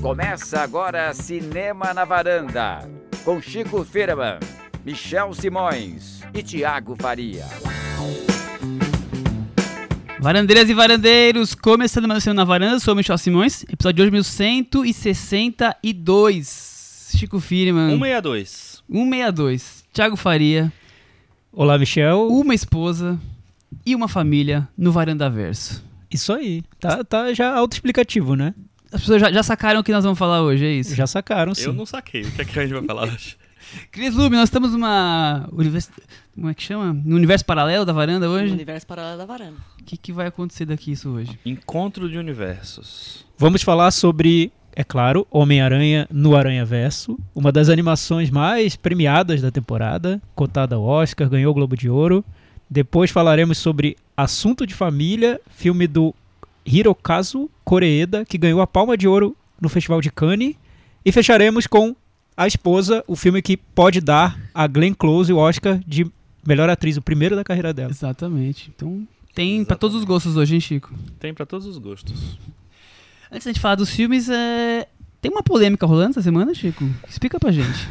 Começa 0.00 0.62
agora 0.62 1.12
Cinema 1.12 1.92
na 1.92 2.06
Varanda, 2.06 2.88
com 3.22 3.38
Chico 3.38 3.84
Firman, 3.84 4.38
Michel 4.82 5.34
Simões 5.34 6.22
e 6.32 6.42
Tiago 6.42 6.96
Faria. 6.98 7.44
Varandeiras 10.18 10.70
e 10.70 10.74
varandeiros, 10.74 11.54
começando 11.54 12.08
mais 12.08 12.22
Cinema 12.22 12.40
na 12.40 12.44
Varanda, 12.44 12.80
sou 12.80 12.94
o 12.94 12.96
Michel 12.96 13.18
Simões, 13.18 13.62
episódio 13.64 13.96
de 13.96 14.02
hoje 14.02 14.10
1162. 14.10 17.10
Chico 17.14 17.38
Firman. 17.38 17.90
162. 17.90 18.82
162. 18.90 19.84
Tiago 19.92 20.16
Faria. 20.16 20.72
Olá, 21.52 21.76
Michel. 21.76 22.26
Uma 22.28 22.54
esposa 22.54 23.20
e 23.84 23.94
uma 23.94 24.08
família 24.08 24.66
no 24.78 24.92
Varanda 24.92 25.28
Verso. 25.28 25.84
Isso 26.10 26.32
aí. 26.32 26.62
Tá, 26.80 27.04
tá 27.04 27.34
já 27.34 27.54
autoexplicativo, 27.54 28.34
né? 28.34 28.54
As 28.92 29.00
pessoas 29.00 29.20
já, 29.20 29.30
já 29.32 29.42
sacaram 29.42 29.80
o 29.80 29.84
que 29.84 29.92
nós 29.92 30.02
vamos 30.04 30.18
falar 30.18 30.42
hoje, 30.42 30.64
é 30.64 30.72
isso? 30.72 30.94
Já 30.94 31.06
sacaram, 31.06 31.54
sim. 31.54 31.66
Eu 31.66 31.72
não 31.72 31.86
saquei. 31.86 32.22
O 32.22 32.30
que 32.32 32.42
é 32.42 32.44
que 32.44 32.58
a 32.58 32.62
gente 32.62 32.72
vai 32.72 32.82
falar 32.82 33.04
hoje? 33.12 33.36
Cris 33.92 34.14
Lube, 34.14 34.34
nós 34.34 34.48
estamos 34.48 34.72
numa. 34.72 35.48
Univers... 35.52 35.88
Como 36.34 36.48
é 36.48 36.54
que 36.54 36.62
chama? 36.62 36.92
No 37.04 37.14
universo 37.16 37.44
paralelo 37.44 37.84
da 37.84 37.92
varanda 37.92 38.26
No 38.26 38.32
hoje? 38.32 38.52
universo 38.52 38.86
paralelo 38.86 39.18
da 39.18 39.24
varanda. 39.24 39.56
O 39.80 39.84
que, 39.84 39.96
que 39.96 40.12
vai 40.12 40.26
acontecer 40.26 40.64
daqui 40.64 40.90
isso 40.92 41.08
hoje? 41.10 41.38
Encontro 41.46 42.08
de 42.08 42.18
universos. 42.18 43.24
Vamos 43.38 43.62
falar 43.62 43.90
sobre, 43.92 44.50
é 44.74 44.82
claro, 44.82 45.26
Homem-Aranha 45.30 46.08
no 46.10 46.34
Aranha 46.34 46.64
Verso, 46.64 47.18
uma 47.34 47.52
das 47.52 47.68
animações 47.68 48.28
mais 48.30 48.74
premiadas 48.74 49.40
da 49.40 49.50
temporada, 49.50 50.20
cotada 50.34 50.74
ao 50.76 50.82
Oscar, 50.82 51.28
ganhou 51.28 51.50
o 51.52 51.54
Globo 51.54 51.76
de 51.76 51.88
Ouro. 51.88 52.24
Depois 52.68 53.10
falaremos 53.10 53.58
sobre 53.58 53.96
Assunto 54.16 54.66
de 54.66 54.74
Família, 54.74 55.40
filme 55.50 55.86
do 55.86 56.14
Hirokazu 56.70 57.50
Koreeda, 57.64 58.24
que 58.24 58.38
ganhou 58.38 58.60
a 58.60 58.66
Palma 58.66 58.96
de 58.96 59.08
Ouro 59.08 59.36
no 59.60 59.68
Festival 59.68 60.00
de 60.00 60.10
Cannes. 60.10 60.54
E 61.04 61.10
fecharemos 61.10 61.66
com 61.66 61.94
A 62.36 62.46
Esposa, 62.46 63.02
o 63.06 63.16
filme 63.16 63.40
que 63.40 63.56
pode 63.56 64.00
dar 64.00 64.38
a 64.54 64.66
Glenn 64.66 64.94
Close 64.94 65.32
o 65.32 65.38
Oscar 65.38 65.80
de 65.86 66.06
melhor 66.46 66.68
atriz, 66.68 66.96
o 66.96 67.02
primeiro 67.02 67.36
da 67.36 67.44
carreira 67.44 67.72
dela. 67.72 67.90
Exatamente. 67.90 68.70
Então, 68.74 69.06
tem 69.34 69.64
pra 69.64 69.76
todos 69.76 69.96
os 69.96 70.04
gostos 70.04 70.36
hoje, 70.36 70.54
hein, 70.54 70.60
Chico? 70.60 70.92
Tem 71.18 71.32
pra 71.32 71.46
todos 71.46 71.66
os 71.66 71.78
gostos. 71.78 72.38
Antes 73.30 73.44
da 73.44 73.52
gente 73.52 73.60
falar 73.60 73.76
dos 73.76 73.90
filmes, 73.90 74.28
é... 74.28 74.86
tem 75.20 75.30
uma 75.30 75.42
polêmica 75.42 75.86
rolando 75.86 76.10
essa 76.10 76.22
semana, 76.22 76.52
Chico? 76.52 76.84
Explica 77.08 77.38
pra 77.38 77.52
gente. 77.52 77.88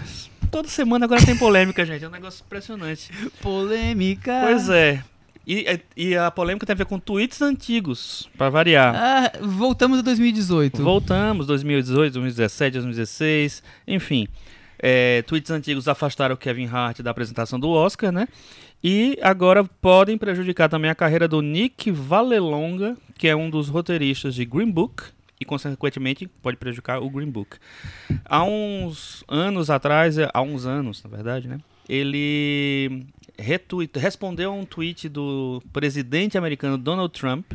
Toda 0.52 0.67
semana 0.67 1.05
agora 1.05 1.25
tem 1.25 1.38
polêmica, 1.38 1.83
gente. 1.85 2.03
É 2.03 2.07
um 2.07 2.11
negócio 2.11 2.44
impressionante. 2.45 3.09
Polêmica. 3.41 4.41
Pois 4.44 4.69
é. 4.69 5.03
E, 5.47 5.79
e 5.97 6.15
a 6.15 6.29
polêmica 6.29 6.65
tem 6.65 6.73
a 6.73 6.77
ver 6.77 6.85
com 6.85 6.99
tweets 6.99 7.41
antigos, 7.41 8.29
pra 8.37 8.49
variar. 8.49 8.93
Ah, 8.95 9.31
voltamos 9.41 9.99
a 9.99 10.01
2018. 10.01 10.83
Voltamos, 10.83 11.47
2018, 11.47 12.13
2017, 12.13 12.73
2016, 12.73 13.63
enfim. 13.87 14.27
É, 14.81 15.21
tweets 15.23 15.51
antigos 15.51 15.87
afastaram 15.87 16.35
o 16.35 16.37
Kevin 16.37 16.67
Hart 16.67 17.01
da 17.01 17.11
apresentação 17.11 17.59
do 17.59 17.69
Oscar, 17.69 18.11
né? 18.11 18.27
E 18.81 19.17
agora 19.21 19.63
podem 19.63 20.17
prejudicar 20.17 20.69
também 20.69 20.89
a 20.89 20.95
carreira 20.95 21.27
do 21.27 21.41
Nick 21.41 21.91
Vallelonga, 21.91 22.95
que 23.17 23.27
é 23.27 23.35
um 23.35 23.49
dos 23.49 23.67
roteiristas 23.67 24.33
de 24.33 24.45
Green 24.45 24.71
Book, 24.71 25.03
e 25.39 25.43
consequentemente 25.43 26.27
pode 26.41 26.57
prejudicar 26.57 27.01
o 27.01 27.09
Green 27.09 27.29
Book. 27.29 27.57
Há 28.23 28.43
uns 28.43 29.23
anos 29.27 29.69
atrás, 29.69 30.15
há 30.33 30.41
uns 30.41 30.65
anos, 30.65 31.03
na 31.03 31.09
verdade, 31.09 31.47
né? 31.47 31.59
Ele 31.87 33.05
retweet, 33.39 33.97
respondeu 33.97 34.51
a 34.51 34.53
um 34.53 34.65
tweet 34.65 35.09
do 35.09 35.61
presidente 35.71 36.37
americano 36.37 36.77
Donald 36.77 37.13
Trump, 37.17 37.53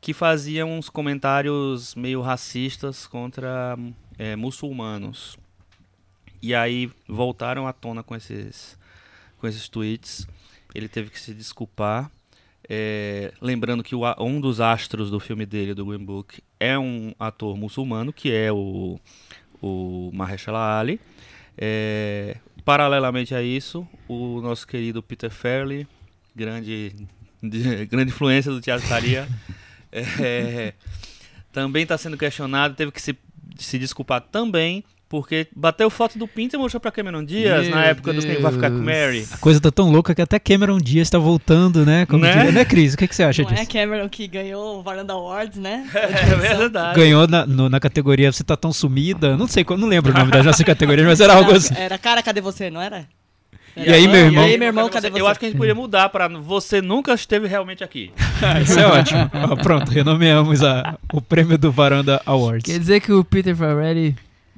que 0.00 0.12
fazia 0.12 0.66
uns 0.66 0.88
comentários 0.88 1.94
meio 1.94 2.20
racistas 2.20 3.06
contra 3.06 3.78
é, 4.18 4.34
muçulmanos. 4.34 5.38
E 6.42 6.54
aí 6.54 6.90
voltaram 7.08 7.68
à 7.68 7.72
tona 7.72 8.02
com 8.02 8.16
esses, 8.16 8.76
com 9.38 9.46
esses 9.46 9.68
tweets. 9.68 10.26
Ele 10.74 10.88
teve 10.88 11.10
que 11.10 11.20
se 11.20 11.32
desculpar. 11.32 12.10
É, 12.68 13.32
lembrando 13.40 13.82
que 13.82 13.94
o 13.94 14.02
um 14.18 14.40
dos 14.40 14.60
astros 14.60 15.10
do 15.10 15.20
filme 15.20 15.46
dele, 15.46 15.74
do 15.74 15.84
Green 15.86 16.04
Book, 16.04 16.42
é 16.58 16.76
um 16.78 17.14
ator 17.18 17.56
muçulmano, 17.56 18.12
que 18.12 18.32
é 18.32 18.50
o, 18.50 18.98
o 19.60 20.10
Mahershala 20.12 20.80
Ali. 20.80 20.98
É, 21.56 22.38
paralelamente 22.64 23.34
a 23.34 23.42
isso, 23.42 23.86
o 24.08 24.40
nosso 24.40 24.66
querido 24.66 25.02
Peter 25.02 25.30
Farrelly, 25.30 25.86
grande, 26.34 26.94
de- 27.42 27.86
grande 27.86 28.10
influência 28.12 28.50
do 28.52 28.60
Teatro 28.60 28.86
Faria, 28.86 29.28
é, 29.92 30.74
também 31.52 31.82
está 31.82 31.98
sendo 31.98 32.16
questionado, 32.16 32.74
teve 32.74 32.92
que 32.92 33.00
se, 33.02 33.16
se 33.58 33.78
desculpar 33.78 34.20
também, 34.20 34.84
porque 35.12 35.46
bateu 35.54 35.90
foto 35.90 36.18
do 36.18 36.26
Pinto 36.26 36.56
e 36.56 36.58
mostrou 36.58 36.80
para 36.80 36.90
Cameron 36.90 37.22
Diaz 37.22 37.66
Meu 37.66 37.76
na 37.76 37.84
época 37.84 38.14
dos 38.14 38.24
Quem 38.24 38.40
Vai 38.40 38.50
Ficar 38.50 38.70
com 38.70 38.76
Deus. 38.82 38.86
Mary. 38.86 39.28
A 39.30 39.36
coisa 39.36 39.60
tá 39.60 39.70
tão 39.70 39.90
louca 39.90 40.14
que 40.14 40.22
até 40.22 40.38
Cameron 40.38 40.78
Diaz 40.78 41.10
tá 41.10 41.18
voltando, 41.18 41.84
né? 41.84 42.06
Como 42.06 42.24
Né? 42.24 42.32
diria, 42.32 42.50
né, 42.52 42.64
Cris? 42.64 42.94
O 42.94 42.96
que, 42.96 43.06
que 43.06 43.14
você 43.14 43.22
acha 43.22 43.42
Não 43.42 43.50
é 43.50 43.54
disso? 43.56 43.68
Cameron 43.70 44.08
que 44.08 44.26
ganhou 44.26 44.78
o 44.78 44.82
Varanda 44.82 45.12
Awards, 45.12 45.58
né? 45.58 45.86
É 45.94 46.34
verdade. 46.34 46.98
Ganhou 46.98 47.28
na, 47.28 47.44
no- 47.44 47.68
na 47.68 47.78
categoria 47.78 48.32
Você 48.32 48.42
Tá 48.42 48.56
Tão 48.56 48.72
Sumida. 48.72 49.36
Não 49.36 49.46
sei, 49.46 49.66
não 49.78 49.86
lembro 49.86 50.12
o 50.14 50.18
nome 50.18 50.30
das 50.32 50.46
nossas 50.46 50.64
categorias, 50.64 51.06
mas 51.06 51.20
era 51.20 51.34
algo 51.34 51.52
assim. 51.52 51.74
Era 51.76 51.98
cara, 51.98 52.22
cadê 52.22 52.40
você, 52.40 52.70
não 52.70 52.80
era? 52.80 53.04
E 53.76 53.90
aí, 53.90 54.06
meu 54.06 54.26
irmão? 54.26 54.44
E 54.46 54.52
aí, 54.52 54.58
meu 54.58 54.66
irmão, 54.68 54.88
cadê 54.90 55.10
você? 55.10 55.20
Eu 55.20 55.26
acho 55.26 55.40
que 55.40 55.46
a 55.46 55.48
gente 55.48 55.56
podia 55.58 55.74
mudar 55.74 56.08
para 56.10 56.28
você 56.28 56.82
nunca 56.82 57.14
esteve 57.14 57.46
realmente 57.48 57.82
aqui. 57.84 58.10
Isso 58.64 58.78
é 58.78 58.86
ótimo. 58.86 59.30
Pronto, 59.62 59.90
renomeamos 59.90 60.62
a- 60.62 60.98
o 61.12 61.20
prêmio 61.22 61.56
do 61.56 61.70
Varanda 61.72 62.20
Awards. 62.26 62.70
Quer 62.70 62.78
dizer 62.78 63.00
que 63.00 63.12
o 63.12 63.24
Peter 63.24 63.54
Farrelly 63.56 64.14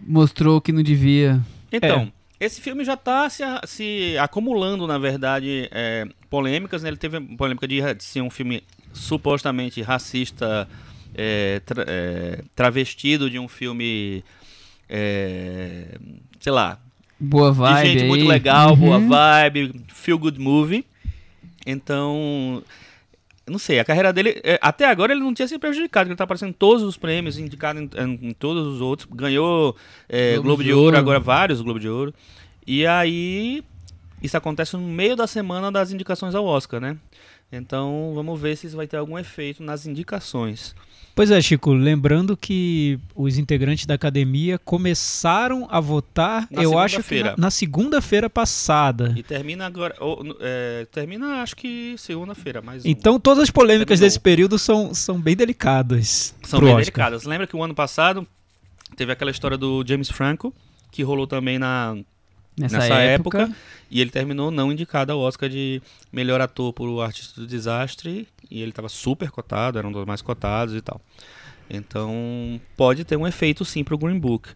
mostrou 0.07 0.61
que 0.61 0.73
não 0.73 0.83
devia. 0.83 1.41
Então, 1.73 2.13
esse 2.39 2.61
filme 2.61 2.85
já 2.85 2.95
está 2.95 3.29
se, 3.31 3.43
se 3.67 4.17
acumulando, 4.19 4.87
na 4.87 4.99
verdade, 4.99 5.69
é, 5.73 6.07
polêmicas. 6.31 6.83
Né? 6.83 6.91
Ele 6.91 6.97
teve 6.97 7.21
polêmica 7.21 7.67
de, 7.67 7.81
de 7.95 8.05
ser 8.05 8.21
um 8.21 8.31
filme 8.31 8.63
supostamente 8.93 9.83
racista, 9.83 10.69
é, 11.15 11.61
tra- 11.65 11.85
é, 11.87 12.43
travestido 12.55 13.29
de 13.31 13.39
um 13.39 13.49
filme, 13.49 14.23
é, 14.89 15.97
sei 16.41 16.53
lá, 16.53 16.79
Boa 17.19 17.53
vibe. 17.53 17.83
de 17.85 17.89
gente 17.93 18.03
aí. 18.03 18.09
muito 18.09 18.27
legal, 18.27 18.77
boa 18.77 18.99
Uhum. 18.99 19.09
vibe, 19.09 19.81
feel 19.89 20.19
good 20.19 20.39
movie. 20.39 20.85
Então, 21.67 22.63
não 23.49 23.59
sei, 23.59 23.79
a 23.79 23.85
carreira 23.85 24.13
dele, 24.13 24.41
é, 24.43 24.59
até 24.63 24.87
agora 24.87 25.13
ele 25.13 25.21
não 25.21 25.35
tinha 25.35 25.47
se 25.47 25.59
prejudicado, 25.59 26.05
porque 26.05 26.13
ele 26.13 26.17
tá 26.19 26.25
aparecendo 26.25 26.51
em 26.51 26.55
todos 26.55 26.83
os 26.83 26.97
prêmios, 26.97 27.39
indicado 27.39 27.79
em, 27.81 27.91
em- 27.99 28.29
em 28.29 28.33
todos 28.33 28.67
os 28.67 28.81
outros, 28.81 29.09
ganhou 29.13 29.77
é, 30.09 30.33
Globo 30.35 30.45
Globo, 30.49 30.63
de 30.63 30.69
de, 30.69 30.73
Ouro, 30.75 30.85
Ouro. 30.87 30.97
agora 30.99 31.21
vários 31.21 31.61
Globo 31.61 31.79
de 31.79 31.89
Ouro. 31.89 32.15
E 32.67 32.87
aí, 32.87 33.63
isso 34.23 34.37
acontece 34.37 34.75
no 34.77 34.83
meio 34.83 35.15
da 35.15 35.27
semana 35.27 35.71
das 35.71 35.93
indicações 35.93 36.35
ao 36.35 36.47
Oscar, 36.47 36.81
né? 36.81 36.97
Então, 37.57 38.13
vamos 38.15 38.41
ver 38.41 38.57
se 38.57 38.67
isso 38.67 38.77
vai 38.77 38.87
ter 38.87 38.97
algum 38.97 39.19
efeito 39.19 39.63
nas 39.63 39.87
indicações. 39.87 40.75
Pois 41.15 41.31
é, 41.31 41.41
Chico, 41.41 41.73
lembrando 41.73 42.37
que 42.37 42.99
os 43.15 43.39
integrantes 43.39 43.87
da 43.87 43.95
academia 43.95 44.59
começaram 44.59 45.69
a 45.71 45.79
votar, 45.79 46.49
Na 46.51 46.63
eu 46.65 46.77
acho 46.77 47.05
que 47.05 47.23
na, 47.23 47.35
na 47.39 47.51
segunda-feira 47.53 48.29
passada. 48.29 49.15
E 49.17 49.23
termina 49.23 49.65
agora, 49.65 49.95
ou, 50.01 50.25
é, 50.41 50.87
termina 50.91 51.41
acho 51.41 51.55
que 51.55 51.95
segunda-feira, 51.99 52.61
mais 52.61 52.85
um. 52.85 52.89
Então 52.89 53.21
todas 53.21 53.45
as 53.45 53.51
polêmicas 53.51 54.01
Terminou. 54.01 54.07
desse 54.09 54.19
período 54.19 54.59
são, 54.59 54.93
são 54.93 55.21
bem 55.21 55.37
delicadas. 55.37 56.35
São 56.43 56.59
bem 56.59 56.71
Oscar. 56.71 56.81
delicadas. 56.81 57.23
Lembra 57.23 57.47
que 57.47 57.55
o 57.55 57.63
ano 57.63 57.77
passado 57.77 58.27
teve 58.97 59.13
aquela 59.13 59.31
história 59.31 59.57
do 59.57 59.85
James 59.87 60.11
Franco, 60.11 60.53
que 60.91 61.05
rolou 61.05 61.29
também 61.29 61.61
na, 61.61 61.97
Nessa, 62.57 62.79
nessa, 62.79 62.95
época. 62.95 63.43
época. 63.43 63.57
e 63.91 64.01
ele 64.01 64.11
terminou 64.11 64.51
não 64.51 64.71
indicado 64.71 65.13
ao 65.13 65.19
Oscar 65.19 65.49
de 65.49 65.83
melhor 66.13 66.41
ator 66.41 66.73
por 66.73 66.89
O 66.89 67.01
Artista 67.01 67.41
do 67.41 67.47
Desastre, 67.47 68.29
e 68.51 68.63
ele 68.63 68.71
estava 68.71 68.89
super 68.89 69.31
cotado, 69.31 69.79
era 69.79 69.87
um 69.87 69.93
dos 69.93 70.05
mais 70.05 70.23
cotados 70.23 70.75
e 70.75 70.81
tal. 70.81 71.01
Então, 71.69 72.61
pode 72.77 73.05
ter 73.05 73.17
um 73.17 73.27
efeito 73.27 73.65
sim 73.65 73.83
pro 73.83 73.99
Green 73.99 74.19
Book. 74.19 74.51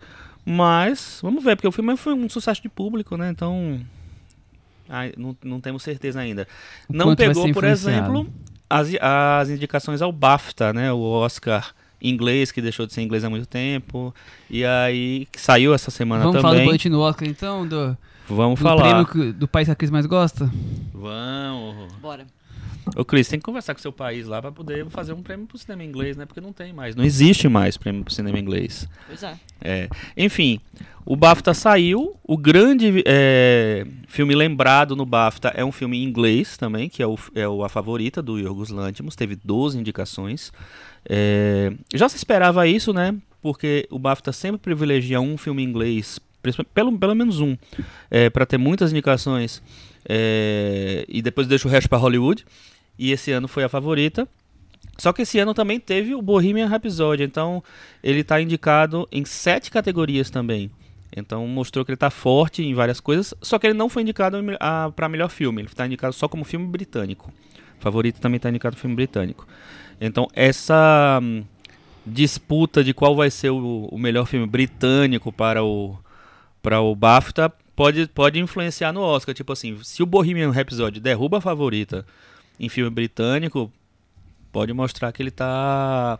Mas, 0.44 1.19
vamos 1.23 1.43
ver, 1.43 1.56
porque 1.56 1.69
o 1.69 1.73
filme 1.73 1.96
foi 1.96 2.14
um 2.14 2.28
sucesso 2.28 2.62
de 2.62 2.69
público, 2.69 3.17
né? 3.17 3.31
Então, 3.31 3.81
ai, 4.88 5.12
não, 5.17 5.37
não 5.43 5.61
temos 5.61 5.82
certeza 5.82 6.20
ainda. 6.20 6.46
O 6.88 6.93
não 6.93 7.17
pegou, 7.17 7.52
por 7.52 7.64
exemplo, 7.64 8.32
as, 8.69 8.88
as 9.00 9.50
indicações 9.50 10.00
ao 10.00 10.12
BAFTA, 10.12 10.73
né? 10.73 10.93
O 10.93 11.00
Oscar 11.00 11.75
inglês, 12.00 12.50
que 12.53 12.61
deixou 12.61 12.87
de 12.87 12.93
ser 12.93 13.03
inglês 13.03 13.25
há 13.25 13.31
muito 13.31 13.47
tempo. 13.47 14.15
E 14.50 14.65
aí, 14.65 15.27
que 15.31 15.41
saiu 15.41 15.75
essa 15.75 15.91
semana 15.91 16.25
Vamos 16.25 16.41
falar 16.41 16.55
do 16.55 16.56
também. 16.56 16.67
boletim 16.67 16.91
do 16.91 17.00
Oscar 17.00 17.29
então? 17.29 17.67
Do, 17.67 17.97
Vamos 18.29 18.59
do 18.59 18.62
falar. 18.62 19.05
prêmio 19.06 19.33
do 19.33 19.49
país 19.49 19.67
que 19.69 19.73
a 19.73 19.75
Cris 19.75 19.91
mais 19.91 20.06
gosta? 20.06 20.50
Vamos. 20.93 21.93
Bora. 21.95 22.27
Ô, 22.97 23.05
Cris, 23.05 23.29
tem 23.29 23.39
que 23.39 23.45
conversar 23.45 23.75
com 23.75 23.81
seu 23.81 23.93
país 23.93 24.27
lá 24.27 24.41
pra 24.41 24.50
poder 24.50 24.87
fazer 24.89 25.12
um 25.12 25.23
prêmio 25.23 25.47
pro 25.47 25.59
cinema 25.59 25.85
inglês, 25.85 26.17
né? 26.17 26.25
Porque 26.25 26.41
não 26.41 26.53
tem 26.53 26.73
mais. 26.73 26.95
Não 26.95 27.05
existe 27.05 27.49
mais 27.49 27.77
prêmio 27.77 28.03
pro 28.03 28.15
cinema 28.15 28.39
inglês. 28.39 28.89
Pois 29.06 29.23
é. 29.23 29.37
É. 29.61 29.89
Enfim, 30.17 30.61
o 31.05 31.15
BAFTA 31.17 31.53
saiu. 31.53 32.17
O 32.25 32.37
grande 32.37 33.03
é, 33.06 33.87
filme 34.06 34.35
lembrado 34.35 34.97
no 34.97 35.05
BAFTA 35.05 35.49
é 35.49 35.65
um 35.65 35.73
filme 35.73 35.99
em 35.99 36.05
inglês 36.05 36.56
também, 36.56 36.89
que 36.89 37.03
é 37.03 37.06
o, 37.06 37.19
é 37.35 37.47
o 37.47 37.62
A 37.65 37.69
Favorita, 37.69 38.23
do 38.23 38.39
Yorgos 38.39 38.71
Lanthimos. 38.71 39.15
Teve 39.15 39.37
12 39.37 39.79
indicações. 39.79 40.53
É, 41.05 41.73
já 41.95 42.09
se 42.09 42.17
esperava 42.17 42.67
isso, 42.67 42.93
né? 42.93 43.15
porque 43.41 43.87
o 43.91 43.99
BAFTA 43.99 44.33
sempre 44.33 44.59
privilegia 44.59 45.21
um 45.21 45.37
filme 45.37 45.62
inglês, 45.62 46.19
pelo, 46.75 46.99
pelo 46.99 47.15
menos 47.15 47.41
um, 47.41 47.56
para 48.33 48.47
ter 48.47 48.59
muitas 48.59 48.91
indicações, 48.91 49.62
é, 50.09 51.05
e 51.09 51.23
depois 51.23 51.47
deixa 51.47 51.69
o 51.69 51.71
resto 51.71 51.89
para 51.89 51.99
Hollywood. 51.99 52.45
E 52.99 53.12
esse 53.12 53.31
ano 53.31 53.47
foi 53.47 53.62
a 53.62 53.69
favorita. 53.69 54.27
Só 54.97 55.12
que 55.12 55.23
esse 55.23 55.39
ano 55.39 55.55
também 55.55 55.79
teve 55.79 56.15
o 56.15 56.21
Bohemian 56.21 56.67
Rhapsody, 56.67 57.23
então 57.23 57.62
ele 58.03 58.21
está 58.21 58.41
indicado 58.43 59.09
em 59.12 59.25
sete 59.25 59.71
categorias 59.71 60.29
também. 60.29 60.71
Então 61.17 61.47
mostrou 61.47 61.85
que 61.85 61.93
ele 61.93 61.97
está 61.97 62.11
forte 62.11 62.65
em 62.65 62.75
várias 62.75 62.99
coisas, 62.99 63.33
só 63.41 63.59
que 63.59 63.67
ele 63.69 63.75
não 63.75 63.89
foi 63.89 64.03
indicado 64.03 64.39
para 64.97 65.09
melhor 65.09 65.31
filme, 65.31 65.62
ele 65.62 65.69
está 65.69 65.87
indicado 65.87 66.12
só 66.12 66.27
como 66.27 66.45
filme 66.45 66.67
britânico. 66.67 67.33
Favorito 67.79 68.21
também 68.21 68.39
está 68.39 68.50
indicado 68.50 68.77
filme 68.77 68.97
britânico. 68.97 69.47
Então 70.00 70.29
essa 70.33 71.19
hum, 71.23 71.45
disputa 72.06 72.83
de 72.83 72.95
qual 72.95 73.17
vai 73.17 73.31
ser 73.31 73.50
o, 73.50 73.89
o 73.91 73.99
melhor 73.99 74.27
filme 74.27 74.47
britânico 74.47 75.33
para 75.33 75.62
o 75.62 75.97
para 76.62 76.81
o 76.81 76.95
BAFTA 76.95 77.53
pode, 77.79 78.09
pode 78.09 78.41
influenciar 78.41 78.93
no 78.93 79.00
Oscar. 79.00 79.35
Tipo 79.35 79.53
assim, 79.53 79.79
se 79.85 80.03
o 80.03 80.06
Bohemian 80.06 80.50
Rhapsody 80.50 80.99
derruba 80.99 81.39
a 81.39 81.41
favorita 81.41 82.05
em 82.59 82.69
filme 82.69 82.91
britânico, 82.91 83.73
pode 84.50 84.73
mostrar 84.73 85.12
que 85.12 85.23
ele 85.23 85.31
tá 85.31 86.19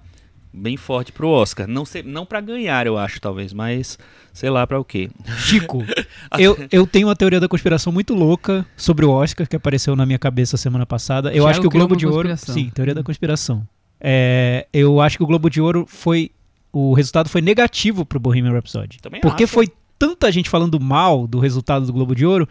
bem 0.53 0.77
forte 0.77 1.13
pro 1.13 1.29
Oscar. 1.29 1.67
Não 1.67 1.85
sei, 1.85 2.03
não 2.03 2.25
para 2.25 2.41
ganhar, 2.41 2.87
eu 2.87 2.97
acho, 2.97 3.21
talvez, 3.21 3.53
mas 3.53 3.99
sei 4.33 4.51
lá 4.51 4.67
para 4.67 4.79
o 4.79 4.85
quê. 4.85 5.11
Chico, 5.39 5.85
eu, 6.39 6.57
eu 6.71 6.87
tenho 6.87 7.09
uma 7.09 7.17
teoria 7.17 7.41
da 7.41 7.49
conspiração 7.49 7.93
muito 7.93 8.15
louca 8.15 8.67
sobre 8.77 9.05
o 9.05 9.11
Oscar 9.11 9.49
que 9.49 9.57
apareceu 9.57 9.95
na 9.95 10.07
minha 10.07 10.19
cabeça 10.19 10.57
semana 10.57 10.87
passada. 10.87 11.33
Eu 11.33 11.45
Já 11.45 11.51
acho 11.51 11.61
que 11.61 11.67
o 11.67 11.71
Globo 11.71 11.97
de 11.97 12.07
Ouro. 12.07 12.37
Sim, 12.37 12.71
teoria 12.71 12.95
da 12.95 13.03
conspiração. 13.03 13.67
É, 14.01 14.67
eu 14.73 15.01
acho 15.01 15.17
que 15.17 15.23
o 15.23 15.27
Globo 15.27 15.51
de 15.51 15.61
Ouro 15.61 15.87
foi. 15.89 16.31
O 16.73 16.93
resultado 16.93 17.29
foi 17.29 17.41
negativo 17.41 18.05
pro 18.05 18.21
Bohemian 18.21 18.53
Rhapsody. 18.53 18.99
Também 19.01 19.21
Porque 19.21 19.45
acho. 19.45 19.53
foi 19.53 19.69
tanta 19.99 20.31
gente 20.31 20.49
falando 20.49 20.79
mal 20.79 21.27
do 21.27 21.39
resultado 21.39 21.87
do 21.87 21.93
Globo 21.93 22.15
de 22.15 22.25
Ouro 22.25 22.49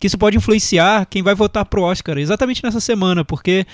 que 0.00 0.06
isso 0.06 0.18
pode 0.18 0.36
influenciar 0.36 1.06
quem 1.06 1.22
vai 1.22 1.34
votar 1.34 1.64
pro 1.64 1.82
Oscar 1.82 2.18
exatamente 2.18 2.62
nessa 2.62 2.80
semana, 2.80 3.24
porque 3.24 3.66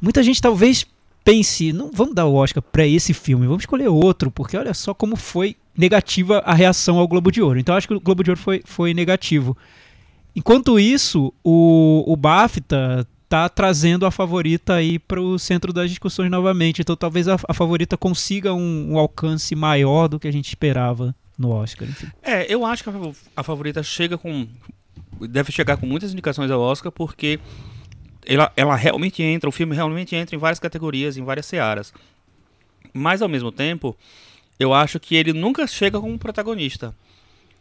muita 0.00 0.22
gente 0.22 0.42
talvez 0.42 0.84
pense, 1.24 1.72
não 1.72 1.90
vamos 1.92 2.14
dar 2.14 2.26
o 2.26 2.34
Oscar 2.34 2.62
pra 2.62 2.86
esse 2.86 3.14
filme, 3.14 3.46
vamos 3.46 3.62
escolher 3.62 3.88
outro, 3.88 4.30
porque 4.30 4.56
olha 4.56 4.74
só 4.74 4.92
como 4.92 5.16
foi 5.16 5.56
negativa 5.76 6.38
a 6.44 6.54
reação 6.54 6.98
ao 6.98 7.08
Globo 7.08 7.30
de 7.30 7.40
Ouro. 7.40 7.58
Então 7.58 7.74
acho 7.74 7.88
que 7.88 7.94
o 7.94 8.00
Globo 8.00 8.22
de 8.22 8.30
Ouro 8.30 8.40
foi, 8.40 8.62
foi 8.64 8.92
negativo. 8.92 9.56
Enquanto 10.34 10.78
isso, 10.78 11.32
o, 11.44 12.04
o 12.06 12.16
BAFTA 12.16 13.06
tá 13.28 13.48
trazendo 13.48 14.04
a 14.04 14.10
favorita 14.10 14.74
aí 14.74 14.98
para 14.98 15.20
o 15.20 15.38
centro 15.38 15.72
das 15.72 15.88
discussões 15.88 16.30
novamente. 16.30 16.82
Então 16.82 16.94
talvez 16.94 17.28
a, 17.28 17.38
a 17.48 17.54
favorita 17.54 17.96
consiga 17.96 18.52
um, 18.52 18.92
um 18.92 18.98
alcance 18.98 19.54
maior 19.54 20.08
do 20.08 20.20
que 20.20 20.28
a 20.28 20.32
gente 20.32 20.48
esperava 20.48 21.14
no 21.38 21.50
Oscar. 21.50 21.88
Enfim. 21.88 22.08
É, 22.22 22.52
eu 22.52 22.64
acho 22.66 22.84
que 22.84 22.90
a 23.34 23.42
favorita 23.42 23.82
chega 23.82 24.18
com. 24.18 24.46
Deve 25.20 25.52
chegar 25.52 25.76
com 25.76 25.86
muitas 25.86 26.12
indicações 26.12 26.50
ao 26.50 26.60
Oscar, 26.60 26.92
porque 26.92 27.38
ela, 28.26 28.52
ela 28.56 28.76
realmente 28.76 29.22
entra, 29.22 29.48
o 29.48 29.52
filme 29.52 29.74
realmente 29.74 30.14
entra 30.14 30.34
em 30.34 30.38
várias 30.38 30.58
categorias, 30.58 31.16
em 31.16 31.24
várias 31.24 31.46
searas. 31.46 31.92
Mas 32.92 33.22
ao 33.22 33.28
mesmo 33.28 33.50
tempo, 33.50 33.96
eu 34.58 34.72
acho 34.72 35.00
que 35.00 35.16
ele 35.16 35.32
nunca 35.32 35.66
chega 35.66 36.00
como 36.00 36.18
protagonista. 36.18 36.94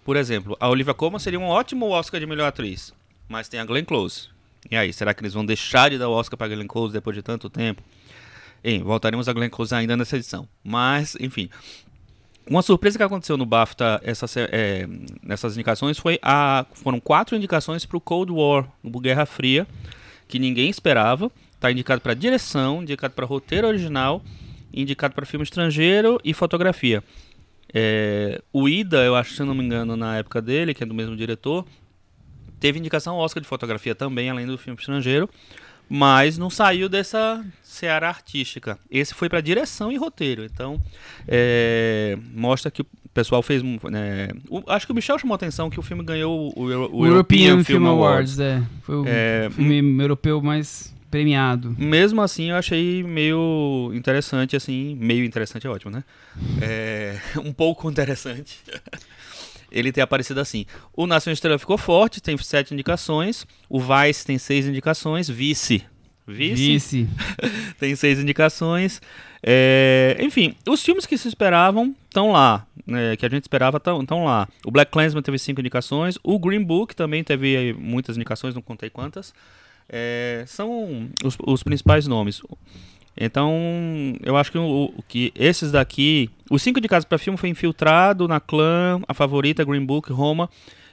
Por 0.04 0.18
exemplo, 0.18 0.58
a 0.60 0.68
Olivia 0.68 0.94
Colman 0.94 1.20
seria 1.20 1.40
um 1.40 1.48
ótimo 1.48 1.90
Oscar 1.90 2.20
de 2.20 2.26
melhor 2.26 2.48
atriz, 2.48 2.94
mas 3.30 3.48
tem 3.48 3.60
a 3.60 3.66
Glenn 3.66 3.86
Close. 3.86 4.30
E 4.70 4.76
aí, 4.76 4.92
será 4.94 5.14
que 5.14 5.22
eles 5.22 5.34
vão 5.34 5.46
deixar 5.46 5.90
de 5.90 5.98
dar 5.98 6.10
o 6.10 6.12
Oscar 6.12 6.38
para 6.38 6.48
Glenn 6.48 6.68
Close 6.68 6.94
depois 6.94 7.16
de 7.16 7.22
tanto 7.22 7.50
tempo? 7.50 7.82
Hein, 8.64 8.84
voltaremos 8.84 9.28
a 9.28 9.34
Glenn 9.34 9.50
Close 9.50 9.74
ainda 9.74 9.98
nessa 9.98 10.16
edição. 10.16 10.48
Mas, 10.64 11.16
enfim, 11.20 11.50
uma 12.48 12.62
surpresa 12.62 12.98
que 12.98 13.04
aconteceu 13.04 13.38
no 13.38 13.46
BAFTA 13.46 14.02
essa, 14.04 14.26
é, 14.52 14.88
nessas 15.24 15.54
indicações 15.54 15.98
foi 15.98 16.20
a 16.22 16.66
foram 16.74 17.00
quatro 17.00 17.36
indicações 17.36 17.86
para 17.86 17.98
o 17.98 18.02
Cold 18.02 18.32
War, 18.32 18.68
Guerra 18.84 19.26
Fria, 19.26 19.68
que 20.32 20.40
ninguém 20.40 20.70
esperava. 20.70 21.30
Está 21.54 21.72
indicado 21.72 22.02
para 22.02 22.14
direção, 22.14 22.82
indicado 22.82 23.14
para 23.14 23.26
roteiro 23.26 23.68
original, 23.68 24.24
indicado 24.74 25.14
para 25.14 25.26
filme 25.26 25.44
estrangeiro 25.44 26.20
e 26.24 26.34
fotografia. 26.34 27.04
É, 27.74 28.42
o 28.52 28.68
Ida, 28.68 29.04
eu 29.04 29.16
acho, 29.16 29.34
se 29.34 29.44
não 29.44 29.54
me 29.54 29.64
engano, 29.64 29.96
na 29.96 30.18
época 30.18 30.42
dele, 30.42 30.74
que 30.74 30.84
é 30.84 30.86
do 30.86 30.94
mesmo 30.94 31.16
diretor, 31.16 31.66
teve 32.60 32.80
indicação 32.80 33.18
Oscar 33.18 33.42
de 33.44 33.48
fotografia 33.48 33.94
também, 33.94 34.30
além 34.30 34.48
do 34.48 34.58
filme 34.58 34.80
estrangeiro, 34.80 35.30
mas 35.88 36.38
não 36.38 36.50
saiu 36.50 36.88
dessa 36.88 37.46
seara 37.72 38.08
artística. 38.08 38.78
Esse 38.90 39.14
foi 39.14 39.30
para 39.30 39.42
direção 39.42 39.92
e 39.92 39.98
roteiro, 39.98 40.44
então 40.44 40.82
é, 41.28 42.18
mostra 42.34 42.70
que 42.70 42.82
o 42.82 42.86
pessoal 43.14 43.42
fez. 43.42 43.62
um, 43.64 43.78
né, 43.90 44.30
o- 44.50 44.64
acho 44.68 44.86
que 44.86 44.92
o 44.92 44.96
Michel 44.96 45.18
chamou 45.20 45.34
a 45.34 45.38
atenção 45.38 45.70
que 45.70 45.80
o 45.80 45.84
filme 45.84 46.04
ganhou 46.04 46.52
o, 46.56 46.70
Euro- 46.70 46.90
O 46.94 47.06
European, 47.06 47.64
Film 47.64 47.86
Awards, 47.88 48.40
é. 48.40 48.62
Foi 48.84 48.96
o 48.96 49.04
É, 49.08 49.50
filme 49.52 50.02
europeu 50.04 50.42
mais 50.42 50.94
premiado. 51.10 51.76
Mesmo 51.78 52.22
assim, 52.22 52.52
eu 52.52 52.56
achei 52.56 53.04
meio 53.04 53.92
interessante, 53.94 54.56
assim, 54.56 54.96
meio 54.96 55.26
interessante 55.26 55.68
é 55.68 55.70
ótimo, 55.70 55.92
né? 55.92 56.04
É, 56.62 57.18
um 57.44 57.52
pouco 57.52 57.90
interessante 57.90 58.60
ele 59.72 59.92
ter 59.92 60.02
aparecido 60.02 60.40
assim. 60.40 60.66
O 60.94 61.06
Nação 61.08 61.32
Estrela 61.32 61.58
ficou 61.60 61.78
forte, 61.78 62.22
tem 62.22 62.38
sete 62.38 62.74
indicações. 62.74 63.46
O 63.70 63.80
Vice 63.80 64.26
tem 64.26 64.38
seis 64.38 64.66
indicações. 64.68 65.30
Vice. 65.30 65.84
Vice, 66.32 66.56
Vice. 66.74 67.08
tem 67.80 67.96
seis 67.96 68.20
indicações. 68.20 69.02
É, 69.44 70.18
enfim, 70.20 70.56
os 70.70 70.84
filmes 70.84 71.06
que 71.06 71.18
se 71.18 71.28
esperavam 71.28 71.96
estão 72.08 72.32
lá. 72.32 72.66
né, 72.86 73.16
que 73.16 73.26
a 73.26 73.30
gente 73.30 73.44
esperava 73.44 73.78
estão 73.78 74.24
lá. 74.26 74.48
O 74.66 74.72
Black 74.72 74.92
Clansman 74.92 75.22
teve 75.22 75.38
cinco 75.40 75.60
indicações. 75.62 76.18
O 76.24 76.38
Green 76.40 76.64
Book 76.64 76.96
também 76.96 77.24
teve 77.24 77.74
muitas 77.80 78.16
indicações, 78.18 78.54
não 78.56 78.62
contei 78.62 78.90
quantas. 78.90 79.34
É, 79.90 80.44
são 80.48 81.10
os, 81.24 81.38
os 81.46 81.64
principais 81.64 82.08
nomes. 82.08 82.42
Então, 83.18 83.54
eu 84.24 84.38
acho 84.38 84.52
que, 84.52 84.58
o, 84.58 84.94
o- 84.98 85.04
que 85.08 85.32
esses 85.36 85.72
daqui. 85.72 86.30
Os 86.50 86.62
cinco 86.62 86.80
indicados 86.80 87.06
para 87.06 87.18
filme 87.18 87.38
foi 87.38 87.50
Infiltrado, 87.50 88.28
Na 88.28 88.40
Clã, 88.40 89.02
A 89.08 89.14
Favorita, 89.14 89.64
Green 89.66 89.86
Book, 89.86 90.12
Roma 90.12 90.50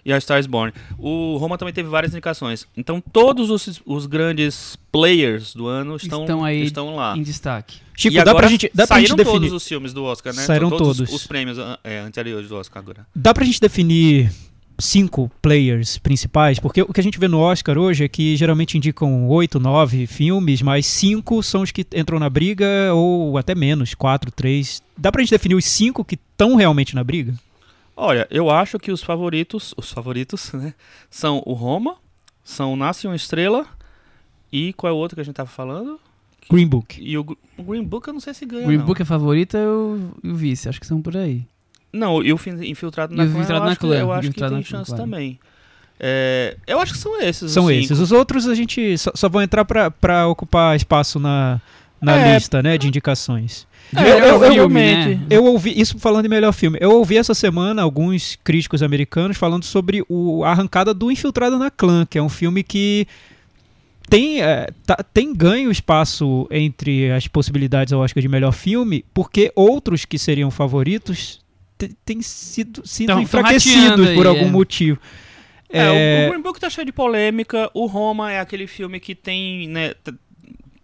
e 0.08 0.12
A 0.12 0.20
Star 0.20 0.40
is 0.40 0.46
Born. 0.46 0.72
O 0.99 1.37
Roma 1.37 1.58
também 1.58 1.75
teve 1.75 1.88
várias 1.88 2.12
indicações. 2.12 2.66
Então, 2.75 3.00
todos 3.00 3.50
os, 3.50 3.82
os 3.84 4.06
grandes 4.06 4.76
players 4.90 5.55
do 5.55 5.66
ano 5.66 5.96
estão, 5.96 6.22
Estão 6.22 6.44
aí 6.44 6.62
estão 6.62 6.96
lá. 6.96 7.16
Em 7.16 7.22
destaque. 7.22 7.76
Chico, 7.94 8.16
E 8.16 8.25
dá 8.25 8.34
pra 8.34 8.49
gente, 8.49 8.70
dá 8.75 8.87
pra 8.87 8.99
gente 9.00 9.08
saíram 9.08 9.16
definir. 9.16 9.49
todos 9.49 9.52
os 9.52 9.69
filmes 9.69 9.93
do 9.93 10.05
Oscar, 10.05 10.34
né? 10.34 10.43
Saíram 10.43 10.70
todos. 10.70 10.96
todos. 10.96 11.12
Os 11.12 11.26
prêmios 11.26 11.58
ah, 11.58 11.78
é, 11.85 11.99
anteriores 11.99 12.49
do 12.49 12.56
Oscar 12.56 12.82
agora. 12.82 13.06
Dá 13.14 13.35
pra 13.35 13.44
gente 13.44 13.61
definir 13.61 14.30
cinco 14.78 15.30
players 15.42 15.99
principais? 15.99 16.59
Porque 16.59 16.80
o 16.80 16.92
que 16.92 17.00
a 17.00 17.02
gente 17.02 17.18
vê 17.18 17.28
no 17.28 17.40
Oscar 17.40 17.76
hoje 17.76 18.04
é 18.04 18.09
que 18.09 18.35
geralmente 18.35 18.78
indicam 18.78 19.28
oito, 19.28 19.61
nove 19.61 20.06
filmes, 20.06 20.62
mas 20.62 20.87
cinco 20.87 21.42
são 21.42 21.62
os 21.62 21.71
que 21.71 21.85
entram 21.94 22.18
na 22.18 22.30
briga, 22.30 22.94
ou 22.94 23.37
até 23.37 23.54
menos, 23.54 23.94
quatro, 23.94 24.30
três. 24.30 24.82
Dá 24.97 25.12
pra 25.12 25.21
gente 25.21 25.30
definir 25.30 25.54
os 25.56 25.66
cinco 25.66 26.02
que 26.02 26.14
estão 26.14 26.54
realmente 26.54 26.94
na 26.94 27.04
briga? 27.04 27.35
Olha, 28.00 28.28
eu 28.31 28.49
acho 28.49 28.78
que 28.78 28.93
os 28.93 29.02
favoritos, 29.02 29.75
os 29.76 29.90
favoritos, 29.90 30.52
né, 30.55 30.73
são 31.11 31.43
o 31.45 31.52
Roma, 31.52 31.97
são 32.45 32.73
o 32.73 32.76
Nasce 32.76 33.09
uma 33.09 33.17
Estrela 33.17 33.67
e 34.52 34.73
qual 34.75 34.93
é 34.93 34.95
o 34.95 34.97
outro 34.97 35.17
que 35.17 35.21
a 35.21 35.25
gente 35.25 35.35
tava 35.35 35.49
falando? 35.49 35.99
Green 36.49 36.69
Book. 36.69 37.02
E 37.02 37.19
o, 37.19 37.37
o 37.57 37.62
Green 37.64 37.83
Book 37.83 38.07
eu 38.07 38.14
não 38.14 38.21
sei 38.21 38.33
se 38.33 38.47
ganha, 38.47 38.64
Green 38.64 38.78
não. 38.78 38.87
Book 38.87 39.02
é 39.02 39.05
favorita 39.05 39.59
e 39.59 39.67
o, 39.67 40.12
e 40.23 40.31
o 40.31 40.37
Vice. 40.37 40.69
Acho 40.69 40.78
que 40.78 40.87
são 40.87 41.02
por 41.02 41.17
aí. 41.17 41.45
Não, 41.93 42.23
e 42.23 42.33
o 42.33 42.38
Infiltrado 42.62 43.17
na 43.17 43.25
Clã, 43.25 43.33
Infiltrado 43.33 43.62
eu 43.62 43.64
na 43.64 43.71
acho, 43.73 43.81
que, 43.81 43.87
Clã, 43.87 43.97
eu 43.97 44.12
acho 44.12 44.31
que 44.31 44.38
tem 44.38 44.49
Clã, 44.49 44.62
chance 44.62 44.90
claro. 44.90 45.02
também. 45.02 45.40
É, 45.99 46.57
eu 46.69 46.78
acho 46.78 46.93
que 46.93 46.99
são 47.00 47.21
esses. 47.21 47.50
São 47.50 47.64
os 47.64 47.73
esses. 47.73 47.99
Os 47.99 48.12
outros 48.12 48.47
a 48.47 48.55
gente 48.55 48.97
só, 48.97 49.11
só 49.12 49.28
vão 49.28 49.43
entrar 49.43 49.64
pra 49.64 50.28
ocupar 50.28 50.76
espaço 50.76 51.19
na, 51.19 51.61
na 52.00 52.17
É. 52.17 52.35
lista, 52.35 52.62
né, 52.62 52.76
de 52.78 52.87
indicações. 52.88 53.67
De 53.93 53.99
É, 54.00 54.02
melhor 54.02 54.21
eu- 54.21 54.26
eu 54.26 54.40
filme, 54.52 54.55
realmente- 54.81 55.14
né? 55.21 55.26
Eu 55.31 55.45
ouvi, 55.45 55.73
isso 55.81 55.99
falando 55.99 56.26
em 56.26 56.28
melhor 56.28 56.52
filme, 56.52 56.78
eu 56.81 56.90
ouvi 56.93 57.17
essa 57.17 57.35
semana 57.35 57.81
alguns 57.83 58.37
críticos 58.45 58.83
americanos 58.83 59.37
falando 59.37 59.64
sobre 59.64 60.05
o, 60.09 60.45
a 60.45 60.50
arrancada 60.50 60.93
do 60.93 61.11
Infiltrado 61.11 61.59
na 61.59 61.71
Clã, 61.71 62.05
que 62.09 62.19
é 62.19 62.23
um 62.23 62.28
filme 62.28 62.62
que 62.62 63.07
tem, 64.09 64.40
é, 64.43 64.69
tá- 64.87 65.02
tem 65.12 65.35
ganho 65.35 65.71
espaço 65.71 66.47
entre 66.50 67.11
as 67.12 67.26
possibilidades 67.28 67.93
ao 67.93 68.00
Oscar 68.00 68.21
de 68.23 68.28
melhor 68.28 68.52
filme, 68.52 69.05
porque 69.12 69.52
outros 69.55 70.05
que 70.05 70.19
seriam 70.19 70.50
favoritos 70.50 71.40
têm 72.05 72.21
sido, 72.23 72.83
sido 72.87 73.07
Tão- 73.09 73.17
tão 73.17 73.23
enfraquecidos 73.23 74.09
aí, 74.09 74.14
por 74.14 74.26
algum 74.26 74.47
é. 74.47 74.50
motivo. 74.50 74.99
É, 75.71 75.83
o- 75.90 75.95
É, 75.95 76.26
o 76.26 76.31
Green 76.33 76.43
Book 76.43 76.59
tá 76.59 76.71
cheio 76.71 76.87
de 76.87 76.93
polêmica. 76.93 77.71
O 77.75 77.85
Roma 77.87 78.33
é 78.33 78.40
aquele 78.40 78.67
filme 78.67 78.99
que 78.99 79.14
tem, 79.14 79.69
né, 79.69 79.93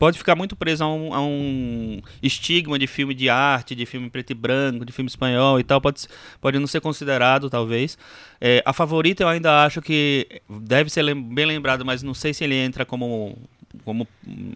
pode 0.05 0.19
ficar 0.19 0.35
muito 0.37 0.55
preso 0.55 0.85
a 0.85 0.93
um, 0.95 1.15
a 1.15 1.23
um 1.23 1.99
estigma 2.23 2.79
de 2.79 2.87
filme 2.87 3.15
de 3.15 3.31
arte, 3.31 3.75
de 3.75 3.87
filme 3.87 4.11
preto 4.11 4.33
e 4.33 4.35
branco, 4.35 4.85
de 4.85 4.93
filme 4.93 5.09
espanhol 5.09 5.59
e 5.59 5.65
tal. 5.65 5.81
Pode, 5.81 6.03
pode 6.43 6.59
não 6.59 6.67
ser 6.67 6.83
considerado, 6.83 7.49
talvez. 7.49 7.97
É, 8.39 8.63
a 8.67 8.75
favorita 8.75 9.23
eu 9.23 9.29
ainda 9.29 9.65
acho 9.65 9.81
que 9.81 10.29
deve 10.61 10.91
ser 10.91 11.01
lem- 11.01 11.23
bem 11.23 11.47
lembrado, 11.47 11.87
mas 11.87 12.03
não 12.03 12.13
sei 12.13 12.35
se 12.35 12.45
ele 12.45 12.55
entra 12.55 12.85
como, 12.85 13.39
como 13.83 14.07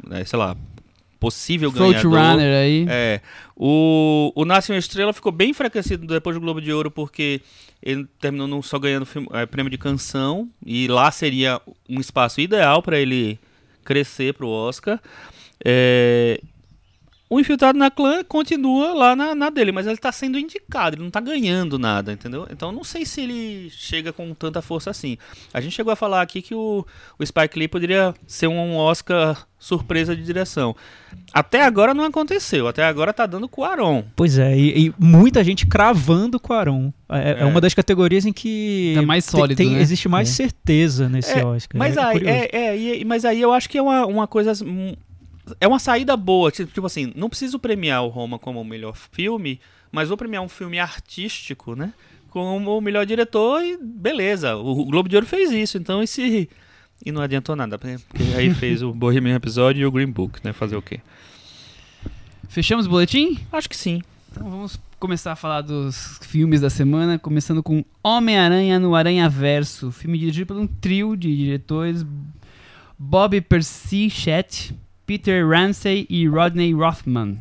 né, 0.07 0.23
sei 0.27 0.39
lá, 0.39 0.55
possível 1.19 1.73
Throat 1.73 1.93
ganhador. 1.93 2.13
Runner 2.13 2.55
aí. 2.63 2.87
É. 2.87 3.23
O, 3.57 4.31
o 4.37 4.45
Nasce 4.45 4.71
uma 4.71 4.79
Estrela 4.79 5.15
ficou 5.15 5.33
bem 5.33 5.49
enfraquecido 5.51 6.07
depois 6.07 6.37
do 6.37 6.41
Globo 6.43 6.61
de 6.61 6.71
Ouro, 6.71 6.91
porque 6.91 7.41
ele 7.83 8.07
terminou 8.21 8.47
não 8.47 8.61
só 8.61 8.79
ganhando 8.79 9.07
filme- 9.07 9.29
é, 9.33 9.47
prêmio 9.47 9.71
de 9.71 9.79
canção, 9.79 10.47
e 10.63 10.87
lá 10.89 11.11
seria 11.11 11.59
um 11.89 11.99
espaço 11.99 12.39
ideal 12.39 12.83
para 12.83 12.99
ele 13.01 13.39
crescer 13.83 14.35
pro 14.35 14.47
Oscar. 14.49 15.01
É, 15.65 16.41
o 17.31 17.39
Infiltrado 17.39 17.79
na 17.79 17.91
Clã 17.91 18.25
continua 18.25 18.95
lá 18.95 19.15
na, 19.15 19.35
na 19.35 19.51
dele, 19.51 19.71
mas 19.71 19.87
ele 19.87 19.99
tá 19.99 20.11
sendo 20.11 20.39
indicado, 20.39 20.97
ele 20.97 21.03
não 21.03 21.11
tá 21.11 21.21
ganhando 21.21 21.79
nada, 21.79 22.11
entendeu? 22.11 22.47
Então 22.51 22.73
não 22.73 22.83
sei 22.83 23.05
se 23.05 23.21
ele 23.21 23.69
chega 23.71 24.15
com 24.15 24.33
tanta 24.33 24.63
força 24.63 24.91
assim. 24.91 25.19
A 25.53 25.61
gente 25.61 25.75
chegou 25.75 25.93
a 25.93 25.97
falar 25.97 26.23
aqui 26.23 26.41
que 26.41 26.55
o, 26.55 26.87
o 27.19 27.27
Spike 27.27 27.59
Lee 27.59 27.69
poderia 27.69 28.15
ser 28.27 28.47
um 28.47 28.77
Oscar 28.77 29.47
surpresa 29.59 30.17
de 30.17 30.23
direção. 30.23 30.75
Até 31.31 31.63
agora 31.65 31.93
não 31.93 32.05
aconteceu, 32.05 32.67
até 32.67 32.85
agora 32.85 33.13
tá 33.13 33.27
dando 33.27 33.47
Cuarón. 33.49 34.05
Pois 34.17 34.39
é, 34.39 34.57
e, 34.57 34.87
e 34.87 34.95
muita 34.99 35.45
gente 35.45 35.67
cravando 35.67 36.41
com 36.41 36.55
o 36.55 36.57
Aron. 36.57 36.93
É, 37.11 37.33
é 37.33 37.41
É. 37.41 37.45
uma 37.45 37.61
das 37.61 37.75
categorias 37.75 38.25
em 38.25 38.33
que 38.33 38.95
É 38.97 39.03
mais 39.03 39.27
sólido, 39.27 39.59
tem- 39.59 39.73
né? 39.73 39.83
existe 39.83 40.09
mais 40.09 40.31
É. 40.31 40.33
certeza 40.33 41.11
nesse 41.11 41.33
É, 41.39 41.45
Oscar. 41.45 41.79
Mas, 41.79 41.95
é, 41.97 42.01
aí, 42.01 42.27
é, 42.27 42.57
é, 42.57 42.79
e- 43.01 43.05
mas 43.05 43.27
aí 43.27 43.39
eu 43.43 43.53
acho 43.53 43.69
que 43.69 43.77
é 43.77 43.83
uma, 43.83 44.07
uma 44.07 44.27
coisa. 44.27 44.53
É 45.61 45.67
uma 45.67 45.79
saída 45.79 46.17
boa. 46.17 46.51
Tipo, 46.51 46.87
assim, 46.87 47.13
não 47.15 47.29
preciso 47.29 47.59
premiar 47.59 48.05
o 48.05 48.09
Roma 48.09 48.39
como 48.39 48.61
o 48.61 48.65
melhor 48.65 48.97
filme, 48.97 49.61
mas 49.91 50.09
vou 50.09 50.17
premiar 50.17 50.43
um 50.43 50.49
filme 50.49 50.79
artístico, 50.79 51.75
né? 51.75 51.93
Como 52.31 52.77
o 52.77 52.81
melhor 52.81 53.07
diretor 53.07 53.63
e 53.65 53.77
beleza. 53.77 54.57
O, 54.57 54.81
o 54.81 54.85
Globo 54.85 55.09
de 55.09 55.17
Ouro 55.17 55.27
fez 55.27 55.51
isso, 55.51 55.79
então 55.79 56.03
esse. 56.03 56.49
E 57.05 57.13
não 57.13 57.23
adiantou 57.23 57.55
nada, 57.55 57.79
né? 57.83 57.99
Porque 58.09 58.23
aí 58.35 58.53
fez 58.53 58.83
o 58.83 58.93
Bohemian 58.93 59.37
Episódio 59.37 59.83
e 59.83 59.87
o 59.87 59.93
Green 59.93 60.11
Book, 60.11 60.41
né? 60.45 60.53
Fazer 60.53 60.77
o 60.77 60.83
quê? 60.83 61.01
Fechamos 62.49 62.87
o 62.87 62.91
boletim? 62.91 63.39
Acho 63.53 63.69
que 63.69 63.77
sim. 63.77 64.03
Então 64.31 64.51
vamos 64.51 64.79
começar 64.99 65.33
a 65.33 65.37
falar 65.37 65.63
dos 65.63 66.19
filmes 66.23 66.61
da 66.61 66.69
semana, 66.69 67.19
começando 67.19 67.63
com 67.63 67.85
Homem-Aranha 68.03 68.79
no 68.79 68.95
Aranha 68.95 69.29
Verso, 69.29 69.93
filme 69.93 70.19
dirigido 70.19 70.47
por 70.47 70.57
um 70.57 70.67
trio 70.67 71.17
de 71.17 71.35
diretores 71.37 72.05
Bob 72.99 73.41
Percy 73.43 74.11
Chet, 74.11 74.75
Peter 75.09 75.49
Ramsey 75.49 76.07
e 76.11 76.29
Rodney 76.29 76.75
Rothman. 76.75 77.39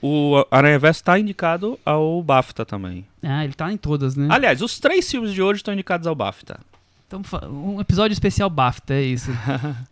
O 0.00 0.42
Aranha 0.50 0.78
Verso 0.78 1.04
tá 1.04 1.18
indicado 1.18 1.78
ao 1.84 2.22
BAFTA 2.22 2.64
também. 2.64 3.04
Ah, 3.22 3.44
ele 3.44 3.52
tá 3.52 3.70
em 3.70 3.76
todas, 3.76 4.16
né? 4.16 4.26
Aliás, 4.30 4.62
os 4.62 4.80
três 4.80 5.10
filmes 5.10 5.34
de 5.34 5.42
hoje 5.42 5.58
estão 5.58 5.74
indicados 5.74 6.06
ao 6.06 6.14
BAFTA. 6.14 6.58
Então, 7.06 7.20
um 7.50 7.78
episódio 7.78 8.14
especial 8.14 8.48
BAFTA, 8.48 8.94
é 8.94 9.02
isso. 9.02 9.30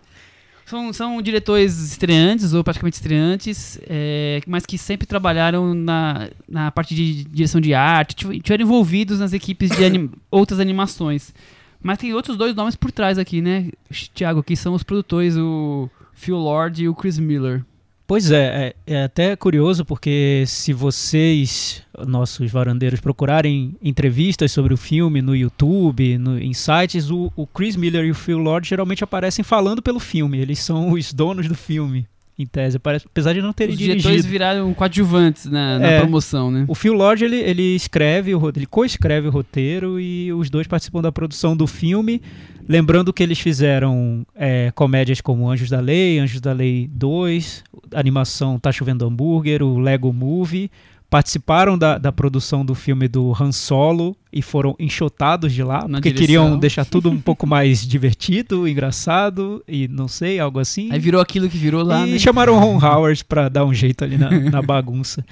são, 0.64 0.90
são 0.94 1.20
diretores 1.20 1.78
estreantes, 1.90 2.54
ou 2.54 2.64
praticamente 2.64 2.94
estreantes, 2.96 3.78
é, 3.86 4.40
mas 4.46 4.64
que 4.64 4.78
sempre 4.78 5.06
trabalharam 5.06 5.74
na, 5.74 6.30
na 6.48 6.70
parte 6.70 6.94
de 6.94 7.24
direção 7.24 7.60
de 7.60 7.74
arte, 7.74 8.16
tiv- 8.16 8.40
tiveram 8.40 8.64
envolvidos 8.64 9.20
nas 9.20 9.34
equipes 9.34 9.70
de 9.70 9.84
anim- 9.84 10.10
outras 10.30 10.60
animações. 10.60 11.34
Mas 11.82 11.98
tem 11.98 12.14
outros 12.14 12.38
dois 12.38 12.54
nomes 12.54 12.74
por 12.76 12.90
trás 12.90 13.18
aqui, 13.18 13.42
né, 13.42 13.68
Thiago, 14.14 14.42
que 14.42 14.56
são 14.56 14.72
os 14.72 14.82
produtores, 14.82 15.36
o 15.36 15.90
Phil 16.18 16.36
Lord 16.36 16.82
e 16.82 16.88
o 16.88 16.94
Chris 16.94 17.18
Miller. 17.18 17.64
Pois 18.06 18.30
é, 18.30 18.74
é, 18.86 18.94
é 18.94 19.04
até 19.04 19.36
curioso 19.36 19.84
porque 19.84 20.42
se 20.46 20.72
vocês, 20.72 21.82
nossos 22.06 22.50
varandeiros, 22.50 23.00
procurarem 23.00 23.76
entrevistas 23.82 24.50
sobre 24.50 24.72
o 24.72 24.78
filme 24.78 25.20
no 25.20 25.36
YouTube, 25.36 26.16
no, 26.16 26.38
em 26.38 26.54
sites, 26.54 27.10
o, 27.10 27.30
o 27.36 27.46
Chris 27.46 27.76
Miller 27.76 28.04
e 28.06 28.10
o 28.10 28.14
Phil 28.14 28.38
Lord 28.38 28.66
geralmente 28.66 29.04
aparecem 29.04 29.44
falando 29.44 29.82
pelo 29.82 30.00
filme. 30.00 30.38
Eles 30.38 30.58
são 30.60 30.92
os 30.92 31.12
donos 31.12 31.46
do 31.48 31.54
filme, 31.54 32.06
em 32.38 32.46
tese, 32.46 32.78
parece- 32.78 33.04
apesar 33.06 33.34
de 33.34 33.42
não 33.42 33.52
terem 33.52 33.72
Os 33.74 33.78
diretores 33.78 34.02
dirigido. 34.04 34.28
viraram 34.28 34.72
coadjuvantes 34.72 35.44
na, 35.44 35.78
na 35.78 35.86
É. 35.88 36.00
promoção, 36.00 36.50
né? 36.50 36.64
O 36.66 36.74
Phil 36.74 36.94
Lord 36.94 37.22
ele, 37.22 37.36
ele 37.36 37.74
escreve, 37.76 38.30
ele 38.56 38.66
co-escreve 38.66 39.28
o 39.28 39.30
roteiro 39.30 40.00
e 40.00 40.32
os 40.32 40.48
dois 40.48 40.66
participam 40.66 41.02
da 41.02 41.12
produção 41.12 41.54
do 41.56 41.66
filme. 41.66 42.22
Lembrando 42.68 43.14
que 43.14 43.22
eles 43.22 43.38
fizeram 43.38 44.26
é, 44.36 44.70
comédias 44.74 45.22
como 45.22 45.50
Anjos 45.50 45.70
da 45.70 45.80
Lei, 45.80 46.18
Anjos 46.18 46.40
da 46.40 46.52
Lei 46.52 46.86
2, 46.92 47.64
a 47.94 47.98
animação 47.98 48.58
Tá 48.58 48.70
Chovendo 48.70 49.06
Hambúrguer, 49.06 49.62
o 49.62 49.78
Lego 49.78 50.12
Movie. 50.12 50.70
Participaram 51.08 51.78
da, 51.78 51.96
da 51.96 52.12
produção 52.12 52.62
do 52.62 52.74
filme 52.74 53.08
do 53.08 53.34
Han 53.40 53.50
Solo 53.50 54.14
e 54.30 54.42
foram 54.42 54.76
enxotados 54.78 55.54
de 55.54 55.62
lá, 55.62 55.88
Na 55.88 55.96
porque 55.96 56.12
direção. 56.12 56.26
queriam 56.26 56.58
deixar 56.58 56.84
tudo 56.86 57.10
um 57.10 57.18
pouco 57.18 57.46
mais 57.46 57.86
divertido, 57.86 58.68
engraçado 58.68 59.64
e 59.66 59.88
não 59.88 60.06
sei, 60.06 60.38
algo 60.38 60.58
assim. 60.58 60.92
Aí 60.92 60.98
virou 60.98 61.22
aquilo 61.22 61.48
que 61.48 61.56
virou 61.56 61.82
lá, 61.82 62.06
e 62.06 62.12
né? 62.12 62.18
chamaram 62.18 62.58
Ron 62.58 62.76
Howard 62.76 63.24
pra 63.24 63.48
dar 63.48 63.64
um 63.64 63.72
jeito 63.72 64.04
ali 64.04 64.18
na, 64.18 64.28
na 64.28 64.60
bagunça. 64.60 65.24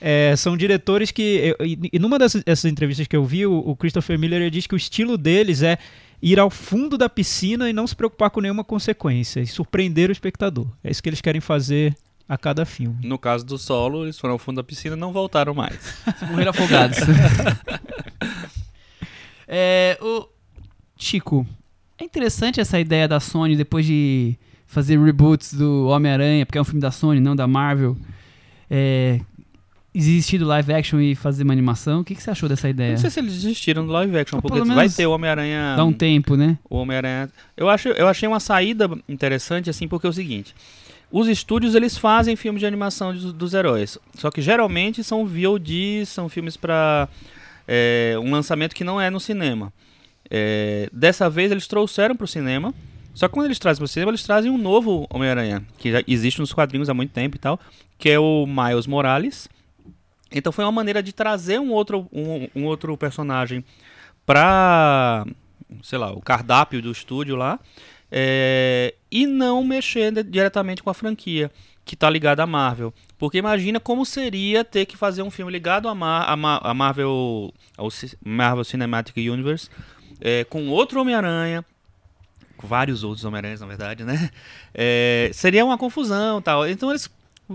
É, 0.00 0.36
são 0.36 0.56
diretores 0.56 1.10
que. 1.10 1.56
E, 1.60 1.78
e 1.94 1.98
numa 1.98 2.16
dessas 2.20 2.44
essas 2.46 2.70
entrevistas 2.70 3.08
que 3.08 3.16
eu 3.16 3.24
vi, 3.24 3.44
o, 3.44 3.58
o 3.58 3.74
Christopher 3.74 4.16
Miller 4.16 4.48
diz 4.48 4.68
que 4.68 4.74
o 4.74 4.76
estilo 4.76 5.18
deles 5.18 5.62
é 5.62 5.76
ir 6.22 6.38
ao 6.38 6.50
fundo 6.50 6.96
da 6.96 7.08
piscina 7.08 7.68
e 7.68 7.72
não 7.72 7.86
se 7.86 7.94
preocupar 7.94 8.30
com 8.30 8.40
nenhuma 8.40 8.64
consequência 8.64 9.40
e 9.40 9.46
surpreender 9.46 10.08
o 10.08 10.12
espectador. 10.12 10.66
É 10.82 10.90
isso 10.90 11.02
que 11.02 11.08
eles 11.08 11.20
querem 11.20 11.40
fazer 11.40 11.96
a 12.28 12.36
cada 12.36 12.64
filme. 12.64 13.06
No 13.06 13.18
caso 13.18 13.44
do 13.44 13.56
solo, 13.56 14.04
eles 14.04 14.18
foram 14.18 14.32
ao 14.32 14.38
fundo 14.38 14.56
da 14.56 14.64
piscina 14.64 14.96
e 14.96 14.98
não 14.98 15.12
voltaram 15.12 15.54
mais. 15.54 15.96
Morreram 16.28 16.50
afogados. 16.50 16.98
é, 19.46 19.98
o 20.00 20.28
Chico, 20.96 21.46
é 21.98 22.04
interessante 22.04 22.60
essa 22.60 22.80
ideia 22.80 23.06
da 23.06 23.20
Sony 23.20 23.56
depois 23.56 23.86
de 23.86 24.36
fazer 24.66 24.98
reboots 24.98 25.54
do 25.54 25.86
Homem-Aranha, 25.88 26.44
porque 26.44 26.58
é 26.58 26.60
um 26.60 26.64
filme 26.64 26.80
da 26.80 26.90
Sony, 26.90 27.20
não 27.20 27.36
da 27.36 27.46
Marvel. 27.46 27.96
É, 28.68 29.20
existir 29.96 30.38
do 30.38 30.46
live 30.46 30.72
action 30.74 31.00
e 31.00 31.14
fazer 31.14 31.42
uma 31.42 31.52
animação. 31.52 32.00
O 32.00 32.04
que, 32.04 32.14
que 32.14 32.22
você 32.22 32.30
achou 32.30 32.48
dessa 32.48 32.68
Eu 32.68 32.72
ideia? 32.72 32.92
Não 32.92 32.98
sei 32.98 33.10
se 33.10 33.18
eles 33.18 33.32
desistiram 33.32 33.86
do 33.86 33.92
live 33.92 34.18
action, 34.18 34.40
porque 34.40 34.60
vai 34.60 34.88
ter 34.88 35.06
o 35.06 35.12
Homem-Aranha. 35.12 35.74
Dá 35.76 35.84
um 35.84 35.92
tempo, 35.92 36.36
né? 36.36 36.58
O 36.68 36.76
Homem-Aranha. 36.76 37.30
Eu, 37.56 37.68
acho, 37.68 37.88
eu 37.88 38.06
achei 38.06 38.28
uma 38.28 38.40
saída 38.40 38.90
interessante, 39.08 39.70
assim, 39.70 39.88
porque 39.88 40.06
é 40.06 40.10
o 40.10 40.12
seguinte. 40.12 40.54
Os 41.10 41.28
estúdios, 41.28 41.74
eles 41.74 41.96
fazem 41.96 42.36
filmes 42.36 42.60
de 42.60 42.66
animação 42.66 43.14
dos, 43.14 43.32
dos 43.32 43.54
heróis. 43.54 43.96
Só 44.14 44.30
que 44.30 44.42
geralmente 44.42 45.02
são 45.02 45.24
VOD, 45.24 46.04
são 46.04 46.28
filmes 46.28 46.56
para 46.56 47.08
um 48.22 48.30
lançamento 48.30 48.74
que 48.74 48.84
não 48.84 49.00
é 49.00 49.08
no 49.08 49.18
cinema. 49.18 49.72
É, 50.28 50.90
dessa 50.92 51.30
vez 51.30 51.50
eles 51.50 51.66
trouxeram 51.66 52.14
para 52.14 52.24
o 52.24 52.28
cinema. 52.28 52.74
Só 53.14 53.28
que 53.28 53.34
quando 53.34 53.46
eles 53.46 53.58
trazem 53.58 53.78
para 53.78 53.86
o 53.86 53.88
cinema, 53.88 54.10
eles 54.10 54.22
trazem 54.22 54.50
um 54.50 54.58
novo 54.58 55.06
Homem-Aranha, 55.08 55.64
que 55.78 55.90
já 55.90 56.02
existe 56.06 56.38
nos 56.38 56.52
quadrinhos 56.52 56.90
há 56.90 56.94
muito 56.94 57.12
tempo 57.12 57.36
e 57.36 57.38
tal, 57.38 57.58
que 57.98 58.10
é 58.10 58.18
o 58.18 58.46
Miles 58.46 58.86
Morales. 58.86 59.48
Então 60.30 60.52
foi 60.52 60.64
uma 60.64 60.72
maneira 60.72 61.02
de 61.02 61.12
trazer 61.12 61.60
um 61.60 61.70
outro, 61.70 62.08
um, 62.12 62.48
um 62.54 62.64
outro 62.64 62.96
personagem 62.96 63.64
para, 64.24 65.24
sei 65.82 65.98
lá, 65.98 66.12
o 66.12 66.20
cardápio 66.20 66.82
do 66.82 66.90
estúdio 66.90 67.36
lá, 67.36 67.60
é, 68.10 68.94
e 69.10 69.26
não 69.26 69.62
mexer 69.64 70.12
diretamente 70.24 70.82
com 70.82 70.90
a 70.90 70.94
franquia 70.94 71.50
que 71.84 71.94
está 71.94 72.10
ligada 72.10 72.42
à 72.42 72.46
Marvel. 72.46 72.92
Porque 73.16 73.38
imagina 73.38 73.78
como 73.78 74.04
seria 74.04 74.64
ter 74.64 74.86
que 74.86 74.96
fazer 74.96 75.22
um 75.22 75.30
filme 75.30 75.52
ligado 75.52 75.88
à, 75.88 75.94
Mar 75.94 76.36
Marvel, 76.74 77.54
ao 77.76 77.90
Ci- 77.90 78.18
Marvel 78.24 78.64
Cinematic 78.64 79.16
Universe, 79.16 79.70
é, 80.20 80.44
com 80.44 80.68
outro 80.68 81.00
Homem-Aranha, 81.00 81.64
vários 82.58 83.04
outros 83.04 83.24
Homem-Aranhas, 83.24 83.60
na 83.60 83.66
verdade, 83.66 84.02
né? 84.02 84.30
É, 84.74 85.30
seria 85.32 85.64
uma 85.64 85.78
confusão 85.78 86.42
tal. 86.42 86.66
Então 86.68 86.90
eles 86.90 87.08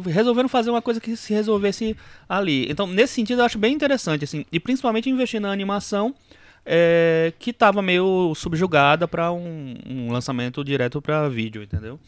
resolveram 0.06 0.50
fazer 0.50 0.70
uma 0.70 0.82
coisa 0.82 1.00
que 1.00 1.16
se 1.16 1.34
resolvesse 1.34 1.96
ali. 2.28 2.70
Então, 2.70 2.88
nesse 2.88 3.14
sentido, 3.14 3.40
eu 3.40 3.46
acho 3.46 3.58
bem 3.58 3.74
interessante, 3.74 4.24
assim, 4.24 4.46
e 4.52 4.60
principalmente 4.60 5.10
investir 5.10 5.40
na 5.42 5.52
animação, 5.52 6.16
é, 6.66 7.34
que 7.40 7.50
estava 7.50 7.82
meio 7.82 8.34
subjugada 8.36 9.08
para 9.08 9.32
um, 9.32 9.76
um 9.88 10.12
lançamento 10.12 10.64
direto 10.64 11.02
para 11.02 11.28
vídeo, 11.28 11.64
entendeu? 11.64 12.00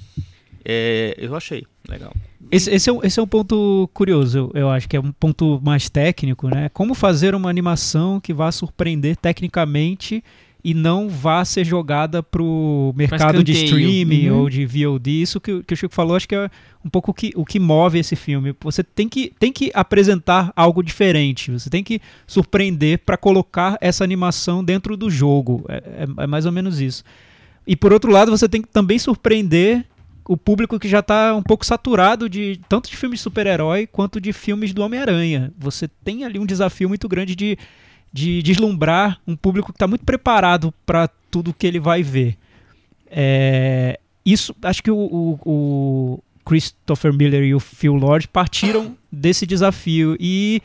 É, 0.66 1.16
eu 1.18 1.36
achei 1.36 1.66
legal. 1.90 2.14
Esse, 2.50 2.70
esse, 2.72 2.90
é, 2.90 2.94
esse 3.04 3.20
é 3.20 3.24
um 3.24 3.28
ponto 3.28 3.90
curioso, 3.94 4.38
eu, 4.38 4.62
eu 4.62 4.70
acho 4.70 4.88
que 4.88 4.96
é 4.96 5.00
um 5.00 5.12
ponto 5.12 5.60
mais 5.62 5.90
técnico, 5.90 6.48
né? 6.48 6.70
Como 6.70 6.94
fazer 6.94 7.36
uma 7.36 7.50
animação 7.50 8.20
que 8.20 8.34
vá 8.34 8.52
surpreender 8.52 9.18
tecnicamente 9.18 10.24
e 10.64 10.74
não 10.74 11.10
vá 11.10 11.44
ser 11.44 11.66
jogada 11.66 12.24
pro 12.24 12.94
mercado 12.96 13.44
de 13.44 13.52
streaming 13.52 14.30
Uhum. 14.30 14.40
ou 14.40 14.50
de 14.50 14.66
VOD. 14.66 15.22
Isso 15.22 15.42
que, 15.42 15.52
o- 15.52 15.64
que 15.64 15.74
o 15.74 15.78
Chico 15.78 15.94
falou, 15.94 16.16
acho 16.16 16.28
que 16.28 16.36
é 16.36 16.50
um 16.86 16.90
pouco 16.90 17.12
o 17.12 17.14
que, 17.14 17.34
o 17.36 17.44
que 17.44 17.60
move 17.60 18.00
esse 18.00 18.16
filme. 18.16 18.56
Você 18.62 18.82
tem 18.84 19.10
que, 19.10 19.34
tem 19.38 19.52
que 19.52 19.72
apresentar 19.74 20.54
algo 20.56 20.82
diferente, 20.82 21.52
você 21.52 21.70
tem 21.70 21.84
que 21.84 22.00
surpreender 22.26 23.00
para 23.00 23.18
colocar 23.18 23.78
essa 23.82 24.04
animação 24.04 24.64
dentro 24.64 24.96
do 24.96 25.10
jogo. 25.10 25.66
É, 25.68 25.76
é- 26.18 26.24
é 26.24 26.28
mais 26.28 26.46
ou 26.46 26.52
menos 26.52 26.80
isso. 26.80 27.04
E 27.68 27.76
por 27.76 27.92
outro 27.94 28.12
lado, 28.12 28.32
você 28.32 28.48
tem 28.48 28.62
que 28.62 28.68
também 28.70 28.98
surpreender 29.00 29.86
o 30.26 30.38
público 30.38 30.80
que 30.80 30.88
já 30.88 31.00
está 31.00 31.36
um 31.36 31.44
pouco 31.44 31.66
saturado 31.66 32.30
de 32.30 32.58
tanto 32.70 32.90
de 32.90 32.96
filmes 32.96 33.20
de 33.20 33.24
super-herói 33.24 33.86
quanto 33.86 34.22
de 34.22 34.32
filmes 34.32 34.74
do 34.74 34.82
Homem-Aranha. 34.82 35.52
Você 35.58 35.90
tem 36.06 36.24
ali 36.24 36.40
um 36.40 36.46
desafio 36.46 36.88
muito 36.88 37.10
grande 37.10 37.36
de, 37.36 37.58
de 38.14 38.44
deslumbrar 38.44 39.20
um 39.28 39.36
público 39.36 39.74
que 39.74 39.76
está 39.76 39.88
muito 39.88 40.06
preparado 40.06 40.72
para 40.86 41.10
tudo 41.32 41.54
que 41.54 41.66
ele 41.66 41.80
vai 41.80 42.04
ver. 42.04 42.38
É, 43.10 44.00
isso, 44.26 44.56
acho 44.62 44.82
que 44.84 44.92
o, 44.92 44.98
o- 44.98 45.40
o- 45.46 46.24
Christopher 46.46 47.14
Miller 47.14 47.42
e 47.44 47.56
o 47.56 47.60
Phil 47.60 47.94
Lord 47.96 48.28
partiram 48.28 48.98
desse 49.12 49.46
desafio 49.48 50.16
e 50.20 50.62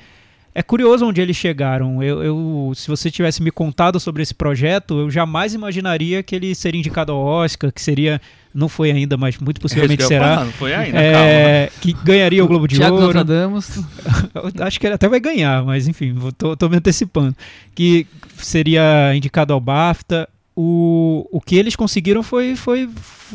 é 0.58 0.62
curioso 0.62 1.06
onde 1.06 1.20
eles 1.20 1.36
chegaram. 1.36 2.02
Eu, 2.02 2.22
eu- 2.22 2.72
se 2.74 2.88
você 2.88 3.10
tivesse 3.10 3.40
me 3.42 3.50
contado 3.50 4.00
sobre 4.00 4.22
esse 4.22 4.34
projeto, 4.34 4.98
eu 5.00 5.10
jamais 5.10 5.54
imaginaria 5.54 6.22
que 6.22 6.34
ele 6.34 6.54
seria 6.54 6.78
indicado 6.80 7.12
ao 7.12 7.18
Oscar, 7.18 7.70
que 7.72 7.80
seria, 7.80 8.20
não 8.52 8.68
foi 8.68 8.90
ainda, 8.90 9.16
mas 9.16 9.38
muito 9.38 9.60
possivelmente 9.60 10.02
É 10.02 10.06
será. 10.06 10.28
falar, 10.34 10.44
não 10.46 10.52
foi 10.52 10.74
ainda, 10.74 10.98
calma. 10.98 11.16
É, 11.28 11.70
que 11.80 11.92
ganharia 11.92 12.44
o 12.44 12.48
Globo 12.48 12.66
de 12.66 12.76
Tiago 12.76 12.94
Ouro. 12.96 13.04
Nostradamus. 13.06 13.78
Acho 14.60 14.80
que 14.80 14.86
ele 14.86 14.94
até 14.94 15.08
vai 15.08 15.20
ganhar, 15.20 15.64
mas 15.64 15.86
enfim, 15.86 16.14
tô, 16.36 16.56
tô 16.56 16.68
me 16.68 16.76
antecipando. 16.76 17.36
Que 17.74 18.06
seria 18.38 19.14
indicado 19.14 19.52
ao 19.52 19.60
BAFTA. 19.60 20.28
O, 20.60 21.24
o 21.30 21.40
que 21.40 21.54
eles 21.56 21.76
conseguiram 21.76 22.20
foi, 22.20 22.56
foi, 22.56 22.88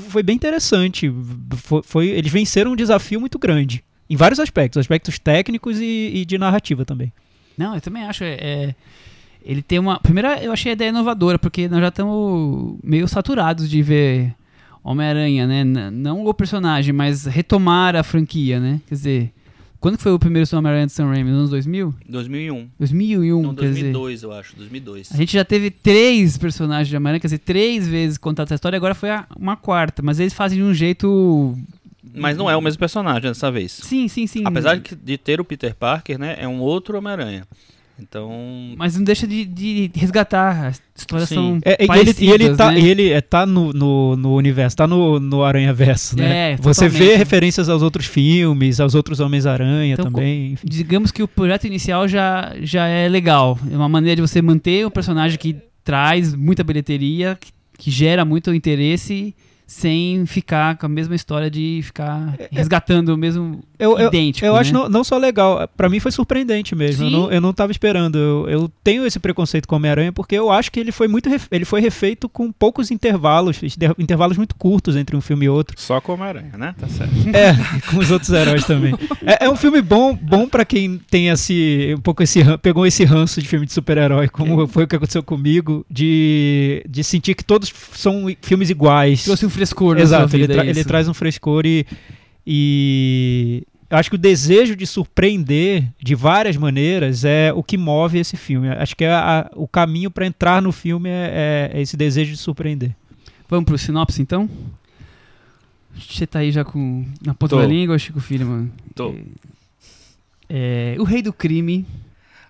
foi 0.10 0.22
bem 0.22 0.36
interessante. 0.36 1.10
Foi, 1.56 1.82
foi- 1.82 2.08
eles 2.10 2.30
venceram 2.32 2.74
um 2.74 2.76
desafio 2.76 3.18
muito 3.22 3.40
grande. 3.40 3.82
Em 4.10 4.16
vários 4.16 4.40
aspectos, 4.40 4.78
aspectos 4.80 5.18
técnicos 5.20 5.80
e, 5.80 6.12
e 6.16 6.26
de 6.26 6.38
narrativa 6.38 6.84
também. 6.86 7.12
Não, 7.58 7.74
eu 7.76 7.82
também 7.82 8.04
acho. 8.04 8.24
é, 8.24 8.34
é, 8.40 8.76
ele 9.46 9.62
tem 9.62 9.80
uma. 9.80 10.00
Primeiro, 10.00 10.28
eu 10.30 10.52
achei 10.52 10.72
a 10.72 10.74
ideia 10.74 10.90
inovadora, 10.90 11.38
porque 11.40 11.68
nós 11.68 11.80
já 11.82 11.88
estamos 11.90 12.78
meio 12.84 13.08
saturados 13.08 13.70
de 13.70 13.82
ver 13.82 14.34
Homem-Aranha, 14.84 15.48
né? 15.48 15.62
N- 15.62 15.92
Não 15.92 16.26
o 16.26 16.34
personagem, 16.34 16.94
mas 16.94 17.26
retomar 17.26 17.96
a 17.96 18.04
franquia, 18.04 18.60
né? 18.60 18.82
Quer 18.88 18.96
dizer, 18.96 19.34
quando 19.80 19.98
que 19.98 20.04
foi 20.04 20.12
o 20.14 20.20
primeiro 20.20 20.48
Homem-Aranha 20.58 20.86
de 20.88 20.92
Sam 20.94 21.08
Raimi? 21.08 21.30
Nos 21.30 21.38
anos 21.40 21.50
2000? 21.52 21.94
2001. 22.08 22.68
2001, 22.80 23.42
Não, 23.42 23.54
quer 23.56 23.62
dizer. 23.70 23.92
2002, 23.92 24.24
eu 24.24 24.32
acho. 24.32 24.56
2002. 24.56 25.12
A 25.14 25.18
gente 25.18 25.34
já 25.34 25.46
teve 25.46 25.70
três 25.72 26.38
personagens 26.38 26.88
de 26.88 26.96
Homem-Aranha, 26.98 27.20
quer 27.20 27.28
dizer, 27.28 27.40
três 27.40 27.88
vezes 27.88 28.18
contados 28.18 28.50
essa 28.52 28.56
história, 28.56 28.78
agora 28.78 28.96
foi 28.96 29.10
a- 29.12 29.26
uma 29.38 29.56
quarta, 29.56 30.02
mas 30.02 30.20
eles 30.20 30.34
fazem 30.34 30.58
de 30.58 30.64
um 30.64 30.74
jeito. 30.74 31.58
Mas 32.16 32.38
não 32.38 32.50
é 32.50 32.56
o 32.56 32.62
mesmo 32.62 32.80
personagem 32.80 33.24
dessa 33.24 33.52
vez. 33.52 33.72
Sim, 33.72 34.08
sim, 34.08 34.28
sim. 34.28 34.44
Apesar 34.46 34.78
de, 34.78 35.18
ter 35.18 35.42
o 35.42 35.46
Peter 35.46 35.76
Parker, 35.76 36.20
né? 36.20 36.36
É 36.40 36.48
um 36.48 36.60
outro 36.60 36.98
Homem-Aranha. 36.98 37.46
Então. 38.00 38.32
Mas 38.76 38.98
não 38.98 39.04
deixa 39.04 39.28
de, 39.28 39.46
de 39.46 39.92
resgatar. 39.96 40.68
As 40.68 40.82
histórias 40.96 41.30
Sim. 41.30 41.36
são. 41.36 41.60
É, 41.64 41.78
e 41.84 42.00
ele, 42.00 42.16
e 42.20 42.30
ele 42.32 42.56
tá, 42.56 42.72
né? 42.72 42.80
ele 42.80 43.10
é, 43.12 43.22
tá 43.22 43.46
no, 43.46 43.72
no, 43.72 44.16
no 44.16 44.36
universo, 44.36 44.76
tá 44.76 44.88
no, 44.88 45.20
no 45.20 45.44
Aranha 45.44 45.74
Verso, 45.74 46.18
né? 46.18 46.54
É, 46.54 46.56
Você 46.58 46.90
vê 46.90 47.16
referências 47.16 47.70
aos 47.70 47.82
outros 47.82 48.06
filmes, 48.06 48.80
aos 48.80 48.96
outros 48.96 49.20
Homens-Aranha 49.20 49.94
Então, 49.94 50.06
também. 50.06 50.54
enfim. 50.54 50.68
digamos 50.68 51.12
que 51.12 51.22
o 51.22 51.28
projeto 51.28 51.66
inicial 51.66 52.08
já, 52.08 52.54
já 52.62 52.88
é 52.88 53.08
legal. 53.08 53.58
É 53.72 53.76
uma 53.76 53.90
maneira 53.90 54.16
de 54.16 54.22
você 54.22 54.42
manter 54.42 54.86
um 54.86 54.92
personagem 54.92 55.38
que 55.38 55.56
traz 55.84 56.34
muita 56.34 56.64
bilheteria, 56.64 57.38
que, 57.40 57.52
que 57.78 57.92
gera 57.92 58.26
muito 58.26 58.54
interesse, 58.54 59.36
sem 59.74 60.26
ficar 60.28 60.78
com 60.78 60.86
a 60.86 60.90
mesma 60.90 61.16
história 61.16 61.50
de 61.50 61.82
ficar 61.84 62.36
resgatando 62.52 63.10
o 63.10 63.18
mesmo 63.18 63.64
Eu, 63.84 63.98
eu, 64.00 64.08
idêntico. 64.08 64.46
eu 64.46 64.54
né? 64.54 64.60
acho 64.60 64.74
não, 64.74 64.88
não 64.90 65.04
só 65.04 65.18
legal, 65.18 65.68
pra 65.76 65.90
mim 65.90 66.00
foi 66.00 66.12
surpreendente 66.12 66.76
mesmo. 66.76 67.06
Eu 67.06 67.10
não, 67.12 67.32
eu 67.32 67.42
não 67.42 67.54
tava 67.54 67.72
esperando. 67.72 68.18
Eu, 68.18 68.50
eu 68.50 68.72
tenho 68.84 69.06
esse 69.06 69.20
preconceito 69.20 69.68
com 69.68 69.76
o 69.76 69.78
Homem-Aranha 69.78 70.12
porque 70.12 70.36
eu 70.36 70.50
acho 70.52 70.72
que 70.72 70.80
ele 70.80 70.92
foi 70.92 71.08
muito 71.08 71.30
ref- 71.30 71.48
ele 71.52 71.66
foi 71.66 71.82
refeito 71.82 72.28
com 72.30 72.52
poucos 72.52 72.92
intervalos, 72.92 73.62
inter- 73.62 73.94
intervalos 74.00 74.38
muito 74.38 74.56
curtos 74.56 74.96
entre 74.96 75.16
um 75.16 75.22
filme 75.22 75.46
e 75.46 75.50
outro. 75.50 75.76
Só 75.80 76.00
com 76.00 76.14
Homem-Aranha, 76.14 76.52
né? 76.58 76.76
Tá 76.80 76.88
certo. 76.88 77.14
É, 77.34 77.52
e 77.78 77.82
com 77.82 77.98
os 77.98 78.10
outros 78.12 78.32
heróis 78.32 78.64
também. 78.66 78.94
É, 79.26 79.46
é 79.46 79.50
um 79.50 79.56
filme 79.56 79.82
bom, 79.82 80.14
bom 80.16 80.48
para 80.48 80.64
quem 80.64 81.00
tem 81.10 81.30
esse 81.30 81.94
um 81.98 82.02
pouco 82.02 82.22
esse 82.24 82.42
pegou 82.62 82.86
esse 82.86 83.04
ranço 83.04 83.42
de 83.42 83.48
filme 83.48 83.66
de 83.66 83.74
super-herói, 83.74 84.28
como 84.30 84.66
foi 84.68 84.84
o 84.84 84.88
que 84.88 84.96
aconteceu 84.96 85.24
comigo, 85.24 85.86
de, 85.90 86.84
de 86.88 87.04
sentir 87.04 87.34
que 87.36 87.44
todos 87.44 87.74
são 87.94 88.30
i- 88.30 88.38
filmes 88.42 88.70
iguais. 88.70 89.24
Trouxe 89.24 89.46
um 89.46 89.50
frescor 89.50 89.98
Exato, 89.98 90.36
ele, 90.36 90.48
tra- 90.48 90.66
é 90.66 90.70
ele 90.70 90.84
traz 90.84 91.08
um 91.08 91.14
frescor 91.14 91.66
e, 91.66 91.86
e 92.46 93.64
eu 93.94 94.00
acho 94.00 94.10
que 94.10 94.16
o 94.16 94.20
desejo 94.20 94.76
de 94.76 94.88
surpreender 94.88 95.84
de 96.02 96.16
várias 96.16 96.58
maneiras 96.58 97.24
é 97.24 97.54
o 97.54 97.62
que 97.62 97.78
move 97.78 98.18
esse 98.18 98.36
filme. 98.36 98.68
Acho 98.70 98.96
que 98.96 99.04
é 99.04 99.12
a- 99.14 99.52
o 99.56 99.68
caminho 99.68 100.10
para 100.10 100.26
entrar 100.26 100.62
no 100.64 100.72
filme 100.72 101.10
é, 101.10 101.70
é 101.74 101.80
esse 101.82 101.96
desejo 101.96 102.32
de 102.32 102.38
surpreender. 102.38 102.92
Vamos 103.48 103.66
pro 103.66 103.78
sinopse 103.78 104.20
então? 104.20 104.50
Você 105.96 106.26
tá 106.26 106.40
aí 106.40 106.52
já 106.52 106.64
com 106.66 107.06
na 107.24 107.36
ponta 107.36 107.56
Tô. 107.56 107.62
da 107.62 107.68
língua, 107.68 108.00
Chico 108.00 108.20
Filho, 108.20 108.48
mano? 108.48 108.72
Tô. 108.96 109.14
É, 110.50 110.96
o 110.98 111.04
rei 111.04 111.22
do 111.22 111.32
crime. 111.32 111.86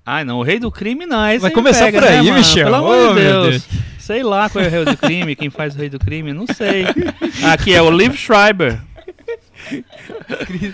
Ai, 0.05 0.23
não, 0.23 0.39
o 0.39 0.43
rei 0.43 0.59
do 0.59 0.71
crime 0.71 1.05
não. 1.05 1.27
Esse 1.29 1.39
Vai 1.39 1.51
começar 1.51 1.85
pega, 1.85 1.99
por 2.01 2.09
né, 2.09 2.19
aí, 2.19 2.25
mano? 2.25 2.37
Michel? 2.37 2.63
Pelo 2.65 2.75
amor 2.77 2.97
Oh, 3.09 3.13
de 3.15 3.19
meu 3.21 3.41
Deus. 3.49 3.67
Sei 3.99 4.23
lá 4.23 4.49
qual 4.49 4.63
é 4.63 4.67
o 4.67 4.71
rei 4.71 4.85
do 4.85 4.97
crime, 4.97 5.35
quem 5.35 5.49
faz 5.49 5.75
o 5.75 5.77
rei 5.77 5.89
do 5.89 5.99
crime, 5.99 6.31
não 6.33 6.45
sei. 6.47 6.85
Aqui 7.51 7.73
é 7.73 7.81
o 7.81 7.89
Liv 7.91 8.15
Schreiber. 8.15 8.81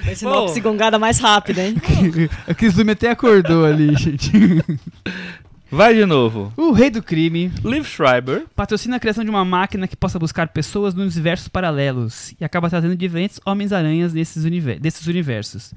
Esse 0.07 0.15
sinopse 0.17 0.59
gongada 0.61 0.97
mais 0.99 1.19
rápida, 1.19 1.65
hein? 1.67 1.75
A 2.47 2.53
Cris 2.53 2.75
Lume 2.75 2.91
até 2.91 3.09
acordou 3.11 3.65
ali, 3.65 3.95
gente. 3.97 4.31
Vai 5.71 5.93
de 5.93 6.03
novo. 6.05 6.51
O 6.57 6.71
rei 6.71 6.89
do 6.89 7.01
crime 7.03 7.51
Liv 7.63 7.85
Schreiber. 7.85 8.45
patrocina 8.55 8.95
a 8.95 8.99
criação 8.99 9.23
de 9.23 9.29
uma 9.29 9.45
máquina 9.45 9.87
que 9.87 9.95
possa 9.95 10.17
buscar 10.17 10.47
pessoas 10.47 10.95
nos 10.95 11.13
universos 11.15 11.47
paralelos 11.47 12.33
e 12.39 12.43
acaba 12.43 12.69
trazendo 12.69 12.95
diferentes 12.95 13.39
Homens-Aranhas 13.45 14.11
nesses, 14.13 14.43
univer 14.43 14.79
desses 14.79 15.05
universos. 15.05 15.71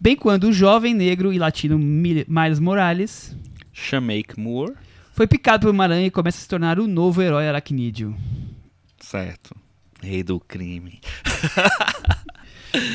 Bem 0.00 0.16
quando 0.16 0.44
o 0.48 0.52
jovem 0.52 0.94
negro 0.94 1.32
e 1.32 1.38
latino 1.38 1.78
Mi- 1.78 2.26
Miles 2.28 2.58
Morales 2.58 3.36
Shameik 3.72 4.38
Moore. 4.38 4.72
foi 5.14 5.28
picado 5.28 5.66
por 5.68 5.72
uma 5.72 5.84
aranha 5.84 6.06
e 6.06 6.10
começa 6.10 6.38
a 6.38 6.40
se 6.40 6.48
tornar 6.48 6.80
o 6.80 6.88
novo 6.88 7.22
herói 7.22 7.46
aracnídeo. 7.48 8.16
Certo. 8.98 9.54
Rei 10.02 10.24
do 10.24 10.40
crime. 10.40 11.00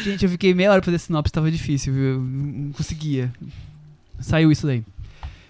Gente, 0.03 0.23
eu 0.23 0.29
fiquei 0.29 0.53
meia 0.53 0.71
hora 0.71 0.81
pra 0.81 0.85
fazer 0.85 0.99
sinopse, 0.99 1.31
tava 1.31 1.51
difícil, 1.51 1.93
viu? 1.93 2.03
Eu 2.03 2.19
não 2.19 2.71
conseguia. 2.71 3.31
Saiu 4.19 4.51
isso 4.51 4.65
daí. 4.65 4.83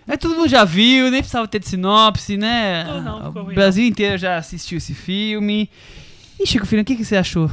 É, 0.07 0.17
todo 0.17 0.35
mundo 0.35 0.49
já 0.49 0.65
viu, 0.65 1.09
nem 1.11 1.21
precisava 1.21 1.47
ter 1.47 1.59
de 1.59 1.67
sinopse, 1.67 2.35
né? 2.37 2.83
Não, 2.83 3.01
não, 3.01 3.27
ficou 3.27 3.41
o 3.41 3.45
ruim, 3.45 3.55
Brasil 3.55 3.85
inteiro 3.85 4.17
já 4.17 4.37
assistiu 4.37 4.77
esse 4.77 4.93
filme. 4.93 5.69
E 6.39 6.45
Chico 6.45 6.65
Filho, 6.65 6.81
o 6.81 6.85
que, 6.85 6.95
que 6.95 7.05
você 7.05 7.15
achou? 7.15 7.51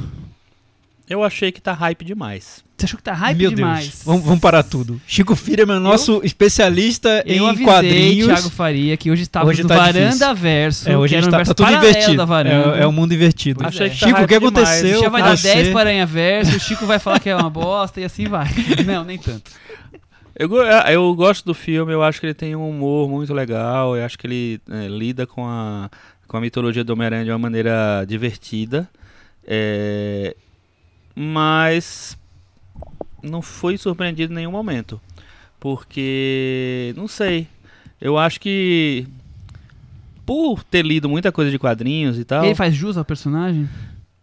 Eu 1.09 1.23
achei 1.23 1.53
que 1.53 1.61
tá 1.61 1.73
hype 1.73 2.05
demais. 2.05 2.65
Você 2.79 2.85
achou 2.87 2.97
que 2.97 3.03
tá 3.03 3.13
hype 3.13 3.39
Meu 3.39 3.51
demais? 3.51 3.87
Deus, 3.87 4.03
vamos, 4.05 4.25
vamos 4.25 4.39
parar 4.39 4.63
tudo. 4.63 5.01
Chico 5.05 5.35
Firman, 5.35 5.81
nosso 5.81 6.21
especialista 6.23 7.25
Eu 7.27 7.45
em 7.45 7.49
avisei 7.49 7.67
quadrinhos. 7.67 8.27
Thiago 8.29 8.51
Faria 8.51 8.97
que 8.97 9.11
hoje 9.11 9.23
estava 9.23 9.49
Hoje 9.49 9.65
no 9.65 9.69
tá 9.69 9.77
Varanda 9.77 10.11
difícil. 10.11 10.35
Verso. 10.37 10.89
É, 10.89 10.97
hoje 10.97 11.17
a 11.17 11.21
gente 11.21 11.31
tá, 11.31 11.43
tá 11.43 11.55
tudo 11.55 11.73
invertido. 11.73 12.17
Da 12.17 12.25
varanda. 12.25 12.77
É, 12.77 12.83
é 12.83 12.87
o 12.87 12.93
mundo 12.93 13.13
invertido. 13.13 13.59
Pois 13.61 13.75
Achei 13.75 13.89
é. 13.89 13.91
que 13.91 13.99
tá 13.99 14.07
Chico, 14.07 14.23
o 14.23 14.29
que 14.29 14.35
hype 14.35 14.49
demais. 14.49 14.69
aconteceu? 14.69 15.01
Já 15.01 15.09
vai 15.09 15.23
dar 15.23 15.37
você? 15.37 15.55
10 15.55 15.69
para 15.71 15.81
Aranha 15.81 16.07
Verso, 16.07 16.57
o 16.57 16.61
Chico 16.61 16.87
vai 16.87 17.01
falar 17.01 17.19
que 17.19 17.29
é 17.29 17.35
uma 17.35 17.51
bosta 17.51 18.01
e 18.01 18.05
assim 18.05 18.29
vai. 18.29 18.47
Não, 18.87 19.05
nem 19.05 19.19
tanto. 19.19 19.51
Eu, 20.37 20.63
é, 20.63 20.95
eu 20.95 21.13
gosto 21.17 21.45
do 21.45 21.55
filme, 21.55 21.93
eu 21.93 22.01
acho 22.01 22.21
que 22.21 22.27
ele 22.27 22.35
tem 22.35 22.55
um 22.55 22.71
humor 22.71 23.09
muito 23.09 23.35
legal, 23.35 23.97
eu 23.97 24.05
acho 24.05 24.17
que 24.17 24.25
ele 24.25 24.61
é, 24.71 24.87
lida 24.87 25.27
com 25.27 25.45
a, 25.45 25.91
com 26.29 26.37
a 26.37 26.41
mitologia 26.41 26.85
do 26.85 26.93
Homem-Aranha 26.93 27.25
de 27.25 27.31
uma 27.33 27.39
maneira 27.39 28.05
divertida. 28.07 28.89
É, 29.45 30.37
mas 31.13 32.18
não 33.23 33.43
fui 33.43 33.77
surpreendido 33.79 34.33
em 34.33 34.37
nenhum 34.37 34.53
momento. 34.53 35.01
Porque, 35.61 36.93
não 36.97 37.09
sei, 37.09 37.47
eu 38.01 38.17
acho 38.17 38.41
que 38.41 39.07
por 40.25 40.63
ter 40.63 40.85
lido 40.85 41.09
muita 41.09 41.33
coisa 41.33 41.51
de 41.51 41.59
quadrinhos 41.59 42.19
e 42.19 42.25
tal... 42.25 42.45
Ele 42.45 42.55
faz 42.55 42.75
jus 42.75 42.97
ao 42.97 43.05
personagem? 43.05 43.69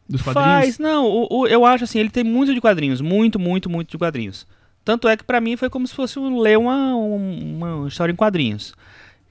Dos 0.07 0.21
quadrinhos? 0.21 0.49
Faz, 0.49 0.79
não, 0.79 1.05
o, 1.07 1.39
o- 1.41 1.47
eu 1.47 1.65
acho 1.65 1.83
assim, 1.83 1.99
ele 1.99 2.09
tem 2.11 2.23
muito 2.23 2.53
de 2.53 2.61
quadrinhos, 2.61 3.01
muito, 3.01 3.39
muito, 3.39 3.69
muito 3.69 3.89
de 3.89 3.97
quadrinhos. 3.97 4.45
Tanto 4.83 5.07
é 5.07 5.17
que 5.17 5.23
pra 5.23 5.41
mim 5.41 5.57
foi 5.57 5.69
como 5.69 5.87
se 5.87 5.95
fosse 5.95 6.19
um- 6.19 6.39
ler 6.39 6.57
uma, 6.59 6.95
um- 6.95 7.55
uma 7.57 7.87
história 7.87 8.13
em 8.13 8.15
quadrinhos. 8.15 8.73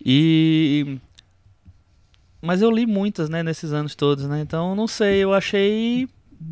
E. 0.04 0.98
Mas 2.42 2.60
eu 2.60 2.70
li 2.70 2.84
muitas, 2.86 3.30
né, 3.30 3.42
nesses 3.42 3.72
anos 3.72 3.94
todos, 3.94 4.26
né? 4.26 4.40
Então, 4.40 4.74
não 4.74 4.86
sei, 4.88 5.18
eu 5.22 5.32
achei. 5.32 6.08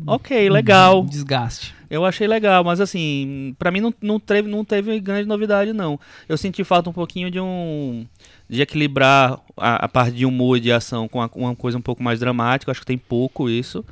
Ok, 0.07 0.49
legal. 0.49 1.03
Desgaste. 1.05 1.75
Eu 1.93 2.05
achei 2.05 2.27
legal, 2.27 2.63
mas 2.63 2.79
assim, 2.81 3.55
pra 3.59 3.69
mim 3.69 3.79
não, 3.79 3.93
não, 4.01 4.19
teve, 4.19 4.49
não 4.49 4.65
teve 4.65 4.99
grande 4.99 5.27
novidade, 5.27 5.73
não. 5.73 5.99
Eu 6.27 6.37
senti 6.37 6.63
falta 6.63 6.89
um 6.89 6.93
pouquinho 6.93 7.29
de 7.29 7.39
um. 7.39 8.05
de 8.49 8.61
equilibrar 8.63 9.39
a, 9.55 9.85
a 9.85 9.87
parte 9.87 10.15
de 10.15 10.25
humor 10.25 10.57
e 10.57 10.61
de 10.61 10.71
ação 10.71 11.07
com 11.07 11.21
a- 11.21 11.29
uma 11.35 11.55
coisa 11.55 11.77
um 11.77 11.81
pouco 11.81 12.01
mais 12.01 12.19
dramática. 12.19 12.71
Acho 12.71 12.79
que 12.79 12.85
tem 12.87 12.97
pouco 12.97 13.47
isso. 13.49 13.85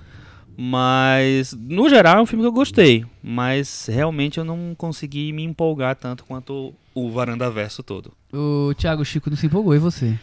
Mas, 0.58 1.54
no 1.54 1.88
geral, 1.90 2.18
é 2.18 2.22
um 2.22 2.26
filme 2.26 2.44
que 2.44 2.48
eu 2.48 2.52
gostei. 2.52 3.06
Mas 3.24 3.88
realmente 3.88 4.38
eu 4.38 4.44
não 4.46 4.74
consegui 4.78 5.32
me 5.32 5.44
empolgar 5.44 5.96
tanto 5.96 6.24
quanto 6.26 6.74
o 6.94 7.10
Varanda 7.12 7.50
Verso 7.50 7.82
todo. 7.84 8.12
O 8.34 8.74
Thiago 8.76 9.06
Chico 9.06 9.30
não 9.30 9.38
se 9.38 9.46
empolgou, 9.46 9.74
e 9.76 9.80
você? 9.80 10.18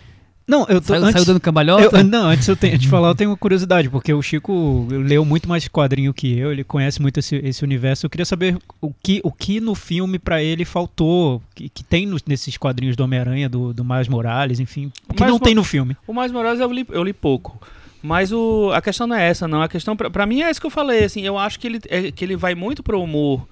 Não, 0.48 0.60
eu 0.68 0.80
tô, 0.80 0.86
Saiu, 0.88 1.02
antes, 1.04 1.12
saiu 1.12 1.24
dando 1.26 1.40
cambalhota? 1.40 1.98
eu- 1.98 2.04
não, 2.04 2.26
antes 2.28 2.48
eu 2.48 2.56
tenho, 2.56 2.78
de 2.78 2.88
falar, 2.88 3.08
eu 3.08 3.14
tenho 3.14 3.28
uma 3.30 3.36
curiosidade, 3.36 3.90
porque 3.90 4.12
o 4.14 4.22
Chico 4.22 4.86
leu 4.90 5.22
muito 5.24 5.46
mais 5.46 5.68
quadrinho 5.68 6.14
que 6.14 6.38
eu, 6.38 6.50
ele 6.50 6.64
conhece 6.64 7.02
muito 7.02 7.18
esse, 7.20 7.36
esse 7.36 7.62
universo. 7.62 8.06
Eu 8.06 8.10
queria 8.10 8.24
saber 8.24 8.56
o 8.80 8.90
que, 9.02 9.20
o 9.22 9.30
que 9.30 9.60
no 9.60 9.74
filme 9.74 10.18
pra 10.18 10.42
ele 10.42 10.64
faltou, 10.64 11.42
que, 11.54 11.68
que 11.68 11.84
tem 11.84 12.06
nos- 12.06 12.24
nesses 12.26 12.56
quadrinhos 12.56 12.96
do 12.96 13.04
Homem-Aranha, 13.04 13.46
do, 13.48 13.74
do 13.74 13.84
Miles 13.84 14.08
Morales, 14.08 14.58
enfim, 14.58 14.90
que 15.08 15.14
Miles 15.22 15.28
não 15.28 15.38
Mo- 15.38 15.40
tem 15.44 15.54
no 15.54 15.62
filme. 15.62 15.94
O 16.06 16.14
Mais 16.14 16.32
Morales 16.32 16.60
eu 16.60 16.72
li, 16.72 16.86
eu 16.90 17.04
li 17.04 17.12
pouco. 17.12 17.60
Mas 18.02 18.32
o, 18.32 18.70
a 18.72 18.80
questão 18.80 19.06
não 19.06 19.16
é 19.16 19.28
essa, 19.28 19.46
não. 19.46 19.60
A 19.60 19.68
questão, 19.68 19.96
pra, 19.96 20.08
pra 20.08 20.24
mim, 20.24 20.40
é 20.40 20.50
isso 20.50 20.60
que 20.60 20.66
eu 20.66 20.70
falei. 20.70 21.04
Assim, 21.04 21.22
eu 21.22 21.36
acho 21.36 21.58
que 21.60 21.66
ele, 21.66 21.80
é, 21.88 22.10
que 22.10 22.24
ele 22.24 22.36
vai 22.36 22.54
muito 22.54 22.82
pro 22.82 23.02
humor 23.02 23.46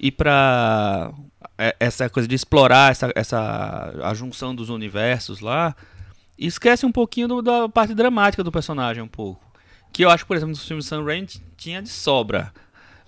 e 0.00 0.10
pra 0.10 1.12
é, 1.58 1.76
essa 1.78 2.08
coisa 2.08 2.26
de 2.26 2.34
explorar 2.34 2.90
essa, 2.90 3.12
essa 3.14 3.94
a 4.02 4.14
junção 4.14 4.54
dos 4.54 4.68
universos 4.70 5.40
lá. 5.40 5.76
E 6.40 6.46
esquece 6.46 6.86
um 6.86 6.90
pouquinho 6.92 7.28
do- 7.28 7.42
da 7.42 7.68
parte 7.68 7.92
dramática 7.94 8.42
do 8.42 8.50
personagem, 8.50 9.02
um 9.02 9.06
pouco. 9.08 9.40
Que 9.92 10.04
eu 10.04 10.10
acho, 10.10 10.26
por 10.26 10.36
exemplo, 10.36 10.54
no 10.54 10.58
filme 10.60 10.82
Sam 10.82 11.04
Raimi 11.04 11.26
tinha 11.56 11.82
de 11.82 11.88
sobra. 11.90 12.50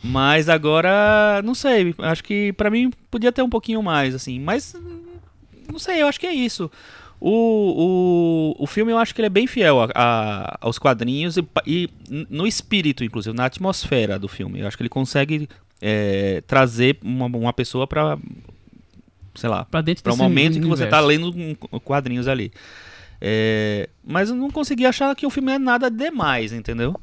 Mas 0.05 0.49
agora, 0.49 1.41
não 1.45 1.55
sei, 1.55 1.95
acho 1.99 2.23
que 2.25 2.53
pra 2.55 2.69
mim 2.71 2.91
podia 3.11 3.31
ter 3.33 3.41
um 3.43 3.49
pouquinho 3.49 3.81
mais, 3.83 4.15
assim. 4.15 4.39
Mas, 4.41 4.75
não 5.71 5.79
sei, 5.79 6.03
eu 6.03 6.09
acho 6.09 6.19
que 6.21 6.27
é 6.27 6.35
isso. 6.35 6.71
O, 7.21 8.57
o, 8.59 8.65
o 8.65 8.67
filme 8.67 8.91
eu 8.91 8.99
acho 8.99 9.15
que 9.15 9.21
ele 9.21 9.27
é 9.27 9.31
bem 9.31 9.47
fiel 9.47 9.81
a, 9.81 9.89
a- 9.95 10.59
aos 10.61 10.77
quadrinhos 10.77 11.37
e, 11.37 11.47
e 11.65 11.89
no 12.29 12.47
espírito, 12.49 13.05
inclusive, 13.05 13.35
na 13.37 13.45
atmosfera 13.45 14.19
do 14.19 14.27
filme. 14.29 14.59
Eu 14.61 14.67
acho 14.67 14.77
que 14.77 14.83
ele 14.83 14.89
consegue 14.91 15.49
é, 15.81 16.43
trazer 16.49 16.99
uma, 17.03 17.27
uma 17.27 17.53
pessoa 17.53 17.87
pra, 17.87 18.19
sei 19.37 19.49
lá, 19.49 19.65
para 20.03 20.13
um 20.13 20.17
momento 20.17 20.59
em 20.59 20.61
que 20.63 20.67
você 20.69 20.85
tá 20.91 21.01
lendo 21.01 21.33
quadrinhos 21.85 22.27
ali. 22.27 22.53
É, 23.25 23.89
mas 24.05 24.31
eu 24.31 24.35
não 24.35 24.51
consegui 24.51 24.85
achar 24.85 25.15
que 25.15 25.25
o 25.25 25.31
filme 25.31 25.53
é 25.53 25.59
nada 25.59 25.89
demais, 25.89 26.53
entendeu? 26.53 27.01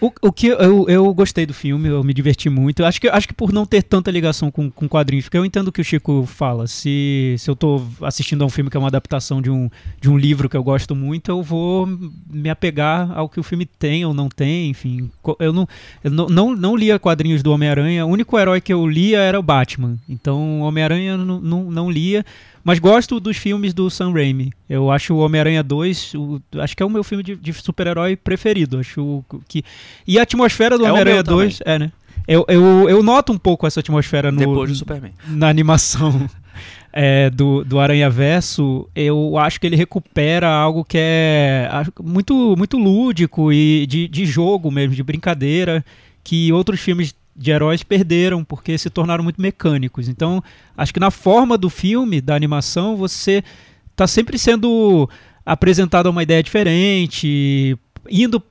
O, 0.00 0.12
o 0.22 0.32
que 0.32 0.46
eu, 0.46 0.88
eu 0.88 1.12
gostei 1.12 1.44
do 1.44 1.52
filme, 1.52 1.88
eu 1.88 2.04
me 2.04 2.14
diverti 2.14 2.48
muito. 2.48 2.84
Acho 2.84 3.00
que, 3.00 3.08
acho 3.08 3.26
que 3.26 3.34
por 3.34 3.52
não 3.52 3.66
ter 3.66 3.82
tanta 3.82 4.12
ligação 4.12 4.48
com, 4.48 4.70
com 4.70 4.88
quadrinhos, 4.88 5.24
porque 5.24 5.36
eu 5.36 5.44
entendo 5.44 5.68
o 5.68 5.72
que 5.72 5.80
o 5.80 5.84
Chico 5.84 6.24
fala. 6.24 6.68
Se, 6.68 7.34
se 7.36 7.50
eu 7.50 7.56
tô 7.56 7.82
assistindo 8.02 8.42
a 8.42 8.46
um 8.46 8.48
filme 8.48 8.70
que 8.70 8.76
é 8.76 8.80
uma 8.80 8.86
adaptação 8.86 9.42
de 9.42 9.50
um, 9.50 9.68
de 10.00 10.08
um 10.08 10.16
livro 10.16 10.48
que 10.48 10.56
eu 10.56 10.62
gosto 10.62 10.94
muito, 10.94 11.32
eu 11.32 11.42
vou 11.42 11.88
me 12.30 12.48
apegar 12.48 13.10
ao 13.18 13.28
que 13.28 13.40
o 13.40 13.42
filme 13.42 13.66
tem 13.66 14.04
ou 14.04 14.14
não 14.14 14.28
tem, 14.28 14.70
enfim. 14.70 15.10
Eu 15.40 15.52
não, 15.52 15.68
eu 16.04 16.12
não, 16.12 16.28
não, 16.28 16.54
não 16.54 16.76
lia 16.76 16.96
quadrinhos 17.00 17.42
do 17.42 17.50
Homem-Aranha, 17.50 18.06
o 18.06 18.08
único 18.08 18.38
herói 18.38 18.60
que 18.60 18.72
eu 18.72 18.86
lia 18.86 19.18
era 19.18 19.38
o 19.38 19.42
Batman. 19.42 19.98
Então, 20.08 20.60
Homem-Aranha 20.60 21.12
eu 21.12 21.18
não, 21.18 21.40
não, 21.40 21.70
não 21.72 21.90
lia. 21.90 22.24
Mas 22.68 22.78
gosto 22.78 23.18
dos 23.18 23.38
filmes 23.38 23.72
do 23.72 23.88
Sam 23.88 24.12
Raimi. 24.12 24.52
Eu 24.68 24.90
acho 24.90 25.14
o 25.14 25.20
Homem-Aranha 25.20 25.62
2, 25.62 26.12
o- 26.14 26.38
acho 26.58 26.76
que 26.76 26.82
é 26.82 26.86
o 26.86 26.90
meu 26.90 27.02
filme 27.02 27.24
de, 27.24 27.34
de 27.34 27.50
super-herói 27.54 28.14
preferido. 28.14 28.78
Acho 28.78 29.24
que. 29.48 29.64
E 30.06 30.18
a 30.18 30.22
atmosfera 30.22 30.76
do 30.76 30.84
É 30.84 30.90
Homem-Aranha 30.90 31.14
meu 31.16 31.22
2, 31.24 31.60
é, 31.64 31.78
né? 31.78 31.90
Eu, 32.26 32.44
eu, 32.46 32.86
eu 32.90 33.02
noto 33.02 33.32
um 33.32 33.38
pouco 33.38 33.66
essa 33.66 33.80
atmosfera 33.80 34.30
no, 34.30 34.38
Depois 34.40 34.68
do 34.70 34.76
Superman. 34.76 35.12
na 35.28 35.48
animação 35.48 36.28
é, 36.92 37.30
do, 37.30 37.64
do 37.64 37.80
Aranha 37.80 38.10
Verso, 38.10 38.86
eu 38.94 39.38
acho 39.38 39.58
que 39.58 39.66
ele 39.66 39.76
recupera 39.76 40.46
algo 40.50 40.84
que 40.84 40.98
é 41.00 41.70
muito, 42.04 42.54
muito 42.54 42.76
lúdico 42.76 43.50
e 43.50 43.86
de, 43.86 44.06
de 44.08 44.26
jogo 44.26 44.70
mesmo, 44.70 44.94
de 44.94 45.02
brincadeira, 45.02 45.82
que 46.22 46.52
outros 46.52 46.80
filmes 46.80 47.14
de 47.38 47.52
heróis 47.52 47.84
perderam 47.84 48.42
porque 48.42 48.76
se 48.76 48.90
tornaram 48.90 49.22
muito 49.22 49.40
mecânicos. 49.40 50.08
Então, 50.08 50.42
acho 50.76 50.92
que 50.92 50.98
na 50.98 51.10
forma 51.10 51.56
do 51.56 51.70
filme, 51.70 52.20
da 52.20 52.34
animação, 52.34 52.96
você 52.96 53.44
está 53.92 54.06
sempre 54.06 54.36
sendo 54.36 55.08
apresentado 55.46 56.08
a 56.08 56.10
uma 56.10 56.22
ideia 56.22 56.42
diferente, 56.42 57.78
indo 58.10 58.42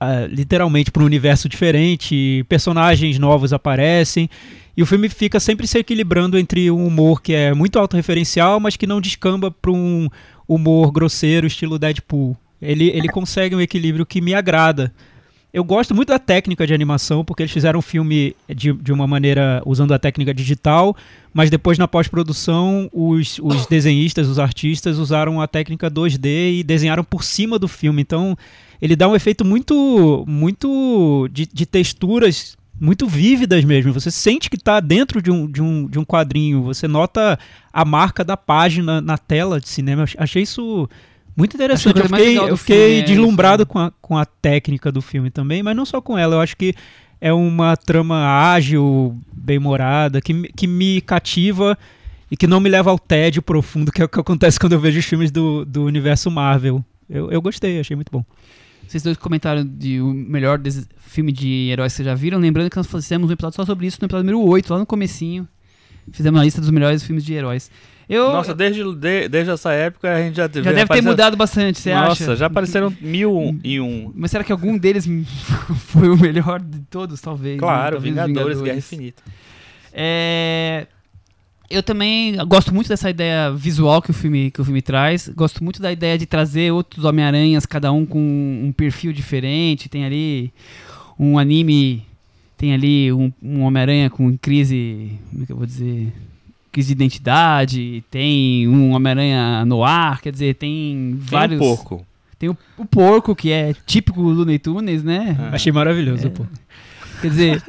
ah, 0.00 0.26
literalmente 0.28 0.90
para 0.90 1.02
um 1.02 1.06
universo 1.06 1.48
diferente, 1.48 2.44
personagens 2.48 3.18
novos 3.18 3.52
aparecem. 3.52 4.28
E 4.76 4.82
o 4.82 4.86
filme 4.86 5.08
fica 5.08 5.38
sempre 5.38 5.66
se 5.66 5.78
equilibrando 5.78 6.38
entre 6.38 6.70
um 6.70 6.86
humor 6.86 7.20
que 7.20 7.34
é 7.34 7.52
muito 7.52 7.78
autorreferencial, 7.78 8.58
mas 8.58 8.76
que 8.76 8.86
não 8.86 9.00
descamba 9.00 9.50
para 9.50 9.70
um 9.70 10.08
humor 10.48 10.90
grosseiro, 10.90 11.46
estilo 11.46 11.78
Deadpool. 11.78 12.36
Ele, 12.60 12.88
ele 12.88 13.08
consegue 13.08 13.54
um 13.54 13.60
equilíbrio 13.60 14.06
que 14.06 14.20
me 14.20 14.34
agrada. 14.34 14.92
Eu 15.52 15.62
gosto 15.62 15.94
muito 15.94 16.08
da 16.08 16.18
técnica 16.18 16.66
de 16.66 16.72
animação, 16.72 17.22
porque 17.24 17.42
eles 17.42 17.52
fizeram 17.52 17.78
um 17.80 17.82
filme 17.82 18.34
de, 18.48 18.72
de 18.72 18.90
uma 18.90 19.06
maneira 19.06 19.62
usando 19.66 19.92
a 19.92 19.98
técnica 19.98 20.32
digital, 20.32 20.96
mas 21.34 21.50
depois 21.50 21.76
na 21.76 21.86
pós-produção 21.86 22.88
os, 22.90 23.38
os 23.38 23.66
desenhistas, 23.66 24.28
os 24.28 24.38
artistas 24.38 24.98
usaram 24.98 25.42
a 25.42 25.46
técnica 25.46 25.90
2D 25.90 26.60
e 26.60 26.62
desenharam 26.62 27.04
por 27.04 27.22
cima 27.22 27.58
do 27.58 27.68
filme. 27.68 28.00
Então 28.00 28.34
ele 28.80 28.96
dá 28.96 29.06
um 29.06 29.14
efeito 29.14 29.44
muito, 29.44 30.24
muito 30.26 31.28
de, 31.30 31.46
de 31.46 31.66
texturas 31.66 32.56
muito 32.80 33.06
vívidas 33.06 33.62
mesmo. 33.62 33.92
Você 33.92 34.10
sente 34.10 34.48
que 34.48 34.56
está 34.56 34.80
dentro 34.80 35.20
de 35.20 35.30
um, 35.30 35.46
de, 35.46 35.62
um, 35.62 35.86
de 35.86 35.98
um 35.98 36.04
quadrinho. 36.04 36.62
Você 36.62 36.88
nota 36.88 37.38
a 37.70 37.84
marca 37.84 38.24
da 38.24 38.36
página 38.38 39.00
na 39.02 39.18
tela 39.18 39.60
de 39.60 39.68
cinema. 39.68 40.00
Eu 40.00 40.04
ach- 40.04 40.16
achei 40.18 40.42
isso 40.42 40.88
muito 41.36 41.54
interessante. 41.54 41.98
Eu 41.98 42.06
fiquei, 42.06 42.38
eu 42.38 42.56
fiquei 42.56 43.00
é 43.00 43.02
deslumbrado 43.02 43.62
isso, 43.62 43.68
com, 43.68 43.78
a, 43.78 43.92
com 44.00 44.18
a 44.18 44.24
técnica 44.24 44.92
do 44.92 45.00
filme 45.00 45.30
também, 45.30 45.62
mas 45.62 45.76
não 45.76 45.84
só 45.84 46.00
com 46.00 46.18
ela. 46.18 46.36
Eu 46.36 46.40
acho 46.40 46.56
que 46.56 46.74
é 47.20 47.32
uma 47.32 47.76
trama 47.76 48.50
ágil, 48.52 49.16
bem-humorada, 49.32 50.20
que, 50.20 50.42
que 50.52 50.66
me 50.66 51.00
cativa 51.00 51.78
e 52.30 52.36
que 52.36 52.46
não 52.46 52.60
me 52.60 52.68
leva 52.68 52.90
ao 52.90 52.98
tédio 52.98 53.42
profundo, 53.42 53.92
que 53.92 54.02
é 54.02 54.04
o 54.04 54.08
que 54.08 54.18
acontece 54.18 54.58
quando 54.58 54.72
eu 54.72 54.80
vejo 54.80 54.98
os 54.98 55.04
filmes 55.04 55.30
do, 55.30 55.64
do 55.64 55.84
universo 55.84 56.30
Marvel. 56.30 56.84
Eu, 57.08 57.30
eu 57.30 57.40
gostei, 57.42 57.78
achei 57.78 57.94
muito 57.94 58.10
bom. 58.10 58.24
Vocês 58.88 59.02
dois 59.02 59.16
comentaram 59.16 59.64
de 59.64 60.00
o 60.00 60.12
melhor 60.12 60.60
filme 60.98 61.32
de 61.32 61.70
heróis 61.70 61.92
que 61.92 61.98
vocês 61.98 62.06
já 62.06 62.14
viram. 62.14 62.38
Lembrando 62.38 62.68
que 62.68 62.76
nós 62.76 62.86
fizemos 62.86 63.30
um 63.30 63.32
episódio 63.32 63.56
só 63.56 63.64
sobre 63.64 63.86
isso 63.86 63.98
no 64.00 64.06
episódio 64.06 64.30
número 64.30 64.50
8, 64.50 64.72
lá 64.72 64.78
no 64.78 64.86
comecinho. 64.86 65.46
Fizemos 66.10 66.38
uma 66.38 66.44
lista 66.44 66.60
dos 66.60 66.70
melhores 66.70 67.02
filmes 67.02 67.24
de 67.24 67.32
heróis. 67.32 67.70
Eu, 68.08 68.32
Nossa, 68.32 68.54
desde, 68.54 68.82
de- 68.96 69.28
desde 69.28 69.50
essa 69.52 69.72
época 69.72 70.12
a 70.12 70.20
gente 70.20 70.36
já, 70.36 70.42
já 70.42 70.72
deve 70.72 70.86
ter 70.86 71.02
mudado 71.02 71.36
bastante, 71.36 71.78
você 71.78 71.94
Nossa, 71.94 72.24
acha? 72.24 72.36
já 72.36 72.46
apareceram 72.46 72.92
mil 73.00 73.58
e 73.64 73.80
um. 73.80 74.12
Mas 74.14 74.30
será 74.30 74.42
que 74.44 74.52
algum 74.52 74.76
deles 74.76 75.06
foi 75.88 76.08
o 76.08 76.16
melhor 76.18 76.60
de 76.60 76.80
todos, 76.90 77.20
talvez? 77.20 77.54
né? 77.54 77.60
Claro, 77.60 77.96
Talvez 77.96 78.14
Vingadores, 78.14 78.60
Guerra 78.60 78.78
Infinita. 78.78 79.22
É, 79.92 80.86
Eu 81.70 81.82
também 81.82 82.36
gosto 82.46 82.74
muito 82.74 82.88
dessa 82.88 83.08
ideia 83.08 83.50
visual 83.52 84.02
que 84.02 84.10
o 84.10 84.14
filme, 84.14 84.50
que 84.50 84.60
o 84.60 84.64
filme 84.64 84.82
traz. 84.82 85.28
Gosto 85.28 85.62
muito 85.64 85.80
da 85.80 85.90
ideia 85.92 86.18
de 86.18 86.26
trazer 86.26 86.70
outros 86.72 87.04
Homem-Aranhas, 87.04 87.64
cada 87.64 87.90
um 87.92 88.04
com 88.04 88.18
um 88.18 88.72
perfil 88.72 89.12
diferente. 89.12 89.88
Tem 89.88 90.04
ali 90.04 90.52
um 91.18 91.38
anime, 91.38 92.04
tem 92.58 92.74
ali 92.74 93.10
um, 93.12 93.32
um 93.42 93.62
Homem-Aranha 93.62 94.10
com 94.10 94.36
crise. 94.36 95.12
Como 95.30 95.42
é 95.44 95.46
que 95.46 95.52
eu 95.52 95.56
vou 95.56 95.66
dizer? 95.66 96.12
Crise 96.72 96.88
de 96.88 96.92
identidade. 97.04 98.02
Tem 98.10 98.66
um 98.66 98.92
Homem-Aranha 98.92 99.64
no 99.66 99.84
ar, 99.84 100.20
quer 100.20 100.32
dizer, 100.32 100.54
tem 100.54 100.70
Tem 100.70 101.16
vários. 101.20 101.60
um 101.60 101.64
porco. 101.64 102.06
Tem 102.38 102.48
o, 102.48 102.56
o 102.78 102.84
porco, 102.84 103.36
que 103.36 103.52
é 103.52 103.72
típico 103.86 104.20
Looney 104.20 104.58
Tunes, 104.58 105.04
né? 105.04 105.36
Ah. 105.38 105.50
Achei 105.54 105.70
maravilhoso, 105.70 106.30
pô. 106.30 106.44
Quer 107.20 107.28
dizer, 107.28 107.62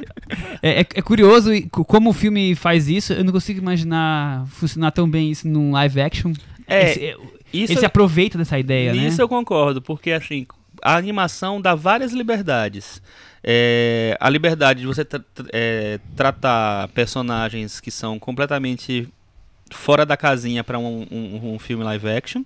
é, 0.60 0.80
é- 0.80 0.86
é 0.94 1.02
curioso 1.02 1.50
co- 1.70 1.84
como 1.84 2.10
o 2.10 2.12
filme 2.12 2.56
faz 2.56 2.88
isso. 2.88 3.12
Eu 3.12 3.22
não 3.22 3.32
consigo 3.32 3.60
imaginar 3.60 4.44
funcionar 4.48 4.90
tão 4.90 5.08
bem 5.08 5.30
isso 5.30 5.46
num 5.46 5.70
live 5.70 6.00
action. 6.00 6.32
É, 6.66 6.90
Esse- 6.90 7.04
é, 7.04 7.16
Isso, 7.52 7.72
ele 7.74 7.78
se 7.80 7.86
aproveita 7.86 8.36
dessa 8.36 8.58
ideia, 8.58 8.92
nisso 8.92 9.18
né? 9.18 9.22
eu 9.22 9.28
concordo, 9.28 9.80
porque 9.80 10.10
assim, 10.10 10.44
a 10.82 10.96
animação 10.96 11.60
dá 11.60 11.74
várias 11.74 12.12
liberdades. 12.12 13.00
É, 13.42 14.16
a 14.20 14.28
liberdade 14.30 14.80
de 14.80 14.86
você 14.86 15.04
tra- 15.04 15.22
é, 15.52 15.98
tratar 16.16 16.88
personagens 16.88 17.80
que 17.80 17.90
são 17.90 18.18
completamente 18.18 19.08
fora 19.70 20.06
da 20.06 20.16
casinha 20.16 20.62
para 20.64 20.78
um, 20.78 21.06
um- 21.10 21.54
um 21.54 21.58
filme 21.58 21.84
live 21.84 22.08
action 22.08 22.42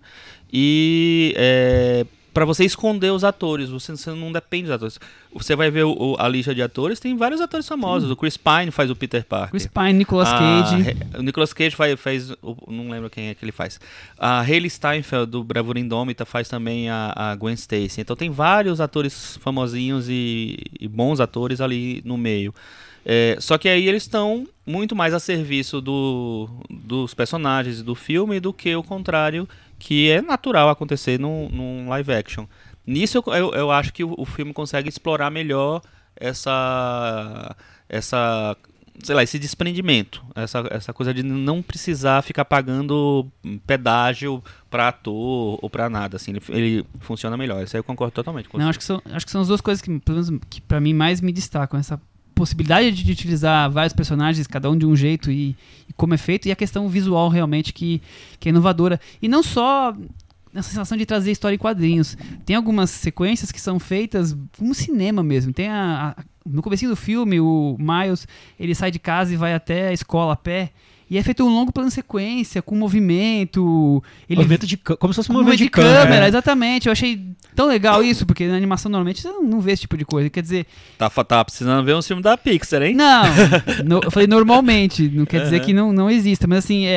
e 0.53 1.35
é, 1.37 2.05
para 2.39 2.45
você 2.45 2.65
esconder 2.65 3.11
os 3.11 3.25
atores, 3.25 3.69
você, 3.69 3.91
você 3.97 4.11
não 4.13 4.31
depende 4.31 4.65
dos 4.67 4.73
atores. 4.73 5.01
Você 5.35 5.57
vai 5.57 5.73
ver 5.73 5.83
o- 5.85 5.91
o- 5.93 6.17
a 6.21 6.29
lista 6.29 6.55
de 6.55 6.63
atores, 6.63 7.01
tem 7.01 7.17
vários 7.17 7.41
atores 7.41 7.67
famosos. 7.67 8.09
O 8.13 8.15
Chris 8.17 8.37
Pine 8.37 8.71
faz 8.71 8.89
o 8.91 8.95
Peter 8.95 9.25
Parker. 9.25 9.51
Chris 9.51 9.67
Pine, 9.67 9.93
Nicolas 9.95 10.29
A 10.29 10.39
Cage. 10.39 10.97
O 11.19 11.23
Nicolas 11.23 11.53
Cage 11.53 11.75
faz, 11.97 12.31
o- 12.41 12.57
não 12.71 12.91
lembro 12.91 13.11
quem 13.11 13.27
é 13.29 13.35
que 13.35 13.45
ele 13.45 13.51
faz. 13.51 13.81
A 14.17 14.39
Hayley 14.43 14.71
Steinfeld 14.71 15.29
do 15.33 15.43
Bravura 15.43 15.81
Indômita 15.81 16.25
faz 16.25 16.49
também 16.49 16.89
a, 16.89 17.13
a 17.17 17.35
Gwen 17.35 17.55
Stacy. 17.55 18.01
Então 18.03 18.15
tem 18.15 18.31
vários 18.31 18.81
atores 18.81 19.37
famosinhos 19.43 20.09
e, 20.09 20.59
e 20.79 20.87
bons 20.87 21.19
atores 21.19 21.61
ali 21.61 22.01
no 22.05 22.17
meio. 22.17 22.55
É, 23.05 23.37
só 23.41 23.59
que 23.59 23.69
aí 23.69 23.89
eles 23.89 24.03
estão 24.05 24.47
muito 24.67 24.95
mais 24.95 25.13
a 25.15 25.19
serviço 25.19 25.81
do, 25.81 26.49
dos 26.71 27.15
personagens 27.15 27.83
do 27.83 27.95
filme 27.95 28.39
do 28.39 28.53
que 28.53 28.75
o 28.77 28.83
contrário, 28.83 29.49
que 29.79 30.11
é 30.11 30.21
natural 30.21 30.69
acontecer 30.69 31.19
num, 31.19 31.49
num 31.49 31.89
live 31.89 32.13
action. 32.13 32.47
Nisso 32.87 33.23
eu, 33.27 33.35
eu, 33.35 33.55
eu 33.55 33.71
acho 33.71 33.93
que 33.93 34.03
o, 34.03 34.15
o 34.17 34.25
filme 34.25 34.53
consegue 34.53 34.89
explorar 34.89 35.31
melhor 35.31 35.83
essa 36.17 37.55
essa 37.89 38.57
sei 39.03 39.15
lá, 39.15 39.23
esse 39.23 39.39
desprendimento, 39.39 40.25
essa, 40.35 40.67
essa 40.71 40.93
coisa 40.93 41.15
de 41.15 41.23
não 41.23 41.63
precisar 41.63 42.23
ficar 42.23 42.45
pagando 42.45 43.27
pedágio 43.67 44.43
pra 44.69 44.89
ator 44.89 45.59
ou 45.63 45.71
pra 45.71 45.89
nada, 45.89 46.17
assim, 46.17 46.33
ele, 46.33 46.43
ele 46.49 46.87
funciona 47.01 47.37
melhor. 47.37 47.63
Isso 47.63 47.77
aí 47.77 47.81
eu 47.81 47.85
concordo 47.85 48.13
totalmente 48.13 48.49
com 48.49 48.59
Não, 48.59 48.65
você. 48.65 48.71
acho 48.71 48.79
que, 48.79 48.85
são, 48.85 49.03
acho 49.13 49.27
que 49.27 49.33
são 49.33 49.41
as 49.41 49.49
duas 49.49 49.61
coisas 49.61 49.81
que, 49.81 49.99
pelo 50.01 50.21
menos, 50.21 50.41
que 50.51 50.61
pra 50.61 50.81
mim 50.81 50.93
mais 50.95 51.21
me 51.21 51.33
destacam. 51.33 51.79
Essa 51.79 52.01
possibilidade 52.39 52.93
de 52.93 53.13
utilizar 53.13 53.69
vários 53.71 53.93
personagens, 53.93 54.47
cada 54.47 54.71
um 54.71 54.79
de 54.79 54.87
um 54.87 54.95
jeito 54.95 55.31
e, 55.31 55.57
e 55.89 55.93
como 55.97 56.15
é 56.15 56.17
feito, 56.17 56.47
e 56.47 56.53
a 56.53 56.57
questão 56.57 56.89
visual 56.89 57.29
realmente 57.29 57.73
que, 57.73 58.01
que 58.39 58.49
é 58.49 58.51
inovadora. 58.51 59.01
E 59.21 59.27
não 59.27 59.43
só 59.43 59.93
essa 60.55 60.69
sensação 60.69 60.97
de 60.97 61.05
trazer 61.05 61.33
história 61.33 61.57
em 61.57 61.59
quadrinhos. 61.59 62.17
Tem 62.47 62.57
algumas 62.57 62.91
sequências 62.91 63.53
que 63.53 63.61
são 63.61 63.79
feitas 63.79 64.37
como 64.57 64.75
cinema 64.75 65.23
mesmo. 65.23 65.53
Tem 65.53 65.69
a, 65.69 66.15
a 66.17 66.25
no 66.47 66.63
comecinho 66.63 66.91
do 66.91 66.97
filme, 66.97 67.39
o 67.41 67.77
Miles, 67.79 68.27
ele 68.59 68.75
sai 68.75 68.91
de 68.91 68.99
casa 68.99 69.35
e 69.35 69.37
vai 69.37 69.53
até 69.53 69.89
a 69.89 69.93
escola 69.93 70.33
a 70.33 70.37
pé. 70.37 70.71
E 71.11 71.17
é 71.17 71.23
feito 71.23 71.43
um 71.45 71.49
longo 71.49 71.73
plano 71.73 71.91
sequência, 71.91 72.61
com 72.61 72.75
movimento. 72.77 74.03
Ele 74.29 74.39
Movimento 74.41 74.67
de 74.67 74.77
como 74.77 75.13
se 75.13 75.17
fosse 75.17 75.31
um 75.31 75.35
com 75.35 75.39
movimento 75.41 75.59
de 75.59 75.65
de 75.65 75.71
câmera, 75.71 76.03
câmera. 76.05 76.29
exatamente. 76.29 76.87
Eu 76.87 76.93
achei 76.93 77.21
tão 77.55 77.67
legal 77.67 78.03
isso, 78.03 78.27
porque 78.27 78.47
na 78.47 78.57
animação 78.57 78.91
normalmente 78.91 79.21
você 79.23 79.29
não, 79.29 79.43
não 79.43 79.61
vê 79.61 79.73
esse 79.73 79.83
tipo 79.83 79.97
de 79.97 80.05
coisa. 80.05 80.29
Quer 80.29 80.43
dizer, 80.43 80.67
Tá, 80.99 81.09
tá 81.09 81.45
precisando 81.45 81.85
ver 81.85 81.95
um 81.97 82.03
filme 82.03 82.23
da 82.23 82.37
Pixar, 82.37 82.83
hein? 82.83 82.95
não, 82.95 83.23
no- 83.85 84.01
eu 84.05 84.11
falei 84.11 84.27
normalmente, 84.27 85.09
não 85.09 85.25
quer 85.25 85.43
dizer 85.45 85.57
Aham. 85.57 85.65
que 85.65 85.73
não, 85.73 85.93
não 85.93 86.11
exista, 86.11 86.47
mas 86.47 86.59
assim, 86.59 86.85
é- 86.87 86.91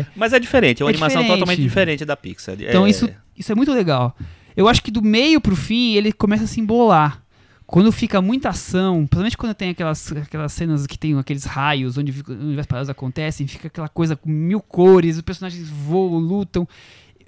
é 0.00 0.06
Mas 0.14 0.32
é 0.32 0.38
diferente, 0.38 0.82
é 0.82 0.84
uma 0.84 0.90
É 0.90 0.94
animação 0.94 1.22
diferente. 1.22 1.40
totalmente 1.40 1.62
diferente 1.62 2.04
da 2.04 2.16
Pixar. 2.16 2.56
Então 2.60 2.86
É- 2.86 2.90
isso, 2.90 3.08
isso 3.36 3.50
é 3.50 3.54
muito 3.54 3.72
legal. 3.72 4.16
Eu 4.56 4.68
acho 4.68 4.82
que 4.82 4.90
do 4.90 5.02
meio 5.02 5.40
pro 5.40 5.54
fim 5.56 5.94
ele 5.94 6.12
começa 6.12 6.44
a 6.44 6.46
se 6.46 6.60
embolar. 6.60 7.20
Quando 7.66 7.90
fica 7.90 8.22
muita 8.22 8.50
ação, 8.50 9.00
principalmente 9.00 9.36
quando 9.36 9.54
tem 9.54 9.70
aquelas, 9.70 10.12
aquelas 10.12 10.52
cenas 10.52 10.86
que 10.86 10.96
tem 10.96 11.18
aqueles 11.18 11.44
raios 11.44 11.98
onde 11.98 12.12
fica- 12.12 12.32
universos 12.32 12.66
paralelos 12.66 12.90
acontecem, 12.90 13.46
fica 13.46 13.66
aquela 13.66 13.88
coisa 13.88 14.14
com 14.14 14.30
mil 14.30 14.60
cores, 14.60 15.16
os 15.16 15.22
personagens 15.22 15.68
voam, 15.68 16.16
lutam. 16.18 16.66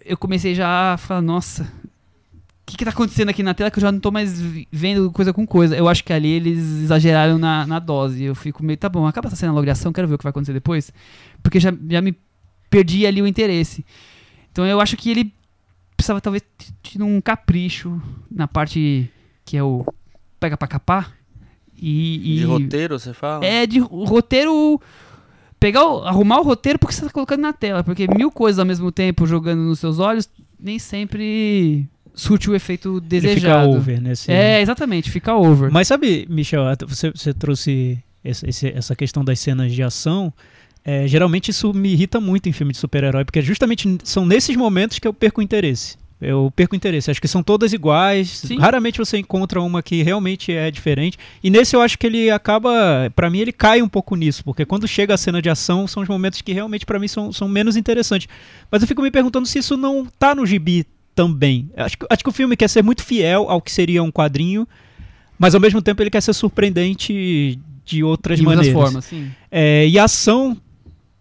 Eu 0.04 0.16
comecei 0.16 0.54
já 0.54 0.94
a 0.94 0.96
falar, 0.96 1.22
nossa, 1.22 1.64
o 1.64 2.66
que, 2.66 2.76
que 2.76 2.84
tá 2.84 2.90
acontecendo 2.92 3.30
aqui 3.30 3.42
na 3.42 3.52
tela 3.52 3.68
que 3.70 3.78
eu 3.78 3.82
já 3.82 3.90
não 3.90 3.98
tô 3.98 4.12
mais 4.12 4.40
vendo 4.70 5.10
coisa 5.10 5.32
com 5.32 5.44
coisa. 5.44 5.76
Eu 5.76 5.88
acho 5.88 6.04
que 6.04 6.12
ali 6.12 6.28
eles 6.28 6.58
exageraram 6.58 7.36
na, 7.36 7.66
na 7.66 7.78
dose. 7.80 8.22
Eu 8.22 8.34
fico 8.36 8.62
meio, 8.62 8.76
tá 8.76 8.88
bom, 8.88 9.06
acaba 9.08 9.26
essa 9.26 9.36
cena 9.36 9.52
logo 9.52 9.64
de 9.64 9.70
ação, 9.72 9.92
quero 9.92 10.06
ver 10.06 10.14
o 10.14 10.18
que 10.18 10.24
vai 10.24 10.30
acontecer 10.30 10.52
depois. 10.52 10.92
Porque 11.42 11.58
já, 11.58 11.72
já 11.90 12.00
me 12.00 12.16
perdi 12.70 13.06
ali 13.06 13.20
o 13.20 13.26
interesse. 13.26 13.84
Então 14.52 14.64
eu 14.64 14.80
acho 14.80 14.96
que 14.96 15.10
ele 15.10 15.32
precisava 15.96 16.20
talvez 16.20 16.44
tido 16.80 17.04
um 17.04 17.20
capricho 17.20 18.00
na 18.30 18.46
parte 18.46 19.10
que 19.44 19.56
é 19.56 19.62
o 19.62 19.84
pega 20.38 20.56
pra 20.56 20.68
capar. 20.68 21.12
E, 21.80 22.34
e 22.34 22.38
De 22.40 22.44
roteiro, 22.44 22.98
você 22.98 23.12
fala? 23.12 23.44
é 23.44 23.66
de 23.66 23.78
roteiro. 23.78 24.80
Pegar 25.60 25.84
o- 25.86 26.02
arrumar 26.04 26.38
o 26.40 26.42
roteiro 26.42 26.78
porque 26.78 26.94
você 26.94 27.02
tá 27.02 27.10
colocando 27.10 27.40
na 27.40 27.52
tela. 27.52 27.82
Porque 27.84 28.06
mil 28.16 28.30
coisas 28.30 28.58
ao 28.58 28.64
mesmo 28.66 28.90
tempo 28.92 29.26
jogando 29.26 29.60
nos 29.62 29.78
seus 29.80 29.98
olhos 29.98 30.28
nem 30.58 30.78
sempre 30.78 31.86
surte 32.14 32.50
o 32.50 32.54
efeito 32.54 32.88
Ele 33.10 33.20
fica 33.20 33.30
desejado. 33.34 33.70
over 33.70 34.00
nesse. 34.00 34.30
É, 34.30 34.60
exatamente, 34.60 35.10
fica 35.10 35.34
over. 35.34 35.70
Mas 35.70 35.86
sabe, 35.88 36.26
Michel, 36.28 36.64
você, 36.86 37.10
você 37.12 37.32
trouxe 37.32 37.98
esse- 38.24 38.48
esse- 38.48 38.68
essa 38.68 38.96
questão 38.96 39.24
das 39.24 39.38
cenas 39.40 39.72
de 39.72 39.82
ação. 39.82 40.32
É, 40.84 41.06
geralmente 41.06 41.50
isso 41.50 41.72
me 41.74 41.90
irrita 41.92 42.20
muito 42.20 42.48
em 42.48 42.52
filme 42.52 42.72
de 42.72 42.78
super-herói, 42.78 43.24
porque 43.24 43.42
justamente 43.42 43.98
são 44.04 44.24
nesses 44.26 44.56
momentos 44.56 44.98
que 44.98 45.06
eu 45.06 45.12
perco 45.12 45.40
o 45.40 45.44
interesse. 45.44 45.96
Eu 46.20 46.52
perco 46.54 46.74
interesse. 46.74 47.10
Acho 47.10 47.20
que 47.20 47.28
são 47.28 47.42
todas 47.42 47.72
iguais. 47.72 48.28
Sim. 48.28 48.58
Raramente 48.58 48.98
você 48.98 49.18
encontra 49.18 49.60
uma 49.60 49.82
que 49.82 50.02
realmente 50.02 50.52
é 50.52 50.70
diferente. 50.70 51.16
E 51.42 51.48
nesse 51.48 51.76
eu 51.76 51.80
acho 51.80 51.98
que 51.98 52.06
ele 52.06 52.30
acaba. 52.30 53.10
Pra 53.14 53.30
mim, 53.30 53.38
ele 53.38 53.52
cai 53.52 53.80
um 53.80 53.88
pouco 53.88 54.16
nisso, 54.16 54.44
porque 54.44 54.64
quando 54.64 54.88
chega 54.88 55.14
a 55.14 55.18
cena 55.18 55.40
de 55.40 55.48
ação, 55.48 55.86
são 55.86 56.02
os 56.02 56.08
momentos 56.08 56.42
que 56.42 56.52
realmente 56.52 56.84
pra 56.84 56.98
mim 56.98 57.08
são, 57.08 57.32
são 57.32 57.48
menos 57.48 57.76
interessantes. 57.76 58.28
Mas 58.70 58.82
eu 58.82 58.88
fico 58.88 59.02
me 59.02 59.10
perguntando 59.10 59.46
se 59.46 59.58
isso 59.58 59.76
não 59.76 60.06
tá 60.18 60.34
no 60.34 60.44
gibi 60.44 60.84
também. 61.14 61.70
Acho 61.76 61.98
que, 61.98 62.06
acho 62.10 62.22
que 62.22 62.28
o 62.30 62.32
filme 62.32 62.56
quer 62.56 62.68
ser 62.68 62.82
muito 62.82 63.04
fiel 63.04 63.48
ao 63.48 63.60
que 63.60 63.70
seria 63.70 64.02
um 64.02 64.10
quadrinho, 64.10 64.66
mas 65.38 65.54
ao 65.54 65.60
mesmo 65.60 65.80
tempo 65.80 66.02
ele 66.02 66.10
quer 66.10 66.20
ser 66.20 66.32
surpreendente 66.32 67.58
de 67.84 68.04
outras 68.04 68.38
de 68.38 68.44
maneiras. 68.44 68.72
formas, 68.72 69.04
sim. 69.04 69.30
É, 69.50 69.86
e 69.88 69.98
a 69.98 70.04
ação 70.04 70.56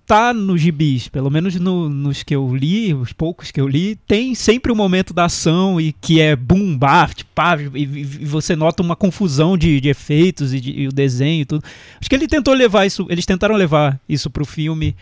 tá 0.07 0.33
nos 0.33 0.61
gibis, 0.61 1.09
pelo 1.09 1.29
menos 1.29 1.53
no- 1.59 1.89
nos 1.89 2.23
que 2.23 2.33
eu 2.33 2.55
li, 2.55 2.93
os 2.93 3.11
poucos 3.11 3.51
que 3.51 3.59
eu 3.59 3.67
li, 3.67 3.97
tem 4.07 4.33
sempre 4.33 4.71
um 4.71 4.75
momento 4.75 5.13
da 5.13 5.25
ação 5.25 5.79
e 5.81 5.91
que 5.91 6.21
é 6.21 6.33
boom, 6.33 6.77
baft, 6.77 7.23
pá, 7.35 7.57
e, 7.75 7.83
e- 7.83 8.03
você 8.25 8.55
nota 8.55 8.81
uma 8.81 8.95
confusão 8.95 9.57
de, 9.57 9.81
de 9.81 9.89
efeitos 9.89 10.53
e, 10.53 10.61
de- 10.61 10.71
e 10.71 10.87
o 10.87 10.93
desenho 10.93 11.41
e 11.41 11.45
tudo. 11.45 11.61
Acho 11.99 12.09
que 12.09 12.15
ele 12.15 12.25
tentou 12.25 12.53
levar 12.53 12.85
isso, 12.85 13.05
eles 13.09 13.25
tentaram 13.25 13.53
levar 13.55 13.99
isso 14.07 14.29
pro 14.29 14.45
filme, 14.45 14.95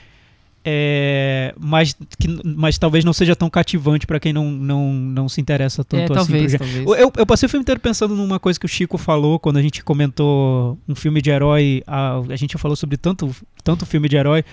é, 0.68 1.54
mas, 1.60 1.94
que, 2.18 2.28
mas 2.44 2.80
talvez 2.80 3.06
não 3.06 3.14
seja 3.14 3.36
tão 3.36 3.48
cativante 3.52 4.08
pra 4.08 4.20
quem 4.20 4.34
não, 4.34 4.50
não, 4.50 4.92
não 4.92 5.30
se 5.30 5.40
interessa 5.40 5.84
tanto 5.84 6.12
É, 6.12 6.18
assim. 6.18 6.32
talvez, 6.32 6.54
talvez. 6.56 6.86
eu, 7.00 7.14
eu 7.16 7.26
passei 7.28 7.46
o 7.46 7.50
filme 7.50 7.62
inteiro 7.62 7.80
pensando 7.80 8.16
numa 8.16 8.40
coisa 8.40 8.60
que 8.60 8.66
o 8.66 8.70
Chico 8.70 8.98
falou 8.98 9.38
quando 9.38 9.58
a 9.58 9.62
gente 9.62 9.84
comentou 9.84 10.76
um 10.90 10.96
filme 10.96 11.22
de 11.22 11.30
herói. 11.30 11.84
A, 11.86 12.18
a 12.30 12.36
gente 12.36 12.54
já 12.54 12.58
falou 12.58 12.76
sobre 12.76 12.98
tanto, 12.98 13.30
tanto 13.64 13.86
filme 13.86 14.10
de 14.10 14.16
herói, 14.16 14.44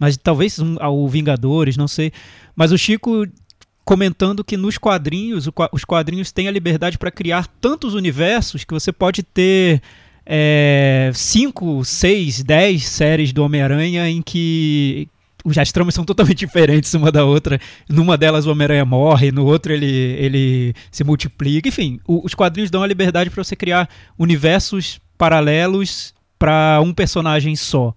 mas 0.00 0.16
talvez 0.16 0.58
um, 0.58 0.76
ah, 0.80 0.88
o 0.90 1.06
Vingadores, 1.06 1.76
não 1.76 1.86
sei. 1.86 2.10
Mas 2.56 2.72
o 2.72 2.78
Chico 2.78 3.24
comentando 3.84 4.42
que 4.42 4.56
nos 4.56 4.78
quadrinhos, 4.78 5.48
os 5.72 5.84
quadrinhos 5.84 6.32
têm 6.32 6.48
a 6.48 6.50
liberdade 6.50 6.96
para 6.98 7.10
criar 7.10 7.46
tantos 7.60 7.94
universos 7.94 8.64
que 8.64 8.72
você 8.72 8.92
pode 8.92 9.22
ter 9.22 9.82
é, 10.24 11.10
cinco, 11.14 11.84
seis, 11.84 12.42
dez 12.42 12.86
séries 12.88 13.32
do 13.32 13.42
Homem-Aranha 13.44 14.08
em 14.08 14.22
que 14.22 15.08
as 15.56 15.72
tramas 15.72 15.94
são 15.94 16.04
totalmente 16.04 16.38
diferentes 16.46 16.94
uma 16.94 17.10
da 17.10 17.24
outra. 17.24 17.60
Numa 17.88 18.16
delas 18.16 18.46
o 18.46 18.52
Homem-Aranha 18.52 18.84
morre, 18.84 19.32
no 19.32 19.44
outro 19.44 19.72
ele, 19.72 19.86
ele 19.86 20.74
se 20.90 21.02
multiplica. 21.02 21.68
Enfim, 21.68 21.98
o- 22.06 22.24
os 22.24 22.34
quadrinhos 22.34 22.70
dão 22.70 22.82
a 22.82 22.86
liberdade 22.86 23.30
para 23.30 23.42
você 23.42 23.56
criar 23.56 23.88
universos 24.18 25.00
paralelos 25.18 26.14
para 26.38 26.80
um 26.82 26.92
personagem 26.92 27.56
só. 27.56 27.94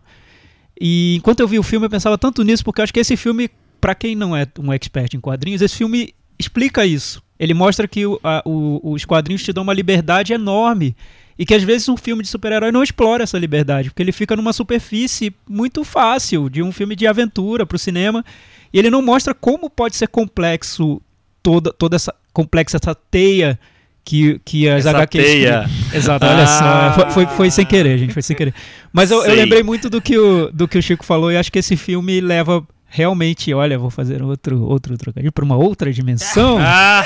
E 0.79 1.15
enquanto 1.17 1.39
eu 1.39 1.47
vi 1.47 1.59
o 1.59 1.63
filme, 1.63 1.85
eu 1.85 1.89
pensava 1.89 2.17
tanto 2.17 2.43
nisso, 2.43 2.63
porque 2.63 2.81
eu 2.81 2.83
acho 2.83 2.93
que 2.93 2.99
esse 2.99 3.15
filme, 3.15 3.49
para 3.79 3.93
quem 3.95 4.15
não 4.15 4.35
é 4.35 4.47
um 4.59 4.71
expert 4.73 5.13
em 5.13 5.19
quadrinhos, 5.19 5.61
esse 5.61 5.75
filme 5.75 6.13
explica 6.37 6.85
isso. 6.85 7.21
Ele 7.39 7.53
mostra 7.53 7.87
que 7.87 8.05
o- 8.05 8.19
a- 8.23 8.41
o- 8.45 8.93
os 8.93 9.05
quadrinhos 9.05 9.43
te 9.43 9.53
dão 9.53 9.63
uma 9.63 9.73
liberdade 9.73 10.33
enorme. 10.33 10.95
E 11.37 11.45
que 11.45 11.53
às 11.55 11.63
vezes 11.63 11.89
um 11.89 11.97
filme 11.97 12.21
de 12.21 12.29
super-herói 12.29 12.71
não 12.71 12.83
explora 12.83 13.23
essa 13.23 13.39
liberdade, 13.39 13.89
porque 13.89 14.03
ele 14.03 14.11
fica 14.11 14.35
numa 14.35 14.53
superfície 14.53 15.33
muito 15.49 15.83
fácil 15.83 16.47
de 16.49 16.61
um 16.61 16.71
filme 16.71 16.95
de 16.95 17.07
aventura 17.07 17.65
pro 17.65 17.77
cinema. 17.79 18.23
E 18.71 18.77
ele 18.79 18.89
não 18.91 19.01
mostra 19.01 19.33
como 19.33 19.69
pode 19.69 19.95
ser 19.95 20.07
complexo 20.07 21.01
toda, 21.41 21.73
toda 21.73 21.95
essa 21.95 22.13
complexa 22.31 22.77
essa 22.77 22.93
teia 22.95 23.59
que, 24.05 24.39
que 24.43 24.67
as 24.69 24.85
Essa 24.85 24.97
HQs. 24.97 25.23
teia. 25.25 25.69
Exato, 25.93 26.25
olha 26.25 26.45
só. 26.47 27.09
Foi, 27.11 27.25
foi, 27.27 27.51
sem 27.51 27.65
querer, 27.65 27.97
gente, 27.97 28.13
foi 28.13 28.21
sem 28.21 28.35
querer. 28.35 28.53
Mas 28.91 29.11
eu, 29.11 29.23
eu 29.25 29.35
lembrei 29.35 29.63
muito 29.63 29.89
do 29.89 30.01
que, 30.01 30.17
o, 30.17 30.51
do 30.51 30.67
que 30.67 30.77
o 30.77 30.81
Chico 30.83 31.05
falou 31.05 31.31
e 31.31 31.37
acho 31.37 31.51
que 31.51 31.59
esse 31.59 31.75
filme 31.77 32.19
leva 32.21 32.65
realmente, 32.95 33.51
olha, 33.55 33.79
vou 33.79 33.89
fazer 33.89 34.21
outro, 34.21 34.61
outro 34.61 34.95
trocadilho 34.95 35.31
para 35.31 35.43
uma 35.43 35.55
outra 35.55 35.91
dimensão. 35.91 36.59
Ah, 36.61 37.03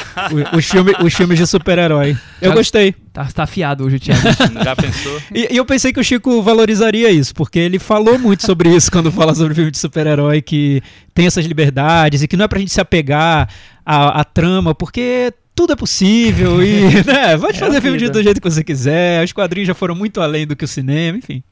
o- 0.53 0.57
os, 0.57 0.65
filme, 0.65 0.91
os 1.01 1.13
filmes 1.13 1.37
de 1.39 1.47
super-herói. 1.47 2.17
Eu 2.41 2.49
Já- 2.49 2.55
gostei. 2.55 2.93
Tá, 3.13 3.23
tá 3.33 3.43
afiado 3.43 3.85
hoje, 3.85 3.97
Thiago. 3.97 4.21
já 4.65 4.75
pensou? 4.75 5.21
E, 5.33 5.47
e 5.53 5.55
eu 5.55 5.65
pensei 5.65 5.93
que 5.93 5.99
o 5.99 6.03
Chico 6.03 6.41
valorizaria 6.41 7.09
isso, 7.09 7.33
porque 7.33 7.57
ele 7.57 7.79
falou 7.79 8.19
muito 8.19 8.45
sobre 8.45 8.67
isso 8.75 8.91
quando 8.91 9.09
fala 9.13 9.33
sobre 9.33 9.53
filme 9.55 9.71
de 9.71 9.77
super-herói, 9.77 10.41
que 10.41 10.81
tem 11.13 11.25
essas 11.25 11.45
liberdades 11.45 12.21
e 12.21 12.27
que 12.27 12.35
não 12.35 12.43
é 12.43 12.47
pra 12.49 12.59
gente 12.59 12.71
se 12.73 12.81
apegar 12.81 13.47
à, 13.85 14.19
à 14.19 14.23
trama, 14.25 14.75
porque 14.75 15.31
tudo 15.57 15.73
é 15.73 15.75
possível 15.75 16.63
e, 16.63 16.83
né, 17.03 17.35
vai 17.35 17.51
É 17.51 17.53
fazer 17.55 17.81
filme 17.81 17.97
de- 17.97 18.09
do 18.09 18.21
jeito 18.23 18.39
que 18.39 18.49
você 18.49 18.63
quiser, 18.63 19.23
os 19.25 19.33
quadrinhos 19.33 19.67
já 19.67 19.73
foram 19.73 19.95
muito 19.95 20.21
além 20.21 20.45
do 20.47 20.55
que 20.55 20.63
o 20.63 20.67
cinema, 20.67 21.17
enfim. 21.17 21.43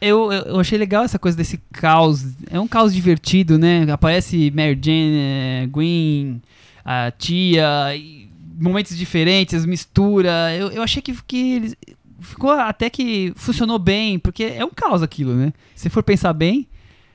Eu, 0.00 0.32
eu 0.32 0.58
achei 0.58 0.76
legal 0.78 1.04
essa 1.04 1.18
coisa 1.18 1.36
desse 1.36 1.60
caos. 1.72 2.24
É 2.50 2.58
um 2.58 2.66
caos 2.66 2.92
divertido, 2.92 3.56
né? 3.58 3.86
Aparece 3.90 4.50
Mary 4.50 4.76
Jane, 4.82 5.16
eh, 5.16 5.66
Gwen, 5.70 6.42
a 6.84 7.12
tia, 7.12 7.94
e 7.94 8.28
momentos 8.60 8.96
diferentes, 8.98 9.64
mistura. 9.64 10.52
Eu, 10.56 10.70
eu 10.72 10.82
achei 10.82 11.00
que, 11.00 11.14
que 11.26 11.52
eles- 11.54 11.76
ficou 12.20 12.50
até 12.50 12.90
que 12.90 13.32
funcionou 13.36 13.78
bem, 13.78 14.18
porque 14.18 14.42
é 14.44 14.64
um 14.64 14.70
caos 14.70 15.02
aquilo, 15.02 15.34
né? 15.36 15.52
Se 15.74 15.88
for 15.88 16.02
pensar 16.02 16.32
bem, 16.32 16.66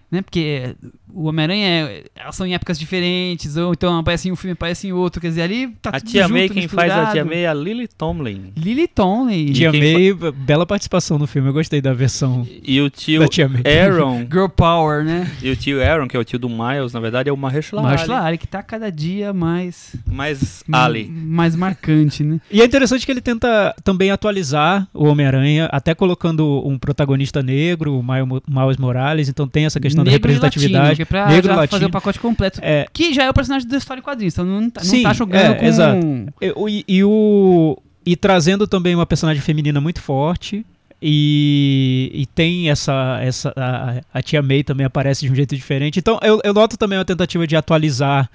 né? 0.09 0.21
Porque 0.21 0.73
o 1.13 1.25
Homem-Aranha 1.27 1.67
é- 1.67 2.03
elas 2.15 2.35
são 2.35 2.45
em 2.45 2.53
épocas 2.53 2.77
diferentes, 2.79 3.55
ou 3.57 3.73
então 3.73 3.97
aparece 3.97 4.27
em 4.29 4.31
um 4.31 4.35
filme, 4.35 4.53
aparece 4.53 4.87
em 4.87 4.91
outro. 4.91 5.21
Quer 5.21 5.29
dizer, 5.29 5.41
ali 5.43 5.67
tá 5.81 5.89
A 5.91 5.99
tudo 5.99 6.09
tia 6.09 6.23
junto, 6.23 6.33
May, 6.33 6.49
quem 6.49 6.67
faz 6.67 6.91
a 6.91 7.11
tia. 7.11 7.25
May 7.25 7.39
é 7.43 7.47
a 7.47 7.53
Lily 7.53 7.87
Tomlin. 7.87 8.51
Lily 8.57 8.87
Tomlin. 8.87 9.51
Tia 9.53 9.71
May, 9.71 10.13
bela 10.35 10.65
participação 10.65 11.17
no 11.17 11.25
filme, 11.27 11.49
eu 11.49 11.53
gostei 11.53 11.81
da 11.81 11.93
versão 11.93 12.47
E 12.63 12.79
o 12.81 12.89
tio 12.89 13.19
da 13.21 13.27
Tia 13.27 13.47
May. 13.47 13.61
Aaron, 13.65 14.27
Girl 14.31 14.47
Power, 14.47 15.03
né? 15.03 15.31
e 15.41 15.49
o 15.49 15.55
tio 15.55 15.81
Aaron, 15.81 16.07
que 16.07 16.15
é 16.15 16.19
o 16.19 16.23
tio 16.23 16.39
do 16.39 16.49
Miles, 16.49 16.93
na 16.93 16.99
verdade, 16.99 17.29
é 17.29 17.33
o 17.33 17.37
Mahershala 17.37 17.81
Ali. 17.83 17.97
Marshall 17.97 18.17
Ali, 18.17 18.37
que 18.37 18.47
tá 18.47 18.61
cada 18.61 18.91
dia 18.91 19.33
mais. 19.33 19.95
Mas 20.05 20.63
Ali. 20.71 21.07
Mais 21.09 21.55
marcante, 21.55 22.23
né? 22.23 22.39
E 22.51 22.61
é 22.61 22.65
interessante 22.65 23.05
que 23.05 23.11
ele 23.11 23.21
tenta 23.21 23.75
também 23.83 24.11
atualizar 24.11 24.87
o 24.93 25.05
Homem-Aranha, 25.05 25.69
até 25.71 25.93
colocando 25.95 26.61
um 26.65 26.77
protagonista 26.77 27.41
negro, 27.41 27.97
o 27.97 28.03
Miles 28.03 28.41
Miles 28.47 28.77
Morales, 28.77 29.29
então 29.29 29.47
tem 29.47 29.65
essa 29.65 29.79
questão 29.79 30.03
da 30.03 30.11
Negro 30.11 30.29
e 30.29 30.33
representatividade. 30.33 30.96
É 31.01 31.05
pra 31.05 31.27
negro 31.27 31.53
fazer 31.67 31.85
o 31.85 31.89
pacote 31.89 32.19
completo. 32.19 32.59
É, 32.63 32.85
Que 32.93 33.13
já 33.13 33.23
é 33.23 33.29
o 33.29 33.33
personagem 33.33 33.67
da 33.67 33.77
história 33.77 34.01
quadrinhos, 34.03 34.33
então 34.33 34.45
não 34.45 34.69
tá, 34.69 34.81
não 34.81 34.89
Sim, 34.89 35.03
tá 35.03 35.13
jogando 35.13 35.51
é, 35.51 35.55
com... 35.55 35.65
exato. 35.65 36.05
E, 36.41 36.51
o- 36.55 36.69
e- 36.69 36.85
e 36.87 37.03
o 37.03 37.77
e 38.05 38.15
trazendo 38.15 38.65
também 38.67 38.95
uma 38.95 39.05
personagem 39.05 39.41
feminina 39.41 39.81
muito 39.81 40.01
forte 40.01 40.65
e, 41.01 42.09
e 42.13 42.25
tem 42.27 42.69
essa 42.69 43.19
essa 43.21 43.53
a, 43.55 44.01
a 44.13 44.21
tia 44.21 44.41
May 44.41 44.63
também 44.63 44.85
aparece 44.85 45.25
de 45.25 45.31
um 45.31 45.35
jeito 45.35 45.55
diferente. 45.55 45.99
Então 45.99 46.19
eu, 46.23 46.39
eu 46.43 46.53
noto 46.53 46.77
também 46.77 46.97
uma 46.97 47.05
tentativa 47.05 47.45
de 47.47 47.55
atualizar 47.55 48.29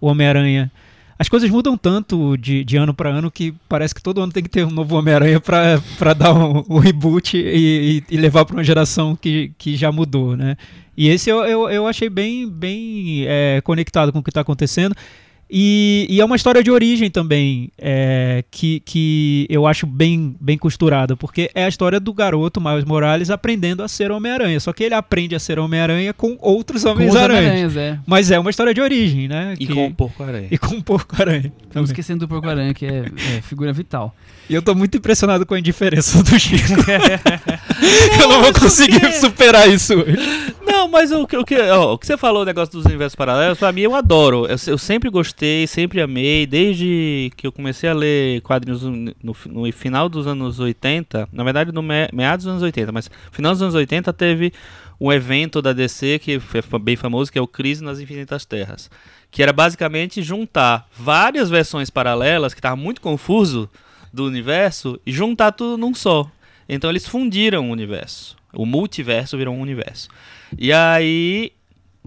o 0.00 0.06
Homem-Aranha 0.08 0.70
as 1.18 1.28
coisas 1.28 1.48
mudam 1.50 1.76
tanto 1.76 2.36
de, 2.36 2.64
de 2.64 2.76
ano 2.76 2.92
para 2.92 3.08
ano 3.10 3.30
que 3.30 3.54
parece 3.68 3.94
que 3.94 4.02
todo 4.02 4.20
ano 4.20 4.32
tem 4.32 4.42
que 4.42 4.48
ter 4.48 4.64
um 4.66 4.70
novo 4.70 4.96
Homem-Aranha 4.96 5.40
pra 5.40 6.12
dar 6.14 6.32
um, 6.34 6.64
um 6.68 6.78
reboot 6.78 7.36
e, 7.36 8.02
e- 8.10 8.14
e 8.14 8.16
levar 8.16 8.44
pra 8.44 8.56
uma 8.56 8.64
geração 8.64 9.14
que, 9.16 9.52
que 9.56 9.76
já 9.76 9.92
mudou, 9.92 10.36
né? 10.36 10.56
E 10.96 11.08
esse 11.08 11.28
eu, 11.30 11.38
eu, 11.44 11.68
eu 11.70 11.86
achei 11.86 12.08
bem, 12.08 12.48
bem 12.48 13.24
é, 13.26 13.60
conectado 13.62 14.12
com 14.12 14.18
o 14.18 14.22
que 14.22 14.30
tá 14.30 14.40
acontecendo. 14.42 14.94
E, 15.56 16.04
e 16.10 16.20
é 16.20 16.24
uma 16.24 16.34
história 16.34 16.64
de 16.64 16.70
origem 16.72 17.08
também, 17.08 17.70
é, 17.78 18.42
que, 18.50 18.80
que 18.80 19.46
eu 19.48 19.68
acho 19.68 19.86
bem, 19.86 20.34
bem 20.40 20.58
costurada, 20.58 21.14
porque 21.16 21.48
é 21.54 21.64
a 21.64 21.68
história 21.68 22.00
do 22.00 22.12
garoto 22.12 22.60
Miles 22.60 22.84
Morales 22.84 23.30
aprendendo 23.30 23.80
a 23.84 23.86
ser 23.86 24.10
Homem-Aranha. 24.10 24.58
Só 24.58 24.72
que 24.72 24.82
ele 24.82 24.94
aprende 24.96 25.36
a 25.36 25.38
ser 25.38 25.60
Homem-Aranha 25.60 26.12
com 26.12 26.36
outros 26.40 26.84
Homens-Aranhas. 26.84 27.38
Homem-Aranhas, 27.44 27.76
é. 27.76 27.98
Mas 28.04 28.32
é 28.32 28.38
uma 28.40 28.50
história 28.50 28.74
de 28.74 28.80
origem, 28.80 29.28
né? 29.28 29.54
E 29.60 29.64
que- 29.66 29.72
com 29.74 29.86
o 29.86 29.94
porco-aranha. 29.94 30.48
e 30.50 30.58
com 30.58 30.74
o 30.74 30.82
Porco-Aranha. 30.82 31.52
Estamos 31.68 31.90
esquecendo 31.90 32.20
do 32.20 32.28
Porco-Aranha, 32.28 32.74
que 32.74 32.84
é, 32.86 33.04
é 33.36 33.40
figura 33.40 33.72
vital. 33.72 34.12
E 34.50 34.54
eu 34.54 34.60
tô 34.62 34.74
muito 34.74 34.96
impressionado 34.98 35.46
com 35.46 35.54
a 35.54 35.58
indiferença 35.60 36.20
do 36.22 36.36
Chico. 36.38 36.64
eu 38.20 38.28
não 38.28 38.42
vou 38.42 38.52
conseguir 38.52 39.12
superar 39.14 39.68
isso 39.68 39.94
hoje. 39.94 40.16
Não, 40.66 40.88
mas 40.88 41.12
o, 41.12 41.26
que- 41.26 41.36
o, 41.36 41.44
que, 41.44 41.56
ó, 41.60 41.94
o 41.94 41.98
que 41.98 42.06
você 42.06 42.16
falou, 42.16 42.42
o 42.42 42.44
negócio 42.44 42.72
dos 42.74 42.84
universos 42.84 43.14
paralelos, 43.14 43.58
pra 43.58 43.70
mim 43.72 43.82
eu 43.82 43.94
adoro. 43.94 44.46
Eu, 44.46 44.56
eu 44.66 44.78
sempre 44.78 45.08
gostei, 45.10 45.43
sempre 45.66 46.00
amei, 46.00 46.46
desde 46.46 47.30
que 47.36 47.46
eu 47.46 47.52
comecei 47.52 47.88
a 47.88 47.94
ler 47.94 48.40
quadrinhos 48.42 48.82
no, 48.82 49.14
no 49.22 49.36
no 49.46 49.72
final 49.72 50.08
dos 50.08 50.26
anos 50.26 50.60
80, 50.60 51.28
na 51.32 51.44
verdade 51.44 51.72
no 51.72 51.82
me, 51.82 52.08
meados 52.12 52.44
dos 52.44 52.52
anos 52.52 52.62
80, 52.62 52.92
mas 52.92 53.10
final 53.30 53.52
dos 53.52 53.62
anos 53.62 53.74
80 53.74 54.12
teve 54.12 54.52
um 55.00 55.12
evento 55.12 55.60
da 55.60 55.72
DC 55.72 56.18
que 56.18 56.40
foi 56.40 56.62
bem 56.78 56.96
famoso, 56.96 57.30
que 57.30 57.38
é 57.38 57.42
o 57.42 57.46
Crise 57.46 57.82
nas 57.82 58.00
Infinitas 58.00 58.44
Terras. 58.44 58.90
Que 59.30 59.42
era 59.42 59.52
basicamente 59.52 60.22
juntar 60.22 60.88
várias 60.96 61.50
versões 61.50 61.90
paralelas, 61.90 62.54
que 62.54 62.60
tava 62.60 62.76
muito 62.76 63.00
confuso 63.00 63.68
do 64.12 64.24
universo, 64.26 65.00
e 65.04 65.12
juntar 65.12 65.52
tudo 65.52 65.76
num 65.76 65.94
só. 65.94 66.30
Então 66.68 66.88
eles 66.88 67.06
fundiram 67.06 67.68
o 67.68 67.72
universo. 67.72 68.36
O 68.52 68.64
multiverso 68.64 69.36
virou 69.36 69.54
um 69.54 69.60
universo. 69.60 70.08
E 70.56 70.72
aí, 70.72 71.52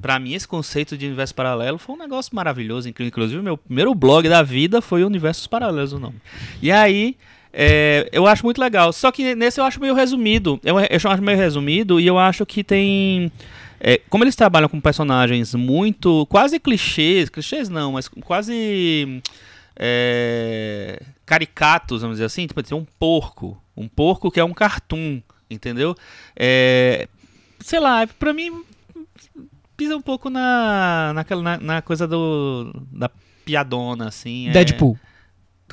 pra 0.01 0.19
mim, 0.19 0.33
esse 0.33 0.47
conceito 0.47 0.97
de 0.97 1.05
universo 1.05 1.33
paralelo 1.33 1.77
foi 1.77 1.95
um 1.95 1.97
negócio 1.97 2.35
maravilhoso. 2.35 2.87
incrível. 2.87 3.09
Inclusive, 3.09 3.41
meu 3.41 3.57
primeiro 3.57 3.93
blog 3.95 4.27
da 4.29 4.43
vida 4.43 4.81
foi 4.81 5.03
Universos 5.03 5.47
Paralelos, 5.47 5.93
o 5.93 5.99
nome. 5.99 6.21
E 6.61 6.71
aí, 6.71 7.17
é, 7.51 8.07
eu 8.11 8.27
acho 8.27 8.45
muito 8.45 8.61
legal. 8.61 8.93
Só 8.93 9.11
que 9.11 9.33
nesse 9.35 9.59
eu 9.59 9.65
acho 9.65 9.79
meio 9.79 9.95
resumido. 9.95 10.59
Eu, 10.63 10.79
eu 10.79 11.11
acho 11.11 11.21
meio 11.21 11.37
resumido 11.37 11.99
e 11.99 12.05
eu 12.05 12.17
acho 12.17 12.45
que 12.45 12.63
tem. 12.63 13.31
é, 13.79 13.99
como 14.09 14.23
eles 14.23 14.35
trabalham 14.35 14.69
com 14.69 14.79
personagens 14.79 15.55
muito. 15.55 16.25
quase 16.27 16.59
clichês, 16.59 17.29
clichês 17.29 17.69
não, 17.69 17.93
mas 17.93 18.07
quase. 18.07 19.21
é, 19.75 21.01
caricatos, 21.25 22.01
vamos 22.01 22.17
dizer 22.17 22.25
assim, 22.25 22.45
tipo, 22.47 22.61
tem 22.61 22.77
um 22.77 22.85
porco. 22.99 23.61
Um 23.75 23.87
porco 23.87 24.31
que 24.31 24.39
é 24.39 24.43
um 24.43 24.53
cartoon, 24.53 25.21
entendeu? 25.49 25.95
É, 26.35 27.07
sei 27.59 27.79
lá, 27.79 28.07
pra 28.07 28.33
mim 28.33 28.63
pisa 29.77 29.95
um 29.95 30.01
pouco 30.01 30.29
na 30.29 31.13
naquela 31.13 31.41
na, 31.41 31.57
na 31.57 31.81
coisa 31.81 32.07
do 32.07 32.73
da 32.91 33.09
piadona 33.45 34.07
assim. 34.07 34.49
é- 34.49 34.51
Deadpool. 34.51 34.97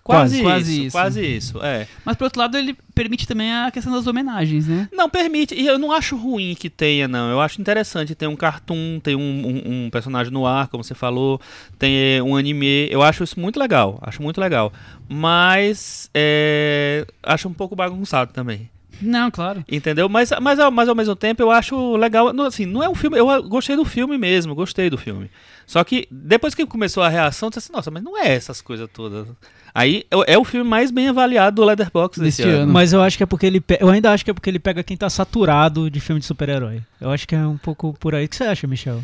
quase, 0.03 0.43
Quase 0.43 0.73
isso, 0.73 0.83
isso. 0.83 0.93
quase 0.93 1.27
isso, 1.27 1.59
é. 1.65 1.89
Mas, 2.05 2.15
por 2.17 2.25
outro 2.25 2.39
lado, 2.39 2.57
ele 2.59 2.77
permite 2.95 3.27
também 3.27 3.51
a 3.53 3.71
questão 3.71 3.91
das 3.93 4.07
homenagens, 4.07 4.67
né? 4.69 4.87
Não 4.93 5.09
permite, 5.09 5.55
e 5.55 5.67
eu 5.67 5.79
não 5.79 5.91
acho 5.91 6.15
ruim 6.17 6.55
que 6.55 6.69
tenha 6.69 7.09
não. 7.09 7.31
Eu 7.31 7.41
acho 7.41 7.59
interessante 7.61 8.15
ter 8.15 8.27
um 8.27 8.37
cartoon, 8.37 9.01
ter 9.01 9.17
um, 9.17 9.21
um- 9.21 9.87
um 9.87 9.91
personagem 9.91 10.31
no 10.33 10.47
ar, 10.47 10.69
como 10.69 10.85
você 10.85 10.95
falou, 10.95 11.41
tem 11.79 12.21
um 12.21 12.37
anime. 12.37 12.87
Eu 12.91 13.03
acho 13.03 13.25
isso 13.25 13.41
muito 13.41 13.59
legal, 13.59 13.99
acho 14.03 14.23
muito 14.23 14.39
legal. 14.41 14.71
Mas 15.09 16.11
é, 16.13 17.07
acho 17.23 17.49
um 17.49 17.55
pouco 17.55 17.75
bagunçado 17.75 18.33
também. 18.33 18.69
Não, 19.01 19.31
claro. 19.31 19.65
Entendeu? 19.71 20.09
Mas, 20.09 20.31
mas, 20.41 20.59
ao- 20.59 20.71
mas 20.71 20.89
ao 20.89 20.95
mesmo 20.95 21.15
tempo 21.17 21.43
eu 21.43 21.51
acho 21.51 21.97
legal. 21.97 22.33
não, 22.33 22.45
Assim, 22.47 22.67
não 22.67 22.83
é 22.83 22.89
um 22.89 22.95
filme. 22.95 23.19
Eu 23.19 23.43
gostei 23.49 23.77
do 23.77 23.85
filme 23.85 24.17
mesmo, 24.19 24.55
gostei 24.55 24.89
do 24.91 24.99
filme. 24.99 25.31
Só 25.67 25.83
que 25.83 26.07
depois 26.11 26.55
que 26.55 26.67
começou 26.67 27.03
a 27.03 27.09
reação, 27.09 27.47
eu 27.47 27.51
disse 27.51 27.59
assim, 27.61 27.73
nossa, 27.73 27.91
mas 27.91 28.03
não 28.03 28.19
é 28.19 28.35
essas 28.35 28.61
coisas 28.61 28.89
todas. 28.93 29.27
Aí 29.75 30.05
é, 30.27 30.39
o 30.39 30.45
filme 30.45 30.69
mais 30.69 30.91
bem 30.91 31.09
avaliado 31.09 31.57
do 31.57 31.65
Letterboxd 31.65 32.23
desse 32.25 32.43
ano. 32.43 32.63
ano. 32.63 32.73
Mas 32.73 32.93
eu 32.93 33.03
acho 33.03 33.17
que 33.17 33.23
é 33.23 33.27
porque 33.27 33.47
ele. 33.47 33.61
pe- 33.61 33.79
Eu 33.81 33.89
ainda 33.89 34.13
acho 34.13 34.25
que 34.25 34.31
é 34.31 34.35
porque 34.35 34.49
ele 34.51 34.59
pega 34.61 34.83
quem 34.85 34.97
tá 34.97 35.09
saturado 35.11 35.91
de 35.91 35.99
filme 36.01 36.21
de 36.21 36.27
super-herói. 36.27 36.81
Eu 37.01 37.11
acho 37.11 37.27
que 37.27 37.35
é 37.35 37.45
um 37.47 37.57
pouco 37.59 37.93
por 37.99 38.15
aí. 38.15 38.27
O 38.27 38.29
que 38.29 38.37
você 38.37 38.45
acha, 38.45 38.67
Michel? 38.67 39.03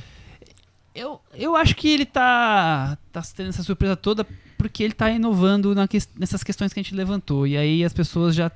Eu, 0.95 1.21
eu 1.35 1.55
acho 1.57 1.75
que 1.77 1.89
ele 1.89 2.05
tá, 2.05 2.99
tá 3.13 3.23
tendo 3.37 3.49
essa 3.51 3.63
surpresa 3.63 3.95
toda 3.97 4.27
porque 4.59 4.83
ele 4.83 4.93
tá 4.93 5.09
inovando 5.11 5.75
na 5.75 5.87
ques- 5.89 6.09
nessas 6.19 6.43
questões 6.43 6.73
que 6.73 6.81
a 6.81 6.83
gente 6.83 6.95
levantou. 6.95 7.47
E 7.47 7.57
aí 7.57 7.85
as 7.85 7.93
pessoas 7.93 8.35
já 8.35 8.51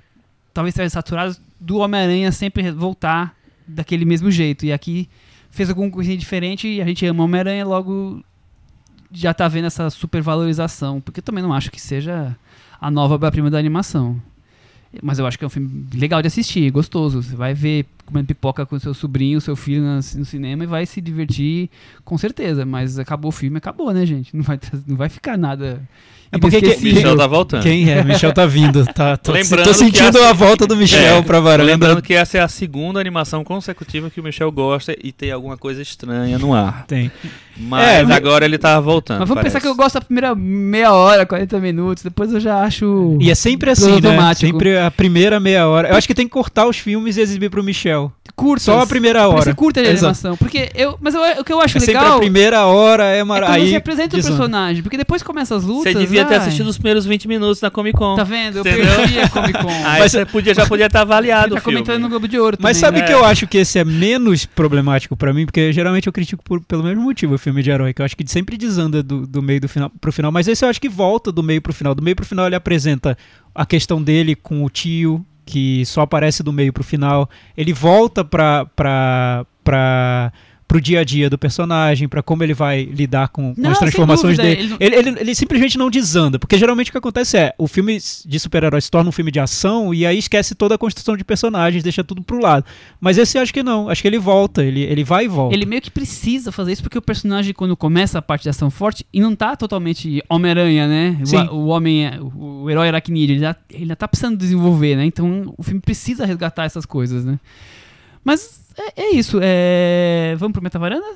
talvez 0.55 0.73
estejam 0.73 0.90
saturadas 0.90 1.40
do 1.61 1.79
Homem-Aranha 1.79 2.31
sempre 2.33 2.71
voltar 2.71 3.35
daquele 3.67 4.05
mesmo 4.05 4.31
jeito. 4.31 4.64
E 4.64 4.73
aqui 4.73 5.09
fez 5.51 5.69
alguma 5.69 5.90
coisinha 5.90 6.17
diferente 6.17 6.69
e 6.69 6.81
a 6.81 6.85
gente 6.87 7.05
ama 7.05 7.25
Homem-Aranha, 7.25 7.67
logo 7.67 8.25
já 9.12 9.35
tá 9.35 9.47
vendo 9.49 9.67
essa 9.67 9.90
supervalorização. 9.90 11.01
Porque 11.01 11.21
eu 11.21 11.25
também 11.25 11.43
não 11.43 11.53
acho 11.53 11.71
que 11.71 11.81
seja 11.81 12.37
a 12.81 12.90
nova 12.90 13.14
obra-prima 13.14 13.51
da 13.51 13.59
animação. 13.59 14.21
Mas 15.03 15.19
eu 15.19 15.27
acho 15.27 15.37
que 15.37 15.45
é 15.45 15.47
um 15.47 15.51
filme 15.51 15.87
legal 15.93 16.23
de 16.23 16.29
assistir, 16.29 16.71
gostoso. 16.71 17.23
Você 17.23 17.35
vai 17.35 17.53
ver 17.53 17.87
comendo 18.07 18.27
pipoca 18.27 18.64
com 18.67 18.79
seu 18.79 18.93
sobrinho, 18.95 19.40
seu 19.40 19.57
filho 19.57 19.83
na- 19.83 19.97
no 19.97 20.25
cinema 20.25 20.64
e 20.64 20.67
vai 20.67 20.87
se 20.87 21.01
divertir 21.01 21.71
com 22.05 22.17
certeza. 22.19 22.64
Mas 22.64 22.99
acabou 22.99 23.29
o 23.31 23.33
filme, 23.33 23.59
acabou, 23.59 23.93
né, 23.93 24.05
gente? 24.07 24.35
Não 24.37 24.43
vai, 24.43 24.59
não 24.87 24.97
vai 24.97 25.09
ficar 25.09 25.37
nada. 25.38 25.81
É 26.33 26.38
porque 26.38 26.59
que- 26.59 26.67
inesquecível. 26.67 26.95
Michel 26.97 27.17
tá 27.17 27.27
voltando. 27.29 27.62
Quem 27.62 27.88
é? 27.93 28.03
Michel 28.03 28.33
tá 28.33 28.45
vindo. 28.45 28.85
Tá, 28.87 29.17
tô, 29.17 29.31
Lembrando 29.31 29.67
tô 29.69 29.75
sentindo 29.75 30.09
assim- 30.19 30.27
a 30.27 30.33
volta 30.33 30.67
do 30.67 30.77
Michel 30.77 31.19
É, 31.19 31.23
pra 31.23 31.38
varanda. 31.38 31.62
Lembrando 31.71 32.03
que 32.03 32.12
essa 32.12 32.38
é 32.38 32.40
a 32.40 32.49
segunda 32.49 32.99
animação 32.99 33.45
consecutiva 33.45 34.11
que 34.11 34.21
o 34.21 34.25
Michel 34.25 34.51
gosta 34.51 34.97
e 35.01 35.12
tem 35.12 35.31
alguma 35.31 35.57
coisa 35.57 35.81
estranha 35.81 36.37
no 36.37 36.53
ar. 36.53 36.87
Tem. 36.88 37.09
Mas 37.57 37.87
É, 37.88 38.03
mas- 38.03 38.17
agora 38.17 38.45
ele 38.45 38.59
tá 38.59 38.81
voltando. 38.81 39.21
Mas 39.21 39.29
vamos 39.29 39.43
parece. 39.43 39.55
pensar 39.55 39.61
que 39.64 39.69
eu 39.73 39.77
gosto 39.77 39.95
da 39.95 40.01
primeira 40.01 40.35
meia 40.35 40.93
hora, 40.93 41.25
40 41.25 41.61
minutos, 41.61 42.03
depois 42.03 42.33
eu 42.33 42.40
já 42.40 42.62
acho. 42.62 43.17
E 43.21 43.31
é 43.31 43.35
sempre 43.37 43.71
assim, 43.71 44.01
né? 44.01 44.35
Sempre 44.35 44.77
a 44.77 44.90
primeira 44.90 45.38
meia 45.38 45.69
hora. 45.69 45.90
Eu 45.90 45.95
acho 45.97 46.09
que 46.09 46.14
tem 46.14 46.27
que 46.27 46.33
cortar 46.33 46.67
os 46.67 46.79
filmes 46.79 47.17
e 47.17 47.21
exibir 47.21 47.49
pro 47.49 47.62
Michel. 47.62 47.94
Curtas. 48.37 48.65
Só 48.65 48.81
a 48.81 48.87
primeira 48.87 49.29
hora. 49.29 49.43
ser 49.43 49.55
curta 49.55 49.81
de 49.83 49.89
Exato. 49.89 50.05
animação. 50.07 50.37
Porque 50.37 50.71
eu. 50.75 50.99
Mas 51.01 51.15
eu- 51.15 51.23
o 51.41 51.45
que 51.45 51.53
eu 51.53 51.61
acho 51.61 51.77
É 51.79 51.81
sempre 51.81 51.95
legal. 51.99 52.17
a 52.17 52.19
primeira 52.21 52.67
hora, 52.67 53.05
é 53.05 53.19
É 53.19 53.25
mara... 53.25 53.47
quando 53.47 53.55
aí 53.57 53.71
você 53.71 53.77
apresenta 53.77 54.17
o 54.17 54.23
personagem, 54.23 54.83
porque 54.83 54.97
depois 54.97 55.23
começa 55.23 55.55
as 55.55 55.63
lutas. 55.65 55.93
Você 55.93 55.99
devia 55.99 56.25
ter 56.25 56.35
ai, 56.35 56.41
assistido 56.41 56.67
os 56.69 56.77
primeiros 56.77 57.07
20 57.07 57.29
minutos 57.29 57.61
na 57.61 57.71
Comic 57.71 57.97
Con. 57.97 58.17
Tá 58.17 58.25
vendo? 58.25 58.57
Eu 58.59 58.61
Entendeu? 58.63 58.97
perdi 58.97 59.19
a 59.21 59.29
Comic 59.29 59.53
Con. 59.63 59.69
Aí 59.85 60.01
Mas- 60.01 60.13
você 60.13 60.25
podia, 60.27 60.55
já 60.55 60.67
podia 60.67 60.87
estar 60.87 61.03
avaliado 61.03 61.55
tá 61.55 61.61
o 61.61 61.63
filme. 61.63 61.79
comentando 61.83 62.03
no 62.03 62.09
Globo 62.09 62.27
de 62.27 62.39
Ouro 62.39 62.57
Mas 62.61 62.81
também, 62.81 62.81
sabe 62.81 63.01
né? 63.01 63.07
que 63.07 63.13
eu 63.13 63.25
acho 63.25 63.47
que 63.47 63.59
esse 63.59 63.79
é 63.79 63.85
menos 63.85 64.47
problemático 64.47 65.17
pra 65.17 65.33
mim? 65.33 65.45
Porque 65.47 65.73
geralmente 65.73 66.07
eu 66.07 66.13
critico 66.13 66.43
por- 66.43 66.61
pelo 66.65 66.83
mesmo 66.83 67.03
motivo 67.03 67.35
o 67.35 67.39
filme 67.39 67.63
de 67.63 67.71
herói, 67.71 67.93
que 67.95 68.03
eu 68.03 68.07
acho 68.07 68.17
que 68.17 68.25
sempre 68.29 68.57
desanda 68.57 69.03
do, 69.03 69.27
do 69.27 69.43
meio 69.43 69.61
do 69.61 69.69
final 69.69 69.91
pro 70.01 70.13
final. 70.13 70.33
Mas 70.33 70.49
esse 70.49 70.65
eu 70.65 70.69
acho 70.69 70.81
que 70.81 70.89
volta 70.89 71.31
do 71.31 71.43
meio 71.43 71.63
pro 71.63 71.73
final. 71.73 71.95
Do 71.95 72.03
meio 72.03 72.17
pro 72.17 72.27
final 72.27 72.47
ele 72.47 72.57
apresenta 72.57 73.17
a 73.55 73.65
questão 73.65 74.03
dele 74.03 74.35
com 74.35 74.65
o 74.65 74.69
tio, 74.71 75.25
que 75.45 75.85
só 75.87 76.03
aparece 76.03 76.43
do 76.43 76.53
meio 76.53 76.73
pro 76.73 76.85
final. 76.85 77.29
Ele 77.57 77.73
volta 77.73 78.25
pra. 78.25 78.67
Pro 80.75 80.81
dia 80.81 80.99
a 81.01 81.05
dia 81.05 81.31
do 81.31 81.39
personagem, 81.39 82.09
pra 82.09 82.21
como 82.21 82.43
ele 82.43 82.53
vai 82.53 82.83
lidar 82.83 83.29
com, 83.29 83.55
com 83.55 83.61
Não, 83.61 83.71
as 83.71 83.79
transformações 83.79 84.37
dúvida, 84.37 84.57
dele. 84.57 84.75
ele 84.81 84.97
Ele, 84.97 85.21
ele- 85.21 85.35
simplesmente 85.37 85.79
não 85.79 85.89
desanda, 85.89 86.37
porque 86.37 86.59
geralmente 86.59 86.89
o 86.89 86.93
que 86.93 86.99
acontece 86.99 87.37
é 87.37 87.55
o 87.57 87.69
filme 87.69 87.97
de 88.27 88.41
super-herói 88.41 88.81
se 88.81 88.91
torna 88.91 89.09
um 89.09 89.13
filme 89.13 89.31
de 89.31 89.39
ação 89.39 89.95
e 89.95 90.05
aí 90.05 90.19
esquece 90.19 90.53
toda 90.53 90.75
a 90.75 90.79
construção 90.79 91.17
de 91.17 91.23
personagens, 91.23 91.85
deixa 91.85 92.03
tudo 92.03 92.23
pro 92.25 92.41
lado. 92.41 92.67
Mas 93.01 93.19
esse 93.19 93.39
eu 93.39 93.43
acho 93.43 93.55
que 93.55 93.63
não, 93.63 93.89
acho 93.89 94.03
que 94.03 94.09
ele 94.09 94.19
volta, 94.19 94.65
ele, 94.65 94.81
ele 94.81 95.05
vai 95.05 95.27
e 95.27 95.29
volta. 95.29 95.55
Ele 95.55 95.65
meio 95.65 95.81
que 95.81 95.93
precisa 95.93 96.51
fazer 96.51 96.73
isso 96.73 96.83
porque 96.83 96.99
o 96.99 97.03
personagem, 97.03 97.55
quando 97.55 97.77
começa 97.77 98.19
a 98.19 98.23
parte 98.23 98.43
de 98.43 98.49
ação 98.49 98.69
forte, 98.69 99.07
e 99.13 99.21
não 99.21 99.37
tá 99.37 99.55
totalmente 99.55 100.21
Homem-Aranha, 100.29 100.89
né? 100.89 101.19
O-. 101.53 101.55
O, 101.55 101.67
homem, 101.67 102.09
o, 102.19 102.63
o 102.65 102.71
herói 102.71 102.89
aracnídeo, 102.89 103.35
ele 103.35 103.41
já, 103.41 103.55
ele 103.71 103.87
já 103.87 103.95
tá 103.95 104.09
precisando 104.09 104.37
desenvolver, 104.37 104.97
né? 104.97 105.05
Então 105.07 105.55
o 105.57 105.63
filme 105.63 105.81
precisa 105.81 106.27
resgatar 106.27 106.65
essas 106.65 106.85
coisas, 106.85 107.25
né? 107.25 107.38
Mas 108.25 108.63
é, 108.77 109.02
é 109.02 109.14
isso. 109.14 109.38
É... 109.42 110.35
Vamos 110.38 110.52
pro 110.52 110.62
Metavaranda? 110.62 111.06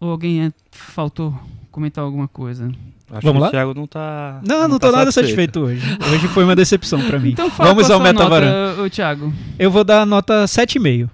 Ou 0.00 0.10
alguém 0.10 0.46
é- 0.46 0.52
faltou 0.70 1.34
comentar 1.70 2.04
alguma 2.04 2.28
coisa? 2.28 2.70
Acho 3.10 3.26
Vamos 3.26 3.38
que 3.38 3.40
lá? 3.40 3.48
O 3.48 3.50
Thiago 3.50 3.74
não 3.74 3.86
tá. 3.86 4.40
Não, 4.46 4.68
não, 4.68 4.78
tá 4.78 4.88
tô 4.88 4.96
nada 4.96 5.10
satisfeito 5.10 5.60
hoje. 5.60 5.82
Hoje 6.12 6.28
foi 6.28 6.44
uma 6.44 6.54
decepção 6.54 7.00
pra 7.06 7.18
mim. 7.18 7.30
Então 7.30 7.50
fala 7.50 7.70
Vamos 7.70 7.90
ao 7.90 8.00
Metavaranda. 8.00 8.70
nota, 8.70 8.82
ô, 8.82 8.90
Thiago. 8.90 9.32
Eu 9.58 9.70
vou 9.70 9.82
dar 9.82 10.04
nota 10.06 10.44
7,5. 10.44 11.08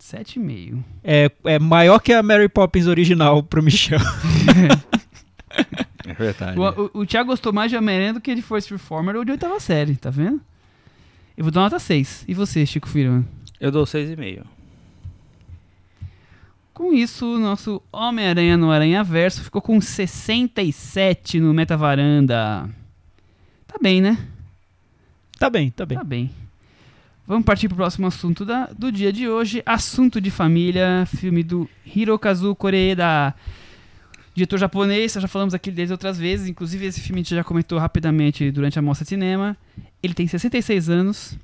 7,5. 0.00 0.82
É, 1.02 1.30
é 1.44 1.58
maior 1.58 1.98
que 2.00 2.12
a 2.12 2.22
Mary 2.22 2.48
Poppins 2.48 2.86
original 2.86 3.42
pro 3.42 3.62
Michel. 3.62 3.98
É 6.06 6.12
verdade. 6.14 6.58
O, 6.58 6.90
o, 6.94 7.00
o 7.02 7.06
Thiago 7.06 7.30
gostou 7.30 7.52
mais 7.52 7.70
de 7.70 7.76
Homem-Aranha 7.76 8.14
do 8.14 8.20
que 8.20 8.34
de 8.34 8.42
First 8.42 8.70
Reformer 8.70 9.16
ou 9.16 9.24
de 9.24 9.32
oitava 9.32 9.58
série, 9.60 9.96
tá 9.96 10.10
vendo? 10.10 10.40
Eu 11.36 11.44
vou 11.44 11.50
dar 11.50 11.62
nota 11.62 11.78
6. 11.78 12.24
E 12.26 12.34
você, 12.34 12.64
Chico 12.66 12.88
Firman? 12.88 13.24
Eu 13.60 13.70
dou 13.70 13.84
6,5. 13.84 14.42
Com 16.80 16.94
isso, 16.94 17.34
o 17.34 17.38
nosso 17.38 17.82
Homem-Aranha 17.92 18.56
no 18.56 18.70
Aranha 18.70 19.04
Verso 19.04 19.44
ficou 19.44 19.60
com 19.60 19.78
67 19.78 21.38
no 21.38 21.52
Metavaranda. 21.52 22.70
Tá 23.66 23.76
bem, 23.82 24.00
né? 24.00 24.16
Tá 25.38 25.50
bem, 25.50 25.70
tá 25.70 25.84
bem. 25.84 25.98
Tá 25.98 26.02
bem. 26.04 26.30
Vamos 27.26 27.44
partir 27.44 27.68
pro 27.68 27.76
próximo 27.76 28.06
assunto 28.06 28.46
da, 28.46 28.64
do 28.64 28.90
dia 28.90 29.12
de 29.12 29.28
hoje. 29.28 29.62
Assunto 29.66 30.22
de 30.22 30.30
família, 30.30 31.04
filme 31.04 31.42
do 31.42 31.68
Hirokazu 31.84 32.54
Koreeda. 32.54 33.34
Diretor 34.34 34.58
japonês, 34.58 35.12
já 35.12 35.28
falamos 35.28 35.52
aqui 35.52 35.70
dele 35.70 35.92
outras 35.92 36.16
vezes. 36.16 36.48
Inclusive, 36.48 36.86
esse 36.86 37.02
filme 37.02 37.20
a 37.20 37.22
gente 37.22 37.34
já 37.34 37.44
comentou 37.44 37.78
rapidamente 37.78 38.50
durante 38.50 38.78
a 38.78 38.82
mostra 38.82 39.04
de 39.04 39.10
cinema. 39.10 39.54
Ele 40.02 40.14
tem 40.14 40.26
66 40.26 40.88
anos. 40.88 41.38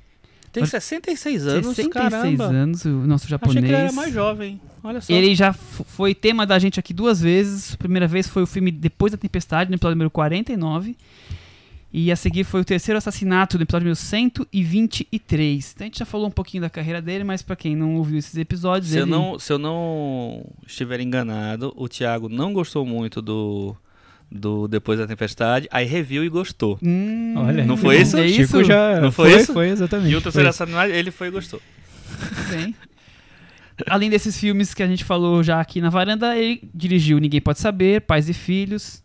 Tem 0.51 0.65
66 0.65 1.45
anos, 1.47 1.75
66 1.75 2.37
caramba. 2.37 2.43
anos, 2.45 2.85
o 2.85 2.89
nosso 2.89 3.25
Achei 3.25 3.29
japonês. 3.31 3.59
que 3.65 3.71
ele 3.71 3.75
era 3.75 3.91
mais 3.91 4.13
jovem. 4.13 4.59
Olha 4.83 5.01
só. 5.01 5.11
Ele 5.13 5.35
já 5.35 5.53
foi 5.53 6.15
tema 6.15 6.45
da 6.45 6.57
gente 6.57 6.79
aqui 6.79 6.93
duas 6.93 7.21
vezes. 7.21 7.73
A 7.73 7.77
primeira 7.77 8.07
vez 8.07 8.27
foi 8.27 8.43
o 8.43 8.47
filme 8.47 8.71
Depois 8.71 9.11
da 9.11 9.17
Tempestade, 9.17 9.69
no 9.69 9.75
episódio 9.75 9.95
número 9.95 10.09
49. 10.09 10.95
E 11.93 12.11
a 12.11 12.15
seguir 12.15 12.43
foi 12.43 12.61
o 12.61 12.65
terceiro 12.65 12.97
assassinato, 12.97 13.57
no 13.57 13.63
episódio 13.63 13.85
número 13.85 13.95
123. 13.95 15.71
Então 15.73 15.85
a 15.85 15.87
gente 15.87 15.99
já 15.99 16.05
falou 16.05 16.27
um 16.27 16.31
pouquinho 16.31 16.61
da 16.61 16.69
carreira 16.69 17.01
dele, 17.01 17.23
mas 17.23 17.41
pra 17.41 17.55
quem 17.55 17.75
não 17.75 17.95
ouviu 17.95 18.17
esses 18.17 18.35
episódios, 18.37 18.91
Se 18.91 18.97
eu, 18.97 19.03
ele... 19.03 19.11
não, 19.11 19.39
se 19.39 19.51
eu 19.51 19.57
não 19.59 20.45
estiver 20.65 20.99
enganado, 20.99 21.73
o 21.75 21.87
Thiago 21.87 22.27
não 22.29 22.53
gostou 22.53 22.85
muito 22.85 23.21
do, 23.21 23.75
do 24.31 24.67
Depois 24.67 24.99
da 24.99 25.07
Tempestade, 25.07 25.67
aí 25.71 25.85
reviu 25.85 26.23
e 26.23 26.29
gostou. 26.29 26.77
Hum, 26.83 27.33
Olha, 27.37 27.63
Não 27.65 27.77
foi 27.77 28.01
isso? 28.01 28.17
É 28.17 28.27
Chico 28.27 28.41
isso? 28.59 28.63
já 28.65 28.99
Não 28.99 29.11
foi 29.11 29.31
foi, 29.31 29.41
isso? 29.41 29.53
foi 29.53 29.69
exatamente. 29.69 30.11
E 30.11 30.15
o 30.15 30.21
terceiro 30.21 30.45
foi. 30.45 30.49
assassinato, 30.49 30.91
ele 30.91 31.11
foi 31.11 31.27
e 31.27 31.31
gostou. 31.31 31.61
Bem. 32.49 32.75
Além 33.87 34.09
desses 34.09 34.37
filmes 34.39 34.73
que 34.73 34.81
a 34.81 34.87
gente 34.87 35.03
falou 35.03 35.43
já 35.43 35.61
aqui 35.61 35.79
na 35.81 35.89
varanda, 35.89 36.35
ele 36.35 36.61
dirigiu 36.73 37.19
Ninguém 37.19 37.39
Pode 37.39 37.59
Saber, 37.59 38.01
Pais 38.01 38.27
e 38.27 38.33
Filhos, 38.33 39.03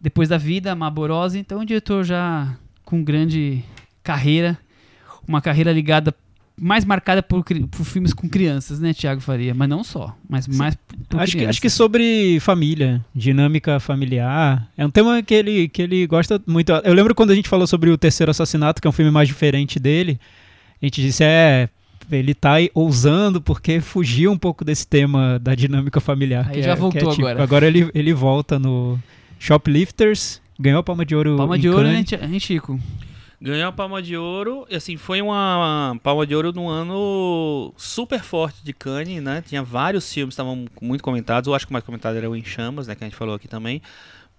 Depois 0.00 0.28
da 0.28 0.38
Vida, 0.38 0.72
Amaborosa. 0.72 1.38
Então, 1.38 1.60
um 1.60 1.64
diretor 1.64 2.04
já 2.04 2.56
com 2.84 3.02
grande 3.02 3.64
carreira, 4.04 4.56
uma 5.26 5.42
carreira 5.42 5.72
ligada 5.72 6.14
mais 6.58 6.84
marcada 6.84 7.22
por, 7.22 7.44
por 7.44 7.84
filmes 7.84 8.12
com 8.14 8.28
crianças, 8.28 8.80
né, 8.80 8.94
Tiago 8.94 9.20
Faria? 9.20 9.54
Mas 9.54 9.68
não 9.68 9.84
só, 9.84 10.16
mas 10.28 10.48
mais 10.48 10.76
por 11.08 11.20
Acho 11.20 11.36
que, 11.36 11.44
acho 11.44 11.60
que 11.60 11.68
sobre 11.68 12.38
família, 12.40 13.04
dinâmica 13.14 13.78
familiar, 13.78 14.66
é 14.76 14.84
um 14.86 14.90
tema 14.90 15.22
que 15.22 15.34
ele, 15.34 15.68
que 15.68 15.82
ele 15.82 16.06
gosta 16.06 16.40
muito. 16.46 16.72
Eu 16.72 16.94
lembro 16.94 17.14
quando 17.14 17.30
a 17.30 17.34
gente 17.34 17.48
falou 17.48 17.66
sobre 17.66 17.90
o 17.90 17.98
Terceiro 17.98 18.30
Assassinato, 18.30 18.80
que 18.80 18.86
é 18.86 18.90
um 18.90 18.92
filme 18.92 19.10
mais 19.10 19.28
diferente 19.28 19.78
dele, 19.78 20.18
a 20.80 20.86
gente 20.86 21.02
disse, 21.02 21.22
é, 21.24 21.68
ele 22.10 22.34
tá 22.34 22.52
aí 22.54 22.70
ousando 22.74 23.40
porque 23.40 23.80
fugiu 23.80 24.30
um 24.32 24.38
pouco 24.38 24.64
desse 24.64 24.86
tema 24.86 25.38
da 25.38 25.54
dinâmica 25.54 26.00
familiar. 26.00 26.46
Aí 26.48 26.54
que 26.56 26.62
já 26.62 26.70
é- 26.72 26.74
que 26.74 26.80
voltou 26.80 27.10
é 27.10 27.14
agora. 27.14 27.42
Agora 27.42 27.66
ele, 27.66 27.90
ele 27.94 28.12
volta 28.14 28.58
no 28.58 28.98
Shoplifters, 29.38 30.40
ganhou 30.58 30.80
a 30.80 30.82
Palma 30.82 31.04
de 31.04 31.14
Ouro 31.14 31.36
Palma 31.36 31.58
de 31.58 31.68
ouro, 31.68 31.82
né, 31.86 32.02
Cannes. 32.04 32.32
Hein, 32.32 32.40
Chico? 32.40 32.80
Ganhou 33.40 33.68
a 33.68 33.72
Palma 33.72 34.00
de 34.00 34.16
Ouro, 34.16 34.66
e 34.70 34.76
assim, 34.76 34.96
foi 34.96 35.20
uma 35.20 35.98
Palma 36.02 36.26
de 36.26 36.34
Ouro 36.34 36.52
num 36.52 36.68
ano 36.68 37.72
super 37.76 38.22
forte 38.22 38.64
de 38.64 38.72
Cannes, 38.72 39.22
né? 39.22 39.42
Tinha 39.46 39.62
vários 39.62 40.10
filmes 40.12 40.34
que 40.34 40.40
estavam 40.40 40.64
muito 40.80 41.04
comentados, 41.04 41.46
eu 41.46 41.54
acho 41.54 41.66
que 41.66 41.70
o 41.70 41.74
mais 41.74 41.84
comentado 41.84 42.16
era 42.16 42.30
o 42.30 42.34
Em 42.34 42.42
Chamas, 42.42 42.86
né, 42.86 42.94
que 42.94 43.04
a 43.04 43.06
gente 43.06 43.16
falou 43.16 43.34
aqui 43.34 43.46
também. 43.46 43.82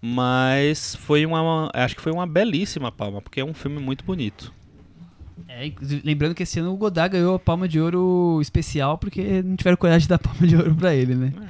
Mas 0.02 0.96
foi 0.96 1.26
uma, 1.26 1.70
acho 1.74 1.96
que 1.96 2.02
foi 2.02 2.12
uma 2.12 2.26
belíssima 2.26 2.92
palma, 2.92 3.22
porque 3.22 3.40
é 3.40 3.46
um 3.46 3.54
filme 3.54 3.80
muito 3.80 4.04
bonito. 4.04 4.54
É, 5.48 5.72
lembrando 6.04 6.36
que 6.36 6.44
esse 6.44 6.60
ano 6.60 6.74
o 6.74 6.78
Godard 6.78 7.14
ganhou 7.14 7.36
a 7.36 7.40
Palma 7.40 7.68
de 7.68 7.80
Ouro 7.80 8.40
especial 8.42 8.98
porque 8.98 9.42
não 9.44 9.56
tiveram 9.56 9.78
coragem 9.78 10.02
de 10.02 10.08
dar 10.08 10.20
Palma 10.20 10.46
de 10.46 10.56
Ouro 10.56 10.76
pra 10.76 10.94
ele, 10.94 11.16
né? 11.16 11.34
É, 11.36 11.48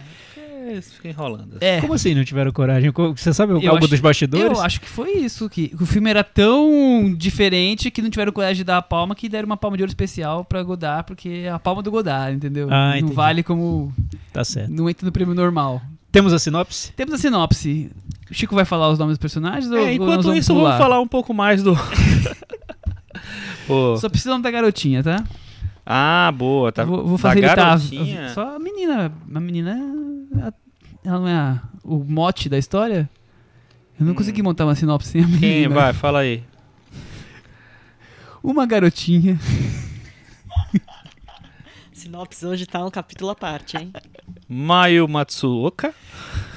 isso 0.73 0.93
fica 0.93 1.09
enrolando. 1.09 1.57
É. 1.61 1.79
Como 1.81 1.93
assim 1.93 2.13
não 2.15 2.23
tiveram 2.23 2.51
coragem? 2.51 2.91
Co- 2.91 3.15
Você 3.15 3.33
sabe 3.33 3.53
Eu 3.53 3.57
algo 3.57 3.77
acho- 3.77 3.87
dos 3.87 3.99
bastidores? 3.99 4.57
Eu 4.57 4.63
acho 4.63 4.81
que 4.81 4.89
foi 4.89 5.11
isso, 5.17 5.49
que 5.49 5.73
o 5.79 5.85
filme 5.85 6.09
era 6.09 6.23
tão 6.23 7.13
diferente 7.15 7.89
que 7.91 8.01
não 8.01 8.09
tiveram 8.09 8.31
coragem 8.31 8.57
de 8.57 8.63
dar 8.63 8.77
a 8.77 8.81
palma 8.81 9.15
que 9.15 9.27
deram 9.29 9.45
uma 9.45 9.57
palma 9.57 9.77
de 9.77 9.83
ouro 9.83 9.89
especial 9.91 10.43
pra 10.45 10.61
Godard, 10.63 11.05
porque 11.07 11.43
é 11.45 11.49
a 11.51 11.59
palma 11.59 11.81
do 11.83 11.91
Godard, 11.91 12.35
entendeu? 12.35 12.67
Ah, 12.71 12.91
não 12.91 12.97
entendi. 12.97 13.13
vale 13.13 13.43
como. 13.43 13.93
Tá 14.33 14.43
certo. 14.43 14.69
Não 14.71 14.89
entra 14.89 15.05
no 15.05 15.11
prêmio 15.11 15.33
normal. 15.35 15.81
Temos 16.11 16.33
a 16.33 16.39
sinopse? 16.39 16.91
Temos 16.93 17.13
a 17.13 17.17
sinopse. 17.17 17.91
O 18.29 18.33
Chico 18.33 18.55
vai 18.55 18.65
falar 18.65 18.89
os 18.89 18.97
nomes 18.97 19.13
dos 19.17 19.21
personagens 19.21 19.69
ou, 19.71 19.77
É, 19.77 19.81
ou 19.81 19.85
nós 19.87 19.95
enquanto 19.95 20.21
vamos 20.23 20.39
isso, 20.39 20.53
pular? 20.53 20.63
vamos 20.71 20.77
falar 20.83 20.99
um 21.01 21.07
pouco 21.07 21.33
mais 21.33 21.61
do. 21.63 21.75
Pô. 23.67 23.97
Só 23.97 24.09
precisa 24.09 24.29
o 24.31 24.33
nome 24.33 24.43
da 24.43 24.51
garotinha, 24.51 25.03
tá? 25.03 25.23
Ah, 25.89 26.31
boa, 26.35 26.69
tá. 26.71 26.83
vou, 26.83 27.07
vou 27.07 27.17
facilitar. 27.17 27.55
garotinha. 27.55 28.29
Só 28.33 28.55
a 28.57 28.59
menina. 28.59 29.09
A 29.33 29.39
menina. 29.39 29.73
a- 30.43 30.53
Ela 31.05 31.19
não 31.19 31.27
é 31.29 31.33
a- 31.33 31.61
o 31.83 32.03
mote 32.03 32.49
da 32.49 32.57
história? 32.57 33.09
Eu 33.97 34.05
não 34.05 34.11
Hum. 34.11 34.15
consegui 34.15 34.43
montar 34.43 34.65
uma 34.65 34.75
sinopse 34.75 35.09
sem 35.09 35.23
a 35.23 35.27
menina. 35.27 35.39
Quem 35.39 35.67
vai? 35.69 35.93
Fala 35.93 36.19
aí. 36.19 36.43
Uma 38.43 38.65
garotinha. 38.65 39.39
Sinopse 41.93 42.45
hoje 42.45 42.65
tá 42.65 42.85
um 42.85 42.91
capítulo 42.91 43.31
à 43.31 43.35
parte, 43.35 43.77
hein? 43.77 43.91
Mayu 44.47 45.07
Matsuoka. 45.07 45.93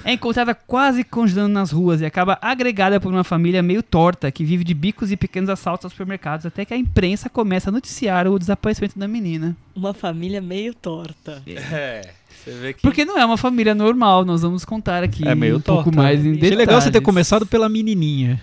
É 0.05 0.13
encontrada 0.13 0.55
quase 0.55 1.05
congelando 1.05 1.53
nas 1.53 1.71
ruas 1.71 2.01
e 2.01 2.07
acaba 2.07 2.39
agregada 2.41 2.99
por 2.99 3.13
uma 3.13 3.23
família 3.25 3.63
meio 3.63 3.83
torta 3.83 4.31
que 4.31 4.45
vive 4.45 4.65
de 4.65 4.73
bicos 4.73 5.13
e 5.13 5.17
pequenos 5.17 5.51
assaltos 5.51 5.85
aos 5.85 5.93
supermercados 5.93 6.47
até 6.47 6.65
que 6.65 6.73
a 6.73 6.77
imprensa 6.77 7.29
começa 7.29 7.69
a 7.71 7.73
noticiar 7.73 8.27
o 8.27 8.39
desaparecimento 8.39 8.99
da 8.99 9.07
menina. 9.07 9.55
Uma 9.77 9.93
família 9.93 10.41
meio 10.41 10.73
torta. 10.75 11.43
É. 11.47 12.09
Você 12.29 12.51
vê 12.53 12.73
que. 12.73 12.81
Porque 12.83 13.05
não 13.05 13.19
é 13.19 13.25
uma 13.25 13.37
família 13.37 13.75
normal, 13.75 14.25
nós 14.25 14.41
vamos 14.43 14.65
contar 14.65 15.03
aqui 15.05 15.27
É 15.29 15.35
meio 15.35 15.59
um 15.59 15.61
pouco 15.61 15.85
torta. 15.85 15.99
mais 16.03 16.19
em 16.21 16.31
Achei 16.31 16.33
detalhes. 16.35 16.59
legal 16.59 16.81
você 16.81 16.91
ter 16.91 17.01
começado 17.03 17.45
pela 17.45 17.69
menininha. 17.69 18.41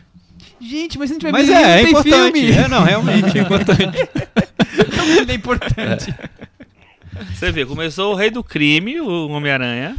Gente, 0.60 0.98
mas 0.98 1.10
se 1.10 1.14
não 1.14 1.20
tiver 1.20 1.32
Mas 1.32 1.48
menina, 1.48 1.68
é, 1.68 1.78
é 1.80 1.82
importante. 1.90 2.40
filme. 2.40 2.52
É, 2.52 2.68
não, 2.68 2.84
realmente 2.84 3.38
é 3.38 3.42
importante. 3.42 3.98
é 5.30 5.34
importante. 5.34 6.14
Você 7.34 7.52
vê, 7.52 7.66
começou 7.66 8.14
o 8.14 8.16
Rei 8.16 8.30
do 8.30 8.44
Crime, 8.44 9.00
o 9.02 9.28
Homem-Aranha. 9.30 9.96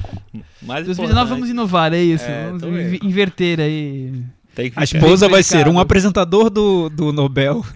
Mais 0.63 0.85
2019 0.85 1.11
importante. 1.11 1.29
vamos 1.29 1.49
inovar, 1.51 1.93
é 1.93 2.03
isso. 2.03 2.25
É, 2.25 2.47
vamos 2.47 2.63
vendo. 2.63 2.81
inv- 2.95 3.05
inverter 3.05 3.61
aí. 3.61 4.23
Tem 4.55 4.71
que 4.71 4.79
A 4.79 4.85
esposa 4.85 5.29
vai 5.29 5.43
ser 5.43 5.69
um 5.69 5.79
apresentador 5.79 6.51
do, 6.51 6.89
do 6.89 7.13
Nobel. 7.13 7.65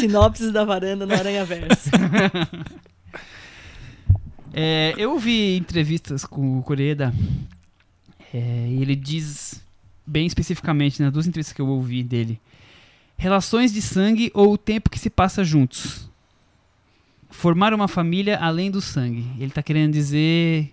Sinopse 0.00 0.50
da 0.50 0.64
varanda 0.64 1.06
no 1.06 1.14
Aranha 1.14 1.44
Verso. 1.44 1.90
É, 4.56 4.94
eu 4.96 5.10
ouvi 5.10 5.56
entrevistas 5.56 6.24
com 6.24 6.60
o 6.60 6.62
Coreda 6.62 7.12
é, 8.32 8.68
e 8.70 8.80
ele 8.80 8.94
diz 8.94 9.60
bem 10.06 10.28
especificamente 10.28 11.02
nas 11.02 11.12
duas 11.12 11.26
entrevistas 11.26 11.52
que 11.52 11.60
eu 11.60 11.66
ouvi 11.66 12.04
dele: 12.04 12.38
relações 13.16 13.72
de 13.72 13.82
sangue 13.82 14.30
ou 14.32 14.52
o 14.52 14.56
tempo 14.56 14.88
que 14.88 14.96
se 14.96 15.10
passa 15.10 15.42
juntos. 15.42 16.08
Formar 17.36 17.74
uma 17.74 17.88
família 17.88 18.38
além 18.38 18.70
do 18.70 18.80
sangue. 18.80 19.24
Ele 19.36 19.46
está 19.46 19.62
querendo 19.62 19.92
dizer 19.92 20.72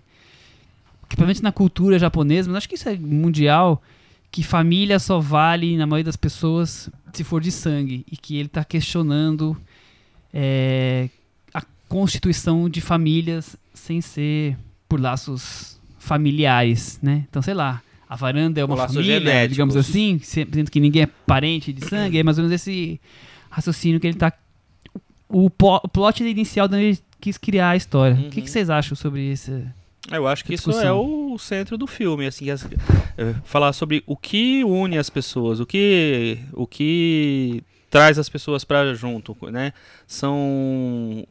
que, 1.02 1.16
principalmente 1.16 1.42
na 1.42 1.52
cultura 1.52 1.98
japonesa, 1.98 2.48
mas 2.48 2.58
acho 2.58 2.68
que 2.68 2.76
isso 2.76 2.88
é 2.88 2.96
mundial, 2.96 3.82
que 4.30 4.42
família 4.42 4.98
só 4.98 5.20
vale, 5.20 5.76
na 5.76 5.86
maioria 5.86 6.04
das 6.04 6.16
pessoas, 6.16 6.88
se 7.12 7.24
for 7.24 7.42
de 7.42 7.50
sangue. 7.50 8.06
E 8.10 8.16
que 8.16 8.36
ele 8.36 8.46
está 8.46 8.64
questionando 8.64 9.54
é, 10.32 11.10
a 11.52 11.62
constituição 11.88 12.70
de 12.70 12.80
famílias 12.80 13.56
sem 13.74 14.00
ser 14.00 14.56
por 14.88 14.98
laços 14.98 15.78
familiares, 15.98 16.98
né? 17.02 17.24
Então, 17.28 17.42
sei 17.42 17.54
lá, 17.54 17.82
a 18.08 18.16
varanda 18.16 18.60
é 18.60 18.64
uma 18.64 18.76
família, 18.76 19.46
digamos 19.46 19.76
assim, 19.76 20.18
sendo 20.22 20.70
que 20.70 20.80
ninguém 20.80 21.02
é 21.02 21.08
parente 21.26 21.72
de 21.72 21.86
sangue, 21.86 22.18
é 22.18 22.22
mais 22.22 22.38
ou 22.38 22.44
menos 22.44 22.54
esse 22.54 22.98
raciocínio 23.50 24.00
que 24.00 24.06
ele 24.06 24.16
tá... 24.16 24.32
O, 25.32 25.48
plot 25.50 26.22
inicial 26.22 26.68
da 26.68 26.76
onde 26.76 26.86
ele 26.86 26.98
quis 27.20 27.38
criar 27.38 27.70
a 27.70 27.76
história. 27.76 28.14
O 28.14 28.18
que, 28.30 28.38
Uhum. 28.38 28.44
que 28.44 28.50
vocês 28.50 28.68
acham 28.70 28.94
sobre 28.96 29.30
esse... 29.32 29.64
Eu 30.10 30.26
acho 30.26 30.44
que 30.44 30.52
isso 30.52 30.68
discussão. 30.70 30.88
é 30.88 30.92
o 31.32 31.38
centro 31.38 31.78
do 31.78 31.86
filme, 31.86 32.26
assim, 32.26 32.50
as- 32.50 32.64
é, 33.16 33.34
falar 33.44 33.72
sobre 33.72 34.02
o 34.04 34.16
que 34.16 34.64
une 34.64 34.98
as 34.98 35.08
pessoas, 35.08 35.60
o 35.60 35.64
que 35.66 36.38
o 36.52 36.66
que 36.66 37.62
traz 37.88 38.18
as 38.18 38.28
pessoas 38.28 38.64
para 38.64 38.94
junto, 38.94 39.36
né? 39.50 39.72
São, 40.06 41.24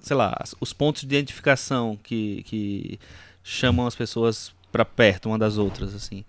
sei 0.00 0.16
lá, 0.16 0.36
os 0.60 0.72
pontos 0.74 1.02
de 1.02 1.06
identificação 1.08 1.98
que, 2.02 2.42
que 2.44 2.98
chamam 3.42 3.86
as 3.86 3.94
pessoas 3.94 4.52
para 4.70 4.84
perto 4.84 5.26
uma 5.30 5.38
das 5.38 5.56
outras, 5.58 5.94
assim. 5.94 6.22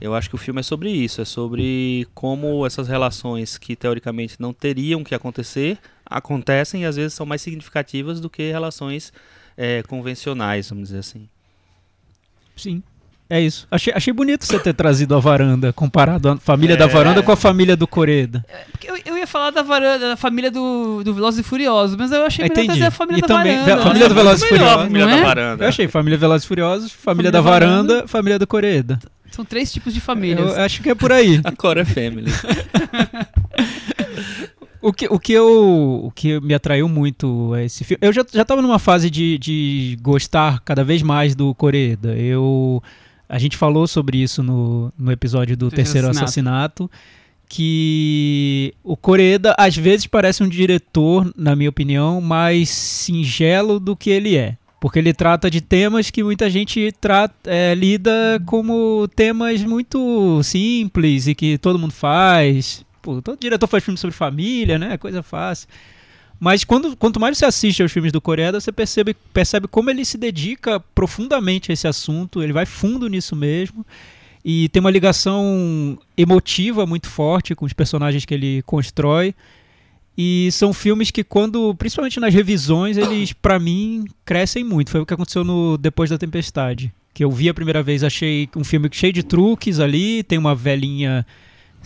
Eu 0.00 0.14
acho 0.14 0.28
que 0.28 0.34
o 0.34 0.38
filme 0.38 0.60
é 0.60 0.62
sobre 0.62 0.90
isso, 0.90 1.20
é 1.20 1.24
sobre 1.24 2.06
como 2.14 2.66
essas 2.66 2.88
relações 2.88 3.56
que 3.56 3.76
teoricamente 3.76 4.36
não 4.40 4.52
teriam 4.52 5.04
que 5.04 5.14
acontecer 5.14 5.78
acontecem 6.08 6.82
e 6.82 6.86
às 6.86 6.96
vezes 6.96 7.14
são 7.14 7.26
mais 7.26 7.42
significativas 7.42 8.20
do 8.20 8.30
que 8.30 8.50
relações 8.50 9.12
é, 9.56 9.82
convencionais, 9.84 10.68
vamos 10.70 10.88
dizer 10.88 11.00
assim. 11.00 11.28
Sim. 12.56 12.82
É 13.28 13.40
isso. 13.40 13.66
Achei, 13.68 13.92
achei 13.92 14.12
bonito 14.12 14.44
você 14.46 14.56
ter 14.56 14.72
trazido 14.72 15.12
a 15.16 15.18
varanda, 15.18 15.72
comparado 15.72 16.28
a 16.28 16.36
família 16.36 16.74
É. 16.74 16.76
da 16.76 16.86
varanda 16.86 17.24
com 17.24 17.32
a 17.32 17.36
família 17.36 17.76
do 17.76 17.84
Coreda. 17.84 18.46
Porque 18.70 18.88
eu, 18.88 18.96
eu 19.04 19.18
ia 19.18 19.26
falar 19.26 19.50
da 19.50 19.62
varanda, 19.62 20.10
da 20.10 20.16
família 20.16 20.48
do, 20.48 21.02
do 21.02 21.12
Velozes 21.12 21.40
e 21.40 21.42
Furiosos, 21.42 21.96
mas 21.96 22.12
eu 22.12 22.24
achei 22.24 22.44
melhor 22.44 22.52
Entendi. 22.52 22.66
trazer 22.68 22.84
a 22.84 22.90
família 22.92 23.18
E 23.18 23.22
da 23.22 23.26
também- 23.26 23.56
varanda. 23.58 23.74
a 23.74 23.82
família 23.82 24.02
né? 24.04 24.08
do 24.08 24.14
Velozes 24.14 24.42
e 24.44 24.48
Furiosos. 24.48 24.76
Família 24.82 25.06
não 25.06 25.12
da 25.12 25.18
é? 25.18 25.24
varanda. 25.24 25.64
Eu 25.64 25.68
achei 25.68 25.88
família 25.88 26.16
Velozes 26.18 26.44
e 26.44 26.48
Furiosos, 26.48 26.92
família, 26.92 27.02
Família 27.02 27.32
da 27.32 27.38
da 27.38 27.42
varanda, 27.50 27.88
varanda. 27.94 28.08
família 28.08 28.38
do 28.38 28.46
Coreda. 28.46 28.98
São 29.32 29.44
três 29.44 29.72
tipos 29.72 29.92
de 29.92 30.00
famílias. 30.00 30.56
Eu 30.56 30.62
acho 30.62 30.80
que 30.80 30.88
é 30.90 30.94
por 30.94 31.10
aí. 31.10 31.40
A 31.44 31.50
Core 31.50 31.84
Family. 31.84 32.30
O 34.86 34.92
que, 34.92 35.08
o 35.10 35.18
que, 35.18 35.32
eu, 35.32 36.02
o 36.04 36.12
que 36.12 36.38
me 36.40 36.54
atraiu 36.54 36.88
muito 36.88 37.52
a 37.54 37.64
esse 37.64 37.82
filme. 37.82 37.98
Eu 38.00 38.12
já, 38.12 38.24
já 38.32 38.44
tava 38.44 38.62
numa 38.62 38.78
fase 38.78 39.10
de, 39.10 39.36
de 39.36 39.98
gostar 40.00 40.60
cada 40.60 40.84
vez 40.84 41.02
mais 41.02 41.34
do 41.34 41.52
Coreda. 41.56 42.16
Eu. 42.16 42.80
A 43.28 43.36
gente 43.36 43.56
falou 43.56 43.88
sobre 43.88 44.18
isso 44.18 44.44
no, 44.44 44.92
no 44.96 45.10
episódio 45.10 45.56
do 45.56 45.70
Terceiro 45.70 46.06
Terceiro 46.06 46.24
Assassinato. 46.24 46.88
Que 47.48 48.72
o 48.84 48.96
Coreda 48.96 49.56
às 49.58 49.76
vezes 49.76 50.06
parece 50.06 50.44
um 50.44 50.48
diretor, 50.48 51.32
na 51.36 51.56
minha 51.56 51.70
opinião, 51.70 52.20
mais 52.20 52.68
singelo 52.68 53.80
do 53.80 53.96
que 53.96 54.10
ele 54.10 54.36
é. 54.36 54.56
Porque 54.80 55.00
ele 55.00 55.12
trata 55.12 55.50
de 55.50 55.60
temas 55.60 56.10
que 56.10 56.22
muita 56.22 56.48
gente 56.48 56.92
trata, 57.00 57.34
é, 57.44 57.74
lida 57.74 58.40
como 58.46 59.08
temas 59.16 59.62
muito 59.62 60.40
simples 60.44 61.26
e 61.26 61.34
que 61.34 61.58
todo 61.58 61.76
mundo 61.76 61.92
faz. 61.92 62.86
Pô, 63.06 63.22
todo 63.22 63.38
diretor 63.38 63.68
faz 63.68 63.84
filme 63.84 63.96
sobre 63.96 64.16
família, 64.16 64.80
né? 64.80 64.98
Coisa 64.98 65.22
fácil. 65.22 65.68
Mas 66.40 66.64
quando, 66.64 66.96
quanto 66.96 67.20
mais 67.20 67.38
você 67.38 67.44
assiste 67.44 67.80
aos 67.80 67.92
filmes 67.92 68.10
do 68.10 68.20
Coreeda, 68.20 68.60
você 68.60 68.72
percebe, 68.72 69.14
percebe 69.32 69.68
como 69.68 69.88
ele 69.90 70.04
se 70.04 70.18
dedica 70.18 70.80
profundamente 70.92 71.70
a 71.70 71.72
esse 71.72 71.86
assunto, 71.86 72.42
ele 72.42 72.52
vai 72.52 72.66
fundo 72.66 73.06
nisso 73.06 73.36
mesmo. 73.36 73.86
E 74.44 74.68
tem 74.70 74.80
uma 74.80 74.90
ligação 74.90 75.96
emotiva 76.16 76.84
muito 76.84 77.08
forte 77.08 77.54
com 77.54 77.64
os 77.64 77.72
personagens 77.72 78.24
que 78.24 78.34
ele 78.34 78.60
constrói. 78.62 79.36
E 80.18 80.48
são 80.50 80.72
filmes 80.72 81.12
que, 81.12 81.22
quando, 81.22 81.76
principalmente 81.76 82.18
nas 82.18 82.34
revisões, 82.34 82.96
eles, 82.96 83.32
pra 83.32 83.60
mim, 83.60 84.04
crescem 84.24 84.64
muito. 84.64 84.90
Foi 84.90 85.00
o 85.00 85.06
que 85.06 85.14
aconteceu 85.14 85.44
no 85.44 85.78
Depois 85.78 86.10
da 86.10 86.18
Tempestade. 86.18 86.92
Que 87.14 87.22
eu 87.22 87.30
vi 87.30 87.48
a 87.48 87.54
primeira 87.54 87.84
vez, 87.84 88.02
achei 88.02 88.48
um 88.56 88.64
filme 88.64 88.88
cheio 88.90 89.12
de 89.12 89.22
truques 89.22 89.78
ali, 89.78 90.24
tem 90.24 90.38
uma 90.38 90.56
velhinha 90.56 91.24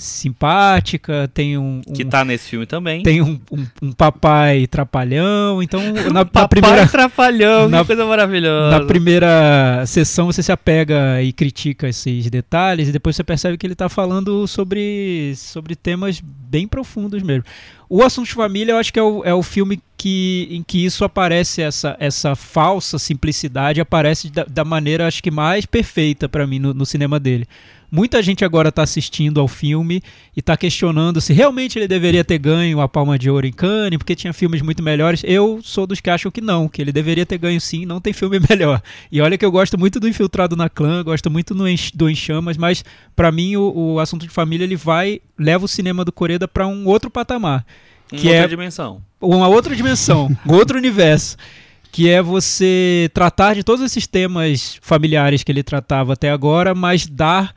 simpática, 0.01 1.29
tem 1.33 1.57
um, 1.59 1.81
um- 1.87 1.93
Que 1.93 2.05
tá 2.05 2.25
nesse 2.25 2.49
filme 2.51 2.67
também. 2.67 3.03
tem 3.03 3.21
um, 3.23 3.39
um- 3.53 3.67
um 3.83 3.93
papai 3.93 4.67
trapalhão. 4.67 5.63
Então, 5.63 5.81
na, 5.93 6.11
na 6.11 6.25
Papai 6.25 6.61
primeira, 6.61 6.87
Trapalhão, 6.89 7.69
na- 7.69 7.81
que 7.81 7.87
coisa 7.87 8.07
maravilhosa. 8.07 8.79
na 8.79 8.85
primeira 8.87 9.85
sessão 9.87 10.27
você 10.27 10.43
se 10.43 10.53
apega 10.53 11.23
e 11.23 11.33
critica 11.33 11.89
esses 11.89 12.29
detalhes 12.31 12.89
e 12.89 12.93
depois 12.93 13.17
você 13.17 13.25
percebe 13.25 13.57
que 13.59 13.67
ele 13.67 13.75
está 13.75 13.89
falando 13.89 14.47
sobre, 14.47 15.35
sobre 15.37 15.75
temas 15.77 16.21
bem 16.23 16.67
profundos 16.67 17.23
mesmo. 17.23 17.45
O 17.89 18.03
Assunto 18.05 18.27
de 18.29 18.35
Família 18.35 18.73
eu 18.73 18.77
acho 18.79 18.93
que 18.93 18.99
é 18.99 19.03
o, 19.03 19.25
é 19.25 19.35
o 19.35 19.43
filme 19.43 19.81
que, 19.97 20.47
em 20.51 20.63
que 20.63 20.85
isso 20.85 21.05
aparece, 21.05 21.61
essa, 21.61 21.97
essa 21.99 22.37
falsa 22.37 22.99
simplicidade 22.99 23.81
aparece 23.81 24.31
da, 24.31 24.45
da 24.45 24.65
maneira 24.65 25.07
acho 25.09 25.21
que 25.23 25.31
mais 25.31 25.67
perfeita 25.67 26.29
para 26.29 26.47
mim 26.47 26.59
no, 26.61 26.73
no 26.73 26.87
cinema 26.87 27.19
dele. 27.19 27.47
Muita 27.91 28.23
gente 28.23 28.45
agora 28.45 28.69
está 28.69 28.83
assistindo 28.83 29.41
ao 29.41 29.49
filme 29.49 30.01
e 30.37 30.41
está 30.41 30.57
questionando 30.57 31.21
se 31.21 31.33
realmente 31.33 31.79
ele 31.79 31.89
deveria 31.89 32.23
ter 32.25 32.39
ganho 32.39 32.81
a 32.81 32.89
Palma 32.89 33.19
de 33.19 33.29
Ouro 33.29 33.47
em 33.47 33.53
Cannes, 33.53 33.99
porque 33.99 34.15
tinha 34.15 34.33
filmes 34.33 34.63
muito 34.63 34.83
melhores. 34.83 35.23
Eu 35.25 35.61
sou 35.63 35.87
dos 35.87 36.01
que 36.01 36.09
acham 36.09 36.31
que 36.31 36.41
não, 36.41 36.69
que 36.69 36.81
ele 36.81 36.93
deveria 36.93 37.27
ter 37.27 37.37
ganho 37.39 37.61
sim, 37.61 37.85
não 37.85 38.01
tem 38.01 38.13
filme 38.13 38.39
melhor. 38.49 38.81
E 39.11 39.21
olha 39.21 39.37
que 39.37 39.45
eu 39.45 39.51
gosto 39.51 39.77
muito 39.79 39.99
do 39.99 40.07
Infiltrado 40.09 40.55
na 40.55 40.69
Clã, 40.69 41.03
gosto 41.03 41.31
muito 41.31 41.55
do 41.55 42.09
Em 42.09 42.15
Chamas, 42.15 42.57
mas 42.57 42.85
para 43.17 43.33
mim 43.33 43.57
o, 43.57 43.95
o 43.95 43.99
assunto 43.99 44.23
de 44.27 44.33
família 44.33 44.65
ele 44.65 44.77
vai 44.77 45.21
leva 45.39 45.65
o 45.65 45.69
cinema 45.69 46.05
do 46.05 46.13
Coreda 46.13 46.47
para 46.47 46.67
um 46.67 46.87
outro 46.87 47.11
patamar, 47.11 47.65
Uma 48.13 48.21
que 48.21 48.27
outra 48.29 48.45
é- 48.45 48.49
dimensão. 48.49 49.03
uma 49.21 49.49
outra 49.49 49.75
dimensão, 49.75 50.31
um 50.47 50.53
outro 50.55 50.77
universo, 50.79 51.37
que 51.91 52.09
é 52.09 52.23
você 52.23 53.11
tratar 53.13 53.55
de 53.55 53.65
todos 53.65 53.85
esses 53.85 54.07
temas 54.07 54.79
familiares 54.81 55.43
que 55.43 55.51
ele 55.51 55.63
tratava 55.65 56.13
até 56.13 56.31
agora, 56.31 56.73
mas 56.73 57.05
dar 57.07 57.53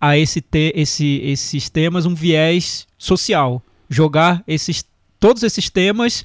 a 0.00 0.16
esse 0.16 0.40
te, 0.40 0.72
esse, 0.74 1.20
esses 1.24 1.68
temas 1.68 2.06
um 2.06 2.14
viés 2.14 2.86
social, 2.98 3.62
jogar 3.88 4.42
esses 4.46 4.84
todos 5.18 5.42
esses 5.42 5.70
temas 5.70 6.24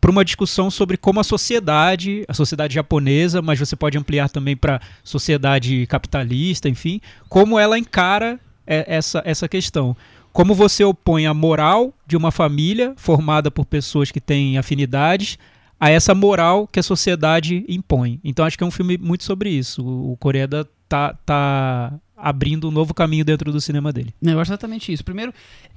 para 0.00 0.10
uma 0.10 0.24
discussão 0.24 0.70
sobre 0.70 0.96
como 0.96 1.18
a 1.18 1.24
sociedade, 1.24 2.24
a 2.28 2.34
sociedade 2.34 2.74
japonesa, 2.74 3.42
mas 3.42 3.58
você 3.58 3.74
pode 3.74 3.98
ampliar 3.98 4.28
também 4.28 4.56
para 4.56 4.80
sociedade 5.02 5.86
capitalista, 5.86 6.68
enfim, 6.68 7.00
como 7.28 7.58
ela 7.58 7.78
encara 7.78 8.38
essa, 8.66 9.22
essa 9.24 9.48
questão. 9.48 9.96
Como 10.32 10.54
você 10.54 10.84
opõe 10.84 11.26
a 11.26 11.32
moral 11.32 11.94
de 12.06 12.16
uma 12.16 12.30
família 12.30 12.92
formada 12.96 13.50
por 13.50 13.64
pessoas 13.64 14.10
que 14.10 14.20
têm 14.20 14.58
afinidades 14.58 15.38
a 15.80 15.90
essa 15.90 16.14
moral 16.14 16.66
que 16.66 16.78
a 16.78 16.82
sociedade 16.82 17.64
impõe. 17.68 18.20
Então 18.22 18.44
acho 18.44 18.56
que 18.56 18.64
é 18.64 18.66
um 18.66 18.70
filme 18.70 18.98
muito 18.98 19.24
sobre 19.24 19.50
isso. 19.50 19.82
O 19.84 20.16
Coreda 20.18 20.68
tá, 20.88 21.14
tá 21.24 21.92
abrindo 22.16 22.68
um 22.68 22.70
novo 22.70 22.94
caminho 22.94 23.24
dentro 23.24 23.52
do 23.52 23.60
cinema 23.60 23.92
dele. 23.92 24.14
Eu 24.22 24.40
acho 24.40 24.50
exatamente 24.50 24.92
isso. 24.92 25.04
Primeiro, 25.04 25.32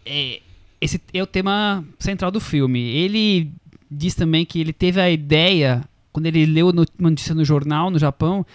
é, 0.06 0.42
esse 0.80 1.02
é 1.14 1.22
o 1.22 1.28
tema 1.28 1.84
central 2.00 2.32
do 2.32 2.40
filme. 2.40 2.80
Ele 2.80 3.52
diz 3.90 4.16
também 4.16 4.46
que 4.46 4.60
ele 4.60 4.72
teve 4.72 5.02
a 5.02 5.10
ideia, 5.10 5.84
quando 6.12 6.28
ele 6.28 6.46
leu 6.46 6.70
uma 6.70 6.86
notícia 7.12 7.36
no 7.36 7.44
jornal 7.44 7.90
no 7.90 8.00
Japão, 8.00 8.46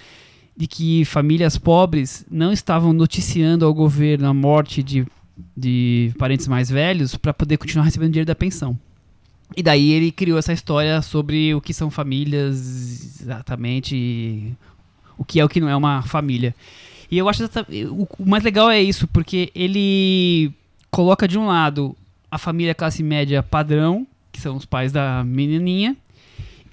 de 0.57 0.67
que 0.67 1.05
famílias 1.05 1.59
pobres 1.59 2.25
não 2.31 2.53
estavam 2.53 2.93
noticiando 2.93 3.65
ao 3.67 3.75
governo 3.75 4.29
a 4.29 4.35
morte 4.35 4.83
de, 4.83 5.07
de 5.57 6.13
parentes 6.17 6.47
mais 6.47 6.71
velhos 6.71 7.17
para 7.17 7.35
poder 7.35 7.57
continuar 7.57 7.85
recebendo 7.85 8.13
dinheiro 8.13 8.27
da 8.27 8.35
pensão. 8.35 8.79
E 9.57 9.63
daí 9.63 9.93
ele 9.93 10.11
criou 10.11 10.39
essa 10.39 10.53
história 10.53 11.03
sobre 11.03 11.55
o 11.55 11.61
que 11.61 11.75
são 11.75 11.91
famílias 11.91 13.21
exatamente, 13.21 14.53
o 15.19 15.25
que 15.25 15.39
é 15.39 15.45
o 15.45 15.49
que 15.49 15.61
não 15.61 15.69
é 15.69 15.77
uma 15.77 16.03
família. 16.03 16.55
E 17.11 17.19
eu 17.19 17.29
acho 17.29 17.45
o 17.91 18.27
mais 18.27 18.43
legal 18.43 18.71
é 18.71 18.83
isso, 18.83 19.07
porque 19.09 19.51
ele 19.55 20.53
coloca 20.91 21.27
de 21.27 21.39
um 21.39 21.47
lado 21.47 21.97
a 22.31 22.39
família 22.39 22.75
classe 22.75 23.03
média 23.03 23.43
padrão, 23.43 24.07
que 24.33 24.41
são 24.41 24.57
os 24.57 24.65
pais 24.65 24.91
da 24.91 25.23
menininha, 25.25 25.97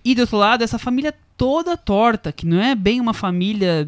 e 0.03 0.15
do 0.15 0.21
outro 0.21 0.37
lado 0.37 0.63
essa 0.63 0.79
família 0.79 1.13
toda 1.37 1.77
torta, 1.77 2.31
que 2.31 2.45
não 2.45 2.61
é 2.61 2.75
bem 2.75 2.99
uma 2.99 3.13
família 3.13 3.87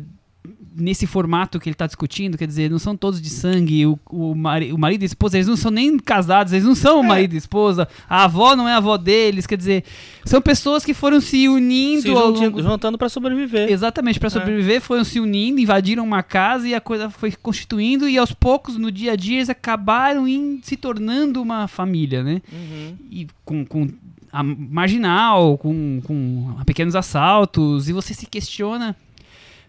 nesse 0.76 1.06
formato 1.06 1.60
que 1.60 1.70
ele 1.70 1.74
está 1.76 1.86
discutindo, 1.86 2.38
quer 2.38 2.48
dizer, 2.48 2.70
não 2.70 2.80
são 2.80 2.98
todos 2.98 3.22
de 3.22 3.30
sangue, 3.30 3.86
o, 3.86 3.98
o, 4.10 4.36
mari- 4.36 4.74
o 4.74 4.78
marido 4.78 5.04
e 5.04 5.06
a 5.06 5.08
esposa, 5.08 5.38
eles 5.38 5.48
não 5.48 5.56
são 5.56 5.70
nem 5.72 5.98
casados, 6.00 6.52
eles 6.52 6.66
não 6.66 6.74
são 6.76 7.00
o 7.00 7.04
marido 7.04 7.34
e 7.36 7.38
esposa, 7.38 7.88
a 8.10 8.24
avó 8.26 8.56
não 8.56 8.68
é 8.68 8.74
a 8.74 8.78
avó 8.78 8.98
deles, 8.98 9.46
quer 9.46 9.56
dizer, 9.56 9.84
são 10.26 10.42
pessoas 10.42 10.84
que 10.84 10.94
foram 10.94 11.22
se 11.22 11.48
unindo 11.48 12.02
Se 12.02 12.10
longo 12.10 12.62
juntando 12.62 12.98
pra 12.98 13.08
sobreviver. 13.08 13.72
Exatamente, 13.72 14.20
para 14.20 14.30
sobreviver 14.32 14.82
foram 14.82 15.04
se 15.04 15.20
unindo, 15.20 15.62
invadiram 15.62 16.04
uma 16.04 16.24
casa 16.24 16.68
e 16.68 16.74
a 16.74 16.82
coisa 16.82 17.10
foi 17.10 17.32
constituindo 17.32 18.10
e 18.10 18.18
aos 18.18 18.34
poucos 18.34 18.76
no 18.76 18.92
dia 18.92 19.14
a 19.14 19.16
dia 19.16 19.38
eles 19.38 19.50
acabaram 19.50 20.28
em, 20.28 20.60
se 20.64 20.76
tornando 20.76 21.42
uma 21.42 21.68
família, 21.68 22.24
né? 22.24 22.42
Uhum. 22.52 22.96
E 23.12 23.28
com, 23.46 23.64
com 23.64 23.88
a 24.32 24.42
marginal, 24.44 25.58
com, 25.58 26.02
com 26.04 26.56
pequenos 26.66 26.96
assaltos 26.96 27.88
e 27.88 27.94
você 27.94 28.14
se 28.16 28.26
questiona, 28.26 28.96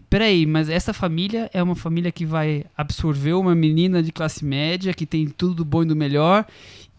peraí, 0.09 0.45
mas 0.45 0.69
essa 0.69 0.93
família 0.93 1.49
é 1.53 1.61
uma 1.61 1.75
família 1.75 2.11
que 2.11 2.25
vai 2.25 2.65
absorver 2.77 3.33
uma 3.33 3.55
menina 3.55 4.01
de 4.01 4.11
classe 4.11 4.45
média 4.45 4.93
que 4.93 5.05
tem 5.05 5.27
tudo 5.27 5.55
do 5.55 5.65
bom 5.65 5.83
e 5.83 5.85
do 5.85 5.95
melhor 5.95 6.45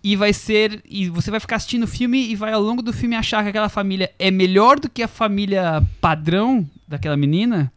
e 0.02 0.14
vai 0.14 0.32
ser 0.32 0.82
e 0.88 1.08
você 1.08 1.30
vai 1.30 1.40
ficar 1.40 1.56
assistindo 1.56 1.82
o 1.82 1.88
filme 1.88 2.30
e 2.30 2.36
vai 2.36 2.52
ao 2.52 2.62
longo 2.62 2.80
do 2.80 2.92
filme 2.92 3.16
achar 3.16 3.42
que 3.42 3.48
aquela 3.48 3.68
família 3.68 4.10
é 4.18 4.30
melhor 4.30 4.78
do 4.78 4.88
que 4.88 5.02
a 5.02 5.08
família 5.08 5.84
padrão 6.00 6.68
daquela 6.86 7.16
menina? 7.16 7.72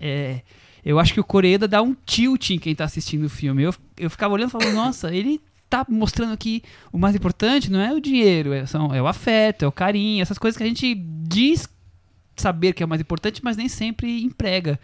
É, 0.00 0.40
eu 0.84 0.98
acho 0.98 1.14
que 1.14 1.20
o 1.20 1.24
Coreeda 1.24 1.68
dá 1.68 1.80
um 1.80 1.94
tilt 2.04 2.50
em 2.50 2.58
quem 2.58 2.74
tá 2.74 2.84
assistindo 2.84 3.26
o 3.26 3.30
filme. 3.30 3.62
Eu, 3.62 3.74
eu 3.96 4.10
ficava 4.10 4.34
olhando 4.34 4.48
e 4.48 4.52
falando 4.52 4.74
nossa 4.74 5.14
ele 5.14 5.40
tá 5.70 5.86
mostrando 5.88 6.36
que 6.36 6.62
o 6.90 6.98
mais 6.98 7.14
importante 7.14 7.70
não 7.70 7.78
é 7.80 7.92
o 7.92 8.00
dinheiro 8.00 8.52
é, 8.52 8.64
são, 8.64 8.94
é 8.94 9.02
o 9.02 9.06
afeto 9.06 9.66
é 9.66 9.68
o 9.68 9.72
carinho 9.72 10.22
essas 10.22 10.38
coisas 10.38 10.56
que 10.56 10.64
a 10.64 10.66
gente 10.66 10.94
diz 10.94 11.68
saber 12.40 12.72
que 12.72 12.82
é 12.82 12.86
o 12.86 12.88
mais 12.88 13.00
importante, 13.00 13.42
mas 13.42 13.56
nem 13.56 13.68
sempre 13.68 14.22
emprega. 14.22 14.78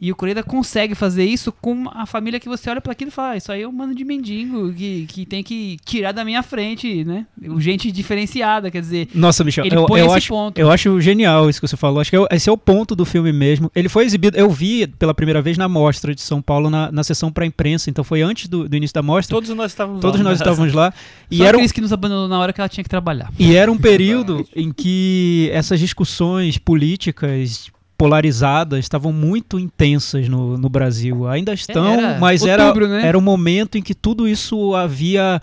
E 0.00 0.10
o 0.10 0.16
Coreida 0.16 0.42
consegue 0.42 0.94
fazer 0.94 1.24
isso 1.24 1.52
com 1.52 1.84
a 1.92 2.06
família 2.06 2.40
que 2.40 2.48
você 2.48 2.70
olha 2.70 2.80
para 2.80 2.92
aquilo 2.92 3.08
e 3.10 3.12
fala: 3.12 3.32
ah, 3.32 3.36
Isso 3.36 3.52
aí 3.52 3.60
é 3.62 3.68
um 3.68 3.72
mano 3.72 3.94
de 3.94 4.02
mendigo 4.02 4.72
que, 4.72 5.04
que 5.06 5.26
tem 5.26 5.42
que 5.42 5.76
tirar 5.84 6.12
da 6.12 6.24
minha 6.24 6.42
frente, 6.42 7.04
né? 7.04 7.26
Gente 7.58 7.92
diferenciada, 7.92 8.70
quer 8.70 8.80
dizer. 8.80 9.08
Nossa, 9.14 9.44
Michel, 9.44 9.66
Ele 9.66 9.76
eu, 9.76 9.84
põe 9.84 10.00
eu 10.00 10.06
esse 10.06 10.14
acho, 10.16 10.28
ponto. 10.28 10.58
eu 10.58 10.70
acho 10.70 10.98
genial 11.02 11.50
isso 11.50 11.60
que 11.60 11.68
você 11.68 11.76
falou. 11.76 12.00
Acho 12.00 12.10
que 12.10 12.16
é 12.16 12.26
esse 12.32 12.48
é 12.48 12.52
o 12.52 12.56
ponto 12.56 12.96
do 12.96 13.04
filme 13.04 13.30
mesmo. 13.30 13.70
Ele 13.74 13.90
foi 13.90 14.04
exibido, 14.06 14.38
eu 14.38 14.48
vi 14.48 14.86
pela 14.86 15.12
primeira 15.12 15.42
vez 15.42 15.58
na 15.58 15.68
mostra 15.68 16.14
de 16.14 16.22
São 16.22 16.40
Paulo, 16.40 16.70
na, 16.70 16.90
na 16.90 17.04
sessão 17.04 17.30
para 17.30 17.44
imprensa, 17.44 17.90
então 17.90 18.02
foi 18.02 18.22
antes 18.22 18.48
do, 18.48 18.66
do 18.68 18.76
início 18.76 18.94
da 18.94 19.02
mostra. 19.02 19.36
Todos 19.36 19.50
nós 19.50 19.70
estávamos 19.72 20.00
Todos 20.00 20.20
lá. 20.20 20.24
nós 20.30 20.38
estávamos 20.40 20.72
lá. 20.72 20.94
E 21.30 21.36
Só 21.38 21.44
era, 21.44 21.58
um- 21.58 21.68
que 21.68 21.80
nos 21.82 21.92
abandonou 21.92 22.26
na 22.26 22.38
hora 22.38 22.52
que 22.54 22.60
ela 22.60 22.68
tinha 22.70 22.82
que 22.82 22.90
trabalhar. 22.90 23.30
E 23.38 23.54
era 23.54 23.70
um 23.70 23.76
período 23.78 24.46
em 24.56 24.72
que 24.72 25.50
essas 25.52 25.78
discussões 25.78 26.56
políticas 26.56 27.70
polarizadas 28.00 28.78
estavam 28.78 29.12
muito 29.12 29.58
intensas 29.58 30.26
no, 30.26 30.56
no 30.56 30.70
Brasil. 30.70 31.28
Ainda 31.28 31.52
estão, 31.52 31.84
Era 31.86 32.18
mas 32.18 32.40
outubro, 32.40 32.86
era, 32.86 32.94
né? 32.94 33.06
era 33.06 33.18
o 33.18 33.20
momento 33.20 33.76
em 33.76 33.82
que 33.82 33.94
tudo 33.94 34.26
isso 34.26 34.74
havia 34.74 35.38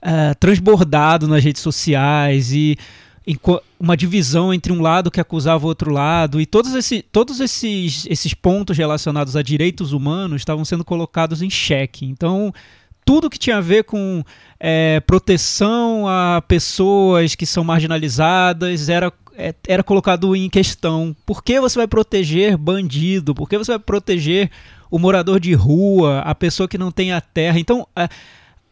eh, 0.00 0.32
transbordado 0.38 1.26
nas 1.26 1.42
redes 1.42 1.60
sociais 1.60 2.52
e 2.52 2.78
uma 3.78 3.96
divisão 3.96 4.54
entre 4.54 4.72
um 4.72 4.80
lado 4.80 5.10
que 5.10 5.20
acusava 5.20 5.64
o 5.64 5.68
outro 5.68 5.92
lado 5.92 6.40
e 6.40 6.46
todos, 6.46 6.74
esse, 6.74 7.02
todos 7.02 7.40
esses, 7.40 8.06
esses 8.08 8.34
pontos 8.34 8.78
relacionados 8.78 9.34
a 9.34 9.42
direitos 9.42 9.92
humanos 9.92 10.42
estavam 10.42 10.64
sendo 10.64 10.84
colocados 10.84 11.42
em 11.42 11.50
xeque. 11.50 12.06
Então, 12.06 12.54
tudo 13.04 13.28
que 13.28 13.38
tinha 13.38 13.56
a 13.56 13.60
ver 13.60 13.82
com 13.82 14.22
eh, 14.60 15.02
proteção 15.08 16.06
a 16.06 16.40
pessoas 16.46 17.34
que 17.34 17.46
são 17.46 17.64
marginalizadas 17.64 18.88
era, 18.88 19.12
é- 19.48 19.54
era 19.66 19.82
colocado 19.82 20.34
em 20.36 20.48
questão. 20.48 21.14
Por 21.24 21.42
que 21.42 21.60
você 21.60 21.78
vai 21.78 21.86
proteger 21.88 22.56
bandido? 22.56 23.34
Por 23.34 23.48
que 23.48 23.58
você 23.58 23.72
vai 23.72 23.78
proteger 23.78 24.50
o 24.90 24.98
morador 24.98 25.40
de 25.40 25.54
rua, 25.54 26.20
a 26.20 26.34
pessoa 26.34 26.68
que 26.68 26.78
não 26.78 26.90
tem 26.90 27.12
a 27.12 27.20
terra? 27.20 27.58
Então, 27.58 27.86
eh, 27.96 28.08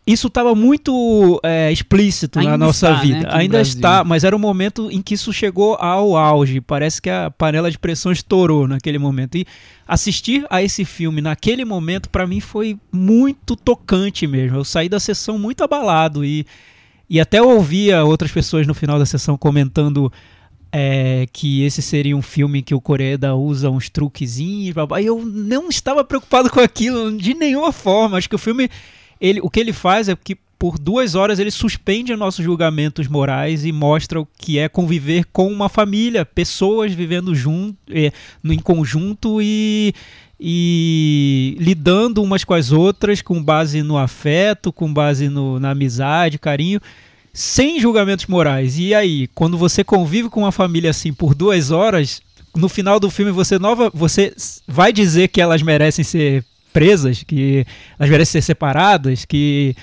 isso 0.08 0.28
estava 0.28 0.54
muito 0.54 1.38
é, 1.42 1.70
explícito 1.70 2.38
na 2.38 2.52
Ainda 2.52 2.64
nossa 2.64 2.86
está, 2.86 2.96
né, 2.96 3.02
vida. 3.02 3.28
no 3.28 3.36
Ainda 3.36 3.60
está, 3.60 4.02
mas 4.02 4.24
era 4.24 4.34
o 4.34 4.38
momento 4.38 4.90
em 4.90 5.02
que 5.02 5.12
isso 5.12 5.34
chegou 5.34 5.74
ao 5.74 6.16
auge. 6.16 6.62
Parece 6.62 7.02
que 7.02 7.10
a 7.10 7.30
panela 7.30 7.70
de 7.70 7.78
pressão 7.78 8.10
estourou 8.10 8.66
naquele 8.66 8.98
momento. 8.98 9.36
E 9.36 9.46
assistir 9.86 10.46
a 10.48 10.62
esse 10.62 10.82
filme 10.86 11.20
naquele 11.20 11.62
momento, 11.62 12.08
para 12.08 12.26
mim, 12.26 12.40
foi 12.40 12.78
muito 12.90 13.54
tocante 13.54 14.26
mesmo. 14.26 14.56
Eu 14.56 14.64
saí 14.64 14.88
da 14.88 14.98
sessão 14.98 15.38
muito 15.38 15.62
abalado 15.62 16.24
e, 16.24 16.46
e 17.10 17.20
até 17.20 17.42
ouvia 17.42 18.02
outras 18.02 18.32
pessoas 18.32 18.66
no 18.66 18.72
final 18.72 18.98
da 18.98 19.04
sessão 19.04 19.36
comentando 19.36 20.10
é, 20.72 21.26
que 21.32 21.62
esse 21.64 21.80
seria 21.80 22.16
um 22.16 22.22
filme 22.22 22.62
que 22.62 22.74
o 22.74 22.80
Coreeda 22.80 23.34
usa 23.34 23.70
uns 23.70 23.88
truquezinhos, 23.88 24.74
e 25.00 25.06
eu 25.06 25.24
não 25.24 25.68
estava 25.68 26.04
preocupado 26.04 26.50
com 26.50 26.60
aquilo 26.60 27.16
de 27.16 27.34
nenhuma 27.34 27.72
forma. 27.72 28.18
Acho 28.18 28.28
que 28.28 28.34
o 28.34 28.38
filme, 28.38 28.68
ele, 29.20 29.40
o 29.40 29.48
que 29.48 29.60
ele 29.60 29.72
faz 29.72 30.08
é 30.08 30.16
que 30.16 30.36
por 30.58 30.76
duas 30.76 31.14
horas 31.14 31.38
ele 31.38 31.52
suspende 31.52 32.14
nossos 32.16 32.44
julgamentos 32.44 33.06
morais 33.06 33.64
e 33.64 33.70
mostra 33.70 34.20
o 34.20 34.26
que 34.26 34.58
é 34.58 34.68
conviver 34.68 35.24
com 35.32 35.50
uma 35.50 35.68
família, 35.68 36.26
pessoas 36.26 36.92
vivendo 36.92 37.34
junto, 37.34 37.76
é, 37.88 38.12
em 38.44 38.58
conjunto 38.58 39.40
e, 39.40 39.94
e 40.38 41.56
lidando 41.60 42.22
umas 42.22 42.42
com 42.42 42.54
as 42.54 42.72
outras 42.72 43.22
com 43.22 43.40
base 43.40 43.82
no 43.82 43.96
afeto, 43.96 44.72
com 44.72 44.92
base 44.92 45.28
no, 45.28 45.60
na 45.60 45.70
amizade, 45.70 46.38
carinho 46.38 46.80
sem 47.38 47.78
julgamentos 47.78 48.26
morais. 48.26 48.80
E 48.80 48.92
aí, 48.92 49.28
quando 49.28 49.56
você 49.56 49.84
convive 49.84 50.28
com 50.28 50.40
uma 50.40 50.50
família 50.50 50.90
assim 50.90 51.12
por 51.12 51.36
duas 51.36 51.70
horas, 51.70 52.20
no 52.56 52.68
final 52.68 52.98
do 52.98 53.08
filme 53.08 53.30
você 53.30 53.60
nova, 53.60 53.88
você 53.94 54.34
vai 54.66 54.92
dizer 54.92 55.28
que 55.28 55.40
elas 55.40 55.62
merecem 55.62 56.04
ser 56.04 56.44
presas, 56.72 57.22
que 57.22 57.64
elas 57.96 58.10
merecem 58.10 58.40
ser 58.40 58.44
separadas, 58.44 59.24
que 59.24 59.76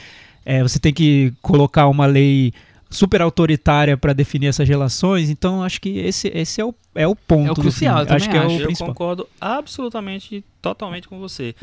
é, 0.45 0.61
você 0.61 0.79
tem 0.79 0.93
que 0.93 1.31
colocar 1.41 1.87
uma 1.87 2.05
lei 2.05 2.51
super 2.89 3.21
autoritária 3.21 3.95
para 3.95 4.11
definir 4.11 4.47
essas 4.47 4.67
relações. 4.67 5.29
Então, 5.29 5.63
acho 5.63 5.79
que 5.79 5.97
esse, 5.99 6.27
esse 6.35 6.59
é, 6.59 6.65
o, 6.65 6.75
é 6.93 7.07
o 7.07 7.15
ponto. 7.15 7.47
É 7.47 7.51
o 7.51 7.53
do 7.53 7.61
crucial, 7.61 7.99
filme. 7.99 8.11
eu 8.11 8.15
acho 8.17 8.29
que 8.29 8.35
também 8.35 8.47
é 8.51 8.55
acho. 8.55 8.57
o 8.57 8.61
Eu 8.63 8.65
principal. 8.65 8.87
concordo 8.89 9.29
absolutamente, 9.39 10.43
totalmente 10.61 11.07
com 11.07 11.19
você. 11.19 11.55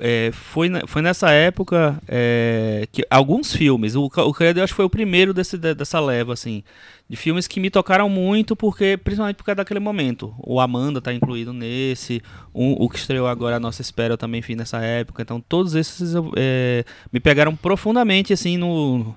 É, 0.00 0.30
foi, 0.32 0.68
foi 0.86 1.02
nessa 1.02 1.30
época 1.30 2.00
é, 2.06 2.86
que 2.92 3.04
alguns 3.10 3.52
filmes, 3.54 3.94
o, 3.96 4.04
o 4.04 4.32
Credo 4.32 4.58
eu 4.60 4.64
acho 4.64 4.72
que 4.72 4.76
foi 4.76 4.84
o 4.84 4.90
primeiro 4.90 5.34
desse, 5.34 5.58
de- 5.58 5.74
dessa 5.74 5.98
leva, 6.00 6.32
assim, 6.32 6.62
de 7.08 7.16
filmes 7.16 7.48
que 7.48 7.58
me 7.58 7.70
tocaram 7.70 8.08
muito, 8.08 8.54
porque 8.54 8.96
principalmente 8.96 9.36
por 9.36 9.44
causa 9.44 9.56
daquele 9.56 9.80
momento. 9.80 10.34
O 10.38 10.60
Amanda 10.60 11.00
tá 11.00 11.12
incluído 11.12 11.52
nesse, 11.52 12.22
o, 12.52 12.84
o 12.84 12.88
que 12.88 12.98
estreou 12.98 13.26
agora 13.26 13.56
A 13.56 13.60
Nossa 13.60 13.82
Espera 13.82 14.14
eu 14.14 14.18
também 14.18 14.42
fiz 14.42 14.56
nessa 14.56 14.78
época. 14.78 15.22
Então 15.22 15.40
todos 15.40 15.74
esses 15.74 16.14
é, 16.36 16.84
me 17.12 17.18
pegaram 17.18 17.56
profundamente, 17.56 18.32
assim, 18.32 18.56
no, 18.56 19.14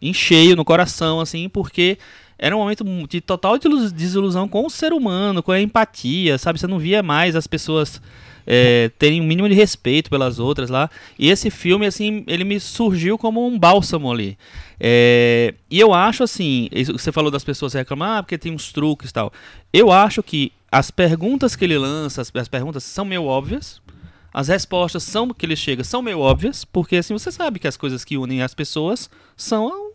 em 0.00 0.12
cheio, 0.12 0.56
no 0.56 0.64
coração, 0.64 1.20
assim, 1.20 1.48
porque 1.48 1.98
era 2.38 2.56
um 2.56 2.60
momento 2.60 2.84
de 3.08 3.20
total 3.20 3.58
desilu- 3.58 3.90
desilusão 3.90 4.48
com 4.48 4.64
o 4.64 4.70
ser 4.70 4.92
humano, 4.92 5.42
com 5.42 5.52
a 5.52 5.60
empatia, 5.60 6.38
sabe? 6.38 6.58
Você 6.58 6.66
não 6.66 6.78
via 6.78 7.02
mais 7.02 7.34
as 7.34 7.46
pessoas 7.46 8.00
é, 8.46 8.90
terem 8.98 9.20
um 9.20 9.24
mínimo 9.24 9.48
de 9.48 9.54
respeito 9.54 10.08
pelas 10.08 10.38
outras 10.38 10.70
lá. 10.70 10.88
E 11.18 11.28
esse 11.28 11.50
filme, 11.50 11.84
assim, 11.86 12.24
ele 12.26 12.44
me 12.44 12.58
surgiu 12.58 13.18
como 13.18 13.46
um 13.46 13.58
bálsamo 13.58 14.10
ali. 14.10 14.38
É, 14.80 15.54
e 15.70 15.78
eu 15.78 15.92
acho, 15.92 16.22
assim, 16.22 16.68
você 16.92 17.12
falou 17.12 17.30
das 17.30 17.44
pessoas 17.44 17.74
reclamar, 17.74 18.18
ah, 18.18 18.22
porque 18.22 18.38
tem 18.38 18.52
uns 18.52 18.72
truques 18.72 19.10
e 19.10 19.12
tal. 19.12 19.32
Eu 19.72 19.90
acho 19.90 20.22
que 20.22 20.52
as 20.70 20.90
perguntas 20.90 21.56
que 21.56 21.64
ele 21.64 21.76
lança, 21.76 22.22
as 22.22 22.48
perguntas 22.48 22.84
são 22.84 23.04
meio 23.04 23.24
óbvias. 23.24 23.82
As 24.32 24.48
respostas 24.48 25.02
são 25.02 25.28
que 25.30 25.46
ele 25.46 25.56
chega 25.56 25.82
são 25.82 26.02
meio 26.02 26.20
óbvias, 26.20 26.64
porque 26.64 26.96
assim 26.96 27.12
você 27.12 27.32
sabe 27.32 27.58
que 27.58 27.68
as 27.68 27.76
coisas 27.76 28.04
que 28.04 28.16
unem 28.16 28.42
as 28.42 28.54
pessoas 28.54 29.10
são 29.36 29.88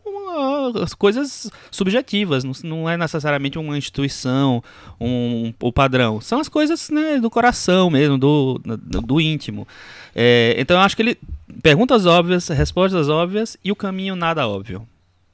as 0.82 0.94
coisas 0.94 1.52
subjetivas, 1.70 2.44
não, 2.64 2.90
é 2.90 2.98
necessariamente 2.98 3.60
uma 3.60 3.78
instituição, 3.78 4.64
um, 5.00 5.54
o 5.62 5.72
padrão. 5.72 6.20
São 6.20 6.40
as 6.40 6.50
coisas 6.50 6.90
né, 6.90 7.20
do 7.20 7.30
coração 7.30 7.90
mesmo, 7.90 8.18
do, 8.18 8.60
do, 8.64 9.02
do 9.02 9.22
íntimo. 9.22 9.68
É, 10.16 10.56
então 10.58 10.78
eu 10.78 10.82
acho 10.82 10.96
que 10.96 11.02
ele 11.02 11.18
perguntas 11.62 12.06
óbvias, 12.06 12.48
respostas 12.48 13.10
óbvias 13.10 13.58
e 13.64 13.72
o 13.72 13.76
caminho 13.76 14.16
nada 14.16 14.48
óbvio. 14.48 14.88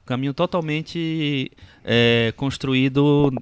Caminho 0.04 0.34
totalmente 0.34 1.50
é, 1.84 2.32
construído, 2.36 3.32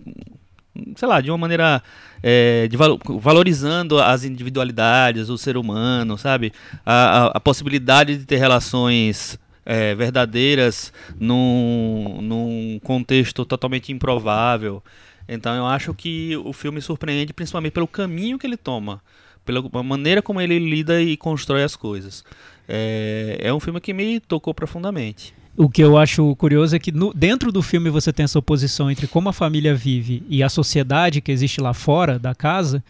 sei 0.96 1.08
lá, 1.08 1.20
de 1.20 1.30
uma 1.30 1.38
maneira 1.38 1.82
é, 2.22 2.68
de 2.68 2.76
valo- 2.76 2.98
valorizando 3.20 3.98
as 3.98 4.24
individualidades, 4.24 5.28
o 5.28 5.38
ser 5.38 5.56
humano, 5.56 6.16
sabe? 6.18 6.52
A, 6.84 6.92
a, 6.92 7.26
a 7.34 7.40
possibilidade 7.40 8.16
de 8.16 8.24
ter 8.24 8.36
relações 8.36 9.38
é, 9.64 9.94
verdadeiras 9.94 10.92
num, 11.20 12.18
num 12.22 12.80
contexto 12.82 13.44
totalmente 13.44 13.92
improvável. 13.92 14.82
Então 15.28 15.54
eu 15.54 15.66
acho 15.66 15.92
que 15.92 16.36
o 16.38 16.52
filme 16.54 16.80
surpreende 16.80 17.34
principalmente 17.34 17.72
pelo 17.72 17.86
caminho 17.86 18.38
que 18.38 18.46
ele 18.46 18.56
toma, 18.56 19.02
pela 19.44 19.62
maneira 19.82 20.22
como 20.22 20.40
ele 20.40 20.58
lida 20.58 21.02
e 21.02 21.16
constrói 21.16 21.62
as 21.62 21.76
coisas. 21.76 22.24
É, 22.66 23.38
é 23.40 23.52
um 23.52 23.60
filme 23.60 23.80
que 23.80 23.92
me 23.92 24.20
tocou 24.20 24.54
profundamente. 24.54 25.34
O 25.58 25.68
que 25.68 25.82
eu 25.82 25.98
acho 25.98 26.36
curioso 26.36 26.76
é 26.76 26.78
que 26.78 26.92
no- 26.92 27.12
dentro 27.12 27.50
do 27.50 27.60
filme 27.62 27.90
você 27.90 28.12
tem 28.12 28.22
essa 28.22 28.38
oposição 28.38 28.88
entre 28.88 29.08
como 29.08 29.28
a 29.28 29.32
família 29.32 29.74
vive 29.74 30.22
e 30.28 30.40
a 30.40 30.48
sociedade 30.48 31.20
que 31.20 31.32
existe 31.32 31.60
lá 31.60 31.74
fora 31.74 32.16
da 32.16 32.32
casa, 32.32 32.80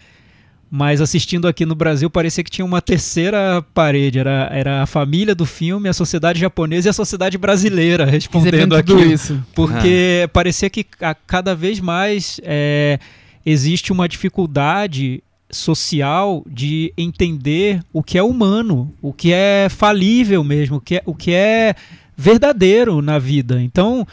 mas 0.71 1.01
assistindo 1.01 1.49
aqui 1.49 1.65
no 1.65 1.75
Brasil 1.75 2.11
parecia 2.11 2.45
que 2.45 2.51
tinha 2.51 2.65
uma 2.67 2.83
terceira 2.83 3.65
parede, 3.73 4.19
era, 4.19 4.51
era 4.53 4.83
a 4.83 4.87
família 4.87 5.35
do 5.35 5.47
filme, 5.47 5.89
a 5.89 5.95
sociedade 5.95 6.39
japonesa 6.39 6.89
e 6.89 6.91
a 6.91 6.93
sociedade 6.93 7.39
brasileira 7.39 8.05
respondendo 8.05 8.77
aquilo. 8.77 9.03
isso. 9.03 9.43
Porque 9.55 10.29
parecia 10.31 10.69
que 10.69 10.85
a, 11.01 11.15
cada 11.15 11.55
vez 11.55 11.81
mais 11.81 12.39
é, 12.45 12.99
existe 13.47 13.93
uma 13.93 14.07
dificuldade 14.07 15.23
social 15.51 16.45
de 16.47 16.93
entender 16.99 17.81
o 17.95 18.03
que 18.03 18.19
é 18.19 18.23
humano, 18.23 18.93
o 19.01 19.11
que 19.11 19.33
é 19.33 19.69
falível 19.71 20.45
mesmo, 20.45 20.77
o 20.77 20.81
que 20.83 20.97
é, 20.97 21.03
o 21.07 21.15
que 21.15 21.33
é 21.33 21.75
verdadeiro 22.19 23.01
na 23.01 23.17
vida. 23.17 23.63
Então, 23.63 24.05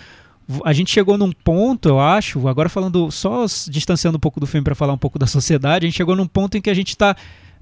a 0.63 0.71
gente 0.71 0.91
chegou 0.91 1.17
num 1.17 1.31
ponto, 1.31 1.89
eu 1.89 1.99
acho, 1.99 2.47
agora 2.47 2.69
falando, 2.69 3.09
só 3.09 3.45
distanciando 3.67 4.17
um 4.17 4.19
pouco 4.19 4.39
do 4.39 4.45
filme 4.45 4.63
para 4.63 4.75
falar 4.75 4.93
um 4.93 4.97
pouco 4.97 5.17
da 5.17 5.25
sociedade, 5.25 5.87
a 5.87 5.89
gente 5.89 5.97
chegou 5.97 6.15
num 6.15 6.27
ponto 6.27 6.55
em 6.55 6.61
que 6.61 6.69
a 6.69 6.73
gente 6.73 6.89
está 6.89 7.15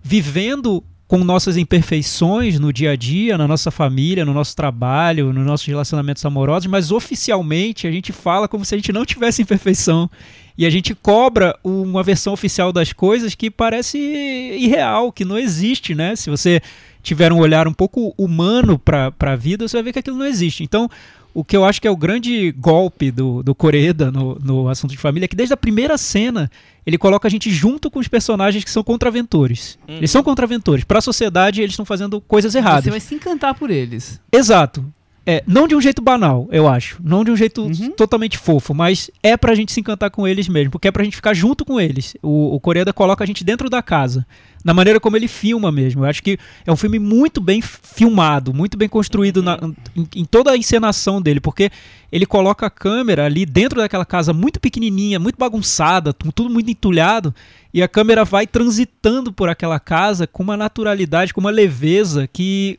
vivendo 0.03 0.83
com 1.07 1.23
nossas 1.23 1.55
imperfeições 1.55 2.59
no 2.59 2.73
dia 2.73 2.91
a 2.91 2.95
dia, 2.95 3.37
na 3.37 3.47
nossa 3.47 3.71
família, 3.71 4.25
no 4.25 4.33
nosso 4.33 4.53
trabalho, 4.55 5.31
nos 5.31 5.45
nossos 5.45 5.65
relacionamentos 5.65 6.25
amorosos, 6.25 6.67
mas 6.67 6.91
oficialmente 6.91 7.87
a 7.87 7.91
gente 7.91 8.11
fala 8.11 8.47
como 8.47 8.65
se 8.65 8.75
a 8.75 8.77
gente 8.77 8.91
não 8.91 9.05
tivesse 9.05 9.41
imperfeição. 9.41 10.09
E 10.57 10.65
a 10.65 10.69
gente 10.69 10.93
cobra 10.93 11.57
uma 11.63 12.03
versão 12.03 12.33
oficial 12.33 12.71
das 12.71 12.93
coisas 12.93 13.33
que 13.33 13.49
parece 13.49 13.97
irreal, 13.97 15.11
que 15.11 15.25
não 15.25 15.37
existe, 15.37 15.95
né? 15.95 16.15
Se 16.15 16.29
você 16.29 16.61
tiver 17.03 17.31
um 17.31 17.37
olhar 17.37 17.67
um 17.67 17.73
pouco 17.73 18.13
humano 18.17 18.79
para 18.79 19.13
a 19.19 19.35
vida, 19.35 19.67
você 19.67 19.77
vai 19.77 19.83
ver 19.83 19.93
que 19.93 19.99
aquilo 19.99 20.17
não 20.17 20.25
existe. 20.25 20.63
Então, 20.63 20.89
o 21.33 21.43
que 21.43 21.57
eu 21.57 21.65
acho 21.65 21.81
que 21.81 21.87
é 21.87 21.91
o 21.91 21.97
grande 21.97 22.51
golpe 22.53 23.11
do, 23.11 23.43
do 23.43 23.53
Coreda 23.53 24.11
no, 24.11 24.35
no 24.35 24.69
assunto 24.69 24.91
de 24.91 24.97
família 24.97 25.25
é 25.25 25.27
que 25.27 25.35
desde 25.35 25.53
a 25.53 25.57
primeira 25.57 25.97
cena 25.97 26.49
ele 26.85 26.97
coloca 26.97 27.27
a 27.27 27.31
gente 27.31 27.51
junto 27.51 27.91
com 27.91 27.99
os 27.99 28.07
personagens 28.07 28.63
que 28.63 28.71
são 28.71 28.83
contraventores. 28.83 29.77
Uhum. 29.87 29.97
Eles 29.97 30.11
são 30.11 30.23
contraventores. 30.23 30.83
Para 30.83 30.99
a 30.99 31.01
sociedade, 31.01 31.61
eles 31.61 31.73
estão 31.73 31.85
fazendo 31.85 32.21
coisas 32.21 32.55
erradas. 32.55 32.85
Você 32.85 32.91
vai 32.91 32.99
se 32.99 33.15
encantar 33.15 33.55
por 33.55 33.69
eles. 33.69 34.21
Exato. 34.31 34.85
É, 35.25 35.41
não 35.47 35.69
de 35.69 35.73
um 35.75 35.79
jeito 35.79 36.01
banal, 36.01 36.49
eu 36.51 36.67
acho. 36.67 36.97
Não 37.01 37.23
de 37.23 37.31
um 37.31 37.35
jeito 37.37 37.61
Uhum. 37.63 37.91
totalmente 37.91 38.37
fofo, 38.37 38.73
mas 38.73 39.09
é 39.21 39.37
pra 39.37 39.55
gente 39.55 39.71
se 39.71 39.79
encantar 39.79 40.11
com 40.11 40.27
eles 40.27 40.49
mesmo, 40.49 40.71
porque 40.71 40.89
é 40.89 40.91
pra 40.91 41.03
gente 41.03 41.15
ficar 41.15 41.33
junto 41.33 41.63
com 41.63 41.79
eles. 41.79 42.13
O, 42.21 42.53
o 42.55 42.59
Coreeda 42.59 42.91
coloca 42.91 43.23
a 43.23 43.27
gente 43.27 43.41
dentro 43.41 43.69
da 43.69 43.81
casa, 43.81 44.25
na 44.65 44.73
maneira 44.73 44.99
como 44.99 45.15
ele 45.15 45.29
filma 45.29 45.71
mesmo. 45.71 46.03
Eu 46.03 46.09
acho 46.09 46.21
que 46.21 46.37
é 46.65 46.71
um 46.71 46.75
filme 46.75 46.99
muito 46.99 47.39
bem 47.39 47.61
filmado, 47.61 48.53
muito 48.53 48.77
bem 48.77 48.89
construído 48.89 49.41
na- 49.41 49.57
em, 49.95 50.07
em 50.17 50.25
toda 50.25 50.51
a 50.51 50.57
encenação 50.57 51.21
dele, 51.21 51.39
porque 51.39 51.69
ele 52.11 52.25
coloca 52.25 52.65
a 52.65 52.69
câmera 52.69 53.25
ali 53.25 53.45
dentro 53.45 53.79
daquela 53.79 54.05
casa 54.05 54.33
muito 54.33 54.59
pequenininha, 54.59 55.19
muito 55.19 55.37
bagunçada, 55.37 56.11
tu- 56.11 56.33
tudo 56.33 56.49
muito 56.49 56.69
entulhado, 56.69 57.33
e 57.73 57.81
a 57.81 57.87
câmera 57.87 58.25
vai 58.25 58.45
transitando 58.45 59.31
por 59.31 59.47
aquela 59.47 59.79
casa 59.79 60.27
com 60.27 60.43
uma 60.43 60.57
naturalidade, 60.57 61.33
com 61.33 61.39
uma 61.39 61.49
leveza 61.49 62.27
que 62.31 62.77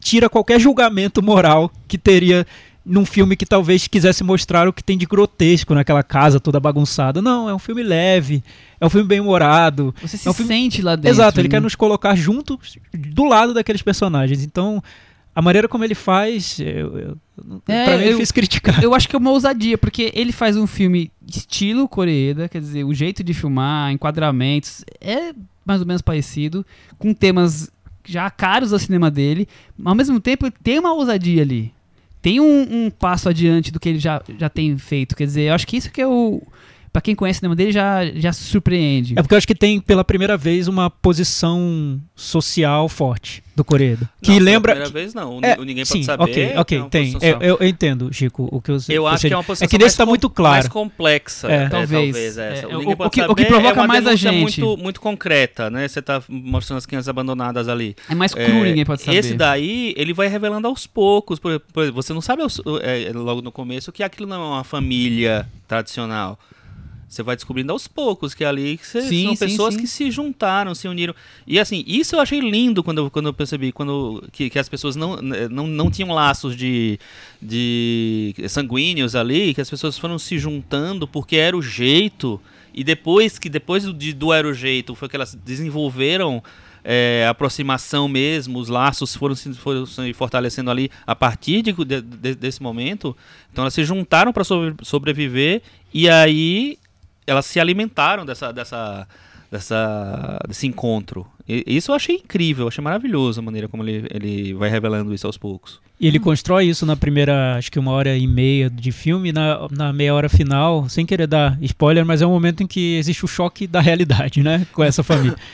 tira 0.00 0.28
qualquer 0.28 0.58
julgamento 0.58 1.22
moral 1.22 1.70
que 1.86 1.96
teria 1.98 2.46
num 2.84 3.04
filme 3.04 3.36
que 3.36 3.44
talvez 3.44 3.86
quisesse 3.86 4.24
mostrar 4.24 4.66
o 4.66 4.72
que 4.72 4.82
tem 4.82 4.96
de 4.96 5.04
grotesco 5.04 5.74
naquela 5.74 6.02
casa 6.02 6.40
toda 6.40 6.58
bagunçada. 6.58 7.20
Não, 7.20 7.48
é 7.48 7.54
um 7.54 7.58
filme 7.58 7.82
leve, 7.82 8.42
é 8.80 8.86
um 8.86 8.90
filme 8.90 9.06
bem 9.06 9.20
humorado. 9.20 9.94
Você 10.00 10.16
se 10.16 10.26
É 10.26 10.30
um 10.30 10.34
filme- 10.34 10.48
sente 10.54 10.80
lá 10.82 10.96
dentro. 10.96 11.10
Exato, 11.10 11.38
ele 11.40 11.48
né? 11.48 11.52
quer 11.56 11.60
nos 11.60 11.74
colocar 11.74 12.14
juntos 12.16 12.78
do 12.92 13.24
lado 13.24 13.52
daqueles 13.52 13.82
personagens. 13.82 14.42
Então, 14.42 14.82
a 15.34 15.42
maneira 15.42 15.68
como 15.68 15.84
ele 15.84 15.94
faz, 15.94 16.58
eu, 16.58 16.98
eu, 16.98 17.16
É, 17.68 17.84
pra 17.84 17.98
mim 17.98 18.04
é 18.04 18.08
eu- 18.08 18.12
difícil 18.14 18.34
criticar. 18.34 18.82
Eu 18.82 18.94
acho 18.94 19.06
que 19.08 19.14
é 19.14 19.18
uma 19.18 19.30
ousadia, 19.30 19.76
porque 19.76 20.10
ele 20.14 20.32
faz 20.32 20.56
um 20.56 20.66
filme 20.66 21.12
estilo 21.28 21.86
Coreeda, 21.86 22.48
quer 22.48 22.60
dizer, 22.60 22.84
o 22.84 22.94
jeito 22.94 23.22
de 23.22 23.34
filmar, 23.34 23.92
enquadramentos, 23.92 24.84
é 25.00 25.32
mais 25.66 25.82
ou 25.82 25.86
menos 25.86 26.00
parecido, 26.02 26.64
com 26.98 27.12
temas 27.14 27.70
já 28.04 28.30
caros 28.30 28.72
ao 28.72 28.78
cinema 28.78 29.10
dele, 29.10 29.48
mas 29.76 29.90
ao 29.92 29.96
mesmo 29.96 30.20
tempo 30.20 30.50
tem 30.50 30.78
uma 30.78 30.92
ousadia 30.92 31.42
ali. 31.42 31.72
Tem 32.22 32.38
um, 32.40 32.86
um 32.86 32.90
passo 32.90 33.28
adiante 33.28 33.70
do 33.70 33.80
que 33.80 33.88
ele 33.88 33.98
já, 33.98 34.22
já 34.38 34.48
tem 34.48 34.76
feito. 34.76 35.16
Quer 35.16 35.24
dizer, 35.24 35.42
eu 35.48 35.54
acho 35.54 35.66
que 35.66 35.76
isso 35.76 35.90
que 35.90 36.00
é 36.00 36.06
o. 36.06 36.42
Pra 36.92 37.00
quem 37.00 37.14
conhece 37.14 37.38
o 37.38 37.40
cinema 37.40 37.54
dele, 37.54 37.70
já, 37.70 38.04
já 38.16 38.32
se 38.32 38.42
surpreende. 38.42 39.14
É 39.16 39.22
porque 39.22 39.32
eu 39.34 39.38
acho 39.38 39.46
que 39.46 39.54
tem 39.54 39.78
pela 39.80 40.02
primeira 40.02 40.36
vez 40.36 40.66
uma 40.66 40.90
posição 40.90 42.00
social 42.16 42.88
forte 42.88 43.42
do 43.54 43.62
Coreeda. 43.64 44.10
Que 44.20 44.30
Não, 44.30 44.38
pela 44.38 44.50
lembra. 44.50 44.72
primeira 44.72 44.92
vez 44.92 45.14
não. 45.14 45.38
O, 45.38 45.40
É, 45.44 45.56
Ninguém 45.56 45.84
sim, 45.84 45.92
Pode 45.94 46.04
Saber. 46.06 46.22
ok, 46.24 46.52
ok, 46.56 46.78
é 46.78 46.80
uma 46.82 46.90
tem. 46.90 47.12
posição 47.12 47.40
Eu, 47.42 47.58
eu- 47.60 47.68
entendo, 47.68 48.12
Chico, 48.12 48.48
o 48.50 48.60
que 48.60 48.72
você 48.72 48.92
Eu 48.92 49.06
acho 49.06 49.18
você- 49.20 49.28
que 49.28 49.34
é 49.34 49.36
uma 49.36 49.44
posição 49.44 49.66
É 49.66 49.68
que 49.68 49.76
nesse 49.78 49.84
mais 49.84 49.96
tá 49.96 50.06
muito 50.06 50.28
claro. 50.28 50.54
mais 50.54 50.68
complexa. 50.68 51.48
É. 51.48 51.54
é, 51.64 51.68
Talvez. 51.68 52.16
essa. 52.16 52.40
É, 52.42 52.66
o, 52.66 52.80
o- 52.80 53.06
o 53.06 53.10
que- 53.10 53.22
o 53.22 53.34
que 53.36 53.44
provoca 53.44 53.78
é 53.78 53.82
uma 53.82 53.86
mais 53.86 54.06
a 54.06 54.16
gente. 54.16 54.60
Muito, 54.60 54.82
muito 54.82 55.00
concreta, 55.00 55.70
né? 55.70 55.86
Você 55.86 56.02
tá 56.02 56.20
mostrando 56.28 56.78
as 56.78 56.86
crianças 56.86 57.08
abandonadas 57.08 57.68
ali. 57.68 57.94
É 58.08 58.14
mais 58.16 58.34
cru, 58.34 58.42
É, 58.42 58.62
ninguém 58.64 58.84
pode 58.84 59.02
saber. 59.02 59.18
Esse 59.18 59.34
daí, 59.34 59.94
ele 59.96 60.12
vai 60.12 60.26
revelando 60.26 60.66
aos 60.66 60.86
poucos. 60.88 61.38
Por, 61.38 61.60
por 61.60 61.82
exemplo, 61.84 62.02
você 62.02 62.12
não 62.12 62.20
sabe 62.20 62.42
aos- 62.42 62.60
é, 62.82 63.12
logo 63.14 63.42
no 63.42 63.52
começo 63.52 63.92
que 63.92 64.02
aquilo 64.02 64.28
não 64.28 64.42
é 64.42 64.46
uma 64.56 64.64
família 64.64 65.46
tradicional. 65.68 66.36
Você 67.10 67.24
vai 67.24 67.34
descobrindo 67.34 67.72
aos 67.72 67.88
poucos 67.88 68.34
que 68.34 68.44
ali 68.44 68.76
que 68.78 68.86
cê- 68.86 69.02
Sim, 69.02 69.24
são 69.24 69.34
sim, 69.36 69.44
pessoas 69.46 69.74
sim. 69.74 69.80
que 69.80 69.86
se 69.88 70.12
juntaram, 70.12 70.76
se 70.76 70.86
uniram. 70.86 71.12
E 71.44 71.58
assim, 71.58 71.82
isso 71.84 72.14
eu 72.14 72.20
achei 72.20 72.38
lindo 72.38 72.84
quando 72.84 72.98
eu, 72.98 73.10
quando 73.10 73.26
eu 73.26 73.34
percebi 73.34 73.72
quando, 73.72 74.22
que, 74.30 74.48
que 74.48 74.56
as 74.60 74.68
pessoas 74.68 74.94
não, 74.94 75.16
não, 75.16 75.66
não 75.66 75.90
tinham 75.90 76.12
laços 76.14 76.56
de, 76.56 77.00
de 77.42 78.32
sanguíneos 78.48 79.16
ali, 79.16 79.52
que 79.54 79.60
as 79.60 79.68
pessoas 79.68 79.98
foram 79.98 80.20
se 80.20 80.38
juntando 80.38 81.06
porque 81.08 81.34
era 81.36 81.56
o 81.56 81.60
jeito. 81.62 82.40
E 82.72 82.84
depois 82.84 83.40
que 83.40 83.48
depois 83.48 83.82
do, 83.82 83.92
de- 83.92 84.12
do 84.12 84.32
era 84.32 84.46
o 84.46 84.54
jeito 84.54 84.94
foi 84.94 85.08
que 85.08 85.16
elas 85.16 85.34
desenvolveram 85.34 86.40
é, 86.84 87.26
aproximação 87.28 88.08
mesmo, 88.08 88.58
os 88.60 88.68
laços 88.68 89.16
foram 89.16 89.34
se, 89.34 89.52
foram 89.54 89.84
se 89.84 90.12
fortalecendo 90.12 90.70
ali 90.70 90.88
a 91.04 91.14
partir 91.16 91.60
de, 91.62 91.72
de- 91.72 92.00
de- 92.00 92.34
desse 92.36 92.62
momento. 92.62 93.16
Então 93.52 93.64
elas 93.64 93.74
se 93.74 93.82
juntaram 93.84 94.32
para 94.32 94.44
sobreviver 94.44 95.60
e 95.92 96.08
aí 96.08 96.78
elas 97.30 97.46
se 97.46 97.60
alimentaram 97.60 98.24
dessa, 98.26 98.52
dessa, 98.52 99.06
dessa, 99.50 100.38
desse 100.48 100.66
encontro. 100.66 101.26
E, 101.48 101.64
isso 101.66 101.90
eu 101.90 101.94
achei 101.96 102.16
incrível, 102.16 102.64
eu 102.64 102.68
achei 102.68 102.82
maravilhoso 102.82 103.40
a 103.40 103.42
maneira 103.42 103.68
como 103.68 103.82
ele, 103.82 104.06
ele 104.10 104.54
vai 104.54 104.68
revelando 104.70 105.12
isso 105.14 105.26
aos 105.26 105.36
poucos. 105.36 105.80
E 106.00 106.06
ele 106.06 106.18
constrói 106.18 106.66
isso 106.66 106.86
na 106.86 106.96
primeira, 106.96 107.56
acho 107.56 107.70
que 107.70 107.78
uma 107.78 107.90
hora 107.92 108.16
e 108.16 108.26
meia 108.26 108.70
de 108.70 108.90
filme, 108.90 109.32
na, 109.32 109.68
na 109.70 109.92
meia 109.92 110.14
hora 110.14 110.28
final, 110.30 110.88
sem 110.88 111.04
querer 111.04 111.26
dar 111.26 111.58
spoiler, 111.62 112.06
mas 112.06 112.22
é 112.22 112.26
um 112.26 112.30
momento 112.30 112.62
em 112.62 112.66
que 112.66 112.96
existe 112.96 113.24
o 113.24 113.28
choque 113.28 113.66
da 113.66 113.80
realidade, 113.80 114.42
né? 114.42 114.66
Com 114.72 114.82
essa 114.82 115.02
família. 115.02 115.36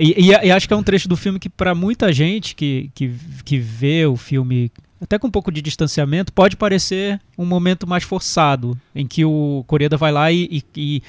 E, 0.00 0.14
e- 0.16 0.46
e 0.46 0.50
acho 0.52 0.68
que 0.68 0.72
é 0.72 0.76
um 0.76 0.82
trecho 0.84 1.08
do 1.08 1.16
filme 1.16 1.40
que, 1.40 1.48
para 1.48 1.74
muita 1.74 2.12
gente 2.12 2.54
que, 2.54 2.88
que, 2.94 3.10
que 3.44 3.58
vê 3.58 4.06
o 4.06 4.16
filme 4.16 4.70
até 5.00 5.18
com 5.18 5.26
um 5.28 5.30
pouco 5.30 5.50
de 5.52 5.62
distanciamento, 5.62 6.32
pode 6.32 6.56
parecer 6.56 7.20
um 7.36 7.44
momento 7.44 7.86
mais 7.86 8.04
forçado, 8.04 8.78
em 8.94 9.06
que 9.06 9.24
o 9.24 9.64
Coreda 9.66 9.96
vai 9.96 10.10
lá 10.12 10.30
e, 10.32 10.62
e- 10.76 11.02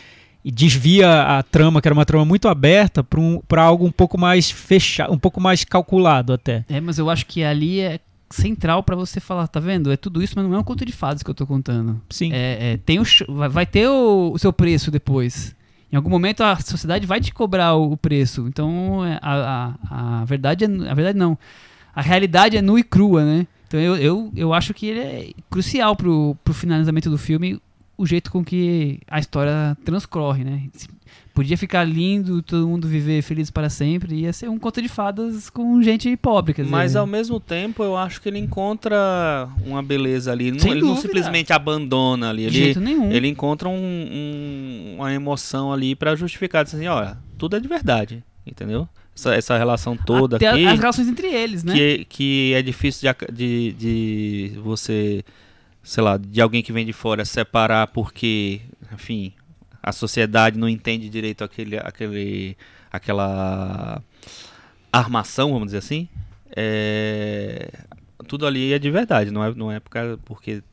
e- 0.46 0.52
desvia 0.52 1.24
a 1.38 1.44
trama, 1.44 1.82
que 1.82 1.88
era 1.88 1.94
uma 1.94 2.06
trama 2.06 2.26
muito 2.26 2.48
aberta, 2.48 3.04
para 3.04 3.20
um, 3.20 3.42
algo 3.58 3.86
um 3.86 3.92
pouco 3.92 4.18
mais 4.18 4.50
fechado, 4.50 5.14
um 5.14 5.18
pouco 5.18 5.40
mais 5.42 5.64
calculado 5.64 6.34
até. 6.34 6.64
É, 6.70 6.80
mas 6.80 6.98
eu 6.98 7.10
acho 7.10 7.26
que 7.26 7.44
ali 7.44 7.80
é 7.82 8.00
central 8.30 8.84
pra 8.84 8.96
você 8.96 9.20
falar, 9.20 9.48
tá 9.48 9.60
vendo? 9.60 9.92
É 9.92 9.98
tudo 9.98 10.22
isso, 10.22 10.34
mas 10.36 10.46
não 10.46 10.54
é 10.56 10.60
um 10.60 10.64
conto 10.64 10.86
de 10.86 10.92
fadas 10.92 11.24
que 11.24 11.30
eu 11.30 11.34
tô 11.34 11.48
contando. 11.48 12.00
Sim. 12.10 12.32
É, 12.32 12.74
é, 12.74 12.78
tem 12.78 13.00
o, 13.00 13.04
vai, 13.50 13.66
ter 13.66 13.88
o, 13.90 14.32
o 14.34 14.38
seu 14.40 14.54
preço 14.54 14.92
depois. 14.92 15.56
Em 15.92 15.96
algum 15.96 16.10
momento 16.10 16.42
a 16.42 16.56
sociedade 16.60 17.08
vai 17.08 17.20
te 17.20 17.34
cobrar 17.34 17.74
o, 17.76 17.94
o 17.94 17.98
preço. 17.98 18.46
Então 18.48 19.04
é, 19.04 19.18
a, 19.22 19.74
a, 19.90 20.22
a 20.22 20.26
verdade 20.26 20.64
é, 20.66 20.68
a 20.68 20.94
verdade 20.94 21.18
não. 21.18 21.38
A 21.96 22.02
realidade 22.02 22.56
é 22.56 22.62
nua 22.62 22.80
e 22.80 22.84
crua, 22.84 23.26
né? 23.26 23.48
Então 23.70 23.80
eu, 23.80 23.96
eu, 23.96 24.32
eu 24.36 24.52
acho 24.54 24.74
que 24.74 24.88
ele 24.88 25.00
é 25.00 25.30
crucial 25.50 25.96
pro, 25.96 26.36
pro 26.44 26.54
finalizamento 26.56 27.08
do 27.10 27.18
filme 27.20 27.62
o 27.96 28.06
jeito 28.06 28.32
com 28.32 28.44
que 28.44 29.00
a 29.08 29.20
história 29.20 29.78
transcorre, 29.86 30.44
né? 30.44 30.64
Podia 31.36 31.58
ficar 31.58 31.84
lindo, 31.84 32.42
todo 32.42 32.68
mundo 32.68 32.88
viver 32.88 33.22
feliz 33.22 33.52
para 33.52 33.70
sempre, 33.70 34.16
ia 34.16 34.34
ser 34.34 34.50
um 34.50 34.58
conto 34.58 34.82
de 34.82 34.88
fadas 34.90 35.50
com 35.50 35.82
gente 35.84 36.16
pobre, 36.18 36.54
quer 36.54 36.64
dizer. 36.64 36.72
Mas 36.72 36.96
ao 36.96 37.06
mesmo 37.06 37.40
tempo 37.40 37.84
eu 37.84 37.96
acho 37.96 38.22
que 38.22 38.28
ele 38.28 38.40
encontra 38.40 39.48
uma 39.66 39.84
beleza 39.84 40.32
ali. 40.32 40.50
Não- 40.52 40.60
Sem 40.60 40.72
ele 40.72 40.82
não 40.82 40.88
dúvida. 40.90 41.08
simplesmente 41.08 41.54
abandona 41.54 42.30
ali. 42.30 42.42
de 42.42 42.48
Ele, 42.48 42.58
jeito 42.66 42.80
nenhum. 42.80 43.12
ele 43.12 43.28
encontra 43.28 43.70
um- 43.70 43.74
um- 43.76 44.96
uma 44.98 45.14
emoção 45.14 45.72
ali 45.72 45.96
pra 45.96 46.16
justificar. 46.16 46.64
Assim, 46.64 46.88
olha, 46.88 47.18
tudo 47.38 47.56
é 47.56 47.60
de 47.60 47.68
verdade, 47.68 48.24
entendeu? 48.48 48.88
Essa, 49.20 49.36
essa 49.36 49.58
relação 49.58 49.98
toda 49.98 50.38
Até 50.38 50.48
aqui. 50.48 50.66
as 50.66 50.80
relações 50.80 51.08
entre 51.10 51.28
eles, 51.28 51.64
né? 51.64 51.74
que, 51.74 52.06
que 52.06 52.54
é 52.54 52.62
difícil 52.62 53.14
de, 53.32 53.74
de, 53.74 53.74
de 53.74 54.60
você, 54.60 55.26
sei 55.84 56.02
lá, 56.02 56.16
de 56.16 56.40
alguém 56.40 56.64
que 56.64 56.72
vem 56.72 56.86
de 56.86 56.94
fora 56.94 57.26
separar 57.26 57.88
porque, 57.88 58.62
enfim, 58.94 59.34
a 59.84 59.92
sociedade 59.92 60.58
não 60.58 60.70
entende 60.70 61.10
direito 61.10 61.44
aquele, 61.44 61.78
aquele, 61.78 62.56
aquela 62.90 64.02
armação, 64.92 65.52
vamos 65.52 65.68
dizer 65.68 65.80
assim. 65.80 66.08
É, 66.56 67.70
tudo 68.26 68.48
ali 68.48 68.72
é 68.72 68.80
de 68.80 68.90
verdade, 68.90 69.32
não 69.32 69.44
é, 69.44 69.54
não 69.54 69.70
é 69.70 69.82
porque, 69.82 70.00
porque 70.24 70.64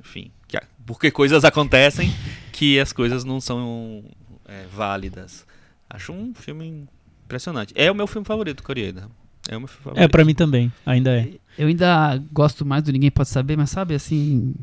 enfim, 0.00 0.30
que 0.46 0.58
porque 0.86 1.10
coisas 1.10 1.44
acontecem 1.44 2.12
que 2.52 2.78
as 2.78 2.92
coisas 2.92 3.24
não 3.24 3.40
são 3.40 4.04
é, 4.46 4.66
válidas. 4.72 5.44
Acho 5.88 6.12
um 6.12 6.32
filme 6.34 6.88
impressionante. 7.32 7.72
É 7.74 7.90
o 7.90 7.94
meu 7.94 8.06
filme 8.06 8.26
favorito, 8.26 8.62
Coreeda. 8.62 9.08
É 9.48 9.56
o 9.56 9.60
meu 9.60 9.68
filme 9.68 9.82
favorito. 9.84 10.04
É, 10.04 10.08
pra 10.08 10.24
mim 10.24 10.34
também, 10.34 10.70
ainda 10.84 11.10
é. 11.18 11.30
Eu 11.58 11.68
ainda 11.68 12.22
gosto 12.32 12.64
mais 12.64 12.82
do 12.82 12.92
Ninguém 12.92 13.10
Pode 13.10 13.28
Saber, 13.30 13.56
mas 13.56 13.70
sabe, 13.70 13.94
assim... 13.94 14.54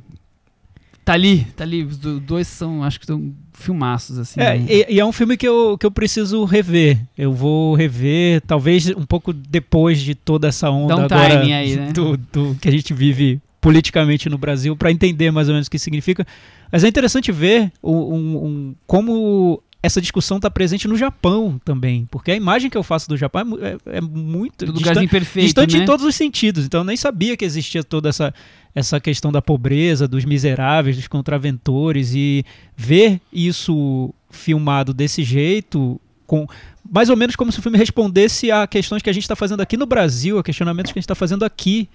Tá 1.03 1.13
ali, 1.13 1.45
tá 1.55 1.63
ali. 1.63 1.83
Os 1.83 1.97
do- 1.97 2.19
dois 2.19 2.47
são, 2.47 2.83
acho 2.83 2.99
que 2.99 3.05
são 3.07 3.33
filmaços, 3.53 4.19
assim. 4.19 4.39
É, 4.39 4.59
né? 4.59 4.65
e, 4.69 4.85
e 4.95 4.99
é 4.99 5.05
um 5.05 5.11
filme 5.11 5.35
que 5.37 5.47
eu, 5.47 5.75
que 5.79 5.83
eu 5.85 5.89
preciso 5.89 6.45
rever. 6.45 6.99
Eu 7.17 7.33
vou 7.33 7.73
rever, 7.73 8.41
talvez 8.41 8.87
um 8.91 9.05
pouco 9.05 9.33
depois 9.33 9.99
de 9.99 10.13
toda 10.13 10.47
essa 10.49 10.69
onda 10.69 10.95
um 10.95 11.05
agora 11.05 11.29
timing 11.39 11.53
aí, 11.53 11.75
né? 11.75 11.91
do, 11.93 12.15
do 12.15 12.55
que 12.61 12.67
a 12.67 12.71
gente 12.71 12.93
vive 12.93 13.41
politicamente 13.59 14.29
no 14.29 14.37
Brasil, 14.37 14.75
para 14.77 14.91
entender 14.91 15.31
mais 15.31 15.47
ou 15.49 15.53
menos 15.55 15.65
o 15.67 15.71
que 15.71 15.79
significa. 15.79 16.27
Mas 16.71 16.83
é 16.83 16.87
interessante 16.87 17.31
ver 17.31 17.71
o- 17.81 18.13
um- 18.13 18.45
um- 18.45 18.75
como 18.85 19.63
essa 19.81 20.01
discussão 20.01 20.37
está 20.37 20.49
presente 20.51 20.87
no 20.87 20.97
Japão 20.97 21.59
também, 21.63 22.05
porque 22.11 22.31
a 22.31 22.35
imagem 22.35 22.69
que 22.69 22.77
eu 22.77 22.83
faço 22.83 23.07
do 23.07 23.15
Japão 23.15 23.57
é, 23.61 23.77
é- 23.93 23.97
é 23.97 24.01
muito 24.01 24.65
Tudo 24.65 24.73
distante, 24.73 24.79
lugarzinho 24.89 25.09
perfeito, 25.09 25.45
distante 25.45 25.77
né? 25.77 25.83
em 25.83 25.85
todos 25.85 26.05
os 26.05 26.15
sentidos. 26.15 26.65
Então 26.65 26.81
eu 26.81 26.85
nem 26.85 26.97
sabia 26.97 27.37
que 27.37 27.45
existia 27.45 27.81
toda 27.83 28.09
essa, 28.09 28.33
essa 28.75 28.99
questão 28.99 29.31
da 29.31 29.41
pobreza, 29.41 30.07
dos 30.07 30.25
miseráveis, 30.25 30.97
dos 30.97 31.07
contraventores 31.07 32.13
e 32.13 32.43
ver 32.75 33.21
isso 33.31 34.13
filmado 34.29 34.93
desse 34.93 35.23
jeito, 35.23 35.99
com 36.27 36.45
mais 36.91 37.09
ou 37.09 37.15
menos 37.15 37.35
como 37.35 37.51
se 37.51 37.59
o 37.59 37.61
filme 37.61 37.77
respondesse 37.77 38.51
a 38.51 38.67
questões 38.67 39.01
que 39.01 39.09
a 39.09 39.13
gente 39.13 39.23
está 39.23 39.35
fazendo 39.35 39.61
aqui 39.61 39.77
no 39.77 39.85
Brasil, 39.85 40.37
a 40.37 40.43
questionamentos 40.43 40.91
que 40.91 40.99
a 40.99 41.01
gente 41.01 41.05
está 41.05 41.15
fazendo 41.15 41.45
aqui. 41.45 41.87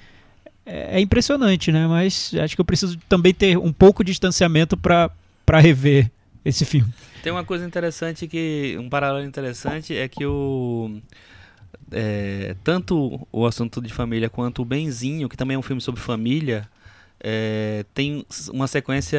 É, 0.66 0.96
é 0.96 1.00
impressionante, 1.00 1.70
né? 1.70 1.86
Mas 1.86 2.32
acho 2.42 2.54
que 2.54 2.60
eu 2.60 2.64
preciso 2.64 2.96
também 3.08 3.34
ter 3.34 3.58
um 3.58 3.70
pouco 3.72 4.02
de 4.02 4.10
distanciamento 4.12 4.74
para 4.76 5.10
rever 5.60 6.10
esse 6.44 6.64
filme. 6.64 6.90
Tem 7.24 7.32
uma 7.32 7.42
coisa 7.42 7.64
interessante 7.64 8.28
que. 8.28 8.76
Um 8.78 8.90
paralelo 8.90 9.26
interessante 9.26 9.96
é 9.96 10.06
que 10.06 10.26
o. 10.26 11.00
é, 11.90 12.54
tanto 12.62 13.26
o 13.32 13.46
assunto 13.46 13.80
de 13.80 13.90
família 13.92 14.28
quanto 14.28 14.60
o 14.60 14.64
Benzinho, 14.64 15.26
que 15.26 15.36
também 15.36 15.54
é 15.54 15.58
um 15.58 15.62
filme 15.62 15.80
sobre 15.80 16.02
família, 16.02 16.68
é, 17.18 17.86
tem 17.94 18.26
uma 18.52 18.66
sequência 18.66 19.18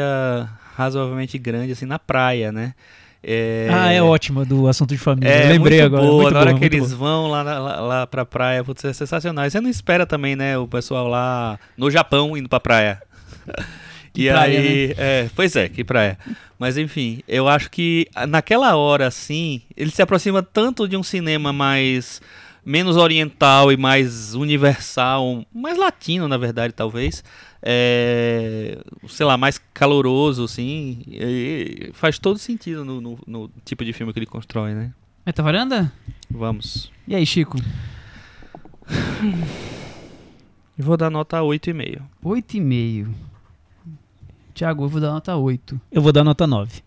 razoavelmente 0.75 1.35
grande 1.39 1.71
assim 1.71 1.85
na 1.87 1.97
praia, 1.97 2.51
né? 2.51 2.75
É, 3.23 3.67
Ah, 3.71 3.91
é 3.91 4.03
ótima 4.03 4.45
do 4.45 4.67
assunto 4.67 4.91
de 4.91 4.99
família. 4.99 5.27
É, 5.27 5.49
lembrei 5.49 5.79
muito 5.79 5.85
agora. 5.87 6.05
Boa. 6.05 6.21
muito 6.21 6.33
na 6.33 6.39
hora 6.41 6.49
boa, 6.51 6.59
que 6.59 6.65
eles 6.65 6.93
boa. 6.93 7.09
vão 7.09 7.27
lá, 7.27 7.41
lá, 7.41 7.79
lá 7.79 8.05
pra 8.05 8.23
praia, 8.23 8.63
putz, 8.63 8.85
é 8.85 8.93
sensacional. 8.93 9.47
E 9.47 9.49
Você 9.49 9.59
não 9.59 9.69
espera 9.69 10.05
também, 10.05 10.35
né? 10.35 10.55
O 10.59 10.67
pessoal 10.67 11.07
lá 11.07 11.59
no 11.75 11.89
Japão 11.89 12.37
indo 12.37 12.47
pra 12.47 12.59
praia. 12.59 13.01
Que 14.15 14.27
e 14.27 14.31
praia, 14.31 14.59
aí, 14.59 14.93
é, 14.97 15.29
pois 15.35 15.55
é, 15.55 15.69
que 15.69 15.83
praia. 15.83 16.17
Mas 16.57 16.77
enfim, 16.77 17.21
eu 17.27 17.47
acho 17.47 17.69
que 17.69 18.07
ah, 18.15 18.25
naquela 18.25 18.75
hora, 18.75 19.07
assim, 19.07 19.61
ele 19.75 19.91
se 19.91 20.01
aproxima 20.01 20.41
tanto 20.41 20.87
de 20.87 20.95
um 20.97 21.03
cinema 21.03 21.51
mais 21.53 22.21
menos 22.65 22.97
oriental 22.97 23.71
e 23.71 23.77
mais 23.77 24.33
universal, 24.33 25.45
mais 25.53 25.77
latino, 25.77 26.27
na 26.27 26.37
verdade, 26.37 26.73
talvez. 26.73 27.23
É, 27.61 28.77
sei 29.07 29.25
lá, 29.25 29.37
mais 29.37 29.59
caloroso, 29.73 30.45
assim. 30.45 30.99
e 31.07 31.89
faz 31.93 32.17
todo 32.17 32.39
sentido 32.39 32.85
no, 32.85 33.01
no- 33.01 33.19
no 33.27 33.51
tipo 33.65 33.83
de 33.83 33.91
filme 33.91 34.13
que 34.13 34.19
ele 34.19 34.25
constrói, 34.25 34.73
né? 34.73 34.93
Meta 35.25 35.43
varanda? 35.43 35.91
Vamos. 36.29 36.91
E 37.07 37.15
aí, 37.15 37.25
Chico? 37.25 37.57
Vou 40.77 40.97
dar 40.97 41.09
nota 41.09 41.39
8,5. 41.39 42.01
8,5. 42.23 43.07
Thiago, 44.55 44.85
eu 44.85 44.87
vou 44.87 45.01
dar 45.01 45.11
nota 45.11 45.35
8. 45.35 45.79
Eu 45.91 46.01
vou 46.01 46.13
dar 46.13 46.23
nota 46.23 46.47
9. 46.47 46.81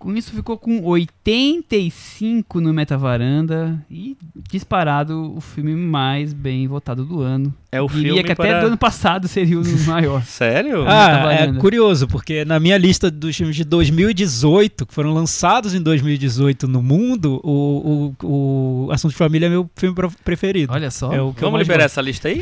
Com 0.00 0.16
isso 0.16 0.32
ficou 0.32 0.56
com 0.56 0.82
85 0.82 2.58
no 2.58 2.72
Metavaranda 2.72 3.78
e 3.90 4.16
disparado 4.50 5.34
o 5.36 5.40
filme 5.42 5.74
mais 5.76 6.32
bem 6.32 6.66
votado 6.66 7.04
do 7.04 7.20
ano. 7.20 7.54
É 7.72 7.80
o 7.80 7.86
Diria 7.86 8.02
filme 8.14 8.24
que 8.24 8.32
até 8.32 8.48
para... 8.48 8.60
do 8.62 8.66
ano 8.68 8.76
passado 8.78 9.28
seria 9.28 9.60
o 9.60 9.62
maior. 9.86 10.22
Sério? 10.24 10.84
Ah, 10.88 11.04
é 11.04 11.12
Metavaranda. 11.12 11.60
curioso, 11.60 12.08
porque 12.08 12.44
na 12.46 12.58
minha 12.58 12.76
lista 12.78 13.10
dos 13.10 13.36
filmes 13.36 13.54
de 13.54 13.62
2018, 13.62 14.86
que 14.86 14.94
foram 14.94 15.12
lançados 15.12 15.74
em 15.74 15.80
2018 15.82 16.66
no 16.66 16.82
mundo, 16.82 17.38
o, 17.44 18.14
o, 18.24 18.86
o 18.86 18.90
Assunto 18.90 19.12
de 19.12 19.18
Família 19.18 19.46
é 19.46 19.50
meu 19.50 19.70
filme 19.76 19.94
preferido. 20.24 20.72
Olha 20.72 20.90
só. 20.90 21.12
É 21.12 21.20
o 21.20 21.32
que 21.34 21.44
eu 21.44 21.48
Vamos 21.50 21.60
liberar 21.60 21.84
gosto. 21.84 21.92
essa 21.92 22.00
lista 22.00 22.28
aí? 22.28 22.40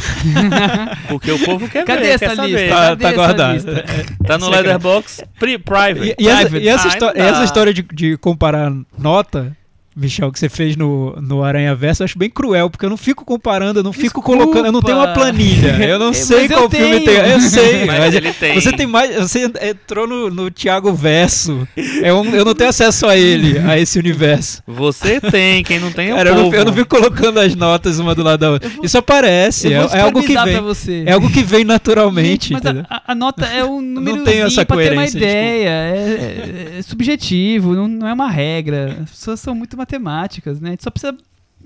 Porque 1.08 1.30
o 1.32 1.44
povo 1.44 1.68
quer 1.68 1.84
Cadê 1.84 2.02
ver, 2.02 2.08
essa 2.10 2.26
quer 2.28 2.36
saber. 2.36 2.48
lista? 2.48 2.68
Tá, 2.68 2.82
Cadê 2.88 3.02
tá 3.02 3.08
essa 3.08 3.16
guardado. 3.16 3.52
lista? 3.54 3.84
Tá 4.26 4.38
no 4.38 4.48
Leatherbox 4.48 5.24
pri- 5.38 5.58
Private. 5.58 6.14
E, 6.18 6.24
e 6.24 6.28
essa, 6.28 6.40
Private. 6.48 6.64
e 6.64 6.68
essa 6.68 6.84
Ah, 6.84 6.88
histó- 6.88 7.12
essa 7.14 7.44
história 7.48 7.74
de, 7.74 7.82
de 7.82 8.16
comparar 8.18 8.72
nota, 8.96 9.56
Michel, 9.98 10.30
que 10.30 10.38
você 10.38 10.48
fez 10.48 10.76
no, 10.76 11.16
no 11.20 11.42
Aranha 11.42 11.74
Verso, 11.74 12.02
eu 12.02 12.04
acho 12.04 12.18
bem 12.18 12.30
cruel, 12.30 12.70
porque 12.70 12.84
eu 12.86 12.90
não 12.90 12.96
fico 12.96 13.24
comparando, 13.24 13.80
eu 13.80 13.84
não 13.84 13.92
fico 13.92 14.20
Desculpa. 14.20 14.28
colocando, 14.38 14.66
eu 14.66 14.72
não 14.72 14.80
tenho 14.82 14.98
uma 14.98 15.08
planilha, 15.08 15.76
eu 15.84 15.98
não 15.98 16.12
sei 16.14 16.48
qual 16.48 16.70
filme 16.70 17.00
tenho. 17.00 17.04
tem. 17.22 17.32
Eu 17.32 17.40
sei, 17.40 17.84
Mas 17.86 17.98
mas 17.98 18.14
ele 18.14 18.32
tem. 18.32 18.54
Você 18.60 18.72
tem 18.72 18.86
mais. 18.86 19.14
Você 19.16 19.50
entrou 19.62 20.06
no, 20.06 20.30
no 20.30 20.50
Thiago 20.50 20.92
Verso. 20.94 21.66
É 22.02 22.12
um- 22.12 22.34
eu 22.34 22.44
não 22.44 22.54
tenho 22.54 22.70
acesso 22.70 23.06
a 23.06 23.16
ele, 23.16 23.58
a 23.58 23.78
esse 23.78 23.98
universo. 23.98 24.62
Você 24.66 25.20
tem, 25.20 25.62
quem 25.64 25.78
não 25.80 25.90
tem 25.90 26.10
é 26.10 26.12
o 26.14 26.16
Cara, 26.16 26.30
eu, 26.30 26.34
não, 26.36 26.54
eu 26.54 26.64
não 26.64 26.72
fico 26.72 26.88
colocando 26.88 27.38
as 27.40 27.54
notas 27.54 27.98
uma 27.98 28.14
do 28.14 28.22
lado 28.22 28.38
da 28.40 28.50
outra. 28.52 28.70
Isso 28.82 28.96
aparece, 28.98 29.72
é, 29.72 29.80
vou 29.80 29.90
é 29.96 30.00
algo 30.00 30.22
que 30.22 30.34
vem. 30.34 31.04
É 31.06 31.12
algo 31.12 31.30
que 31.30 31.42
vem 31.42 31.64
naturalmente, 31.64 32.48
Gente, 32.50 32.62
mas 32.64 32.84
a, 32.88 33.02
a- 33.08 33.14
nota 33.14 33.46
é 33.46 33.64
um 33.64 33.80
número 33.82 34.28
essa 34.28 34.64
pra 34.64 34.76
ter 34.76 34.92
uma 34.92 35.06
ideia. 35.06 35.68
É, 35.68 36.74
é- 36.76 36.78
é 36.78 36.82
subjetivo, 36.82 37.74
não, 37.74 37.88
não 37.88 38.06
é 38.08 38.12
uma 38.12 38.30
regra. 38.30 38.96
As 39.02 39.10
pessoas 39.10 39.40
são 39.40 39.54
muito 39.54 39.76
matemáticas, 39.88 40.60
né? 40.60 40.68
A 40.68 40.72
gente 40.72 40.84
só 40.84 40.90
precisa 40.90 41.16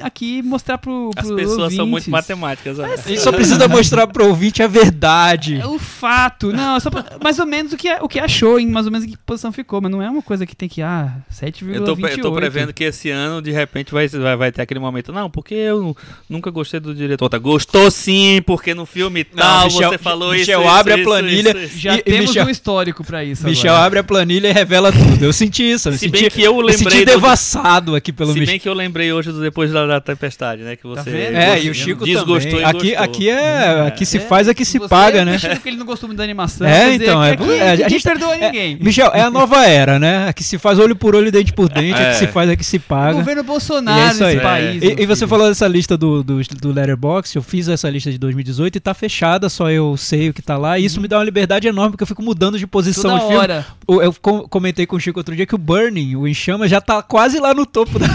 aqui 0.03 0.43
mostrar 0.43 0.79
pro, 0.79 1.11
As 1.17 1.27
pro 1.27 1.37
pessoas 1.37 1.75
são 1.75 1.87
muito 1.87 2.05
ouvintes. 2.05 2.09
matemáticas. 2.09 2.79
olha. 2.79 2.95
A 2.95 2.97
gente 2.97 3.21
só 3.21 3.33
precisa 3.33 3.67
mostrar 3.69 4.07
pro 4.07 4.27
ouvinte 4.29 4.63
a 4.63 4.67
verdade. 4.67 5.61
É 5.61 5.67
o 5.67 5.79
fato. 5.79 6.53
Não, 6.53 6.79
só 6.81 6.91
pra- 6.91 7.05
mais 7.23 7.39
ou 7.39 7.47
menos 7.47 7.73
o 7.73 7.77
que, 7.77 7.89
o 8.01 8.09
que 8.09 8.19
achou, 8.19 8.59
em 8.59 8.67
mais 8.69 8.87
ou 8.87 8.93
menos 8.93 9.07
em 9.07 9.11
que 9.11 9.17
posição 9.19 9.53
ficou. 9.53 9.81
Mas 9.81 9.91
não 9.91 10.03
é 10.03 10.09
uma 10.11 10.23
coisa 10.23 10.45
que 10.47 10.55
tem 10.55 10.69
que, 10.69 10.83
ah, 10.83 11.13
7,28. 11.31 11.75
Eu 11.75 11.85
tô, 11.85 12.07
eu 12.07 12.19
tô 12.21 12.33
prevendo 12.33 12.73
que 12.73 12.85
esse 12.85 13.11
ano, 13.11 13.41
de 13.41 13.51
repente, 13.51 13.93
vai, 13.93 14.07
vai, 14.09 14.37
vai 14.37 14.53
ter 14.53 14.63
aquele 14.63 14.81
momento. 14.81 15.13
Não, 15.13 15.31
porque 15.31 15.55
eu 15.55 15.97
nunca 16.29 16.51
gostei 16.51 16.81
do 16.81 16.95
diretor. 16.95 17.29
Tá, 17.29 17.39
gostou 17.39 17.91
sim, 17.91 18.43
porque 18.47 18.75
no 18.75 18.85
filme 18.87 19.25
tal 19.25 19.65
Michel- 19.67 19.91
você 19.91 19.99
falou 19.99 20.33
Michel 20.33 20.61
isso. 20.61 20.71
abre 20.71 20.95
isso, 20.95 21.03
a 21.03 21.05
planilha. 21.05 21.51
isso, 21.51 21.59
isso. 21.59 21.79
Já 21.79 21.95
E- 21.97 22.03
temos 22.03 22.27
Michel- 22.29 22.47
um 22.47 22.51
histórico 22.51 23.05
pra 23.05 23.25
isso 23.25 23.45
Michel 23.47 23.73
agora. 23.73 23.87
abre 23.87 23.99
a 24.01 24.05
planilha 24.05 24.49
e 24.49 24.53
revela 24.53 24.93
tudo. 24.93 25.25
Eu 25.25 25.33
senti 25.33 25.63
isso. 25.71 25.89
Eu 25.89 25.93
Se 25.93 25.99
senti, 26.01 26.11
bem 26.13 26.31
que 26.31 26.43
eu 26.43 26.61
eu 26.61 26.69
senti 26.71 26.85
lembrei. 26.85 27.05
do- 27.05 27.11
devassado 27.13 27.95
aqui 27.95 28.13
pelo 28.13 28.33
Se 28.33 28.39
Michel. 28.41 28.53
bem 28.53 28.61
que 28.61 28.69
eu 28.69 28.75
lembrei 28.75 29.13
hoje 29.13 29.31
do 29.33 29.41
Depois 29.41 29.71
da, 29.73 29.92
da 29.95 30.01
Tempestade, 30.01 30.63
né? 30.63 30.77
Que 30.77 30.87
você. 30.87 31.11
vendo? 31.11 31.37
É, 31.37 31.63
e 31.63 31.71
o 31.71 31.75
Chico 31.75 32.05
desgostou 32.05 32.53
também. 32.61 32.65
Aqui, 32.65 32.97
aqui 32.97 33.29
é, 33.31 33.87
aqui 33.87 34.05
se 34.07 34.17
É, 34.19 34.21
faz, 34.21 34.49
aqui 34.49 34.65
se 34.65 34.79
Você 34.79 34.89
paga, 34.89 35.25
né? 35.25 35.35
achando 35.37 35.59
que 35.61 35.69
ele 35.69 35.77
não 35.77 35.87
gostou 35.87 36.09
muito 36.09 36.19
da 36.19 36.25
animação. 36.25 36.67
É, 36.67 36.95
então, 36.95 37.23
é- 37.23 37.33
aqui 37.33 37.51
é, 37.53 37.71
a 37.71 37.89
gente- 37.89 38.03
perdoa 38.03 38.35
é, 38.37 38.47
ninguém. 38.47 38.77
Michel, 38.81 39.11
é 39.15 39.21
a 39.23 39.31
nova 39.31 39.65
era, 39.67 39.99
né? 39.99 40.29
Aqui 40.29 40.43
se 40.45 40.59
faz 40.59 40.79
olho 40.79 40.95
por 40.97 41.15
olho, 41.15 41.31
dente 41.33 41.53
por 41.53 41.69
dente, 41.73 41.99
É. 42.01 42.11
aqui 42.11 42.17
se 42.19 42.27
faz, 42.27 42.49
aqui 42.51 42.65
se 42.65 42.77
O 42.77 42.81
paga. 42.81 43.13
governo 43.15 43.43
E 43.43 43.45
Bolsonaro 43.45 44.01
é 44.01 44.29
nesse 44.29 44.41
país. 44.41 44.83
E, 44.83 45.03
e 45.03 45.07
você 45.07 45.27
falou 45.27 45.49
dessa 45.49 45.67
lista 45.69 45.97
do, 45.97 46.23
do, 46.23 46.41
do 46.43 46.73
Letterboxd, 46.73 47.37
eu 47.37 47.43
fiz 47.43 47.69
essa 47.69 47.89
lista 47.89 48.11
de 48.11 48.19
2018 48.19 48.77
e 48.77 48.81
tá 48.81 48.95
fechada, 48.95 49.49
só 49.49 49.71
eu 49.71 49.97
sei 49.97 50.29
o 50.31 50.35
que 50.35 50.43
tá 50.43 50.57
lá. 50.57 50.79
E 50.79 50.85
isso 50.85 51.01
me 51.01 51.09
dá 51.09 51.19
uma 51.19 51.25
liberdade 51.25 51.69
enorme, 51.69 51.93
porque 51.93 52.03
eu 52.03 52.07
fico 52.07 52.23
mudando 52.23 52.59
de 52.59 52.67
posição 52.67 53.03
Toda 53.11 53.15
de 53.17 53.27
filme. 53.27 53.37
hora. 53.39 53.67
O- 53.87 54.01
Eu 54.03 54.15
com- 54.21 54.49
comentei 54.49 54.87
com 54.87 54.97
o 54.97 55.01
Chico 55.01 55.19
outro 55.21 55.35
dia 55.37 55.47
que 55.47 55.55
o 55.55 55.59
Burning, 55.59 56.17
o 56.17 56.27
Enchama, 56.27 56.67
já 56.69 56.81
tá 56.81 57.03
quase 57.03 57.39
lá 57.39 57.53
no 57.55 57.65
topo 57.67 57.99
da 57.99 58.07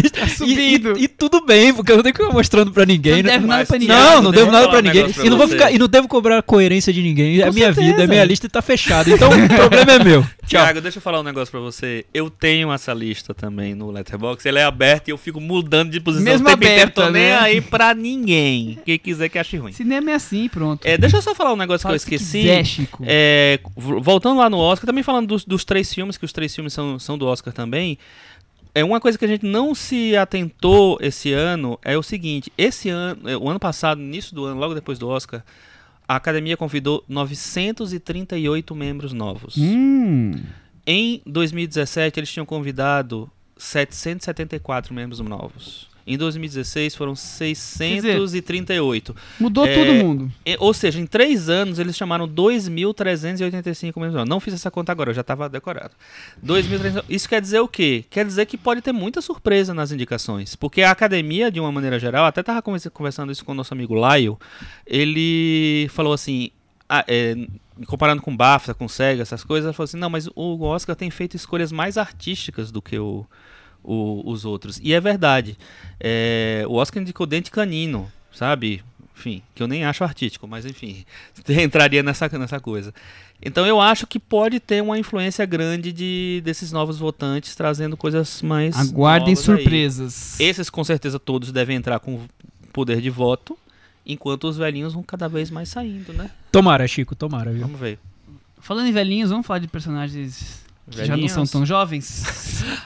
lista. 0.00 0.20
E- 0.26 0.28
subindo. 0.30 0.98
E, 0.98 1.04
e 1.04 1.08
tudo 1.08 1.44
bem, 1.44 1.72
porque 1.72 1.90
eu 1.92 1.96
não 1.96 2.02
tenho 2.02 2.14
que 2.14 2.20
ficar 2.22 2.32
mostrando 2.34 2.70
pra 2.72 2.84
ninguém. 2.84 3.16
Não 3.16 3.22
né? 3.22 3.32
deve 3.32 3.46
nada 3.46 3.64
pra 3.66 3.78
ninguém. 3.78 3.96
Não, 3.96 4.22
não 4.22 4.30
devo 4.30 4.50
nada 4.50 4.68
pra 4.68 4.82
ninguém. 4.82 5.12
pra 5.12 5.24
E 5.24 5.30
não, 5.30 5.38
vou 5.38 5.48
ficar, 5.48 5.70
e 5.72 5.78
não 5.78 5.88
devo 5.88 6.06
cobrar 6.08 6.38
a 6.38 6.42
coerência 6.42 6.92
de 6.92 7.02
ninguém. 7.02 7.40
É 7.40 7.46
Com 7.46 7.52
minha 7.52 7.70
vida, 7.72 7.82
é 7.82 7.86
certeza. 7.88 8.06
minha 8.08 8.24
lista 8.24 8.46
e 8.46 8.48
tá 8.48 8.60
fechada. 8.62 9.10
Então 9.10 9.28
o 9.30 9.48
problema 9.48 9.92
é 9.92 10.04
meu. 10.04 10.22
Tchau. 10.22 10.62
Tiago, 10.62 10.80
deixa 10.80 10.98
eu 10.98 11.02
falar 11.02 11.20
um 11.20 11.24
negócio 11.24 11.50
pra 11.50 11.60
você. 11.60 12.04
Eu 12.14 12.30
tenho 12.30 12.72
essa 12.72 12.92
lista 12.94 13.34
também 13.34 13.74
no 13.74 13.90
Letterboxd. 13.90 14.48
Ela 14.48 14.60
é 14.60 14.64
aberta 14.64 15.10
e 15.10 15.12
eu 15.12 15.18
fico 15.18 15.40
mudando 15.40 15.90
de 15.90 16.00
posição 16.00 16.24
Mesmo 16.24 16.46
tempo 16.46 16.58
inteiro. 16.58 16.82
aberta, 16.82 17.02
Tô 17.04 17.10
nem 17.10 17.22
né? 17.24 17.38
aí 17.38 17.60
pra 17.60 17.94
ninguém. 17.94 18.78
Quem 18.84 18.98
quiser 18.98 19.28
que 19.28 19.38
ache 19.38 19.56
ruim. 19.56 19.72
Cinema 19.72 20.10
é 20.10 20.14
assim, 20.14 20.48
pronto. 20.48 20.84
É, 20.86 20.96
deixa 20.96 21.16
eu 21.16 21.22
só 21.22 21.34
falar 21.34 21.52
um 21.52 21.56
negócio 21.56 21.82
Fala 21.82 21.98
que 21.98 22.14
eu 22.14 22.16
esqueci. 22.16 22.40
quiser, 22.40 22.64
Chico. 22.64 23.02
É, 23.06 23.58
voltando 23.76 24.38
lá 24.38 24.48
no 24.50 24.58
Oscar, 24.58 24.86
também 24.86 25.02
falando 25.02 25.26
dos, 25.26 25.44
dos 25.44 25.64
três 25.64 25.92
filmes, 25.92 26.16
que 26.16 26.24
os 26.24 26.32
três 26.32 26.54
filmes 26.54 26.72
são, 26.72 26.98
são 26.98 27.18
do 27.18 27.26
Oscar 27.26 27.52
também. 27.52 27.98
É 28.76 28.84
uma 28.84 29.00
coisa 29.00 29.16
que 29.16 29.24
a 29.24 29.28
gente 29.28 29.46
não 29.46 29.74
se 29.74 30.14
atentou 30.14 30.98
esse 31.00 31.32
ano 31.32 31.78
é 31.82 31.96
o 31.96 32.02
seguinte: 32.02 32.52
esse 32.58 32.90
ano, 32.90 33.26
é, 33.26 33.34
o 33.34 33.48
ano 33.48 33.58
passado, 33.58 33.96
no 33.96 34.04
início 34.04 34.34
do 34.34 34.44
ano, 34.44 34.60
logo 34.60 34.74
depois 34.74 34.98
do 34.98 35.08
Oscar, 35.08 35.42
a 36.06 36.16
Academia 36.16 36.58
convidou 36.58 37.02
938 37.08 38.74
membros 38.74 39.14
novos. 39.14 39.56
Hum. 39.56 40.32
Em 40.86 41.22
2017, 41.24 42.20
eles 42.20 42.30
tinham 42.30 42.44
convidado 42.44 43.30
774 43.56 44.92
membros 44.92 45.20
novos. 45.20 45.85
Em 46.06 46.16
2016 46.16 46.94
foram 46.94 47.16
638. 47.16 49.14
Mudou 49.40 49.66
É, 49.66 49.74
todo 49.74 49.92
mundo. 49.94 50.32
E- 50.44 50.56
ou 50.60 50.72
seja, 50.72 51.00
em 51.00 51.06
três 51.06 51.48
anos 51.48 51.78
eles 51.78 51.96
chamaram 51.96 52.28
2.385 52.28 53.96
membros 54.00 54.14
novos. 54.14 54.28
Não 54.28 54.38
fiz 54.40 54.54
essa 54.54 54.70
conta 54.70 54.92
agora, 54.92 55.10
eu 55.10 55.14
já 55.14 55.20
estava 55.22 55.48
decorado. 55.48 55.92
2.300 56.44 57.04
Isso 57.08 57.28
quer 57.28 57.40
dizer 57.40 57.60
o 57.60 57.68
quê? 57.68 58.04
Quer 58.08 58.24
dizer 58.24 58.46
que 58.46 58.56
pode 58.56 58.80
ter 58.82 58.92
muita 58.92 59.20
surpresa 59.20 59.74
nas 59.74 59.90
indicações. 59.92 60.54
Porque 60.54 60.82
a 60.82 60.90
academia, 60.90 61.50
de 61.50 61.58
uma 61.60 61.72
maneira 61.72 61.98
geral, 61.98 62.24
até 62.26 62.40
estava 62.40 62.62
conversando 62.62 63.32
isso 63.32 63.44
com 63.44 63.52
o 63.52 63.54
nosso 63.54 63.74
amigo 63.74 63.94
Laio, 63.94 64.38
ele 64.86 65.88
falou 65.90 66.12
assim. 66.12 66.50
ah, 66.88 67.04
é, 67.08 67.34
comparando 67.86 68.22
com 68.22 68.34
BAFTA, 68.34 68.72
com 68.74 68.88
SEGA, 68.88 69.22
essas 69.22 69.42
coisas, 69.44 69.66
ele 69.66 69.74
falou 69.76 69.84
assim: 69.86 69.98
não, 69.98 70.08
mas 70.08 70.28
o 70.34 70.62
Oscar 70.62 70.94
tem 70.96 71.10
feito 71.10 71.36
escolhas 71.36 71.72
mais 71.72 71.98
artísticas 71.98 72.70
do 72.70 72.80
que 72.80 72.96
o, 72.98 73.26
o- 73.86 74.22
os 74.30 74.44
outros. 74.44 74.78
E 74.82 74.92
é 74.92 75.00
verdade. 75.00 75.56
É, 76.00 76.64
o 76.68 76.74
Oscar 76.74 77.02
indicou 77.02 77.26
Dente 77.26 77.50
Canino, 77.50 78.10
sabe? 78.32 78.82
Enfim, 79.16 79.42
que 79.54 79.62
eu 79.62 79.66
nem 79.66 79.84
acho 79.84 80.04
artístico, 80.04 80.46
mas 80.46 80.66
enfim, 80.66 81.04
entraria 81.48 82.02
nessa, 82.02 82.28
nessa 82.38 82.60
coisa. 82.60 82.92
Então 83.42 83.66
eu 83.66 83.80
acho 83.80 84.06
que 84.06 84.18
pode 84.18 84.60
ter 84.60 84.82
uma 84.82 84.98
influência 84.98 85.44
grande 85.46 85.92
de, 85.92 86.42
desses 86.44 86.70
novos 86.72 86.98
votantes 86.98 87.54
trazendo 87.54 87.96
coisas 87.96 88.42
mais. 88.42 88.76
Aguardem 88.76 89.34
novas 89.34 89.48
aí. 89.48 89.56
surpresas. 89.56 90.40
Esses 90.40 90.68
com 90.68 90.82
certeza 90.84 91.18
todos 91.18 91.50
devem 91.52 91.76
entrar 91.76 91.98
com 92.00 92.20
poder 92.72 93.00
de 93.00 93.08
voto, 93.08 93.56
enquanto 94.04 94.44
os 94.48 94.56
velhinhos 94.58 94.92
vão 94.92 95.02
cada 95.02 95.28
vez 95.28 95.50
mais 95.50 95.68
saindo, 95.70 96.12
né? 96.12 96.30
Tomara, 96.52 96.86
Chico, 96.86 97.14
tomara, 97.14 97.50
viu? 97.52 97.62
Vamos 97.62 97.80
ver. 97.80 97.98
Falando 98.58 98.86
em 98.88 98.92
velhinhos, 98.92 99.30
vamos 99.30 99.46
falar 99.46 99.60
de 99.60 99.68
personagens 99.68 100.62
que 100.90 101.04
já 101.04 101.16
não 101.16 101.28
são 101.28 101.46
tão 101.46 101.66
jovens? 101.66 102.24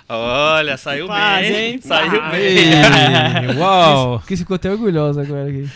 Olha, 0.08 0.76
saiu 0.76 1.06
Paz, 1.06 1.46
bem. 1.46 1.72
hein? 1.74 1.80
Saiu 1.82 2.20
Paz. 2.20 2.32
bem. 2.32 3.58
Uau! 3.58 4.22
Que 4.26 4.36
ficou 4.36 4.54
até 4.54 4.70
orgulhosa 4.70 5.22
agora 5.22 5.48
aqui. 5.48 5.68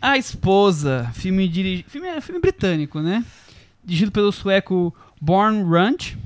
A 0.00 0.18
Esposa, 0.18 1.10
filme, 1.14 1.46
dirigi... 1.48 1.84
filme, 1.88 2.08
é 2.08 2.20
filme 2.20 2.40
britânico, 2.40 3.00
né? 3.00 3.24
Dirigido 3.84 4.10
pelo 4.10 4.32
sueco 4.32 4.94
Born 5.20 5.62
Runch, 5.62 6.16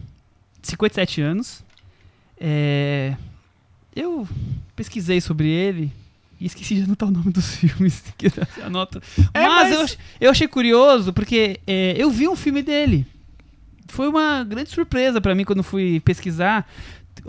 57 0.62 1.20
anos. 1.20 1.62
É... 2.39 3.14
eu 3.95 4.26
pesquisei 4.74 5.20
sobre 5.22 5.49
ele 5.49 5.91
e 6.39 6.45
esqueci 6.47 6.74
de 6.74 6.82
anotar 6.82 7.09
o 7.09 7.12
nome 7.12 7.32
dos 7.32 7.57
filmes. 7.57 8.03
que 8.18 8.26
eu 8.26 8.64
Anoto. 8.64 9.01
É, 9.32 9.47
mas 9.49 9.70
mas- 9.76 9.93
eu, 9.93 9.99
eu 10.22 10.30
achei 10.30 10.49
curioso 10.49 11.12
porque 11.12 11.61
é, 11.66 11.95
eu 11.97 12.11
vi 12.11 12.26
um 12.28 12.37
filme 12.37 12.62
dele. 12.62 13.07
Foi 13.89 14.09
uma 14.09 14.45
grande 14.45 14.70
surpresa 14.70 15.20
pra 15.20 15.34
mim 15.34 15.45
quando 15.45 15.62
fui 15.62 16.01
pesquisar. 16.01 16.66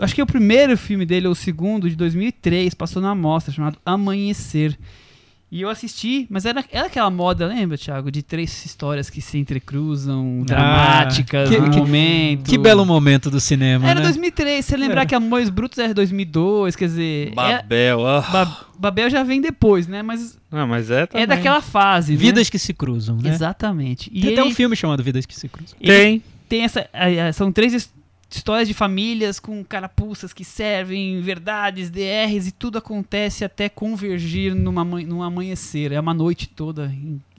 Acho 0.00 0.14
que 0.14 0.20
é 0.20 0.24
o 0.24 0.26
primeiro 0.26 0.76
filme 0.76 1.04
dele, 1.06 1.26
ou 1.26 1.32
o 1.32 1.36
segundo, 1.36 1.88
de 1.88 1.96
2003, 1.96 2.74
passou 2.74 3.00
na 3.02 3.14
mostra, 3.14 3.52
chamado 3.52 3.78
Amanhecer. 3.84 4.78
E 5.50 5.62
eu 5.62 5.70
assisti, 5.70 6.26
mas 6.28 6.44
era, 6.44 6.62
era 6.70 6.88
aquela 6.88 7.08
moda, 7.08 7.46
lembra, 7.46 7.78
Thiago? 7.78 8.10
De 8.10 8.22
três 8.22 8.66
histórias 8.66 9.08
que 9.08 9.22
se 9.22 9.38
entrecruzam, 9.38 10.42
dramáticas, 10.44 11.48
que- 11.48 11.56
que- 11.70 11.78
momento. 11.78 12.50
Que 12.50 12.58
belo 12.58 12.84
momento 12.84 13.30
do 13.30 13.40
cinema, 13.40 13.88
Era 13.88 14.00
né? 14.00 14.06
2003, 14.06 14.62
você 14.62 14.76
lembrar 14.76 15.00
Era. 15.00 15.06
que 15.06 15.14
Amores 15.14 15.48
Brutos 15.48 15.78
era 15.78 15.94
2002, 15.94 16.76
quer 16.76 16.84
dizer... 16.84 17.28
é- 17.28 17.34
Babel, 17.34 17.98
ó. 18.00 18.20
Ba- 18.30 18.66
Babel 18.78 19.08
já 19.08 19.22
vem 19.22 19.40
depois, 19.40 19.86
né? 19.86 20.02
Mas 20.02 20.38
Não, 20.52 20.66
mas 20.66 20.90
é 20.90 21.08
é 21.14 21.26
daquela 21.26 21.62
fase, 21.62 22.12
né? 22.12 22.18
Vidas 22.18 22.50
que 22.50 22.58
se 22.58 22.74
cruzam, 22.74 23.16
né? 23.16 23.30
Exatamente. 23.30 24.10
E 24.12 24.20
Tem 24.20 24.32
até 24.34 24.40
ele 24.42 24.50
um 24.50 24.54
filme 24.54 24.76
chamado 24.76 25.02
Vidas 25.02 25.24
que 25.24 25.34
se 25.34 25.48
cruzam. 25.48 25.76
ele 25.80 26.22
Tem. 26.48 26.62
essa... 26.62 26.88
São 27.34 27.50
três 27.52 27.72
his- 27.74 27.92
histórias 28.30 28.68
de 28.68 28.74
famílias 28.74 29.40
com 29.40 29.64
carapuças 29.64 30.32
que 30.32 30.44
servem 30.44 31.20
verdades, 31.20 31.90
DRs, 31.90 32.46
e 32.48 32.52
tudo 32.52 32.76
acontece 32.78 33.44
até 33.44 33.68
convergir 33.68 34.54
numa, 34.54 34.84
num 34.84 35.22
amanhecer. 35.22 35.92
É 35.92 36.00
uma 36.00 36.12
noite 36.14 36.46
toda 36.48 36.92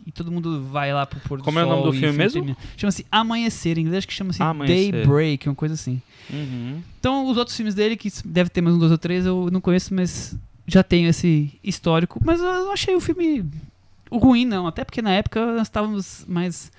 e 0.08 0.12
todo 0.12 0.32
mundo 0.32 0.64
vai 0.64 0.92
lá 0.92 1.06
pro 1.06 1.20
pôr 1.20 1.38
do 1.38 1.44
Como 1.44 1.60
é 1.60 1.64
o 1.64 1.68
sol. 1.68 1.76
nome 1.78 1.92
do 1.92 1.94
filme 2.00 2.18
mesmo? 2.18 2.58
Chama-se 2.76 3.06
Amanhecer, 3.12 3.78
em 3.78 3.82
inglês 3.82 4.06
que 4.06 4.14
chama-se. 4.14 4.40
Daybreak, 4.66 5.48
uma 5.48 5.54
coisa 5.56 5.76
assim. 5.76 6.02
Uhum. 6.32 6.82
Então, 7.00 7.28
os 7.30 7.38
outros 7.38 7.56
filmes 7.56 7.76
dele, 7.76 7.96
que 7.96 8.10
deve 8.26 8.50
ter 8.50 8.62
mais 8.62 8.76
um, 8.76 8.80
dois 8.80 8.92
ou 8.92 8.98
três, 8.98 9.26
eu 9.28 9.50
não 9.52 9.62
conheço, 9.62 9.94
mas 9.94 10.36
já 10.66 10.82
tenho 10.82 11.08
esse 11.10 11.52
histórico. 11.64 12.20
Mas 12.26 12.40
eu 12.42 12.72
achei 12.72 12.96
o 12.96 13.00
filme 13.00 13.46
ruim, 14.12 14.46
não. 14.46 14.66
Até 14.66 14.84
porque 14.84 15.02
na 15.02 15.12
época 15.12 15.46
nós 15.54 15.68
estávamos 15.68 16.26
mais 16.28 16.72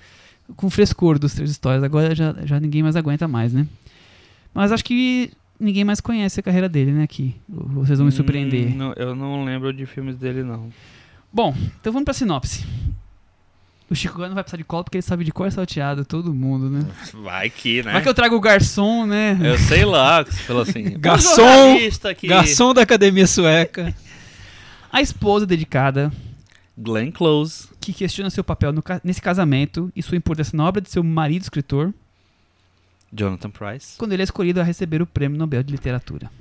com 0.55 0.69
frescor 0.69 1.17
dos 1.19 1.33
três 1.33 1.49
histórias. 1.49 1.83
Agora 1.83 2.13
já, 2.15 2.35
já 2.43 2.59
ninguém 2.59 2.83
mais 2.83 2.95
aguenta 2.95 3.27
mais, 3.27 3.53
né? 3.53 3.67
Mas 4.53 4.71
acho 4.71 4.83
que 4.83 5.31
ninguém 5.59 5.83
mais 5.83 6.01
conhece 6.01 6.39
a 6.39 6.43
carreira 6.43 6.67
dele, 6.67 6.91
né? 6.91 7.03
Aqui. 7.03 7.35
Vocês 7.47 7.99
vão 7.99 8.05
me 8.05 8.11
surpreender. 8.11 8.67
Hum, 8.73 8.75
não, 8.75 8.93
eu 8.93 9.15
não 9.15 9.43
lembro 9.45 9.71
de 9.71 9.85
filmes 9.85 10.15
dele, 10.17 10.43
não. 10.43 10.69
Bom, 11.31 11.55
então 11.79 11.93
vamos 11.93 12.05
pra 12.05 12.13
sinopse. 12.13 12.65
O 13.89 13.95
Chico 13.95 14.17
Gano 14.17 14.33
vai 14.33 14.41
precisar 14.41 14.57
de 14.57 14.63
cola 14.63 14.85
porque 14.85 14.97
ele 14.97 15.01
sabe 15.01 15.25
de 15.25 15.33
cor 15.33 15.51
salteado, 15.51 16.05
todo 16.05 16.33
mundo, 16.33 16.69
né? 16.69 16.85
Vai 17.13 17.49
que, 17.49 17.83
né? 17.83 17.91
Vai 17.91 18.01
que 18.01 18.07
eu 18.07 18.13
trago 18.13 18.35
o 18.35 18.39
garçom, 18.39 19.05
né? 19.05 19.37
Eu 19.43 19.57
sei 19.57 19.83
lá, 19.83 20.23
que 20.23 20.33
você 20.33 20.43
falou 20.43 20.61
assim. 20.61 20.97
Garçom, 20.97 21.75
"Um 21.75 22.13
que... 22.15 22.27
Garçom 22.27 22.73
da 22.73 22.83
Academia 22.83 23.27
Sueca. 23.27 23.93
A 24.89 25.01
esposa 25.01 25.45
dedicada 25.45 26.11
Glenn 26.81 27.11
Close. 27.11 27.67
que 27.79 27.93
questiona 27.93 28.29
seu 28.29 28.43
papel 28.43 28.73
no 28.73 28.83
nesse 29.03 29.21
casamento 29.21 29.91
e 29.95 30.01
sua 30.01 30.17
importância 30.17 30.55
na 30.55 30.65
obra 30.65 30.81
de 30.81 30.89
seu 30.89 31.03
marido 31.03 31.43
escritor 31.43 31.93
Jonathan 33.13 33.49
Price. 33.49 33.97
quando 33.97 34.13
ele 34.13 34.21
é 34.21 34.25
escolhido 34.25 34.59
a 34.59 34.63
receber 34.63 35.01
o 35.01 35.05
Prêmio 35.05 35.37
Nobel 35.37 35.63
de 35.63 35.71
Literatura. 35.71 36.31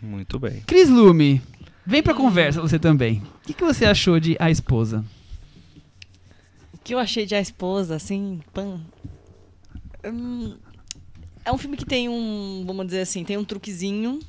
Muito 0.00 0.38
bem. 0.38 0.62
Cris 0.66 0.88
Lume, 0.88 1.42
vem 1.84 2.02
pra 2.02 2.14
conversa 2.14 2.60
você 2.60 2.78
também. 2.78 3.22
O 3.42 3.46
que, 3.46 3.54
que 3.54 3.64
você 3.64 3.84
achou 3.84 4.20
de 4.20 4.36
A 4.38 4.50
Esposa? 4.50 5.04
O 6.72 6.78
que 6.78 6.94
eu 6.94 6.98
achei 6.98 7.26
de 7.26 7.34
A 7.34 7.40
Esposa, 7.40 7.96
assim, 7.96 8.40
pan. 8.54 8.80
Hum, 10.04 10.56
é 11.44 11.52
um 11.52 11.58
filme 11.58 11.76
que 11.76 11.84
tem 11.84 12.08
um, 12.08 12.62
vamos 12.66 12.86
dizer 12.86 13.00
assim, 13.00 13.24
tem 13.24 13.36
um 13.36 13.44
truquezinho. 13.44 14.20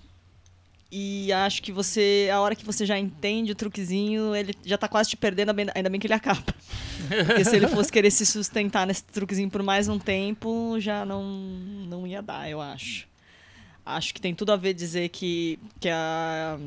E 0.92 1.32
acho 1.32 1.62
que 1.62 1.72
você, 1.72 2.30
a 2.34 2.40
hora 2.42 2.56
que 2.56 2.66
você 2.66 2.84
já 2.84 2.98
entende 2.98 3.52
o 3.52 3.56
truquezinho, 3.56 4.36
ele 4.36 4.56
já 4.66 4.76
tá 4.76 4.88
quase 4.88 5.12
te 5.12 5.18
perdendo, 5.18 5.52
ainda 5.76 5.90
bem- 5.90 6.00
que 6.00 6.08
ele 6.08 6.16
acaba. 6.16 6.44
Porque 7.28 7.46
se 7.46 7.56
ele 7.56 7.68
fosse 7.70 7.92
querer 7.92 8.10
se 8.10 8.26
sustentar 8.26 8.88
nesse 8.88 9.04
truquezinho 9.04 9.52
por 9.52 9.62
mais 9.62 9.88
um 9.88 10.00
tempo, 10.00 10.80
já 10.80 11.06
não, 11.06 11.24
não 11.24 12.08
ia 12.08 12.24
dar, 12.24 12.50
eu 12.50 12.60
acho. 12.60 13.08
Acho 13.86 14.14
que 14.14 14.20
tem 14.22 14.34
tudo 14.34 14.52
a 14.52 14.56
ver 14.56 14.74
dizer 14.74 15.10
que, 15.10 15.60
que 15.80 15.90
a. 15.90 16.58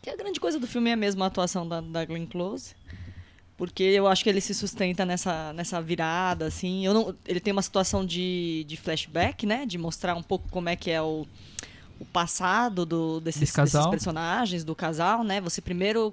Que 0.00 0.10
a 0.10 0.16
grande 0.16 0.40
coisa 0.40 0.58
do 0.58 0.66
filme 0.66 0.90
é 0.90 0.96
mesmo 0.96 1.22
a 1.22 1.26
atuação 1.26 1.68
da, 1.68 1.80
da 1.80 2.04
Glenn 2.04 2.26
Close. 2.26 2.74
Porque 3.56 3.82
eu 3.82 4.08
acho 4.08 4.24
que 4.24 4.30
ele 4.30 4.40
se 4.40 4.54
sustenta 4.54 5.04
nessa, 5.06 5.52
nessa 5.52 5.80
virada, 5.80 6.46
assim. 6.46 6.84
Eu 6.84 6.92
não, 6.92 7.14
ele 7.26 7.38
tem 7.38 7.52
uma 7.52 7.62
situação 7.62 8.04
de, 8.04 8.64
de 8.66 8.76
flashback, 8.76 9.46
né? 9.46 9.64
De 9.64 9.78
mostrar 9.78 10.16
um 10.16 10.22
pouco 10.22 10.48
como 10.50 10.68
é 10.68 10.74
que 10.74 10.90
é 10.90 11.00
o, 11.00 11.26
o 12.02 12.04
passado 12.04 12.84
do, 12.84 13.20
desses, 13.20 13.52
desses 13.52 13.86
personagens, 13.86 14.64
do 14.64 14.74
casal, 14.74 15.22
né? 15.22 15.40
Você 15.40 15.60
primeiro 15.60 16.12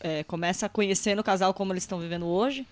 é, 0.00 0.24
começa 0.24 0.66
conhecendo 0.66 1.18
o 1.18 1.24
casal 1.24 1.52
como 1.52 1.72
eles 1.72 1.82
estão 1.82 2.00
vivendo 2.00 2.24
hoje. 2.26 2.66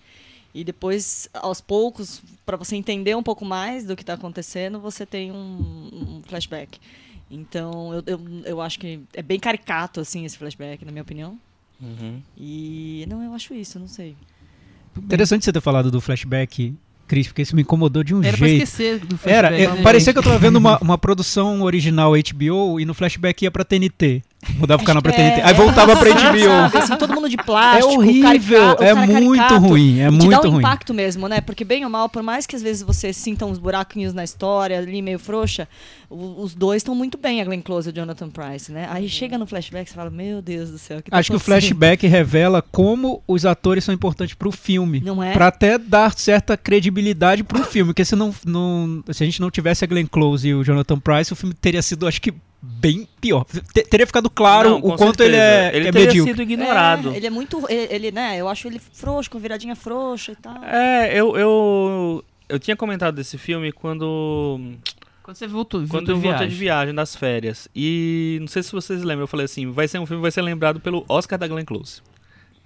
E 0.55 0.65
depois, 0.65 1.29
aos 1.35 1.61
poucos, 1.61 2.23
para 2.45 2.57
você 2.57 2.75
entender 2.77 3.15
um 3.15 3.23
pouco 3.23 3.45
mais 3.45 3.85
do 3.85 3.95
que 3.95 4.03
está 4.03 4.15
acontecendo, 4.15 4.81
você 4.81 5.05
tem 5.05 5.31
um, 5.31 5.91
um 5.93 6.23
flashback. 6.27 6.79
Então, 7.31 7.95
eu, 7.95 8.03
eu, 8.07 8.21
eu 8.45 8.61
acho 8.61 8.79
que 8.79 9.01
é 9.15 9.23
bem 9.23 9.39
caricato, 9.39 10.01
assim, 10.01 10.25
esse 10.25 10.37
flashback, 10.37 10.85
na 10.85 10.93
minha 10.93 11.03
opinião. 11.03 11.39
Uhum. 11.81 12.23
E 12.37 13.07
não, 13.09 13.23
eu 13.23 13.35
acho 13.35 13.55
isso, 13.55 13.79
não 13.79 13.89
sei. 13.89 14.17
Interessante 14.97 15.45
você 15.45 15.53
ter 15.53 15.61
falado 15.61 15.91
do 15.91 16.01
flashback, 16.01 16.75
Cris, 17.13 17.27
porque 17.27 17.43
isso 17.43 17.55
me 17.55 17.61
incomodou 17.61 18.03
de 18.03 18.15
um 18.15 18.23
Era 18.23 18.35
pra 18.39 18.49
jeito. 18.49 18.63
esquecer 18.65 18.99
do 19.01 19.19
Era, 19.27 19.49
flashback, 19.49 19.71
é, 19.71 19.77
né? 19.77 19.83
parecia 19.83 20.13
que 20.15 20.19
eu 20.19 20.23
tava 20.23 20.39
vendo 20.39 20.57
uma, 20.57 20.79
uma 20.79 20.97
produção 20.97 21.61
original 21.61 22.13
HBO 22.13 22.81
e 22.81 22.87
no 22.87 22.95
flashback 22.95 23.43
ia 23.45 23.51
pra 23.51 23.65
TNT. 23.65 24.23
Mudava 24.57 24.83
o 24.83 24.85
canal 24.87 25.01
pra 25.01 25.13
TNT. 25.13 25.41
Aí 25.43 25.55
voltava 25.55 25.97
pra 25.97 26.11
Sabe, 26.19 26.43
HBO. 26.45 26.79
assim, 26.79 26.97
todo 26.97 27.15
mundo 27.15 27.29
de 27.29 27.37
É 27.39 27.43
plástico, 27.43 27.95
horrível, 27.95 28.23
caricato, 28.61 28.83
o 28.83 28.87
é 28.87 28.95
muito 28.95 29.39
caricato. 29.39 29.55
ruim, 29.61 30.01
é 30.01 30.07
te 30.09 30.13
muito 30.13 30.31
dá 30.31 30.49
um 30.49 30.51
ruim. 30.51 30.59
impacto 30.59 30.93
mesmo, 30.93 31.29
né? 31.29 31.41
Porque 31.41 31.65
bem 31.65 31.85
ou 31.85 31.91
mal, 31.91 32.09
por 32.09 32.23
mais 32.23 32.45
que 32.47 32.57
às 32.57 32.63
vezes 32.63 32.83
você 32.83 33.13
sinta 33.13 33.47
uns 33.47 33.59
buraquinhos 33.59 34.13
na 34.13 34.25
história, 34.25 34.79
ali 34.79 35.01
meio 35.01 35.19
frouxa, 35.19 35.69
os 36.11 36.55
dois 36.55 36.79
estão 36.81 36.95
muito 36.95 37.17
bem, 37.17 37.41
a 37.41 37.45
Glenn 37.45 37.61
Close 37.63 37.89
e 37.89 37.93
o 37.93 37.95
Jonathan 37.95 38.29
Price, 38.31 38.71
né? 38.73 38.87
Aí 38.91 39.09
chega 39.09 39.39
no 39.39 39.47
flashback 39.47 39.87
e 39.89 39.91
você 39.91 39.97
fala, 39.97 40.11
meu 40.11 40.43
Deus 40.43 40.71
do 40.71 40.79
céu, 40.79 40.99
o 40.99 41.03
que 41.03 41.11
tá 41.11 41.19
Acho 41.19 41.31
que 41.31 41.37
o 41.37 41.41
flashback 41.41 42.07
revela 42.07 42.61
como 42.61 43.23
os 43.29 43.47
atores 43.47 43.85
são 43.85 43.95
importantes 43.95 44.35
pro 44.35 44.51
filme. 44.51 45.01
Não 45.05 45.23
é? 45.23 45.33
Pra 45.33 45.47
até 45.47 45.79
dar 45.79 46.13
certa 46.19 46.57
credibilidade 46.57 47.45
pro 47.45 47.65
filme. 47.65 47.91
Porque 47.93 48.05
se, 48.05 48.17
não, 48.17 48.35
não- 48.45 49.03
se 49.11 49.23
a 49.23 49.27
gente 49.27 49.41
não 49.41 49.51
tivesse 49.51 49.85
a 49.85 49.87
Glenn 49.87 50.07
Close 50.07 50.49
e 50.49 50.55
o 50.55 50.63
Jonathan 50.65 50.99
Price, 50.99 51.33
o 51.33 51.37
filme 51.37 51.55
teria 51.55 51.81
sido, 51.81 52.07
acho 52.07 52.21
que, 52.21 52.35
bem 52.65 53.09
pior. 53.21 53.45
Te- 53.45 53.83
teria 53.83 54.07
ficado 54.07 54.31
claro 54.31 54.71
Não, 54.71 54.79
o 54.79 54.97
quanto 54.97 55.19
certeza. 55.19 55.29
ele 55.29 55.37
é, 55.37 55.77
Ele 55.77 55.89
é 55.89 55.93
teria 55.93 56.07
medíocre. 56.07 56.33
sido 56.33 56.43
ignorado. 56.43 57.11
É, 57.13 57.17
ele 57.17 57.27
é 57.27 57.31
muito. 57.31 57.61
Ele, 57.69 57.89
ele, 57.95 58.13
né? 58.13 58.37
Eu 58.41 58.49
acho 58.49 58.69
ele 58.69 58.79
frouxo, 58.79 59.29
com 59.31 59.39
viradinha 59.39 59.75
frouxa 59.75 60.33
e 60.33 60.37
tal. 60.37 60.63
É, 60.65 61.11
eu, 61.13 61.37
eu, 61.37 62.25
eu 62.49 62.59
tinha 62.61 62.77
comentado 62.77 63.15
desse 63.17 63.37
filme 63.37 63.73
quando, 63.73 64.61
Quando 65.23 65.37
você 65.37 65.47
voltou, 65.49 65.85
quando 65.89 66.11
eu 66.11 66.17
voltei 66.19 66.47
de 66.47 66.55
viagem. 66.55 66.59
viagem 66.59 66.95
das 66.95 67.17
férias. 67.17 67.67
E 67.75 68.39
não 68.41 68.47
sei 68.47 68.63
se 68.63 68.71
vocês 68.71 69.03
lembram, 69.03 69.25
eu 69.25 69.29
falei 69.29 69.45
assim, 69.47 69.71
vai 69.71 69.89
ser 69.89 69.99
um 69.99 70.07
filme 70.07 70.21
que 70.21 70.23
vai 70.23 70.31
ser 70.31 70.43
lembrado 70.43 70.79
pelo 70.79 71.05
Oscar 71.09 71.39
da 71.39 71.49
Glenn 71.49 71.65
Close. 71.65 72.01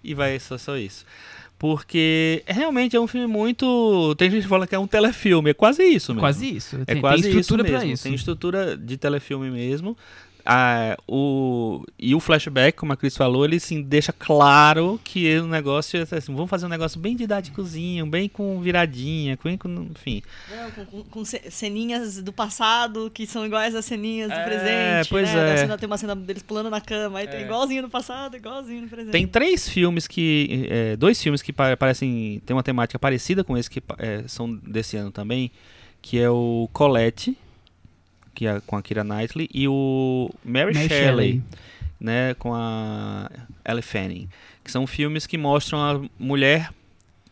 E 0.04 0.12
vai 0.14 0.38
ser 0.38 0.58
só 0.58 0.76
isso. 0.76 1.04
Porque 1.58 2.42
realmente 2.46 2.94
é 2.94 3.00
um 3.00 3.06
filme 3.06 3.26
muito. 3.26 4.14
Tem 4.16 4.30
gente 4.30 4.42
que 4.42 4.48
fala 4.48 4.66
que 4.66 4.74
é 4.74 4.78
um 4.78 4.86
telefilme, 4.86 5.50
é 5.50 5.54
quase 5.54 5.82
isso 5.82 6.12
mesmo. 6.12 6.20
Quase 6.20 6.54
isso. 6.56 6.76
É 6.76 6.84
Tem, 6.84 7.00
quase 7.00 7.22
tem 7.22 7.30
estrutura 7.38 7.62
isso 7.62 7.72
mesmo. 7.72 7.78
pra 7.78 7.92
isso. 7.92 8.02
Tem 8.02 8.14
estrutura 8.14 8.76
de 8.76 8.96
telefilme 8.98 9.50
mesmo. 9.50 9.96
Ah, 10.46 10.96
o, 11.08 11.84
e 11.98 12.14
o 12.14 12.20
flashback, 12.20 12.78
como 12.78 12.92
a 12.92 12.96
Cris 12.96 13.16
falou, 13.16 13.44
ele 13.44 13.58
sim, 13.58 13.82
deixa 13.82 14.12
claro 14.12 15.00
que 15.02 15.38
o 15.38 15.46
negócio 15.46 15.98
é 15.98 16.02
assim, 16.02 16.32
vamos 16.34 16.48
fazer 16.48 16.66
um 16.66 16.68
negócio 16.68 17.00
bem 17.00 17.16
didáticozinho, 17.16 18.06
bem 18.06 18.28
com 18.28 18.60
viradinha, 18.60 19.36
com, 19.36 19.48
enfim. 19.48 20.22
Não, 20.50 20.70
com, 20.70 20.84
com- 20.86 21.02
com 21.04 21.24
ce- 21.24 21.42
ceninhas 21.50 22.22
do 22.22 22.32
passado 22.32 23.10
que 23.12 23.26
são 23.26 23.44
iguais 23.44 23.74
às 23.74 23.84
ceninhas 23.84 24.28
do 24.30 24.34
É, 24.36 24.44
presente. 24.44 25.08
pois 25.10 25.32
né? 25.32 25.54
é. 25.54 25.56
Cena- 25.56 25.76
tem 25.78 25.86
uma 25.86 25.98
cena 25.98 26.14
deles 26.14 26.42
pulando 26.42 26.70
na 26.70 26.80
cama, 26.80 27.18
aí 27.18 27.26
tem 27.26 27.40
É. 27.40 27.44
igualzinho 27.44 27.82
no 27.82 27.90
passado, 27.90 28.36
igualzinho 28.36 28.82
no 28.82 28.88
presente. 28.88 29.12
Tem 29.12 29.26
três 29.26 29.68
filmes 29.68 30.06
que. 30.06 30.66
é, 30.70 30.96
dois 30.96 31.20
filmes 31.20 31.42
que 31.42 31.52
pa- 31.52 31.76
parecem. 31.76 32.40
tem 32.46 32.56
uma 32.56 32.62
temática 32.62 32.98
parecida 32.98 33.42
com 33.42 33.56
esse 33.58 33.68
que 33.68 33.82
é, 33.98 34.22
são 34.28 34.54
desse 34.54 34.96
ano 34.96 35.10
também, 35.10 35.50
que 36.00 36.18
é 36.18 36.30
o 36.30 36.68
Colette, 36.72 37.36
que 38.36 38.46
é 38.46 38.60
com 38.60 38.76
a 38.76 38.82
Kira 38.82 39.02
Knightley, 39.02 39.48
e 39.52 39.66
o 39.66 40.30
Mary, 40.44 40.72
Mary 40.74 40.86
Shelley. 40.88 41.26
Shelley. 41.32 41.42
né, 41.98 42.34
com 42.34 42.54
a 42.54 43.28
Elle 43.64 43.82
Fanning, 43.82 44.28
que 44.62 44.70
são 44.70 44.86
filmes 44.86 45.26
que 45.26 45.36
mostram 45.38 45.80
a 45.80 46.00
mulher 46.18 46.70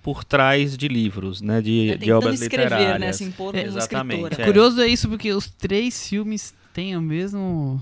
por 0.02 0.24
trás 0.24 0.76
de 0.76 0.88
livros, 0.88 1.40
né, 1.40 1.60
de, 1.62 1.90
É, 1.92 1.96
de 1.96 2.10
obras 2.12 2.40
escrever, 2.40 2.70
né? 2.70 2.78
literárias. 2.78 3.16
Se 3.16 3.24
impor 3.24 3.54
É, 3.54 3.62
exatamente, 3.64 4.20
escritora. 4.22 4.42
É. 4.42 4.46
Curioso 4.46 4.80
é 4.80 4.86
isso, 4.86 5.08
porque 5.08 5.32
os 5.32 5.48
três 5.48 6.08
filmes 6.08 6.54
têm 6.72 6.94
a 6.94 7.00
mesmo, 7.00 7.80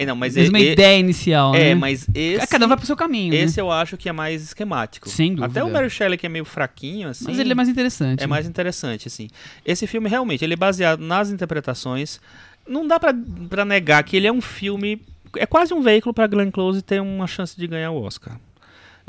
É, 0.00 0.06
não, 0.06 0.14
mas 0.14 0.36
mesma 0.36 0.60
e- 0.60 0.72
ideia 0.72 0.96
inicial, 0.96 1.52
é, 1.56 1.70
né? 1.70 1.74
mas 1.74 2.06
esse 2.14 2.46
Cada 2.46 2.66
um 2.66 2.68
vai 2.68 2.76
pro 2.76 2.86
seu 2.86 2.94
caminho, 2.96 3.34
né? 3.34 3.40
esse 3.40 3.60
eu 3.60 3.68
acho 3.68 3.96
que 3.96 4.08
é 4.08 4.12
mais 4.12 4.44
esquemático. 4.44 5.08
Sem 5.08 5.34
dúvida. 5.34 5.46
Até 5.46 5.64
o 5.64 5.72
Mary 5.72 5.90
Shelley 5.90 6.16
que 6.16 6.24
é 6.24 6.28
meio 6.28 6.44
fraquinho 6.44 7.08
assim. 7.08 7.24
Mas 7.26 7.40
ele 7.40 7.50
é 7.50 7.54
mais 7.54 7.68
interessante. 7.68 8.22
É 8.22 8.26
mais 8.26 8.46
interessante, 8.46 9.08
assim. 9.08 9.28
Esse 9.66 9.88
filme, 9.88 10.08
realmente, 10.08 10.44
ele 10.44 10.54
é 10.54 10.56
baseado 10.56 11.00
nas 11.00 11.30
interpretações. 11.30 12.20
não 12.66 12.86
dá 12.86 13.00
pra 13.00 13.64
negar 13.64 14.04
que 14.04 14.16
ele 14.16 14.28
é 14.28 14.32
um 14.32 14.40
filme. 14.40 15.02
É 15.36 15.46
quase 15.46 15.74
um 15.74 15.82
veículo 15.82 16.14
pra 16.14 16.28
Glenn 16.28 16.52
Close 16.52 16.80
ter 16.80 17.02
uma 17.02 17.26
chance 17.26 17.56
de 17.56 17.66
ganhar 17.66 17.90
o 17.90 18.00
Oscar. 18.00 18.38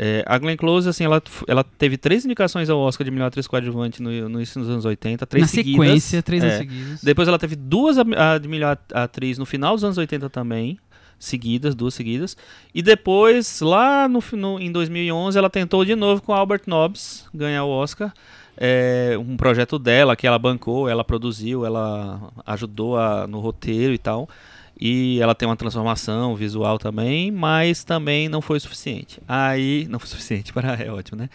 É, 0.02 0.24
a 0.26 0.38
Glenn 0.38 0.56
Close, 0.56 0.88
assim, 0.88 1.04
ela, 1.04 1.22
ela 1.46 1.62
teve 1.62 1.98
três 1.98 2.24
indicações 2.24 2.70
ao 2.70 2.80
Oscar 2.80 3.04
de 3.04 3.12
melhor 3.12 3.26
atriz 3.28 3.46
coadjuvante 3.48 4.02
no, 4.02 4.30
no 4.30 4.40
dos 4.40 4.56
anos 4.56 4.86
80, 4.86 5.28
três 5.28 5.42
Na 5.42 5.48
seguidas. 5.50 5.86
sequência, 5.86 6.24
três 6.24 6.42
É. 6.42 6.46
anos 6.48 6.58
seguidos. 6.58 7.02
Depois 7.04 7.28
ela 7.28 7.38
teve 7.38 7.58
duas 7.58 7.98
a, 7.98 8.04
a 8.34 8.38
de 8.38 8.48
melhor 8.48 8.78
atriz 8.94 9.38
no 9.38 9.46
final 9.46 9.76
dos 9.76 9.84
anos 9.84 9.98
80 9.98 10.30
também, 10.30 10.80
seguidas, 11.20 11.76
duas 11.76 11.94
seguidas. 11.96 12.38
E 12.74 12.82
depois, 12.82 13.60
lá 13.60 14.08
no, 14.08 14.24
no- 14.32 14.58
em 14.58 14.72
2011, 14.72 15.38
ela 15.38 15.50
tentou 15.50 15.84
de 15.84 15.94
novo 15.96 16.22
com 16.22 16.32
Albert 16.34 16.62
Nobbs 16.66 17.26
ganhar 17.34 17.66
o 17.66 17.70
Oscar. 17.70 18.14
É, 18.56 19.18
um 19.20 19.36
projeto 19.36 19.78
dela 19.78 20.16
que 20.16 20.26
ela 20.26 20.40
bancou, 20.40 20.88
ela 20.88 21.04
produziu, 21.04 21.66
ela 21.66 22.32
ajudou 22.46 22.98
a- 22.98 23.28
no 23.28 23.40
roteiro 23.42 23.94
e 23.94 23.98
tal. 23.98 24.30
E 24.80 25.20
ela 25.22 25.36
tem 25.36 25.48
uma 25.48 25.58
transformação 25.58 26.36
visual 26.36 26.78
também, 26.80 27.32
mas 27.32 27.84
também 27.84 28.30
não 28.30 28.42
foi 28.42 28.60
suficiente. 28.60 29.20
Aí, 29.28 29.86
não 29.92 30.00
foi 30.00 30.08
suficiente 30.08 30.54
para 30.54 30.74
é 30.76 30.90
ótimo, 30.92 31.18
né? 31.22 31.30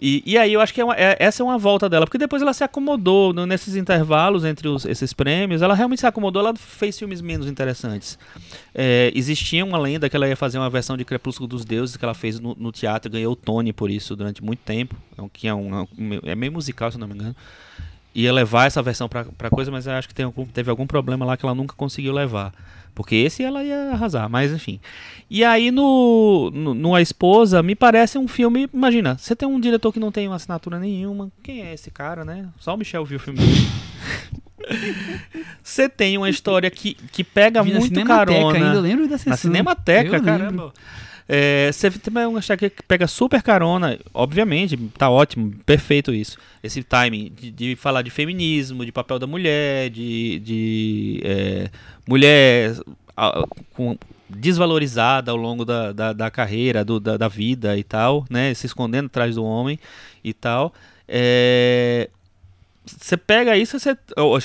E, 0.00 0.22
e 0.24 0.38
aí 0.38 0.52
eu 0.52 0.60
acho 0.60 0.72
que 0.72 0.80
é 0.80 0.84
uma- 0.84 0.94
é- 0.94 1.16
essa 1.18 1.42
é 1.42 1.44
uma 1.44 1.58
volta 1.58 1.88
dela, 1.88 2.06
porque 2.06 2.18
depois 2.18 2.40
ela 2.40 2.52
se 2.52 2.62
acomodou 2.62 3.32
no- 3.32 3.44
nesses 3.46 3.74
intervalos 3.74 4.44
entre 4.44 4.68
os- 4.68 4.84
esses 4.84 5.12
prêmios, 5.12 5.60
ela 5.60 5.74
realmente 5.74 5.98
se 5.98 6.06
acomodou, 6.06 6.40
ela 6.40 6.54
fez 6.54 6.96
filmes 6.96 7.20
menos 7.20 7.48
interessantes. 7.48 8.16
É, 8.72 9.10
existia 9.12 9.64
uma 9.64 9.76
lenda 9.76 10.08
que 10.08 10.14
ela 10.14 10.28
ia 10.28 10.36
fazer 10.36 10.56
uma 10.56 10.70
versão 10.70 10.96
de 10.96 11.04
Crepúsculo 11.04 11.48
dos 11.48 11.64
Deuses 11.64 11.96
que 11.96 12.04
ela 12.04 12.14
fez 12.14 12.38
no, 12.38 12.54
no 12.56 12.70
teatro, 12.70 13.10
ganhou 13.10 13.32
o 13.32 13.36
Tony 13.36 13.72
por 13.72 13.90
isso 13.90 14.14
durante 14.14 14.40
muito 14.40 14.60
tempo, 14.60 14.94
é, 15.18 15.22
que 15.32 15.48
é, 15.48 15.54
um, 15.54 15.84
é 16.22 16.34
meio 16.36 16.52
musical, 16.52 16.92
se 16.92 16.96
não 16.98 17.08
me 17.08 17.14
engano. 17.14 17.34
Ia 18.14 18.32
levar 18.32 18.66
essa 18.66 18.82
versão 18.82 19.08
pra, 19.08 19.24
pra 19.24 19.50
coisa, 19.50 19.70
mas 19.70 19.86
eu 19.86 19.92
acho 19.92 20.08
que 20.08 20.14
tem 20.14 20.24
algum- 20.24 20.44
teve 20.46 20.70
algum 20.70 20.86
problema 20.86 21.24
lá 21.24 21.36
que 21.36 21.44
ela 21.44 21.54
nunca 21.54 21.74
conseguiu 21.76 22.12
levar. 22.12 22.52
Porque 22.94 23.14
esse 23.14 23.44
ela 23.44 23.62
ia 23.62 23.92
arrasar, 23.92 24.28
mas 24.28 24.50
enfim. 24.52 24.80
E 25.30 25.44
aí 25.44 25.70
no, 25.70 26.50
no, 26.52 26.74
no 26.74 26.94
A 26.96 27.00
Esposa, 27.02 27.62
me 27.62 27.76
parece 27.76 28.18
um 28.18 28.26
filme. 28.26 28.68
Imagina, 28.74 29.16
você 29.16 29.36
tem 29.36 29.46
um 29.48 29.60
diretor 29.60 29.92
que 29.92 30.00
não 30.00 30.10
tem 30.10 30.26
uma 30.26 30.34
assinatura 30.36 30.80
nenhuma. 30.80 31.30
Quem 31.42 31.62
é 31.62 31.72
esse 31.74 31.90
cara, 31.92 32.24
né? 32.24 32.48
Só 32.58 32.74
o 32.74 32.76
Michel 32.76 33.04
viu 33.04 33.18
o 33.18 33.20
filme 33.20 33.38
dele. 33.38 33.68
Você 35.62 35.88
tem 35.88 36.16
uma 36.18 36.28
história 36.28 36.70
que, 36.70 36.94
que 36.94 37.22
pega 37.24 37.62
Vi 37.62 37.72
muito 37.72 37.86
Cinemateca 37.88 38.26
carona. 38.40 38.66
ainda, 38.68 38.80
lembro 38.80 39.08
da 39.08 39.16
sessão. 39.16 39.30
Na 39.30 39.36
Cinemateca, 39.36 40.16
Eu 40.16 40.22
caramba. 40.22 40.44
lembro. 40.50 40.72
É, 41.30 41.70
você 41.70 41.90
tem 41.90 42.26
uma 42.26 42.40
história 42.40 42.70
que 42.70 42.82
pega 42.84 43.06
super 43.06 43.42
carona, 43.42 43.98
obviamente, 44.14 44.78
tá 44.96 45.10
ótimo, 45.10 45.52
perfeito 45.66 46.14
isso. 46.14 46.38
Esse 46.62 46.82
timing 46.82 47.30
de, 47.38 47.50
de 47.50 47.76
falar 47.76 48.00
de 48.00 48.08
feminismo, 48.10 48.82
de 48.84 48.90
papel 48.90 49.18
da 49.18 49.26
mulher, 49.26 49.90
de, 49.90 50.38
de 50.38 51.20
é, 51.22 51.70
mulher 52.08 52.74
ah, 53.14 53.44
com- 53.74 53.98
desvalorizada 54.26 55.30
ao 55.30 55.36
longo 55.36 55.64
da, 55.66 55.92
da, 55.92 56.12
da 56.14 56.30
carreira, 56.30 56.82
do- 56.84 56.98
da, 57.00 57.18
da 57.18 57.28
vida 57.28 57.76
e 57.76 57.84
tal, 57.84 58.24
né? 58.30 58.54
Se 58.54 58.64
escondendo 58.66 59.06
atrás 59.06 59.34
do 59.34 59.44
homem 59.44 59.78
e 60.24 60.32
tal. 60.32 60.72
É, 61.06 62.08
você 62.86 63.18
pega 63.18 63.54
isso, 63.56 63.78
você, 63.78 63.94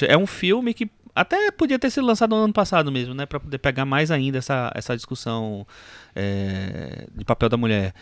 é 0.07 0.17
um 0.17 0.27
filme 0.27 0.73
que 0.73 0.89
até 1.16 1.51
podia 1.51 1.78
ter 1.78 1.89
sido 1.89 2.05
lançado 2.05 2.36
no 2.36 2.43
ano 2.43 2.53
passado 2.53 2.91
mesmo, 2.91 3.14
né, 3.14 3.26
para 3.26 3.39
poder 3.39 3.57
pegar 3.57 3.86
mais 3.86 4.11
ainda 4.11 4.38
essa, 4.39 4.72
essa 4.76 4.95
discussão 4.95 5.66
é, 6.16 7.07
de 7.16 7.24
papel 7.24 7.49
da 7.49 7.57
mulher. 7.57 7.93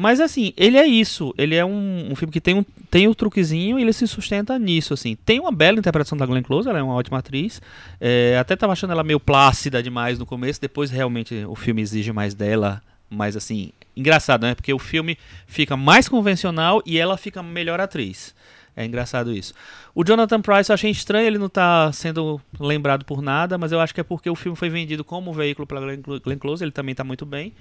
Mas 0.00 0.20
assim, 0.20 0.52
ele 0.56 0.76
é 0.76 0.86
isso. 0.86 1.34
Ele 1.36 1.56
é 1.56 1.64
um, 1.64 2.12
um 2.12 2.14
filme 2.14 2.32
que 2.32 2.40
tem 2.40 2.54
um 2.54 2.64
tem 2.88 3.08
o 3.08 3.14
truquezinho 3.16 3.80
e 3.80 3.82
ele 3.82 3.92
se 3.92 4.06
sustenta 4.06 4.56
nisso, 4.56 4.94
assim. 4.94 5.16
Tem 5.16 5.40
uma 5.40 5.50
bela 5.50 5.76
interpretação 5.76 6.16
da 6.16 6.24
Glenn 6.24 6.44
Close, 6.44 6.68
ela 6.68 6.78
é 6.78 6.82
uma 6.82 6.94
ótima 6.94 7.18
atriz. 7.18 7.60
É, 8.00 8.38
até 8.38 8.54
tava 8.54 8.74
achando 8.74 8.92
ela 8.92 9.02
meio 9.02 9.18
plácida 9.18 9.82
demais 9.82 10.16
no 10.16 10.24
começo, 10.24 10.60
depois 10.60 10.92
realmente 10.92 11.44
o 11.48 11.56
filme 11.56 11.82
exige 11.82 12.12
mais 12.12 12.32
dela. 12.32 12.80
Mas 13.10 13.36
assim, 13.36 13.72
engraçado, 13.96 14.42
né? 14.42 14.54
Porque 14.54 14.72
o 14.72 14.78
filme 14.78 15.18
fica 15.48 15.76
mais 15.76 16.08
convencional 16.08 16.80
e 16.86 16.96
ela 16.96 17.16
fica 17.16 17.42
melhor 17.42 17.80
atriz. 17.80 18.36
É 18.80 18.84
engraçado 18.84 19.32
isso. 19.34 19.52
O 19.92 20.04
Jonathan 20.04 20.40
Price 20.40 20.70
eu 20.70 20.74
achei 20.74 20.88
estranho 20.88 21.26
ele 21.26 21.36
não 21.36 21.48
tá 21.48 21.90
sendo 21.90 22.40
lembrado 22.60 23.04
por 23.04 23.20
nada, 23.20 23.58
mas 23.58 23.72
eu 23.72 23.80
acho 23.80 23.92
que 23.92 24.00
é 24.00 24.04
porque 24.04 24.30
o 24.30 24.36
filme 24.36 24.56
foi 24.56 24.68
vendido 24.70 25.02
como 25.02 25.32
veículo 25.32 25.66
pela 25.66 25.80
Glenn 25.80 26.00
Clo- 26.00 26.20
Glenn 26.20 26.38
Close, 26.38 26.62
ele 26.62 26.70
também 26.70 26.94
tá 26.94 27.02
muito 27.02 27.26
bem. 27.26 27.52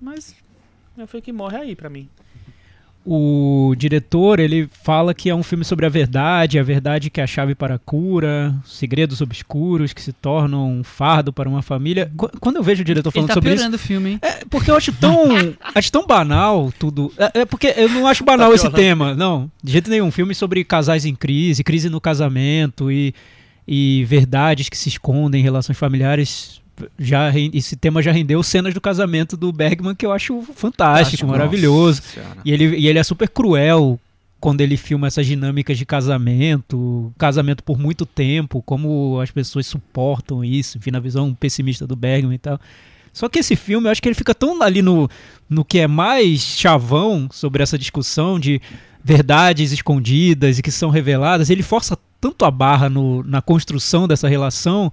Mas 0.00 0.32
é 0.96 1.08
foi 1.08 1.20
que 1.20 1.32
morre 1.32 1.56
aí 1.56 1.74
pra 1.74 1.90
mim. 1.90 2.08
O 3.06 3.74
diretor, 3.76 4.40
ele 4.40 4.66
fala 4.82 5.12
que 5.12 5.28
é 5.28 5.34
um 5.34 5.42
filme 5.42 5.62
sobre 5.62 5.84
a 5.84 5.90
verdade, 5.90 6.58
a 6.58 6.62
verdade 6.62 7.10
que 7.10 7.20
é 7.20 7.24
a 7.24 7.26
chave 7.26 7.54
para 7.54 7.74
a 7.74 7.78
cura, 7.78 8.54
segredos 8.64 9.20
obscuros 9.20 9.92
que 9.92 10.00
se 10.00 10.10
tornam 10.10 10.70
um 10.78 10.82
fardo 10.82 11.30
para 11.30 11.46
uma 11.46 11.60
família. 11.60 12.10
Qu- 12.16 12.30
Quando 12.40 12.56
eu 12.56 12.62
vejo 12.62 12.80
o 12.80 12.84
diretor 12.84 13.10
Ele 13.10 13.14
falando 13.14 13.28
tá 13.28 13.34
sobre 13.34 13.54
isso, 13.54 13.68
o 13.74 13.78
filme, 13.78 14.10
hein? 14.12 14.18
é 14.22 14.44
porque 14.48 14.70
eu 14.70 14.76
acho 14.76 14.90
tão, 14.92 15.28
acho 15.74 15.92
tão 15.92 16.06
banal 16.06 16.72
tudo. 16.78 17.12
É, 17.18 17.40
é 17.40 17.44
porque 17.44 17.74
eu 17.76 17.90
não 17.90 18.06
acho 18.06 18.24
banal 18.24 18.48
Tá 18.48 18.54
esse 18.54 18.70
tema, 18.70 19.14
não. 19.14 19.50
De 19.62 19.72
jeito 19.72 19.90
nenhum. 19.90 20.10
Filme 20.10 20.34
sobre 20.34 20.64
casais 20.64 21.04
em 21.04 21.14
crise, 21.14 21.62
crise 21.62 21.90
no 21.90 22.00
casamento 22.00 22.90
e, 22.90 23.14
e 23.68 24.02
verdades 24.06 24.70
que 24.70 24.78
se 24.78 24.88
escondem 24.88 25.42
em 25.42 25.44
relações 25.44 25.76
familiares. 25.76 26.58
Já, 26.98 27.30
esse 27.52 27.76
tema 27.76 28.02
já 28.02 28.10
rendeu 28.12 28.42
cenas 28.42 28.74
do 28.74 28.80
casamento 28.80 29.36
do 29.36 29.52
Bergman 29.52 29.94
que 29.94 30.04
eu 30.04 30.12
acho 30.12 30.40
fantástico, 30.42 30.62
Fantástico, 30.62 31.26
maravilhoso. 31.26 32.02
E 32.44 32.52
ele, 32.52 32.76
e 32.76 32.88
ele 32.88 32.98
é 32.98 33.02
super 33.02 33.28
cruel 33.28 33.98
quando 34.40 34.60
ele 34.60 34.76
filma 34.76 35.06
essas 35.06 35.24
dinâmicas 35.26 35.78
de 35.78 35.86
casamento, 35.86 37.12
casamento 37.16 37.62
por 37.62 37.78
muito 37.78 38.04
tempo, 38.04 38.60
como 38.62 39.18
as 39.20 39.30
pessoas 39.30 39.66
suportam 39.66 40.44
isso, 40.44 40.76
enfim, 40.78 40.90
na 40.90 41.00
visão 41.00 41.32
pessimista 41.34 41.86
do 41.86 41.96
Bergman 41.96 42.34
e 42.34 42.38
tal. 42.38 42.60
Só 43.12 43.28
que 43.28 43.38
esse 43.38 43.54
filme, 43.56 43.86
eu 43.86 43.92
acho 43.92 44.02
que 44.02 44.08
ele 44.08 44.14
fica 44.14 44.34
tão 44.34 44.60
ali 44.60 44.82
no, 44.82 45.08
no 45.48 45.64
que 45.64 45.78
é 45.78 45.86
mais 45.86 46.40
chavão 46.40 47.28
sobre 47.30 47.62
essa 47.62 47.78
discussão 47.78 48.38
de 48.40 48.60
verdades 49.02 49.70
escondidas 49.72 50.58
e 50.58 50.62
que 50.62 50.70
são 50.70 50.90
reveladas, 50.90 51.48
ele 51.48 51.62
força 51.62 51.96
tanto 52.20 52.44
a 52.44 52.50
barra 52.50 52.88
no- 52.90 53.22
na 53.22 53.40
construção 53.40 54.08
dessa 54.08 54.26
relação 54.28 54.90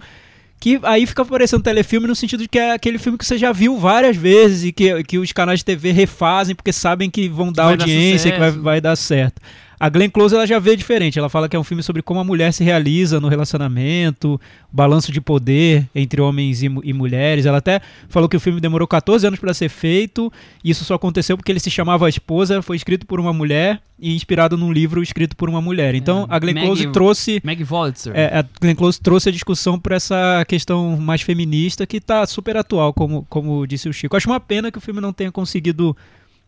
que 0.62 0.80
aí 0.84 1.08
fica 1.08 1.26
parecendo 1.26 1.64
telefilme 1.64 2.06
no 2.06 2.16
sentido 2.16 2.42
de 2.44 2.48
que 2.48 2.60
é 2.60 2.72
aquele 2.72 3.00
filme 3.00 3.18
que 3.18 3.26
você 3.26 3.36
já 3.36 3.52
viu 3.52 3.80
várias 3.80 4.16
vezes 4.16 4.64
e 4.64 4.72
que, 4.72 5.04
que 5.04 5.18
os 5.18 5.32
canais 5.32 5.60
de 5.60 5.66
TV 5.66 5.92
refazem 5.92 6.56
porque 6.56 6.72
sabem 6.72 7.10
que 7.10 7.28
vão 7.28 7.52
dar 7.52 7.66
Vai 7.66 7.78
dar 7.78 7.84
audiência, 7.84 8.32
que 8.32 8.38
vai, 8.38 8.52
vai 8.52 8.80
dar 8.80 8.96
certo. 8.96 9.42
A 9.84 9.90
Glenn 9.90 10.10
Close 10.12 10.36
ela 10.36 10.46
já 10.46 10.60
vê 10.60 10.76
diferente. 10.76 11.18
Ela 11.18 11.28
fala 11.28 11.50
que 11.50 11.56
é 11.56 11.60
um 11.60 11.64
filme 11.64 11.82
sobre 11.82 12.04
como 12.04 12.20
a 12.20 12.24
mulher 12.24 12.54
se 12.54 12.64
realiza 12.64 13.20
no 13.20 13.28
relacionamento, 13.28 14.40
balanço 14.72 15.12
de 15.12 15.20
poder 15.20 15.90
entre 15.96 16.22
homens 16.22 16.62
e, 16.62 16.68
e 16.84 16.94
mulheres. 16.94 17.48
Ela 17.48 17.58
até 17.58 17.82
falou 18.08 18.30
que 18.30 18.38
o 18.38 18.40
filme 18.40 18.62
demorou 18.62 18.88
14 18.88 19.26
anos 19.26 19.40
para 19.40 19.56
ser 19.56 19.70
feito. 19.70 20.32
E 20.64 20.70
isso 20.70 20.86
só 20.86 20.94
aconteceu 20.94 21.36
porque 21.36 21.52
ele 21.52 21.60
se 21.60 21.72
chamava 21.72 22.06
A 22.06 22.10
Esposa, 22.10 22.62
foi 22.62 22.76
escrito 22.76 23.08
por 23.08 23.20
uma 23.20 23.34
mulher 23.34 23.82
e 24.00 24.16
inspirado 24.16 24.56
num 24.56 24.72
livro 24.72 25.02
escrito 25.02 25.36
por 25.36 25.50
uma 25.50 25.60
mulher. 25.62 25.96
Então 25.96 26.28
É, 26.30 26.36
a 26.36 26.38
Glenn 26.38 26.54
Maggie- 26.54 26.66
Close 26.68 26.88
trouxe 26.92 27.42
Meg 27.44 27.64
Wolitzer. 27.64 28.14
é, 28.16 28.38
a 28.38 28.46
Glenn 28.62 28.76
Close 28.76 29.02
trouxe 29.02 29.30
a 29.30 29.32
discussão 29.32 29.80
para 29.80 29.96
essa 29.96 30.46
questão 30.48 30.96
mais 30.96 31.24
feminista 31.24 31.88
que 31.88 31.98
está 31.98 32.24
super 32.28 32.56
atual, 32.56 32.94
como, 32.94 33.26
como 33.28 33.66
disse 33.66 33.90
o 33.90 33.94
Chico. 33.94 34.16
Acho 34.16 34.30
uma 34.30 34.40
pena 34.40 34.72
que 34.72 34.78
o 34.78 34.82
filme 34.82 35.02
não 35.02 35.12
tenha 35.12 35.32
conseguido 35.32 35.98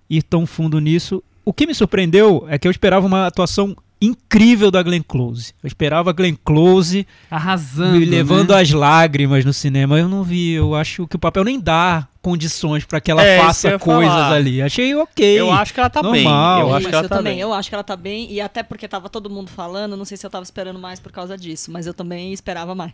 ir 0.08 0.22
tão 0.22 0.46
fundo 0.46 0.80
nisso. 0.80 1.24
O 1.46 1.52
que 1.54 1.68
me 1.68 1.74
surpreendeu 1.76 2.46
é 2.50 2.58
que 2.58 2.68
eu 2.68 2.72
esperava 2.72 3.06
uma 3.06 3.28
atuação 3.28 3.76
incrível 4.02 4.70
da 4.70 4.84
Glenn 4.84 5.02
Close. 5.02 5.54
Eu 5.64 5.68
esperava 5.68 6.10
a 6.10 6.14
Glenn 6.14 6.36
Close 6.44 7.08
Arrasando. 7.32 7.98
me 8.00 8.04
levando 8.06 8.50
né? 8.54 8.60
às 8.62 8.70
lágrimas 8.72 9.46
no 9.46 9.54
cinema. 9.54 9.98
Eu 9.98 10.10
não 10.10 10.24
vi. 10.24 10.52
Eu 10.54 10.76
acho 10.76 11.08
que 11.08 11.16
o 11.16 11.20
papel 11.20 11.44
nem 11.46 11.58
dá 11.58 12.06
condições 12.22 12.84
para 12.86 13.00
que 13.00 13.10
ela 13.12 13.24
É, 13.26 13.38
eu 13.40 13.44
faça 13.44 13.80
coisas 13.80 14.14
falar. 14.14 14.34
ali. 14.34 14.62
Achei 14.62 14.94
ok. 14.96 15.40
Eu 15.40 15.52
acho 15.54 15.74
que 15.74 15.80
ela 15.80 15.90
tá 15.90 16.02
bem. 16.04 16.24
normal. 16.24 16.60
Eu 16.62 16.68
Sim, 16.68 16.74
acho 16.76 16.88
que 16.90 16.96
ela 16.96 17.04
eu 17.06 17.10
tá 17.10 17.16
também, 17.18 17.34
bem. 17.34 17.42
eu 17.42 17.54
acho 17.54 17.70
que 17.70 17.76
ela 17.76 17.84
tá 17.84 17.96
bem, 17.96 18.32
e 18.32 18.42
até 18.42 18.62
porque 18.64 18.88
tava 18.90 19.08
todo 19.10 19.30
mundo 19.30 19.50
falando, 19.50 19.96
não 19.96 20.06
sei 20.06 20.18
se 20.18 20.26
eu 20.26 20.30
tava 20.30 20.44
esperando 20.44 20.80
mais 20.80 21.00
por 21.00 21.12
causa 21.12 21.38
disso, 21.38 21.72
mas 21.72 21.88
eu 21.88 21.94
também 21.94 22.34
esperava 22.34 22.76
mais. 22.76 22.92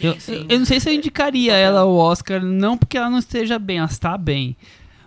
Eu, 0.00 0.16
eu- 0.28 0.46
eu 0.48 0.58
não 0.58 0.66
sei 0.66 0.80
se 0.80 0.88
eu 0.88 0.92
indicaria 0.94 1.54
ela 1.54 1.80
ao 1.80 1.94
Oscar, 1.94 2.42
não 2.44 2.76
porque 2.76 2.96
ela 2.98 3.10
não 3.10 3.18
esteja 3.18 3.58
bem, 3.60 3.78
ela 3.78 3.86
está 3.88 4.16
bem. 4.18 4.56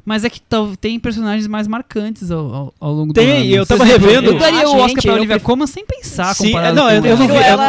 Mas 0.04 0.24
é 0.24 0.30
que 0.30 0.42
tem 0.80 1.00
personagens 1.00 1.46
mais 1.48 1.68
marcantes 1.68 2.32
ao, 2.32 2.54
ao, 2.54 2.74
ao 2.80 2.92
longo 2.92 3.14
Tem, 3.14 3.26
do 3.28 3.32
ano. 3.34 3.46
eu 3.46 3.66
Por 3.66 3.78
tava 3.78 3.84
revendo- 3.86 4.32
Eu 4.32 4.40
daria 4.40 4.62
Ah, 4.66 4.70
o 4.70 4.74
Oscar 4.78 4.88
gente, 4.90 5.02
pra 5.04 5.12
eu 5.12 5.16
Olivia 5.16 5.36
pref- 5.36 5.46
Colman 5.46 5.68
sem 5.68 5.86
pensar 5.86 6.34
Sim, 6.34 6.48
comparado 6.48 6.72
é, 6.72 6.82
não, 6.82 6.90
eu- 6.90 7.06
eu 7.06 7.18
não 7.18 7.28
vi- 7.28 7.36
ela. 7.36 7.66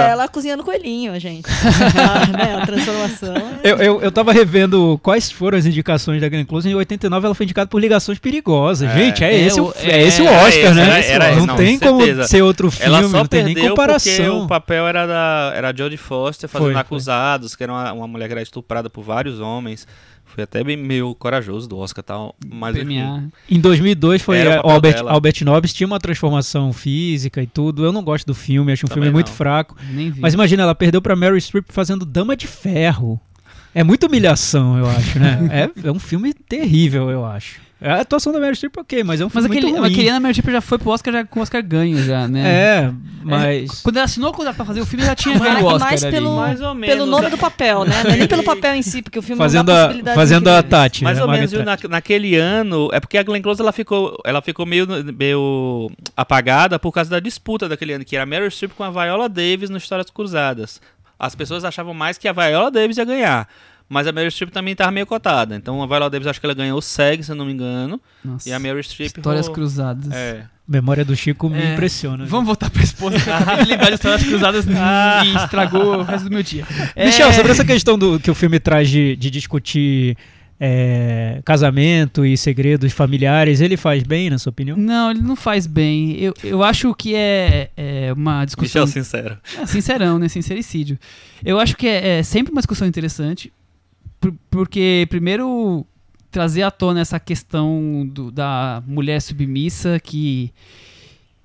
ela, 0.00 0.28
cozinhando 0.28 0.64
coelhinho, 0.64 1.18
gente. 1.20 1.44
a, 1.46 2.26
né, 2.36 2.58
a 2.62 2.66
transformação. 2.66 3.34
é- 3.62 3.70
Eu, 3.72 3.76
eu, 3.76 4.02
eu 4.02 4.10
tava 4.12 4.32
revendo 4.32 4.98
quais 5.02 5.30
foram 5.30 5.58
as 5.58 5.66
indicações 5.66 6.20
da 6.20 6.28
Glenn 6.28 6.44
Close. 6.46 6.68
Em 6.68 6.74
89 6.74 7.26
ela 7.26 7.34
foi 7.34 7.44
indicada 7.44 7.68
por 7.68 7.78
Ligações 7.80 8.18
Perigosas. 8.18 8.88
É. 8.90 8.94
Gente, 8.98 9.22
é, 9.22 9.34
É, 9.34 9.40
esse, 9.46 9.60
o, 9.60 9.66
o- 9.66 9.74
é 9.78 10.02
esse 10.02 10.22
o 10.22 10.26
é, 10.26 10.30
Oscar, 10.30 10.48
esse, 10.48 10.72
né? 10.74 10.82
era- 11.10 11.26
era- 11.26 11.36
não, 11.36 11.46
não, 11.46 11.56
tem 11.56 11.78
com 11.78 11.86
como 11.88 12.00
certeza. 12.00 12.28
ser 12.28 12.42
outro 12.42 12.70
filme, 12.70 12.86
Ela 12.86 13.02
só 13.02 13.08
não 13.18 13.26
tem 13.26 13.44
nem 13.44 13.68
comparação. 13.68 14.44
o 14.44 14.48
papel 14.48 14.86
era 14.88 15.06
da 15.06 15.52
era 15.54 15.68
a 15.70 15.74
Jodie 15.76 15.98
Foster 15.98 16.48
fazendo 16.48 16.64
Foi, 16.66 16.72
foi. 16.72 16.80
acusados, 16.80 17.54
que 17.54 17.62
era 17.62 17.72
uma, 17.72 17.92
uma 17.92 18.08
mulher 18.08 18.26
que 18.26 18.32
era 18.32 18.42
estuprada 18.42 18.88
por 18.88 19.02
vários 19.04 19.38
homens. 19.40 19.86
Foi 20.34 20.42
até 20.42 20.64
bem 20.64 20.76
meio 20.76 21.14
corajoso 21.14 21.68
do 21.68 21.78
Oscar 21.78 22.02
tal, 22.02 22.34
mas 22.52 22.76
enfim. 22.76 23.30
Em 23.48 23.60
2002 23.60 24.20
foi 24.20 24.44
Albert, 24.44 24.94
dela. 24.94 25.12
Albert 25.12 25.44
Nobbs 25.44 25.72
tinha 25.72 25.86
uma 25.86 26.00
transformação 26.00 26.72
física 26.72 27.40
e 27.40 27.46
tudo. 27.46 27.84
Eu 27.84 27.92
não 27.92 28.02
gosto 28.02 28.26
do 28.26 28.34
filme, 28.34 28.72
acho 28.72 28.84
um 28.84 28.88
Também 28.88 29.04
filme 29.04 29.14
muito 29.14 29.28
não. 29.28 29.34
fraco. 29.34 29.76
Nem 29.92 30.10
vi. 30.10 30.20
Mas 30.20 30.34
imagina, 30.34 30.64
ela 30.64 30.74
perdeu 30.74 31.00
pra 31.00 31.14
Meryl 31.14 31.40
Streep 31.40 31.66
fazendo 31.68 32.04
Dama 32.04 32.36
de 32.36 32.48
Ferro. 32.48 33.20
É 33.72 33.84
muita 33.84 34.08
humilhação, 34.08 34.76
eu 34.76 34.86
acho, 34.90 35.20
né? 35.20 35.70
é, 35.84 35.88
é 35.88 35.92
um 35.92 36.00
filme 36.00 36.34
terrível, 36.34 37.08
eu 37.10 37.24
acho. 37.24 37.60
A 37.86 38.00
atuação 38.00 38.32
da 38.32 38.38
Meryl 38.40 38.54
Streep, 38.54 38.76
ok, 38.78 39.04
mas 39.04 39.20
é 39.20 39.24
um 39.24 39.26
Mas 39.32 39.44
filme 39.44 39.48
aquele, 39.58 39.66
muito 39.72 39.80
mas 39.80 39.90
ruim. 39.90 39.92
aquele 39.94 40.08
Ana 40.08 40.20
Meryl 40.20 40.34
Streep 40.34 40.52
já 40.54 40.60
foi 40.60 40.78
pro 40.78 40.90
Oscar 40.90 41.12
já, 41.12 41.24
com 41.24 41.38
o 41.40 41.42
Oscar 41.42 41.62
ganho 41.62 42.02
já, 42.02 42.26
né? 42.26 42.42
É, 42.48 42.92
mas... 43.22 43.80
Quando 43.82 43.96
ela 43.96 44.04
assinou 44.06 44.30
o 44.30 44.32
contrato 44.32 44.56
pra 44.56 44.64
fazer 44.64 44.80
o 44.80 44.86
filme, 44.86 45.04
já 45.04 45.14
tinha 45.14 45.38
Mas- 45.38 45.52
ganho 45.52 45.64
o 45.64 45.68
Oscar 45.68 45.88
mais 45.90 46.02
ali. 46.04 46.12
pelo- 46.14 46.36
Mais 46.36 46.60
ou 46.60 46.74
menos. 46.74 46.94
Pelo 46.96 47.06
nome 47.06 47.28
do 47.30 47.36
papel, 47.38 47.84
né? 47.84 48.02
Não 48.04 48.10
é 48.12 48.16
nem 48.16 48.26
pelo 48.28 48.42
papel 48.42 48.74
em 48.74 48.82
si, 48.82 49.02
porque 49.02 49.18
o 49.18 49.22
filme 49.22 49.36
Fazendo 49.38 49.66
não 49.68 49.74
dá 49.74 49.80
a, 49.80 49.84
possibilidade 49.86 50.16
fazendo 50.16 50.48
a. 50.48 50.62
Tati, 50.62 51.04
Mais 51.04 51.16
né? 51.18 51.24
ou 51.24 51.30
menos, 51.30 51.50
viu? 51.50 51.64
Na, 51.64 51.76
naquele 51.90 52.36
ano, 52.36 52.88
é 52.92 52.98
porque 53.00 53.18
a 53.18 53.22
Glenn 53.22 53.42
Close 53.42 53.60
ela 53.60 53.72
ficou, 53.72 54.16
ela 54.24 54.40
ficou 54.40 54.64
meio, 54.64 54.86
meio 55.16 55.90
apagada 56.16 56.78
por 56.78 56.90
causa 56.92 57.10
da 57.10 57.20
disputa 57.20 57.68
daquele 57.68 57.92
ano, 57.92 58.04
que 58.04 58.16
era 58.16 58.22
a 58.22 58.26
Meryl 58.26 58.50
Streep 58.50 58.72
com 58.74 58.84
a 58.84 58.90
Viola 58.90 59.28
Davis 59.28 59.68
no 59.68 59.76
Histórias 59.76 60.08
Cruzadas. 60.10 60.80
As 61.18 61.34
pessoas 61.34 61.64
achavam 61.64 61.92
mais 61.94 62.18
que 62.18 62.26
a 62.28 62.32
Viola 62.32 62.70
Davis 62.70 62.96
ia 62.96 63.04
ganhar. 63.04 63.48
Mas 63.88 64.06
a 64.06 64.12
Meryl 64.12 64.30
Streep 64.30 64.50
também 64.50 64.72
estava 64.72 64.90
meio 64.90 65.06
cotada. 65.06 65.54
Então 65.56 65.82
a 65.82 65.86
Viola 65.86 66.08
Davis 66.10 66.26
acho 66.26 66.40
que 66.40 66.46
ela 66.46 66.54
ganhou 66.54 66.78
o 66.78 66.82
SEG, 66.82 67.22
se 67.22 67.30
eu 67.30 67.36
não 67.36 67.44
me 67.44 67.52
engano. 67.52 68.00
Nossa, 68.24 68.48
E 68.48 68.52
a 68.52 68.58
Meryl 68.58 68.82
Streep. 68.82 69.08
Histórias 69.16 69.46
rolou- 69.46 69.54
cruzadas. 69.54 70.10
É. 70.12 70.44
Memória 70.66 71.04
do 71.04 71.14
Chico 71.14 71.50
me 71.50 71.58
É, 71.58 71.74
impressiona. 71.74 72.24
Vamos 72.24 72.46
voltar 72.46 72.70
pra 72.70 72.82
esposa, 72.82 73.18
de 73.18 73.68
lembrar 73.68 73.88
de 73.88 73.94
histórias 73.96 74.22
cruzadas 74.26 74.64
e 75.26 75.36
estragou 75.36 75.98
o 75.98 76.02
resto 76.02 76.24
do 76.24 76.30
meu 76.34 76.42
dia. 76.42 76.66
É, 76.96 77.04
Michel, 77.04 77.30
sobre 77.34 77.52
essa 77.52 77.64
questão 77.66 77.98
do 77.98 78.18
que 78.18 78.30
o 78.30 78.34
filme 78.34 78.58
traz 78.58 78.88
de, 78.88 79.14
de 79.16 79.28
discutir 79.30 80.16
é, 80.58 81.42
casamento 81.44 82.24
e 82.24 82.36
segredos 82.38 82.92
familiares, 82.94 83.60
ele 83.60 83.76
faz 83.76 84.02
bem, 84.04 84.30
na 84.30 84.38
sua 84.38 84.48
opinião? 84.50 84.76
Não, 84.78 85.10
ele 85.10 85.20
não 85.20 85.36
faz 85.36 85.66
bem. 85.66 86.16
Eu, 86.18 86.32
eu 86.42 86.62
acho 86.62 86.94
que 86.94 87.14
é, 87.14 87.68
é 87.76 88.12
uma 88.14 88.46
discussão. 88.46 88.86
Michel 88.86 89.02
Sincero. 89.02 89.38
É, 89.60 89.66
sincerão, 89.66 90.18
né? 90.18 90.28
Sincericídio. 90.28 90.98
Eu 91.44 91.60
acho 91.60 91.76
que 91.76 91.86
é, 91.86 92.20
é 92.20 92.22
sempre 92.22 92.52
uma 92.52 92.60
discussão 92.62 92.88
interessante, 92.88 93.52
porque, 94.50 95.06
primeiro, 95.10 95.86
trazer 96.30 96.62
à 96.62 96.70
tona 96.70 97.00
essa 97.00 97.20
questão 97.20 98.08
do- 98.12 98.30
da 98.30 98.82
mulher 98.86 99.20
submissa 99.20 100.00
que, 100.00 100.52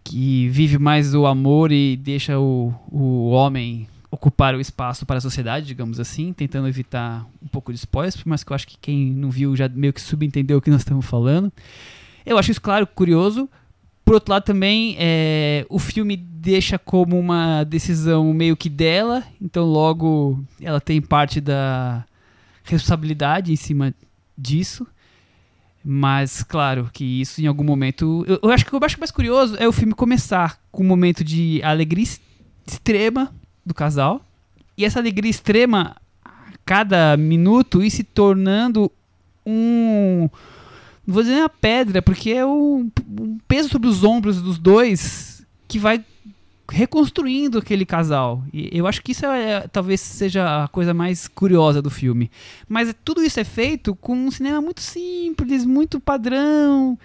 que 0.04 0.48
vive 0.50 0.78
mais 0.78 1.14
o 1.14 1.26
amor 1.26 1.72
e 1.72 1.96
deixa 1.98 2.40
o, 2.40 2.74
o 2.92 3.30
homem 3.30 3.88
ocupar 4.12 4.56
o 4.56 4.60
espaço 4.62 5.06
para 5.06 5.18
a 5.18 5.22
sociedade, 5.22 5.68
digamos 5.68 6.00
assim, 6.00 6.34
tentando 6.34 6.68
evitar 6.68 7.28
um 7.44 7.48
pouco 7.48 7.72
de 7.72 7.78
spoilers, 7.78 8.18
mas 8.26 8.44
que 8.44 8.52
eu 8.52 8.56
acho 8.56 8.68
que 8.68 8.78
quem 8.82 9.12
não 9.12 9.30
viu 9.30 9.56
já 9.56 9.70
meio 9.70 9.94
que 9.94 10.02
subentendeu 10.02 10.58
o 10.58 10.62
que 10.62 10.72
nós 10.72 10.82
estamos 10.82 11.06
falando. 11.06 11.52
Eu 12.26 12.38
acho 12.38 12.50
isso, 12.50 12.62
claro, 12.62 12.88
curioso. 12.88 13.48
Por 14.04 14.16
outro 14.16 14.32
lado, 14.34 14.44
também, 14.44 14.96
é, 14.98 15.64
o 15.70 15.78
filme 15.78 16.18
deixa 16.18 16.80
como 16.80 17.20
uma 17.20 17.64
decisão 17.64 18.34
meio 18.34 18.58
que 18.58 18.68
dela, 18.70 19.24
então 19.40 19.64
logo 19.66 20.44
ela 20.60 20.82
tem 20.82 21.00
parte 21.00 21.40
da 21.40 22.04
responsabilidade 22.72 23.52
em 23.52 23.56
cima 23.56 23.94
disso. 24.38 24.86
Mas, 25.84 26.44
claro, 26.44 26.90
que 26.92 27.22
isso 27.22 27.42
em 27.42 27.48
algum 27.48 27.64
momento. 27.64 28.26
Eu, 28.28 28.40
eu 28.44 28.52
acho 28.52 28.66
que 28.66 28.76
o 28.76 28.80
mais 28.80 29.12
curioso 29.12 29.56
é 29.58 29.68
o 29.68 29.72
filme 29.72 29.94
começar 29.94 30.60
com 30.72 30.84
um 30.84 30.88
momento 30.88 31.24
de 31.24 31.62
alegria 31.64 32.04
ex- 32.04 32.22
extrema 32.68 33.34
do 33.66 33.74
casal. 33.74 34.22
E 34.78 34.84
essa 34.84 35.00
alegria 35.00 35.30
extrema, 35.30 35.96
a 36.24 36.32
cada 36.66 37.16
minuto, 37.18 37.82
ir 37.82 37.92
se 37.92 38.04
tornando 38.04 38.92
um. 39.46 40.30
Não 41.08 41.14
vou 41.14 41.24
dizer 41.24 41.38
uma 41.38 41.50
pedra, 41.50 42.02
porque 42.02 42.32
é 42.32 42.46
um, 42.46 42.92
um 43.20 43.38
peso 43.48 43.70
sobre 43.70 43.88
os 43.88 44.04
ombros 44.04 44.42
dos 44.42 44.60
dois 44.60 45.46
que 45.68 45.80
vai 45.80 46.04
reconstruindo 46.72 47.58
aquele 47.58 47.86
casal. 47.86 48.44
E 48.54 48.70
eu 48.78 48.88
acho 48.88 49.02
que 49.02 49.12
isso 49.12 49.26
é, 49.26 49.68
talvez 49.68 50.00
seja 50.02 50.64
a 50.64 50.68
coisa 50.68 50.94
mais 50.94 51.28
curiosa 51.28 51.82
do 51.82 51.90
filme. 51.90 52.30
Mas 52.68 52.94
tudo 53.04 53.24
isso 53.24 53.40
é 53.40 53.44
feito 53.44 53.96
com 53.96 54.16
um 54.16 54.32
cinema 54.32 54.62
muito 54.62 54.82
simples, 54.82 55.66
muito 55.66 56.00
padrão. 56.00 56.98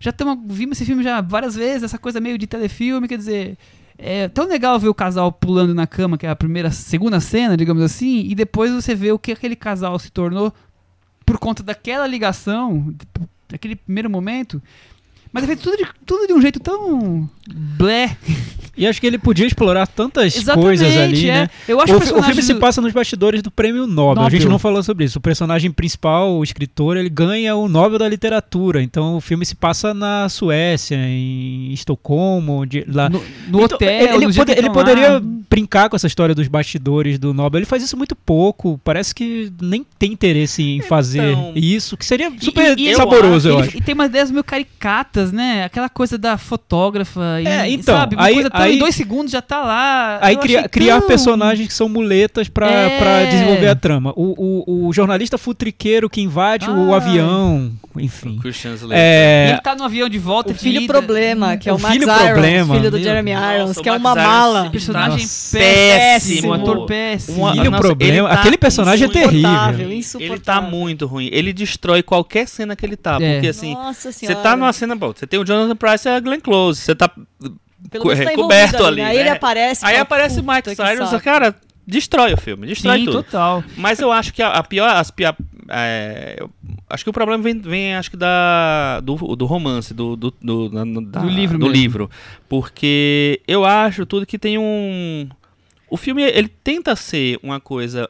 Já 0.00 0.12
tamo, 0.12 0.44
vimos 0.48 0.78
esse 0.78 0.84
filme 0.84 1.02
já 1.02 1.20
várias 1.20 1.54
vezes, 1.54 1.84
essa 1.84 1.98
coisa 1.98 2.20
meio 2.20 2.36
de 2.36 2.46
telefilme, 2.46 3.06
quer 3.06 3.18
dizer, 3.18 3.56
é 3.96 4.28
tão 4.28 4.48
legal 4.48 4.78
ver 4.78 4.88
o 4.88 4.94
casal 4.94 5.30
pulando 5.30 5.72
na 5.72 5.86
cama, 5.86 6.18
que 6.18 6.26
é 6.26 6.30
a 6.30 6.36
primeira, 6.36 6.72
segunda 6.72 7.20
cena, 7.20 7.56
digamos 7.56 7.82
assim, 7.82 8.26
e 8.28 8.34
depois 8.34 8.72
você 8.72 8.94
vê 8.94 9.12
o 9.12 9.18
que 9.18 9.30
aquele 9.30 9.54
casal 9.54 9.96
se 9.98 10.10
tornou 10.10 10.52
por 11.24 11.38
conta 11.38 11.62
daquela 11.62 12.06
ligação, 12.06 12.92
daquele 13.48 13.76
primeiro 13.76 14.10
momento. 14.10 14.60
Mas 15.32 15.44
é 15.44 15.46
feito 15.46 15.62
tudo 15.62 15.76
de, 15.78 15.84
tudo 16.04 16.26
de 16.26 16.32
um 16.32 16.40
jeito 16.42 16.60
tão 16.60 17.28
blé. 17.48 18.16
E 18.74 18.86
acho 18.86 18.98
que 19.02 19.06
ele 19.06 19.18
podia 19.18 19.46
explorar 19.46 19.86
tantas 19.86 20.34
Exatamente, 20.34 20.64
coisas 20.64 20.96
ali, 20.96 21.28
é. 21.28 21.32
né? 21.42 21.50
Eu 21.68 21.78
acho 21.78 21.92
O, 21.92 21.96
o, 22.18 22.22
filme 22.22 22.42
se 22.42 22.54
do- 22.54 22.58
passa 22.60 22.80
nos 22.80 22.90
bastidores 22.90 23.42
do 23.42 23.50
prêmio 23.50 23.86
Nobel. 23.86 24.24
A 24.24 24.30
gente 24.30 24.40
Nobel. 24.40 24.52
não 24.52 24.58
falou 24.58 24.82
sobre 24.82 25.04
isso. 25.04 25.18
O 25.18 25.20
personagem 25.20 25.70
principal, 25.70 26.32
o 26.38 26.42
escritor, 26.42 26.96
ele 26.96 27.10
ganha 27.10 27.54
o 27.54 27.68
Nobel 27.68 27.98
da 27.98 28.08
Literatura. 28.08 28.82
Então 28.82 29.16
o 29.18 29.20
filme 29.20 29.44
se 29.44 29.54
passa 29.54 29.92
na 29.92 30.26
Suécia, 30.30 30.96
em 30.96 31.70
Estocolmo, 31.70 32.64
de, 32.64 32.82
lá. 32.88 33.10
no, 33.10 33.18
no 33.48 33.60
Então, 33.62 33.76
hotel, 33.76 33.88
ele, 34.14 34.24
ele 34.24 34.34
pode- 34.34 34.52
ele 34.52 34.70
poderia 34.70 35.12
lá. 35.14 35.20
brincar 35.22 35.90
com 35.90 35.96
essa 35.96 36.06
história 36.06 36.34
dos 36.34 36.48
bastidores 36.48 37.18
do 37.18 37.34
Nobel. 37.34 37.58
Ele 37.58 37.66
faz 37.66 37.82
isso 37.82 37.96
muito 37.96 38.16
pouco. 38.16 38.80
Parece 38.82 39.14
que 39.14 39.52
nem 39.60 39.84
tem 39.98 40.12
interesse 40.12 40.62
em 40.62 40.80
fazer 40.80 41.32
Então- 41.32 41.52
isso, 41.54 41.94
que 41.94 42.06
seria 42.06 42.32
super 42.40 42.78
e- 42.78 42.88
e 42.88 42.96
saboroso, 42.96 43.50
eu 43.50 43.58
ele- 43.58 43.68
acho. 43.68 43.76
E 43.76 43.80
tem 43.82 43.94
umas 43.94 44.08
ideias 44.08 44.30
meio 44.30 44.42
caricatas, 44.42 45.21
né? 45.30 45.64
Aquela 45.64 45.88
coisa 45.88 46.16
da 46.16 46.36
fotógrafa. 46.38 47.40
E, 47.42 47.46
É, 47.46 47.68
então, 47.70 47.94
sabe? 47.96 48.16
Uma 48.16 48.24
aí- 48.24 48.34
coisa 48.34 48.50
tão, 48.50 48.60
aí- 48.62 48.76
em 48.76 48.78
dois 48.78 48.94
segundos 48.94 49.30
já 49.30 49.42
tá 49.42 49.62
lá. 49.62 50.18
Aí 50.22 50.36
cria- 50.36 50.68
criar 50.68 50.98
tão- 51.00 51.06
personagens 51.08 51.68
que 51.68 51.74
são 51.74 51.88
muletas 51.88 52.48
pra, 52.48 52.70
É. 52.70 52.98
pra 52.98 53.24
desenvolver 53.26 53.68
a 53.68 53.74
trama. 53.74 54.12
O, 54.16 54.64
o, 54.66 54.86
o 54.88 54.92
jornalista 54.92 55.36
futriqueiro 55.36 56.08
que 56.08 56.20
invade 56.20 56.68
o 56.70 56.92
Ai. 56.94 56.96
avião, 56.96 57.70
enfim. 57.98 58.40
E 58.44 58.48
É, 58.94 59.50
ele 59.50 59.60
tá 59.60 59.74
no 59.74 59.84
avião 59.84 60.08
de 60.08 60.18
volta. 60.18 60.52
O 60.52 60.54
filho 60.54 60.78
de 60.80 60.84
ida. 60.86 60.92
problema, 60.94 61.56
que 61.56 61.68
é 61.68 61.72
O 61.72 61.76
o, 61.76 61.80
Max 61.80 61.92
filho 61.94 62.04
Irons, 62.08 62.22
problema. 62.22 62.74
filho 62.74 62.90
do 62.90 62.96
Meu 62.96 63.04
Jeremy 63.04 63.34
Nossa, 63.34 63.54
Irons, 63.54 63.76
o 63.76 63.82
que 63.82 63.88
é 63.88 63.92
Max 63.92 64.00
uma 64.04 64.12
Irons 64.12 64.26
mala. 64.26 64.70
Personagem 64.70 65.18
Nossa, 65.20 65.58
péssimo. 65.58 65.98
péssimo. 65.98 66.52
Ator 66.54 66.86
péssimo. 66.86 67.38
Uma- 67.38 67.52
filho 67.52 67.70
nossa, 67.70 67.82
problema. 67.82 68.28
tá 68.28 68.34
Aquele 68.34 68.56
personagem 68.56 69.06
é 69.06 69.10
terrível. 69.10 69.92
Insuportável, 69.92 70.34
Ele 70.36 70.40
tá 70.40 70.60
muito 70.60 71.06
ruim. 71.06 71.28
Ele 71.32 71.52
destrói 71.52 72.02
qualquer 72.02 72.46
cena 72.48 72.74
que 72.76 72.84
ele 72.86 72.96
tá. 72.96 73.18
É. 73.20 73.34
Porque 73.34 73.48
assim, 73.48 73.76
você 73.94 74.34
tá 74.34 74.56
numa 74.56 74.72
cena. 74.72 74.96
Você 75.18 75.26
tem 75.26 75.38
o 75.40 75.44
Jonathan 75.44 75.76
Price 75.76 76.06
e 76.06 76.10
a 76.10 76.20
Glenn 76.20 76.40
Close. 76.40 76.80
Você 76.80 76.94
tá. 76.94 77.08
Pelo 77.90 78.06
menos 78.06 78.24
tá 78.24 78.32
coberto 78.34 78.84
ali, 78.84 78.96
né? 78.96 79.02
né? 79.02 79.10
Aí 79.10 79.18
ele 79.18 79.28
aparece. 79.28 79.84
e 79.84 79.88
Aí 79.88 79.96
aparece 79.96 80.38
o 80.38 80.42
"Puta, 80.42 80.54
Mike 80.54 80.70
que 80.70 80.76
Cyrus, 80.76 81.10
saco." 81.10 81.24
cara, 81.24 81.54
destrói 81.86 82.32
o 82.32 82.36
filme, 82.36 82.66
destrói 82.66 82.98
Sim, 83.00 83.04
tudo. 83.06 83.22
total. 83.24 83.64
Mas 83.76 83.98
eu 84.00 84.12
acho 84.12 84.32
que 84.32 84.40
a, 84.40 84.50
a 84.50 84.62
pior, 84.62 84.88
as 84.88 85.10
pior, 85.10 85.36
é, 85.68 86.36
eu 86.38 86.48
acho 86.88 87.02
que 87.02 87.10
o 87.10 87.12
problema 87.12 87.42
vem, 87.42 87.58
vem 87.58 87.94
acho 87.96 88.08
que 88.10 88.16
da 88.16 89.00
do, 89.00 89.16
do 89.34 89.46
romance, 89.46 89.92
do 89.92 90.14
do, 90.16 90.32
do, 90.40 90.68
da- 90.68 91.20
Do 91.20 91.28
livro 91.28 91.58
do 91.58 91.66
mesmo. 91.66 91.76
livro, 91.82 92.10
porque 92.48 93.40
eu 93.48 93.64
acho 93.64 94.06
tudo 94.06 94.24
que 94.24 94.38
tem 94.38 94.56
um, 94.58 95.28
o 95.90 95.96
filme 95.96 96.22
ele 96.22 96.48
tenta 96.48 96.94
ser 96.94 97.36
uma 97.42 97.58
coisa 97.58 98.08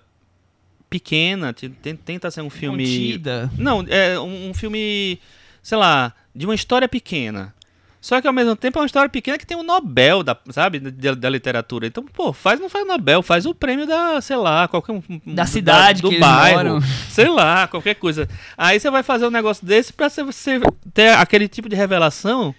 pequena, 0.91 1.53
te- 1.53 1.71
ten- 1.71 1.97
tenta 1.97 2.31
ser 2.31 2.43
um 2.43 2.51
filme 2.51 2.85
Contida. 2.85 3.51
não, 3.57 3.85
é 3.89 4.19
um, 4.21 4.51
um 4.51 4.55
filme, 4.55 5.19
sei 5.63 5.79
lá, 5.79 6.13
de 6.35 6.45
uma 6.47 6.55
história 6.55 6.89
pequena. 6.89 7.55
Só 8.03 8.21
que 8.21 8.27
ao 8.27 8.33
mesmo 8.33 8.57
tempo 8.57 8.79
é 8.79 8.83
uma 8.83 8.87
história 8.87 9.09
pequena 9.09 9.39
que 9.39 9.47
tem 9.47 9.57
um 9.57 9.63
Nobel, 9.63 10.25
da, 10.25 10.37
sabe, 10.51 10.81
da, 10.81 11.15
da 11.15 11.31
literatura. 11.31 11.87
Então, 11.87 12.05
pô, 12.05 12.33
faz 12.33 12.59
não 12.59 12.69
faz 12.69 12.85
Nobel, 12.85 13.23
faz 13.23 13.47
o 13.47 13.55
prêmio 13.55 13.87
da, 13.87 14.21
sei 14.21 14.35
lá, 14.35 14.67
qualquer 14.67 14.91
um 14.91 15.03
Da 15.25 15.47
cidade 15.47 16.03
do 16.03 16.09
que 16.09 16.17
eles 16.17 16.27
bairro, 16.27 16.81
sei 17.09 17.29
lá, 17.29 17.69
qualquer 17.69 17.95
coisa. 17.95 18.29
Aí 18.59 18.81
você 18.81 18.91
vai 18.91 19.05
fazer 19.05 19.25
um 19.25 19.31
negócio 19.31 19.65
desse 19.65 19.93
pra 19.93 20.11
você, 20.11 20.25
você 20.25 20.61
ter 20.93 21.11
aquele 21.11 21.47
tipo 21.47 21.69
de 21.69 21.77
revelação, 21.77 22.53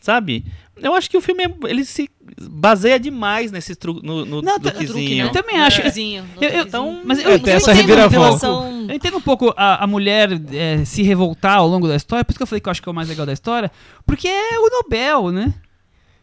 sabe? 0.00 0.46
Eu 0.76 0.94
acho 0.94 1.08
que 1.08 1.16
o 1.16 1.20
filme 1.22 1.44
é- 1.44 1.54
ele 1.70 1.84
se 1.84 2.08
baseia 2.50 3.00
demais 3.00 3.50
nesse 3.50 3.74
tru, 3.74 3.94
no, 4.02 4.24
no 4.26 4.42
Não, 4.42 4.58
tá- 4.60 4.70
truquezinho. 4.70 5.26
Eu 5.26 5.32
também 5.32 5.58
acho. 5.58 5.76
Truquezinho, 5.76 6.22
no 6.36 6.42
Eu- 6.44 6.50
eu- 6.50 6.66
truquezinho. 6.66 7.02
mas 7.04 7.18
eu- 7.18 7.30
É, 7.30 7.38
tem 7.38 7.52
eu 7.52 7.56
essa 7.56 7.72
entendo 7.74 8.08
relação- 8.08 8.86
Eu 8.88 8.94
entendo 8.94 9.16
um 9.16 9.20
pouco 9.22 9.52
a, 9.56 9.82
a 9.82 9.86
mulher 9.86 10.28
é, 10.52 10.84
se 10.84 11.02
revoltar 11.02 11.56
ao 11.58 11.66
longo 11.66 11.88
da 11.88 11.96
história, 11.96 12.24
por 12.24 12.32
isso 12.32 12.38
que 12.38 12.42
eu 12.42 12.46
falei 12.46 12.60
que 12.60 12.68
eu 12.68 12.70
acho 12.70 12.82
que 12.82 12.88
é 12.88 12.92
o 12.92 12.94
mais 12.94 13.08
legal 13.08 13.24
da 13.26 13.32
história, 13.32 13.70
porque 14.06 14.28
é 14.28 14.58
o 14.58 14.68
Nobel, 14.70 15.30
né? 15.32 15.54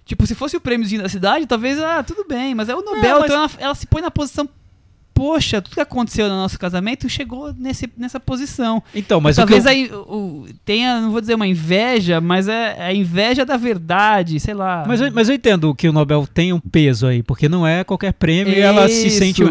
Tipo, 0.05 0.27
se 0.27 0.35
fosse 0.35 0.55
o 0.55 0.61
prêmiozinho 0.61 1.01
da 1.01 1.09
cidade, 1.09 1.45
talvez, 1.47 1.79
ah, 1.79 2.03
tudo 2.03 2.25
bem, 2.27 2.53
mas 2.53 2.69
é 2.69 2.75
o 2.75 2.81
Nobel, 2.81 3.15
mas- 3.21 3.25
então 3.25 3.37
ela, 3.37 3.49
ela 3.57 3.75
se 3.75 3.87
põe 3.87 4.01
na 4.01 4.11
posição 4.11 4.47
poxa, 5.13 5.61
tudo 5.61 5.73
que 5.75 5.79
aconteceu 5.81 6.27
no 6.27 6.35
nosso 6.35 6.57
casamento 6.59 7.07
chegou 7.07 7.53
nesse, 7.57 7.89
nessa 7.97 8.19
posição. 8.19 8.81
Então, 8.95 9.21
mas 9.21 9.37
o 9.37 9.45
que 9.45 9.53
Talvez 9.53 9.65
eu- 9.65 9.71
aí 9.71 9.91
o- 10.07 10.45
tenha, 10.65 10.99
não 11.01 11.11
vou 11.11 11.21
dizer 11.21 11.35
uma 11.35 11.47
inveja, 11.47 12.19
mas 12.19 12.47
é 12.47 12.75
a 12.81 12.93
inveja 12.93 13.45
da 13.45 13.57
verdade, 13.57 14.39
sei 14.39 14.53
lá. 14.53 14.83
Mas 14.87 15.01
eu, 15.01 15.11
mas 15.11 15.29
eu 15.29 15.35
entendo 15.35 15.73
que 15.75 15.87
o 15.87 15.93
Nobel 15.93 16.27
tem 16.31 16.51
um 16.53 16.59
peso 16.59 17.07
aí, 17.07 17.21
porque 17.23 17.47
não 17.49 17.65
é 17.65 17.83
qualquer 17.83 18.13
prêmio 18.13 18.53
e 18.53 18.59
ela 18.59 18.87
se 18.87 19.07
Isso. 19.07 19.17
sente. 19.19 19.41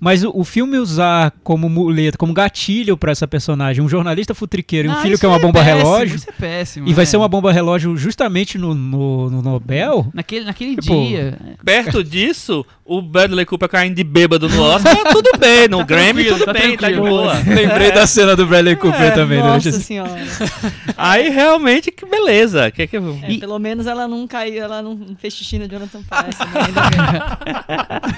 Mas 0.00 0.24
o, 0.24 0.32
o 0.34 0.44
filme 0.44 0.78
usar 0.78 1.32
como 1.44 1.68
muleta, 1.68 2.18
como 2.18 2.32
gatilho 2.32 2.96
pra 2.96 3.12
essa 3.12 3.26
personagem, 3.28 3.82
um 3.84 3.88
jornalista 3.88 4.34
futriqueiro 4.34 4.88
e 4.88 4.90
um 4.90 4.96
filho 4.96 5.12
isso 5.14 5.20
que 5.20 5.26
é 5.26 5.28
uma 5.28 5.38
bomba 5.38 5.60
péssimo, 5.62 5.76
relógio, 5.84 6.16
Isso 6.16 6.28
é 6.28 6.32
péssimo. 6.32 6.88
e 6.88 6.92
vai 6.94 7.02
é. 7.04 7.06
ser 7.06 7.16
uma 7.16 7.28
bomba 7.28 7.52
relógio 7.52 7.96
justamente 7.96 8.58
no, 8.58 8.74
no, 8.74 9.30
no 9.30 9.42
Nobel. 9.42 10.06
Naquele, 10.12 10.44
naquele 10.44 10.76
Tipo, 10.76 10.94
dia. 11.06 11.38
Perto 11.64 12.02
disso, 12.02 12.64
o 12.84 13.00
Bradley 13.02 13.44
Cooper 13.46 13.68
caindo 13.68 13.94
de 13.94 14.04
bêbado 14.04 14.48
no 14.48 14.60
Oscar, 14.62 14.96
tudo 15.12 15.30
bem. 15.38 15.68
No 15.68 15.84
Grammy, 15.84 16.24
tranquilo, 16.24 16.38
tudo 16.38 16.44
tá 16.46 16.52
bem, 16.52 16.76
tá 16.76 16.88
de 16.90 16.96
boa. 16.96 17.34
Lembrei 17.46 17.92
da 17.92 18.06
cena 18.06 18.34
do 18.34 18.46
Bradley 18.46 18.76
Cooper 18.76 19.00
É, 19.02 19.10
também. 19.10 19.38
né? 19.42 19.44
Nossa 19.48 19.70
Deixa- 19.70 19.84
senhora. 19.86 20.10
Aí 20.96 21.28
realmente, 21.28 21.90
que 21.90 22.04
beleza. 22.06 22.70
Que, 22.70 22.86
que... 22.86 22.96
É, 22.96 23.38
pelo 23.38 23.58
menos 23.58 23.86
ela 23.86 24.06
não 24.08 24.26
caiu, 24.26 24.62
ela 24.62 24.80
não 24.82 24.98
fez 25.18 25.34
xixi 25.34 25.58
no 25.58 25.68
Jonathan 25.68 26.00
Price. 26.02 26.38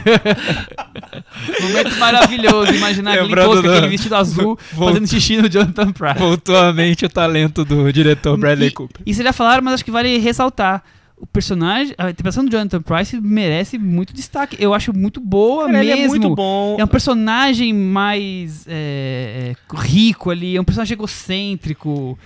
Né? 0.04 1.60
Momento 1.60 1.96
maravilhoso. 1.98 2.72
Imaginar 2.74 3.22
Lembrando 3.22 3.62
do- 3.62 3.70
aquele 3.70 3.88
vestido 3.88 4.14
azul 4.16 4.58
Vol- 4.72 4.88
fazendo 4.88 5.06
xixi 5.08 5.36
no 5.36 5.48
Jonathan 5.48 5.92
Price. 5.92 6.18
Voltou 6.18 6.56
à 6.56 6.72
mente 6.72 7.04
o 7.04 7.08
talento 7.08 7.64
do 7.64 7.92
diretor 7.92 8.36
Bradley 8.36 8.68
e, 8.68 8.72
Cooper. 8.72 9.02
E 9.04 9.14
vocês 9.14 9.24
já 9.24 9.32
falaram, 9.32 9.62
mas 9.62 9.74
acho 9.74 9.84
que 9.84 9.90
vale 9.90 10.18
ressaltar. 10.18 10.82
O 11.24 11.26
personagem, 11.34 11.94
a 11.96 12.10
interpretação 12.10 12.44
do 12.44 12.50
Jonathan 12.50 12.82
Price 12.82 13.18
merece 13.18 13.78
muito 13.78 14.12
destaque. 14.12 14.56
Eu 14.60 14.74
acho 14.74 14.92
muito 14.92 15.20
boa 15.20 15.66
Cara, 15.66 15.78
ele 15.82 15.88
mesmo. 15.90 16.04
é 16.04 16.08
muito 16.08 16.34
bom. 16.34 16.76
É 16.78 16.84
um 16.84 16.86
personagem 16.88 17.72
mais 17.72 18.66
é, 18.68 19.54
é, 19.56 19.76
rico 19.80 20.30
ali, 20.30 20.54
é 20.54 20.60
um 20.60 20.64
personagem 20.64 20.92
egocêntrico. 20.94 22.18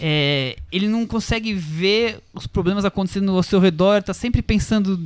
É, 0.00 0.56
ele 0.72 0.88
não 0.88 1.06
consegue 1.06 1.52
ver 1.52 2.20
os 2.32 2.46
problemas 2.46 2.84
acontecendo 2.86 3.32
ao 3.36 3.42
seu 3.42 3.60
redor, 3.60 4.02
tá 4.02 4.14
sempre 4.14 4.40
pensando 4.40 4.98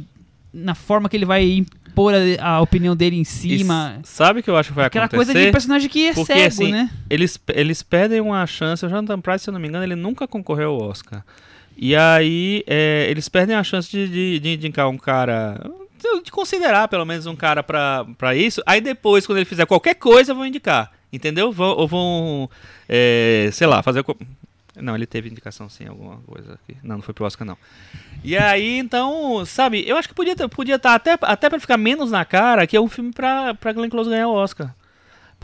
na 0.54 0.74
forma 0.76 1.08
que 1.08 1.16
ele 1.16 1.24
vai 1.24 1.42
impor 1.44 2.14
a, 2.38 2.46
a 2.46 2.60
opinião 2.60 2.94
dele 2.94 3.16
em 3.16 3.22
E 3.22 3.24
cima. 3.24 3.96
s- 4.04 4.12
sabe 4.14 4.38
o 4.40 4.42
que 4.42 4.50
eu 4.50 4.56
acho 4.56 4.68
que 4.68 4.76
vai 4.76 4.86
Aquela 4.86 5.06
acontecer? 5.06 5.32
coisa 5.32 5.46
de 5.46 5.50
personagem 5.52 5.88
que 5.88 6.06
é 6.08 6.12
Porque, 6.14 6.32
cego, 6.32 6.46
assim, 6.46 6.70
né? 6.70 6.90
eles, 7.10 7.38
eles 7.48 7.82
perdem 7.82 8.20
uma 8.20 8.46
chance. 8.46 8.86
O 8.86 8.88
Jonathan 8.88 9.20
Price, 9.20 9.42
se 9.44 9.50
eu 9.50 9.52
não 9.52 9.60
me 9.60 9.66
engano, 9.66 9.84
ele 9.84 9.96
nunca 9.96 10.28
concorreu 10.28 10.70
ao 10.70 10.82
Oscar. 10.82 11.24
E 11.76 11.96
aí, 11.96 12.62
é, 12.66 13.06
eles 13.10 13.28
perdem 13.28 13.56
a 13.56 13.64
chance 13.64 13.90
de, 13.90 14.08
de, 14.08 14.38
de 14.38 14.54
indicar 14.54 14.88
um 14.88 14.98
cara. 14.98 15.60
De 16.24 16.30
considerar 16.30 16.88
pelo 16.88 17.04
menos 17.04 17.26
um 17.26 17.36
cara 17.36 17.62
pra 17.62 18.34
isso. 18.34 18.62
Aí 18.66 18.80
depois, 18.80 19.26
quando 19.26 19.38
ele 19.38 19.44
fizer 19.44 19.66
qualquer 19.66 19.94
coisa, 19.94 20.34
vão 20.34 20.46
indicar. 20.46 20.90
Entendeu? 21.12 21.52
Vão, 21.52 21.76
ou 21.76 21.86
vão. 21.86 22.50
é, 22.88 23.50
sei 23.52 23.66
lá, 23.66 23.82
fazer. 23.82 24.04
Não, 24.76 24.94
ele 24.94 25.06
teve 25.06 25.28
indicação 25.28 25.68
sim, 25.68 25.86
alguma 25.86 26.16
coisa 26.26 26.54
aqui. 26.54 26.76
Não, 26.82 26.96
não 26.96 27.02
foi 27.02 27.12
pro 27.12 27.26
Oscar, 27.26 27.46
não. 27.46 27.58
E 28.24 28.36
aí, 28.36 28.78
então, 28.78 29.44
sabe, 29.44 29.84
eu 29.86 29.96
acho 29.96 30.08
que 30.08 30.14
podia 30.14 30.32
estar 30.32 30.48
podia 30.48 30.78
tá 30.78 30.94
até, 30.94 31.18
até 31.20 31.50
pra 31.50 31.60
ficar 31.60 31.76
menos 31.76 32.10
na 32.10 32.24
cara 32.24 32.66
que 32.66 32.76
é 32.76 32.80
um 32.80 32.88
filme 32.88 33.12
pra, 33.12 33.54
pra 33.54 33.72
Glenn 33.72 33.90
Close 33.90 34.08
ganhar 34.08 34.28
o 34.28 34.34
Oscar. 34.34 34.74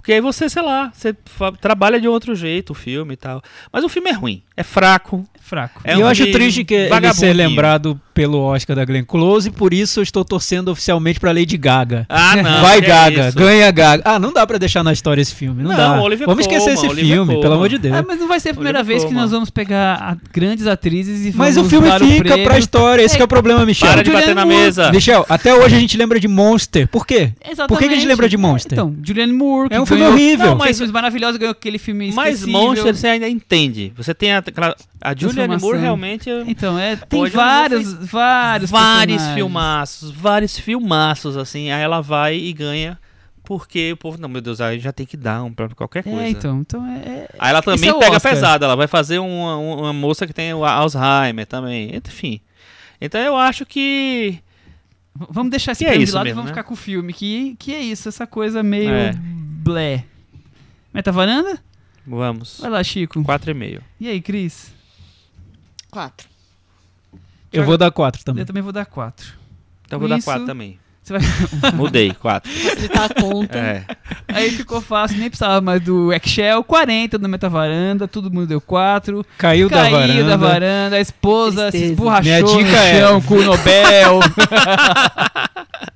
Porque 0.09 0.15
aí 0.15 0.21
você, 0.23 0.49
sei 0.49 0.63
lá, 0.63 0.91
você 0.91 1.15
trabalha 1.61 2.01
de 2.01 2.09
outro 2.09 2.35
jeito 2.35 2.71
o 2.71 2.75
filme 2.75 3.13
e 3.13 3.17
tal. 3.19 3.43
Mas 3.71 3.85
o 3.85 3.91
filme 3.91 4.09
é 4.09 4.15
ruim, 4.15 4.43
é 4.57 4.63
fraco. 4.63 5.23
Fraco. 5.39 5.83
É 5.85 5.95
e 5.95 6.01
eu 6.01 6.07
um 6.07 6.09
acho 6.09 6.25
de 6.25 6.33
triste 6.33 6.65
que 6.65 6.73
ele 6.73 7.13
ser 7.13 7.35
lembrado 7.35 8.01
pelo 8.19 8.41
Oscar 8.41 8.75
da 8.75 8.85
Glenn 8.85 9.05
Close, 9.05 9.49
e 9.49 9.53
por 9.53 9.73
isso 9.73 10.01
eu 10.01 10.03
estou 10.03 10.25
torcendo 10.25 10.71
oficialmente 10.73 11.21
pra 11.21 11.31
Lady 11.31 11.57
Gaga. 11.57 12.05
Ah, 12.09 12.35
não. 12.35 12.63
Vai 12.67 12.81
que 12.81 12.89
Gaga, 12.89 13.29
isso. 13.29 13.39
ganha 13.39 13.71
Gaga. 13.71 14.03
Ah, 14.05 14.19
não 14.19 14.33
dá 14.33 14.45
pra 14.45 14.59
deixar 14.59 14.83
na 14.83 14.93
história 14.93 15.23
esse 15.23 15.33
filme, 15.33 15.63
não, 15.63 15.71
Não, 15.71 15.77
dá. 15.77 16.01
Olivia 16.03 16.27
Vamos 16.27 16.41
esquecer 16.41 16.73
esse 16.73 16.85
Olivia 16.85 17.15
filme, 17.15 17.41
pelo 17.41 17.55
amor 17.55 17.69
de 17.69 17.79
Deus. 17.79 17.95
Ah, 17.95 18.05
mas 18.05 18.19
não 18.19 18.27
vai 18.27 18.41
ser 18.41 18.49
a 18.49 18.55
primeira 18.55 18.81
Olivia 18.81 18.97
vez 18.99 19.05
que 19.09 19.15
nós 19.15 19.31
vamos 19.31 19.51
pegar 19.51 19.95
a- 20.03 20.17
grandes 20.33 20.67
atrizes 20.67 21.33
e 21.33 21.37
Mas 21.37 21.57
o 21.57 21.63
filme 21.65 21.89
o 21.89 21.93
fica 21.93 22.25
prêmio. 22.25 22.45
pra 22.45 22.59
história, 22.59 23.03
esse 23.03 23.15
que 23.15 23.23
é 23.23 23.25
o 23.25 23.29
problema, 23.29 23.65
Michel. 23.65 23.89
Para 23.89 24.03
de 24.03 24.11
bater 24.11 24.35
na 24.35 24.45
Moore. 24.45 24.59
mesa. 24.65 24.91
Michel, 24.91 25.25
até 25.29 25.55
hoje 25.55 25.77
a 25.77 25.79
gente 25.79 25.97
lembra 25.97 26.19
de 26.19 26.27
Monster. 26.27 26.89
Por 26.89 27.07
quê? 27.07 27.31
Exatamente. 27.45 27.69
Por 27.69 27.79
que, 27.79 27.85
a 27.85 27.89
gente 27.97 28.05
lembra 28.07 28.29
de 28.29 28.37
Monster? 28.37 28.73
Então, 28.73 28.97
Julianne 29.01 29.33
Moore, 29.33 29.69
É 29.71 29.81
um 29.81 29.87
filme 29.87 30.03
ganhou- 30.03 30.15
horrível. 30.17 30.47
Não, 30.47 30.57
Mas- 30.57 30.77
filmes 30.77 30.93
maravilhosos, 30.93 31.37
ganhou 31.37 31.53
aquele 31.53 31.79
filme 31.79 32.11
Mas. 32.13 32.45
Monster 32.45 32.97
você 32.97 33.07
ainda 33.07 33.29
entende. 33.29 33.93
Você 33.97 34.13
tem 34.13 34.33
a, 34.33 34.39
aquela- 34.39 34.75
a 35.01 35.15
Julianne. 35.17 35.57
Moore 35.57 35.79
realmente. 35.79 36.29
é- 36.29 36.43
Então, 36.49 36.77
é, 36.77 36.97
tem 36.97 37.21
Hoje 37.21 37.33
vários, 37.37 38.08
vários 38.11 38.71
vários 38.71 39.23
filmaços, 39.29 40.11
vários 40.11 40.59
filmaços, 40.59 41.37
assim. 41.37 41.71
Aí 41.71 41.83
ela 41.83 42.01
vai 42.01 42.37
e 42.37 42.53
ganha. 42.53 42.99
Porque 43.45 43.93
o 43.93 43.97
povo, 43.97 44.19
não, 44.21 44.29
meu 44.29 44.43
Deus, 44.43 44.61
aí 44.61 44.79
já 44.79 44.93
tem 44.93 45.07
que 45.07 45.17
dar 45.17 45.43
um 45.43 45.51
pra 45.53 45.71
qualquer 45.71 46.03
coisa. 46.03 46.21
É, 46.21 46.29
então, 46.29 46.61
então 46.61 46.87
é, 46.87 46.99
é- 46.99 47.29
Aí 47.39 47.49
ela 47.51 47.63
também 47.63 47.89
Esse 47.89 47.97
é 47.97 47.99
pega 47.99 48.17
Oscar. 48.17 48.33
pesado, 48.33 48.65
ela 48.67 48.77
vai 48.77 48.87
fazer 48.87 49.19
uma, 49.19 49.57
uma 49.57 49.93
moça 49.93 50.27
que 50.27 50.35
tem 50.35 50.53
o 50.53 50.67
Alzheimer 50.67 51.47
também, 51.47 51.91
enfim. 51.97 52.41
Então 53.01 53.21
eu 53.21 53.37
acho 53.37 53.65
que. 53.65 54.39
Vamos 55.31 55.51
deixar 55.51 55.73
esse 55.73 55.85
é 55.85 55.89
prêmio 55.89 56.07
de 56.07 56.13
lado 56.13 56.29
e 56.29 56.33
vamos 56.33 56.51
né? 56.51 56.53
ficar 56.53 56.63
com 56.63 56.75
o 56.75 56.77
filme. 56.77 57.13
Que, 57.13 57.57
que 57.59 57.75
é 57.75 57.81
isso, 57.81 58.09
essa 58.09 58.27
coisa 58.27 58.63
meio 58.63 58.91
É. 58.91 59.13
blé. 59.17 60.05
Meta 60.93 61.11
varanda? 61.11 61.59
Vamos. 62.07 62.59
Vai 62.61 62.71
lá, 62.71 62.85
Chico. 62.85 63.19
4,5. 63.23 63.81
E 63.99 64.09
aí, 64.09 64.21
Cris? 64.21 64.73
Quatro. 65.91 66.29
Eu 67.53 67.65
vou 67.65 67.77
dar 67.79 67.91
quatro 67.91 68.25
também. 68.25 68.43
Eu 68.43 68.47
também 68.47 68.63
vou 68.63 68.73
dar 68.73 68.85
4. 68.87 69.27
Então 69.87 69.97
eu 69.97 70.01
vou 70.01 70.07
Com 70.09 70.11
dar 70.11 70.19
isso- 70.19 70.25
4 70.27 70.47
também. 70.47 70.79
Você 71.09 71.19
vai... 71.19 71.73
Mudei, 71.73 72.13
4. 72.13 72.51
Facilitar 72.51 73.05
a 73.11 73.21
conta. 73.23 73.59
É. 73.59 73.83
Aí 74.29 74.51
ficou 74.51 74.81
fácil, 74.81 75.17
nem 75.19 75.29
precisava 75.29 75.61
mais 75.61 75.81
do 75.81 76.13
Excel. 76.13 76.63
40 76.63 77.17
no 77.19 77.29
Metavaranda, 77.29 78.07
todo 78.07 78.31
mundo 78.31 78.47
deu 78.47 78.61
4. 78.61 79.25
Caiu, 79.39 79.69
da 79.69 79.77
Caiu 79.77 79.93
varanda. 79.93 80.25
da 80.25 80.37
varanda, 80.37 80.97
a 80.97 81.01
esposa 81.01 81.67
se 81.67 81.71
Tristeza. 81.73 81.93
esborrachou 81.93 82.23
Minha 82.25 82.41
no 82.43 82.57
dica 82.59 82.77
é- 82.79 83.01
chão 83.01 83.21
com 83.23 83.35
o 83.37 83.43
Nobel. 83.43 84.21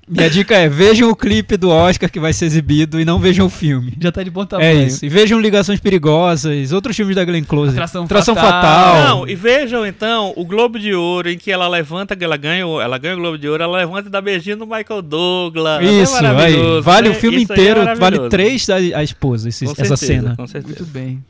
Minha 0.08 0.28
dica 0.28 0.54
é: 0.54 0.68
vejam 0.68 1.08
o 1.10 1.16
clipe 1.16 1.56
do 1.56 1.70
Oscar 1.70 2.10
que 2.10 2.20
vai 2.20 2.32
ser 2.34 2.44
exibido 2.44 3.00
e 3.00 3.04
não 3.04 3.18
vejam 3.18 3.46
o 3.46 3.50
filme. 3.50 3.94
Já 3.98 4.12
tá 4.12 4.22
de 4.22 4.30
bom 4.30 4.44
tamanho. 4.44 4.68
É 4.68 4.74
isso. 4.84 5.04
E 5.04 5.08
vejam 5.08 5.40
Ligações 5.40 5.80
Perigosas, 5.80 6.70
outros 6.72 6.94
filmes 6.94 7.16
da 7.16 7.24
Glenn 7.24 7.44
Close. 7.44 7.70
Atração 7.78 8.06
Fatal. 8.06 8.34
Fatal. 8.36 8.94
Não, 9.08 9.28
e 9.28 9.34
vejam 9.34 9.86
então 9.86 10.32
o 10.36 10.44
Globo 10.44 10.78
de 10.78 10.92
Ouro 10.94 11.30
em 11.30 11.38
que 11.38 11.50
ela 11.50 11.66
levanta, 11.66 12.14
que 12.14 12.22
ela 12.24 12.36
ganha, 12.36 12.66
o- 12.66 12.80
ela 12.80 12.98
ganha 12.98 13.14
o 13.14 13.18
Globo 13.18 13.38
de 13.38 13.48
Ouro, 13.48 13.62
ela 13.62 13.78
levanta 13.78 14.08
e 14.08 14.10
dá 14.12 14.20
beijinho 14.20 14.56
no 14.58 14.66
Michael 14.66 15.01
Douglas. 15.02 15.82
Isso, 15.84 16.14
é 16.14 16.18
aí. 16.18 16.22
maravilhoso, 16.22 16.82
Vale 16.82 17.08
né? 17.10 17.14
o 17.16 17.18
filme 17.20 17.42
Isso 17.42 17.52
é 17.52 17.56
inteiro, 17.56 17.80
vale 17.84 18.00
maravilhoso. 18.00 18.30
três 18.30 18.70
a, 18.70 18.76
a 18.76 19.02
esposa, 19.02 19.48
esse- 19.48 19.64
Com 19.66 19.72
essa 19.72 19.96
certeza, 19.96 20.06
cena. 20.22 20.36
Com 20.36 20.46
certeza. 20.46 20.78
Muito 20.78 20.92
bem. 20.92 21.24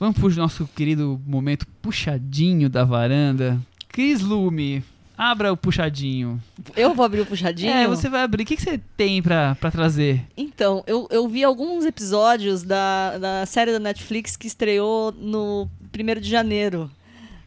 Vamos 0.00 0.18
pro 0.18 0.28
nosso 0.34 0.68
querido 0.74 1.20
momento 1.26 1.66
puxadinho 1.80 2.68
da 2.68 2.84
varanda. 2.84 3.58
Cris 3.88 4.20
Lume, 4.20 4.82
abra 5.16 5.52
o 5.52 5.56
puxadinho. 5.56 6.42
Eu 6.76 6.92
vou 6.94 7.04
abrir 7.04 7.20
o 7.20 7.26
puxadinho. 7.26 7.70
É, 7.72 7.86
você 7.86 8.08
vai 8.08 8.22
abrir. 8.22 8.42
O 8.42 8.46
que, 8.46 8.56
que 8.56 8.62
você 8.62 8.80
tem 8.96 9.22
pra, 9.22 9.54
pra 9.54 9.70
trazer? 9.70 10.22
Então, 10.36 10.82
eu, 10.86 11.06
eu 11.10 11.28
vi 11.28 11.44
alguns 11.44 11.84
episódios 11.84 12.64
da, 12.64 13.16
da 13.18 13.46
série 13.46 13.70
da 13.72 13.78
Netflix 13.78 14.36
que 14.36 14.48
estreou 14.48 15.12
no 15.16 15.68
1 15.96 16.20
de 16.20 16.28
janeiro. 16.28 16.90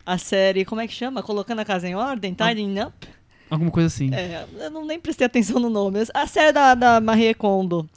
A 0.05 0.17
série, 0.17 0.63
como 0.63 0.79
é 0.79 0.87
que 0.87 0.93
chama? 0.93 1.21
Colocando 1.21 1.59
a 1.59 1.65
casa 1.65 1.85
em 1.85 1.95
ordem? 1.95 2.33
Tidying 2.33 2.79
Up? 2.79 3.07
Alguma 3.49 3.71
coisa 3.71 3.87
assim. 3.87 4.13
É, 4.13 4.45
eu 4.59 4.69
não 4.69 4.85
nem 4.85 4.99
prestei 4.99 5.25
atenção 5.25 5.59
no 5.59 5.69
nome. 5.69 5.99
A 6.13 6.27
série 6.27 6.51
da, 6.51 6.75
da 6.75 6.99
Marie 6.99 7.33
Kondo. 7.33 7.89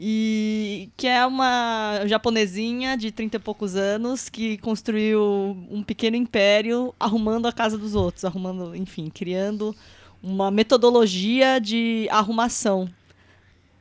E 0.00 0.90
que 0.96 1.08
é 1.08 1.26
uma 1.26 2.02
japonesinha 2.06 2.96
de 2.96 3.10
30 3.10 3.36
e 3.36 3.40
poucos 3.40 3.74
anos 3.74 4.28
que 4.28 4.56
construiu 4.58 5.56
um 5.68 5.82
pequeno 5.82 6.14
império 6.14 6.94
arrumando 7.00 7.46
a 7.46 7.52
casa 7.52 7.76
dos 7.76 7.96
outros, 7.96 8.24
arrumando, 8.24 8.76
enfim, 8.76 9.10
criando 9.10 9.74
uma 10.22 10.52
metodologia 10.52 11.60
de 11.60 12.06
arrumação 12.12 12.88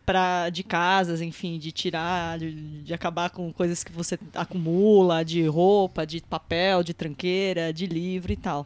pra, 0.08 0.50
de 0.50 0.64
casas, 0.64 1.22
enfim, 1.22 1.60
de 1.60 1.72
tirar, 1.72 2.40
de, 2.40 2.82
de 2.82 2.94
acabar 2.96 3.30
com 3.30 3.54
coisas 3.54 3.84
que 3.84 3.92
você 3.92 4.18
acumula, 4.34 5.24
de 5.24 5.46
roupa, 5.46 6.08
de 6.08 6.22
papel, 6.22 6.82
de 6.82 6.96
tranqueira, 6.96 7.72
de 7.72 7.86
livro 7.86 8.32
e 8.32 8.38
tal. 8.38 8.66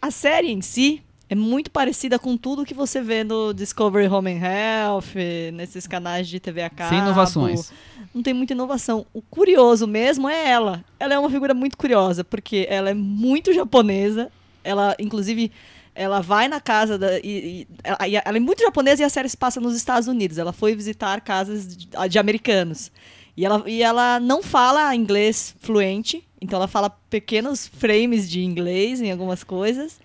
A 0.00 0.10
série 0.10 0.50
em 0.50 0.62
si 0.62 1.02
é 1.32 1.34
muito 1.34 1.70
parecida 1.70 2.18
com 2.18 2.36
tudo 2.36 2.62
que 2.62 2.74
você 2.74 3.00
vê 3.00 3.24
no 3.24 3.54
Discovery 3.54 4.06
Home 4.06 4.30
and 4.32 4.40
Health, 4.44 5.14
nesses 5.54 5.86
canais 5.86 6.28
de 6.28 6.38
TV 6.38 6.62
a 6.62 6.68
cabo. 6.68 6.90
Sem 6.90 6.98
inovações. 6.98 7.72
Não 8.14 8.22
tem 8.22 8.34
muita 8.34 8.52
inovação. 8.52 9.06
O 9.14 9.22
curioso 9.22 9.86
mesmo 9.86 10.28
é 10.28 10.50
ela. 10.50 10.84
Ela 11.00 11.14
é 11.14 11.18
uma 11.18 11.30
figura 11.30 11.54
muito 11.54 11.78
curiosa, 11.78 12.22
porque 12.22 12.66
ela 12.68 12.90
é 12.90 12.94
muito 12.94 13.50
japonesa. 13.54 14.30
Ela, 14.62 14.94
inclusive, 14.98 15.50
ela 15.94 16.20
vai 16.20 16.48
na 16.48 16.60
casa 16.60 16.98
da. 16.98 17.18
E, 17.20 17.22
e- 17.24 17.68
ela, 17.82 18.06
e 18.08 18.16
ela 18.16 18.36
é 18.36 18.40
muito 18.40 18.60
japonesa 18.62 19.00
e 19.00 19.04
a 19.06 19.08
série 19.08 19.30
se 19.30 19.36
passa 19.36 19.58
nos 19.58 19.74
Estados 19.74 20.08
Unidos. 20.08 20.36
Ela 20.36 20.52
foi 20.52 20.76
visitar 20.76 21.18
casas 21.22 21.66
de, 21.74 21.88
de 22.10 22.18
americanos. 22.18 22.92
E 23.34 23.46
ela, 23.46 23.64
e 23.66 23.82
ela 23.82 24.20
não 24.20 24.42
fala 24.42 24.94
inglês 24.94 25.54
fluente, 25.60 26.22
então 26.38 26.58
ela 26.58 26.68
fala 26.68 26.90
pequenos 27.08 27.66
frames 27.66 28.28
de 28.28 28.44
inglês 28.44 29.00
em 29.00 29.10
algumas 29.10 29.42
coisas. 29.42 29.98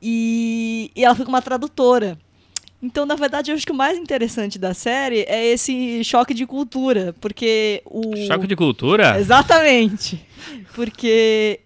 E, 0.00 0.90
e 0.94 1.04
ela 1.04 1.14
foi 1.14 1.24
com 1.24 1.32
uma 1.32 1.42
tradutora. 1.42 2.18
Então, 2.80 3.04
na 3.04 3.16
verdade, 3.16 3.50
eu 3.50 3.56
acho 3.56 3.66
que 3.66 3.72
o 3.72 3.74
mais 3.74 3.98
interessante 3.98 4.58
da 4.58 4.72
série 4.72 5.22
é 5.22 5.46
esse 5.46 6.02
choque 6.04 6.32
de 6.32 6.46
cultura, 6.46 7.14
porque 7.20 7.82
o 7.84 8.16
Choque 8.26 8.46
de 8.46 8.54
cultura? 8.54 9.18
Exatamente. 9.18 10.24
Porque 10.74 11.60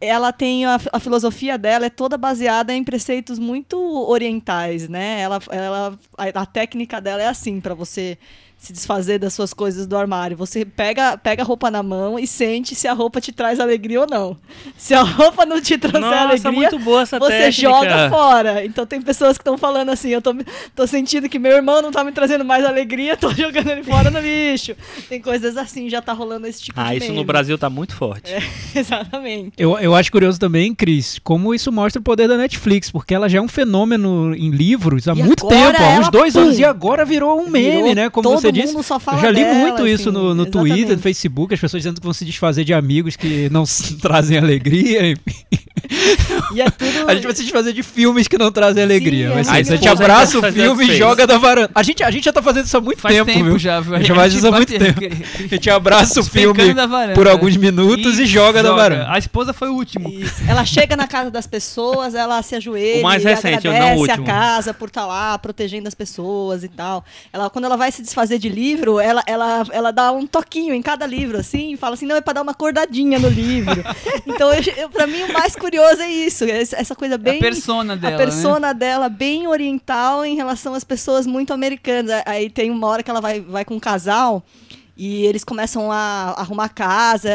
ela 0.00 0.32
tem 0.32 0.64
a, 0.64 0.80
a 0.92 1.00
filosofia 1.00 1.58
dela 1.58 1.86
é 1.86 1.90
toda 1.90 2.16
baseada 2.16 2.74
em 2.74 2.82
preceitos 2.82 3.38
muito 3.38 3.76
orientais, 4.08 4.88
né? 4.88 5.20
Ela, 5.20 5.40
ela 5.50 5.98
a, 6.16 6.42
a 6.42 6.46
técnica 6.46 7.00
dela 7.00 7.22
é 7.22 7.28
assim 7.28 7.60
para 7.60 7.74
você 7.74 8.18
se 8.64 8.72
desfazer 8.72 9.18
das 9.18 9.34
suas 9.34 9.52
coisas 9.52 9.86
do 9.86 9.96
armário. 9.96 10.36
Você 10.36 10.64
pega, 10.64 11.16
pega 11.18 11.42
a 11.42 11.44
roupa 11.46 11.70
na 11.70 11.82
mão 11.82 12.18
e 12.18 12.26
sente 12.26 12.74
se 12.74 12.88
a 12.88 12.92
roupa 12.92 13.20
te 13.20 13.30
traz 13.32 13.60
alegria 13.60 14.00
ou 14.00 14.06
não. 14.10 14.36
Se 14.76 14.94
a 14.94 15.02
roupa 15.02 15.44
não 15.44 15.60
te 15.60 15.76
trouxer 15.76 16.00
Nossa, 16.00 16.20
alegria, 16.20 16.52
muito 16.52 16.78
boa 16.78 17.02
essa 17.02 17.18
você 17.18 17.30
técnica. 17.38 17.52
joga 17.52 18.08
fora. 18.10 18.64
Então 18.64 18.86
tem 18.86 19.00
pessoas 19.02 19.36
que 19.36 19.42
estão 19.42 19.58
falando 19.58 19.90
assim, 19.90 20.08
eu 20.08 20.22
tô, 20.22 20.34
tô 20.74 20.86
sentindo 20.86 21.28
que 21.28 21.38
meu 21.38 21.52
irmão 21.52 21.82
não 21.82 21.90
tá 21.92 22.02
me 22.02 22.12
trazendo 22.12 22.44
mais 22.44 22.64
alegria, 22.64 23.16
tô 23.16 23.30
jogando 23.34 23.68
ele 23.70 23.82
fora 23.84 24.10
no 24.10 24.18
lixo. 24.20 24.74
Tem 25.08 25.20
coisas 25.20 25.56
assim, 25.56 25.88
já 25.90 26.00
tá 26.00 26.12
rolando 26.12 26.46
esse 26.46 26.62
tipo 26.62 26.80
Ah, 26.80 26.90
de 26.92 26.98
isso 26.98 27.08
no 27.08 27.14
meme. 27.14 27.24
Brasil 27.26 27.58
tá 27.58 27.68
muito 27.68 27.94
forte. 27.94 28.32
Exatamente. 28.74 29.52
Eu, 29.58 29.78
eu 29.78 29.94
acho 29.94 30.10
curioso 30.10 30.38
também, 30.40 30.74
Cris, 30.74 31.18
como 31.22 31.54
isso 31.54 31.70
mostra 31.70 32.00
o 32.00 32.02
poder 32.02 32.28
da 32.28 32.36
Netflix, 32.36 32.90
porque 32.90 33.14
ela 33.14 33.28
já 33.28 33.38
é 33.38 33.40
um 33.40 33.48
fenômeno 33.48 34.34
em 34.34 34.50
livros 34.50 35.08
há 35.08 35.12
E 35.12 35.22
muito 35.22 35.46
tempo, 35.46 35.82
há 35.82 36.00
uns 36.00 36.08
dois 36.10 36.32
pum, 36.34 36.40
anos, 36.40 36.58
e 36.58 36.64
agora 36.64 37.04
virou 37.04 37.40
um 37.40 37.48
meme, 37.50 37.70
Virou, 37.76 37.94
né? 37.94 38.10
Como 38.10 38.28
todo 38.28 38.40
você 38.40 38.52
disse. 38.62 38.72
mundo 38.72 38.82
só 38.82 38.98
fala 38.98 39.18
Eu 39.18 39.22
já 39.22 39.30
li 39.30 39.40
dela, 39.44 39.54
muito 39.58 39.86
isso 39.86 40.08
assim, 40.08 40.18
no, 40.18 40.34
no 40.34 40.46
Twitter, 40.46 40.96
no 40.96 41.02
Facebook, 41.02 41.52
as 41.54 41.60
pessoas 41.60 41.82
dizendo 41.82 42.00
que 42.00 42.04
vão 42.04 42.12
se 42.14 42.24
desfazer 42.24 42.64
de 42.64 42.72
amigos 42.74 43.16
que 43.16 43.48
não 43.50 43.64
trazem 44.00 44.38
alegria. 44.38 45.10
enfim. 45.12 45.44
E 46.54 46.60
é 46.62 46.70
tudo. 46.70 46.94
A 47.08 47.14
gente 47.14 47.24
vai 47.24 47.34
se 47.34 47.42
desfazer 47.42 47.72
de 47.72 47.82
filmes 47.82 48.26
que 48.26 48.38
não 48.38 48.50
trazem 48.50 48.82
alegria. 48.82 49.26
é 49.26 49.34
muito 49.34 49.40
isso. 49.42 49.52
A 49.52 49.62
gente 49.76 49.88
abraça 49.88 50.38
o 50.38 50.52
filme 50.52 50.84
e 50.88 50.96
joga 50.96 51.26
da 51.26 51.36
varanda. 51.38 51.70
A 51.74 51.82
gente, 51.82 52.02
a 52.02 52.10
gente 52.10 52.24
já 52.24 52.32
tá 52.32 52.42
fazendo 52.42 52.64
isso 52.66 52.76
há 52.76 52.80
muito 52.80 53.00
Faz 53.00 53.14
tempo, 53.14 53.30
tempo, 53.30 53.44
viu? 53.44 53.58
já? 53.58 53.78
A 53.78 53.98
gente 53.98 54.14
faz 54.14 54.34
isso 54.34 54.46
há 54.46 54.50
muito 54.52 54.78
tempo. 54.78 55.00
A 55.04 55.46
gente 55.46 55.70
abraça 55.70 56.20
o 56.20 56.24
filme 56.24 56.72
varanda. 56.72 57.14
por 57.14 57.28
alguns 57.28 57.56
minutos 57.56 58.18
e, 58.18 58.26
joga, 58.26 58.62
da 58.62 58.72
varanda. 58.72 59.12
A 59.12 59.18
esposa 59.18 59.52
foi 59.52 59.68
o 59.68 59.74
último. 59.74 60.08
Isso. 60.08 60.42
Ela 60.48 60.64
chega 60.64 60.96
na 60.96 61.06
casa 61.06 61.30
das 61.30 61.46
pessoas, 61.46 62.14
ela 62.14 62.42
se 62.42 62.54
ajoelha, 62.54 63.00
O 63.00 63.02
mais 63.02 63.22
e 63.22 63.26
recente, 63.26 63.64
não 63.66 63.72
o 63.72 63.76
agradece 63.76 63.98
a 63.98 64.12
último. 64.14 64.26
casa 64.26 64.74
por 64.74 64.88
estar 64.88 65.06
lá 65.06 65.38
protegendo 65.38 65.86
as 65.88 65.94
pessoas 65.94 66.64
e 66.64 66.68
tal. 66.68 67.04
Ela, 67.32 67.50
quando 67.50 67.64
ela 67.66 67.76
vai 67.76 67.90
se 67.92 68.00
desfazer 68.02 68.38
de 68.44 68.48
livro, 68.48 69.00
ela, 69.00 69.22
ela, 69.26 69.64
ela 69.70 69.90
dá 69.90 70.12
um 70.12 70.26
toquinho 70.26 70.74
em 70.74 70.82
cada 70.82 71.06
livro, 71.06 71.38
assim, 71.38 71.72
e 71.72 71.76
fala 71.76 71.94
assim, 71.94 72.04
não, 72.04 72.16
é 72.16 72.20
pra 72.20 72.34
dar 72.34 72.42
uma 72.42 72.52
acordadinha 72.52 73.18
no 73.18 73.28
livro. 73.28 73.82
então, 74.26 74.52
eu, 74.52 74.62
eu, 74.76 74.90
pra 74.90 75.06
mim, 75.06 75.22
o 75.22 75.32
mais 75.32 75.56
curioso 75.56 76.02
é 76.02 76.10
isso, 76.10 76.44
essa 76.44 76.76
essa 76.76 76.94
coisa 76.94 77.16
bem... 77.16 77.38
a 77.38 77.40
persona 77.40 77.96
dela, 77.96 78.14
a 78.14 78.18
né? 78.18 78.24
persona 78.24 78.74
dela 78.74 79.08
bem 79.08 79.46
oriental 79.46 80.24
em 80.24 80.36
relação 80.36 80.74
às 80.74 80.84
pessoas 80.84 81.26
muito 81.26 81.52
americanas. 81.54 82.22
Aí 82.26 82.50
tem 82.50 82.70
uma 82.70 82.86
hora 82.86 83.02
que 83.02 83.10
ela 83.10 83.20
vai, 83.20 83.40
vai 83.40 83.64
com 83.64 83.76
um 83.76 83.80
casal 83.80 84.44
e 84.96 85.24
eles 85.26 85.42
começam 85.44 85.90
a 85.90 86.34
arrumar 86.38 86.68
casa 86.68 87.30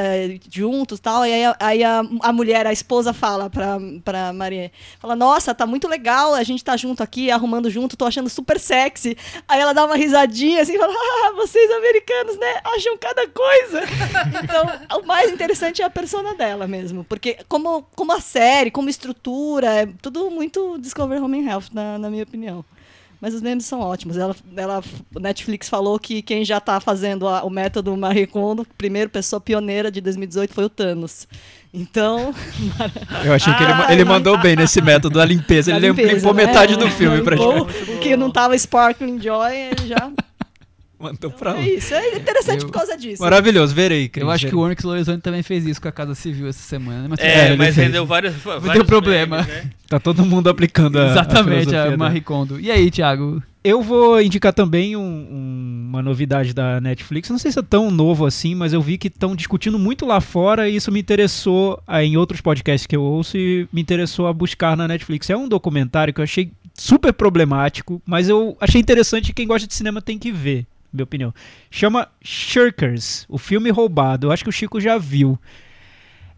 juntos 0.50 0.98
e 1.00 1.02
tal. 1.02 1.26
E 1.26 1.34
aí, 1.34 1.44
a- 1.46 1.56
aí 1.60 1.84
a, 1.84 2.02
a 2.22 2.32
mulher, 2.32 2.66
a 2.66 2.72
esposa, 2.72 3.14
fala 3.14 3.50
pra, 3.50 3.78
pra 4.04 4.32
Maria: 4.34 4.72
fala, 5.00 5.16
Nossa, 5.16 5.54
tá 5.54 5.66
muito 5.66 5.88
legal, 5.88 6.34
a 6.34 6.44
gente 6.44 6.64
tá 6.64 6.78
junto 6.78 7.04
aqui, 7.04 7.30
arrumando 7.32 7.70
junto, 7.70 7.98
tô 7.98 8.06
achando 8.06 8.30
super 8.30 8.60
sexy. 8.60 9.18
Aí 9.48 9.60
ela 9.60 9.74
dá 9.74 9.86
uma 9.86 9.96
risadinha 9.96 10.62
assim 10.62 10.76
e 10.76 10.80
fala: 10.80 10.94
Ah, 10.96 11.32
vocês 11.36 11.70
americanos, 11.72 12.38
né? 12.38 12.62
Acham 12.64 12.98
cada 12.98 13.28
coisa. 13.28 13.82
Então, 14.44 15.00
o 15.02 15.06
mais 15.06 15.32
interessante 15.32 15.82
é 15.82 15.86
a 15.86 15.90
persona 15.90 16.34
dela 16.34 16.68
mesmo. 16.68 17.04
Porque, 17.04 17.38
como, 17.48 17.84
como 17.96 18.12
a 18.14 18.20
série, 18.20 18.72
como 18.72 18.90
estrutura, 18.90 19.68
é 19.82 19.86
tudo 20.02 20.30
muito 20.32 20.78
Discover 20.80 21.22
Home 21.24 21.40
and 21.42 21.50
Health, 21.52 21.66
na, 21.74 21.98
na 21.98 22.10
minha 22.10 22.24
opinião. 22.24 22.64
Mas 23.22 23.34
os 23.34 23.42
memes 23.42 23.66
são 23.66 23.82
ótimos. 23.82 24.18
Ela, 24.18 24.34
ela, 24.56 24.82
o 25.14 25.20
Netflix 25.20 25.68
falou 25.68 26.00
que 26.00 26.22
quem 26.22 26.46
já 26.46 26.58
está 26.58 26.80
fazendo 26.80 27.28
a- 27.28 27.44
o 27.44 27.50
método 27.50 27.96
Marie 27.98 28.26
Kondo, 28.26 28.66
primeiro 28.78 29.10
pessoa 29.10 29.42
pioneira 29.42 29.92
de 29.92 30.00
2018 30.00 30.54
foi 30.54 30.64
o 30.64 30.70
Thanos. 30.70 31.28
Então, 31.74 32.34
Eu 33.26 33.34
achei 33.34 33.54
que 33.54 33.62
ele, 33.64 33.72
Ah, 33.74 33.88
ele 33.94 34.04
não. 34.06 34.14
mandou 34.14 34.38
bem 34.38 34.56
nesse 34.56 34.82
método 34.82 35.18
da 35.20 35.26
limpeza. 35.26 35.72
a 35.74 35.76
Ele 35.76 35.90
limpeza, 35.90 36.16
limpou 36.16 36.34
né? 36.34 36.46
metade 36.46 36.76
do 36.78 36.90
filme 36.90 37.22
pra 37.22 37.36
Limpou 37.36 37.70
gente. 37.70 37.92
O 37.92 38.00
que 38.00 38.16
não 38.16 38.32
tava 38.32 38.58
Sparkling 38.58 39.22
Joy, 39.22 39.54
ele 39.56 39.88
já. 39.88 40.10
Mandou 41.00 41.32
pra 41.32 41.54
lá. 41.54 41.60
É 41.62 41.70
isso. 41.70 41.94
É 41.94 42.18
interessante 42.18 42.62
Eu- 42.62 42.68
por 42.68 42.74
causa 42.74 42.98
disso. 42.98 43.24
Maravilhoso, 43.24 43.74
verei. 43.74 44.10
Cris, 44.10 44.22
Eu 44.22 44.30
acho 44.30 44.48
que 44.48 44.56
o 44.56 44.60
Onyx 44.60 44.84
Lorenzoni 44.84 45.22
também 45.22 45.42
fez 45.42 45.66
isso 45.66 45.82
com 45.82 45.88
a 45.88 45.92
Casa 45.92 46.14
Civil 46.14 46.48
essa 46.48 46.62
semana. 46.62 47.04
né? 47.04 47.08
Mas 47.10 47.20
É, 47.20 47.48
ele 47.48 47.56
mas 47.58 47.74
fez. 47.76 47.88
rendeu 47.88 48.06
vários, 48.06 48.34
deu 48.36 48.60
vários 48.60 48.86
problema. 48.86 49.38
memes, 49.38 49.52
né? 49.54 49.70
Tá 49.88 50.00
todo 50.00 50.26
mundo 50.26 50.50
aplicando 50.50 51.00
a. 51.00 51.08
Exatamente, 51.12 51.74
a, 51.76 51.84
dela. 51.86 51.98
Marie 51.98 52.22
Kondo. 52.22 52.60
E 52.60 52.70
aí, 52.70 52.92
Thiago? 52.92 53.42
Eu 53.64 53.82
vou 53.82 54.22
indicar 54.22 54.54
também 54.54 54.96
um- 54.96 55.02
um- 55.02 55.86
uma 55.90 56.02
novidade 56.02 56.54
da 56.54 56.80
Netflix. 56.80 57.30
Não 57.30 57.38
sei 57.38 57.52
se 57.52 57.60
é 57.60 57.62
tão 57.62 57.92
novo 57.92 58.26
assim, 58.26 58.56
mas 58.56 58.72
eu 58.74 58.82
vi 58.82 58.98
que 58.98 59.08
estão 59.08 59.36
discutindo 59.36 59.78
muito 59.80 60.06
lá 60.06 60.22
fora 60.22 60.70
e 60.70 60.76
isso 60.76 60.92
me 60.92 61.00
interessou 61.00 61.82
ah, 61.88 62.04
em 62.04 62.16
outros 62.18 62.40
podcasts 62.42 62.86
que 62.88 62.96
eu 62.96 63.02
ouço 63.02 63.38
e 63.38 63.68
me 63.72 63.82
interessou 63.82 64.28
a 64.28 64.34
buscar 64.34 64.78
na 64.78 64.88
Netflix. 64.88 65.30
É 65.30 65.36
um 65.36 65.48
documentário 65.48 66.14
que 66.14 66.20
eu 66.22 66.24
achei 66.24 66.52
super 66.74 67.12
problemático, 67.12 68.02
mas 68.06 68.30
eu 68.30 68.56
achei 68.62 68.80
interessante 68.80 69.30
e 69.30 69.34
quem 69.34 69.46
gosta 69.48 69.68
de 69.68 69.74
cinema 69.74 70.02
tem 70.02 70.18
que 70.18 70.32
ver, 70.32 70.66
minha 70.92 71.04
opinião. 71.04 71.34
Chama 71.70 72.08
Shirkers, 72.22 73.26
o 73.30 73.38
filme 73.38 73.70
roubado. 73.70 74.28
Eu 74.28 74.32
acho 74.32 74.44
que 74.44 74.50
o 74.50 74.54
Chico 74.54 74.80
já 74.80 74.98
viu. 74.98 75.40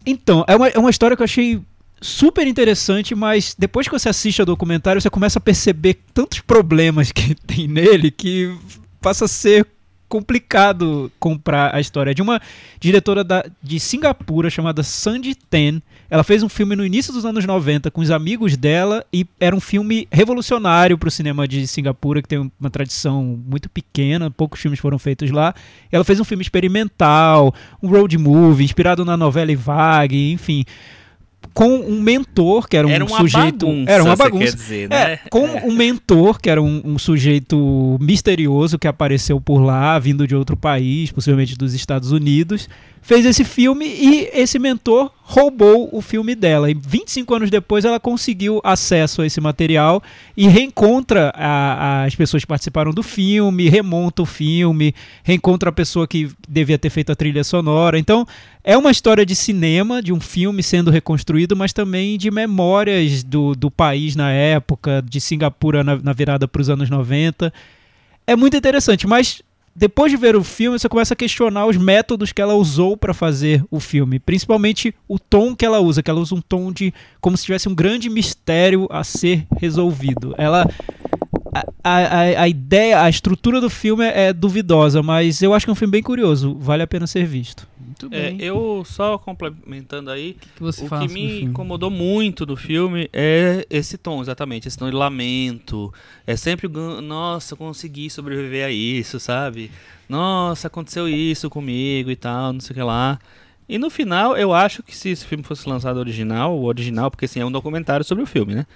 Então, 0.04 0.44
é 0.48 0.56
uma, 0.56 0.68
é 0.68 0.78
uma 0.78 0.90
história 0.90 1.16
que 1.16 1.22
eu 1.22 1.24
achei 1.24 1.60
super 2.00 2.46
interessante, 2.46 3.14
mas 3.14 3.54
depois 3.56 3.86
que 3.86 3.92
você 3.92 4.08
assiste 4.08 4.40
ao 4.40 4.46
documentário, 4.46 5.00
você 5.00 5.08
começa 5.08 5.38
a 5.38 5.42
perceber 5.42 6.00
tantos 6.12 6.40
problemas 6.40 7.10
que 7.12 7.34
tem 7.34 7.68
nele 7.68 8.10
que 8.10 8.54
passa 9.00 9.24
a 9.24 9.28
ser 9.28 9.66
complicado 10.12 11.10
comprar 11.18 11.74
a 11.74 11.80
história. 11.80 12.14
De 12.14 12.20
uma 12.20 12.38
diretora 12.78 13.24
da, 13.24 13.46
de 13.62 13.80
Singapura 13.80 14.50
chamada 14.50 14.82
Sandy 14.82 15.34
Ten. 15.34 15.80
Ela 16.10 16.22
fez 16.22 16.42
um 16.42 16.50
filme 16.50 16.76
no 16.76 16.84
início 16.84 17.14
dos 17.14 17.24
anos 17.24 17.46
90 17.46 17.90
com 17.90 18.02
os 18.02 18.10
amigos 18.10 18.54
dela 18.54 19.02
e 19.10 19.26
era 19.40 19.56
um 19.56 19.60
filme 19.60 20.06
revolucionário 20.12 20.98
para 20.98 21.08
o 21.08 21.10
cinema 21.10 21.48
de 21.48 21.66
Singapura, 21.66 22.20
que 22.20 22.28
tem 22.28 22.52
uma 22.60 22.70
tradição 22.70 23.40
muito 23.42 23.70
pequena, 23.70 24.30
poucos 24.30 24.60
filmes 24.60 24.78
foram 24.78 24.98
feitos 24.98 25.30
lá. 25.30 25.54
Ela 25.90 26.04
fez 26.04 26.20
um 26.20 26.24
filme 26.24 26.42
experimental, 26.42 27.54
um 27.82 27.88
road 27.88 28.18
movie, 28.18 28.66
inspirado 28.66 29.06
na 29.06 29.16
novela 29.16 29.56
Vague, 29.56 30.30
enfim 30.30 30.66
com 31.54 31.68
um 31.68 32.00
mentor, 32.00 32.66
que 32.68 32.76
era 32.76 32.86
um 32.86 32.90
Era 32.90 33.04
uma 33.04 33.18
sujeito. 33.18 33.66
bagunça, 33.66 33.90
era 33.90 34.02
uma 34.04 34.16
bagunça. 34.16 34.44
quer 34.44 34.54
dizer, 34.56 34.84
É, 34.84 34.88
né? 34.88 35.18
com 35.30 35.44
um 35.68 35.72
mentor, 35.74 36.40
que 36.40 36.48
era 36.48 36.62
um, 36.62 36.80
um 36.84 36.98
sujeito 36.98 37.98
misterioso 38.00 38.78
que 38.78 38.88
apareceu 38.88 39.40
por 39.40 39.60
lá, 39.60 39.98
vindo 39.98 40.26
de 40.26 40.34
outro 40.34 40.56
país, 40.56 41.10
possivelmente 41.12 41.56
dos 41.56 41.74
Estados 41.74 42.10
Unidos, 42.12 42.68
fez 43.02 43.26
esse 43.26 43.44
filme 43.44 43.84
e 43.86 44.30
esse 44.32 44.58
mentor 44.58 45.10
roubou 45.32 45.88
o 45.90 46.02
filme 46.02 46.34
dela. 46.34 46.70
E 46.70 46.74
25 46.74 47.34
anos 47.34 47.50
depois 47.50 47.86
ela 47.86 47.98
conseguiu 47.98 48.60
acesso 48.62 49.22
a 49.22 49.26
esse 49.26 49.40
material 49.40 50.02
e 50.36 50.46
reencontra 50.46 51.32
a- 51.34 52.04
as 52.04 52.14
pessoas 52.14 52.42
que 52.42 52.46
participaram 52.46 52.92
do 52.92 53.02
filme, 53.02 53.70
remonta 53.70 54.20
o 54.20 54.26
filme, 54.26 54.94
reencontra 55.24 55.70
a 55.70 55.72
pessoa 55.72 56.06
que 56.06 56.30
devia 56.46 56.78
ter 56.78 56.90
feito 56.90 57.10
a 57.10 57.16
trilha 57.16 57.42
sonora. 57.44 57.98
Então, 57.98 58.26
é 58.62 58.76
uma 58.76 58.90
história 58.90 59.24
de 59.24 59.34
cinema, 59.34 60.02
de 60.02 60.12
um 60.12 60.20
filme 60.20 60.62
sendo 60.62 60.90
reconstruído, 60.90 61.56
mas 61.56 61.72
também 61.72 62.18
de 62.18 62.30
memórias 62.30 63.22
do, 63.22 63.54
do 63.54 63.70
país 63.70 64.14
na 64.14 64.30
época, 64.30 65.02
de 65.08 65.18
Singapura 65.18 65.82
na, 65.82 65.96
na 65.96 66.12
virada 66.12 66.46
para 66.46 66.60
os 66.60 66.68
anos 66.68 66.90
90. 66.90 67.50
É 68.26 68.36
muito 68.36 68.54
interessante, 68.54 69.06
mas 69.06 69.40
depois 69.74 70.12
de 70.12 70.18
ver 70.18 70.36
o 70.36 70.44
filme, 70.44 70.78
você 70.78 70.88
começa 70.88 71.14
a 71.14 71.16
questionar 71.16 71.66
os 71.66 71.76
métodos 71.76 72.30
que 72.30 72.42
ela 72.42 72.54
usou 72.54 72.96
para 72.96 73.14
fazer 73.14 73.64
o 73.70 73.80
filme, 73.80 74.18
principalmente 74.18 74.94
o 75.08 75.18
tom 75.18 75.56
que 75.56 75.64
ela 75.64 75.80
usa, 75.80 76.02
que 76.02 76.10
ela 76.10 76.20
usa 76.20 76.34
um 76.34 76.40
tom 76.40 76.70
de 76.70 76.92
como 77.20 77.36
se 77.36 77.44
tivesse 77.44 77.68
um 77.68 77.74
grande 77.74 78.10
mistério 78.10 78.86
a 78.90 79.02
ser 79.02 79.46
resolvido. 79.58 80.34
Ela 80.36 80.68
a, 81.52 81.64
a, 81.84 82.20
a 82.42 82.48
ideia, 82.48 83.02
a 83.02 83.10
estrutura 83.10 83.60
do 83.60 83.68
filme 83.68 84.04
é, 84.04 84.28
é 84.28 84.32
duvidosa, 84.32 85.02
mas 85.02 85.42
eu 85.42 85.52
acho 85.52 85.66
que 85.66 85.70
é 85.70 85.72
um 85.72 85.76
filme 85.76 85.92
bem 85.92 86.02
curioso, 86.02 86.56
vale 86.58 86.82
a 86.82 86.86
pena 86.86 87.06
ser 87.06 87.26
visto. 87.26 87.68
Muito 87.78 88.08
É, 88.10 88.30
bem. 88.30 88.40
eu 88.40 88.82
só 88.86 89.18
complementando 89.18 90.10
aí, 90.10 90.30
O 90.30 90.34
que, 90.40 90.48
que 90.56 90.62
você 90.62 90.84
o 90.86 90.88
que 90.88 91.08
me 91.08 91.08
filme? 91.08 91.42
incomodou 91.42 91.90
muito 91.90 92.46
do 92.46 92.56
filme 92.56 93.08
é 93.12 93.66
esse 93.68 93.98
tom, 93.98 94.22
exatamente, 94.22 94.66
esse 94.66 94.78
tom 94.78 94.88
de 94.88 94.96
lamento. 94.96 95.92
É 96.26 96.36
sempre, 96.36 96.68
nossa, 97.02 97.54
consegui 97.54 98.08
sobreviver 98.08 98.66
a 98.66 98.70
isso, 98.70 99.20
sabe? 99.20 99.70
Nossa, 100.08 100.68
aconteceu 100.68 101.08
isso 101.08 101.50
comigo 101.50 102.10
e 102.10 102.16
tal, 102.16 102.52
não 102.52 102.60
sei 102.60 102.72
o 102.72 102.74
que 102.76 102.82
lá. 102.82 103.18
E 103.68 103.78
no 103.78 103.88
final, 103.90 104.36
eu 104.36 104.52
acho 104.52 104.82
que 104.82 104.94
se 104.96 105.10
esse 105.10 105.24
filme 105.24 105.44
fosse 105.44 105.68
lançado 105.68 105.96
original, 105.98 106.56
o 106.58 106.64
original, 106.64 107.10
porque 107.10 107.24
assim, 107.26 107.40
é 107.40 107.44
um 107.46 107.52
documentário 107.52 108.04
sobre 108.04 108.22
o 108.22 108.26
filme, 108.26 108.54
né? 108.54 108.66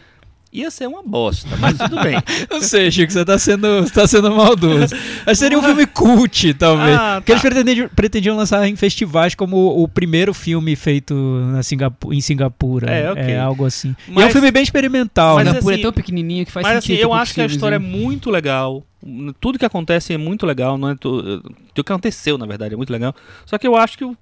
Ia 0.60 0.70
ser 0.70 0.86
uma 0.88 1.02
bosta, 1.02 1.48
mas 1.58 1.76
tudo 1.76 2.00
bem. 2.02 2.16
Não 2.50 2.60
sei, 2.60 2.90
Chico, 2.90 3.12
você 3.12 3.24
tá 3.24 3.38
sendo, 3.38 3.82
você 3.82 3.92
tá 3.92 4.06
sendo 4.06 4.30
maldoso. 4.34 4.94
Que 5.24 5.34
seria 5.34 5.58
um 5.58 5.62
filme 5.62 5.86
cult, 5.86 6.54
talvez. 6.54 6.96
Ah, 6.98 7.16
Porque 7.20 7.32
eles 7.32 7.42
tá. 7.42 7.48
pretendiam, 7.50 7.88
pretendiam 7.94 8.36
lançar 8.36 8.66
em 8.66 8.74
festivais 8.76 9.34
como 9.34 9.56
o, 9.82 9.86
primeiro 9.88 10.32
filme 10.34 10.74
feito 10.76 11.14
na 11.14 11.62
Singapu- 11.62 12.12
em 12.12 12.20
Singapura. 12.20 12.90
É, 12.90 13.10
ok. 13.12 13.36
algo 13.36 13.64
assim. 13.66 13.94
e 14.08 14.10
é 14.10 14.12
um 14.12 14.14
Mas- 14.14 14.32
filme 14.32 14.50
bem 14.50 14.62
experimental, 14.62 15.36
Mas 15.36 15.44
né? 15.44 15.50
Singapura 15.52 15.74
assim- 15.74 15.82
é 15.82 15.84
tão 15.84 15.92
pequenininho 15.92 16.46
que 16.46 16.52
faz 16.52 16.64
Mas 16.66 16.78
assim, 16.78 16.86
sentido. 16.88 17.02
eu 17.04 17.10
pra 17.10 17.18
acho 17.20 17.34
que 17.34 17.40
a 17.40 17.46
história 17.46 17.76
é 17.76 17.78
né? 17.78 17.86
muito 17.86 18.30
legal. 18.30 18.84
Tudo 19.40 19.58
que 19.58 19.64
acontece 19.64 20.12
é 20.12 20.18
muito 20.18 20.44
legal, 20.46 20.76
não 20.76 20.90
é 20.90 20.94
tu- 20.96 21.40
tudo 21.74 21.84
que 21.84 21.92
aconteceu, 21.92 22.36
na 22.38 22.46
verdade, 22.46 22.74
é 22.74 22.76
muito 22.76 22.92
legal. 22.92 23.14
Só 23.44 23.56
que 23.58 23.66
eu 23.66 23.76
acho 23.76 23.96
que 23.96 24.04
o, 24.04 24.16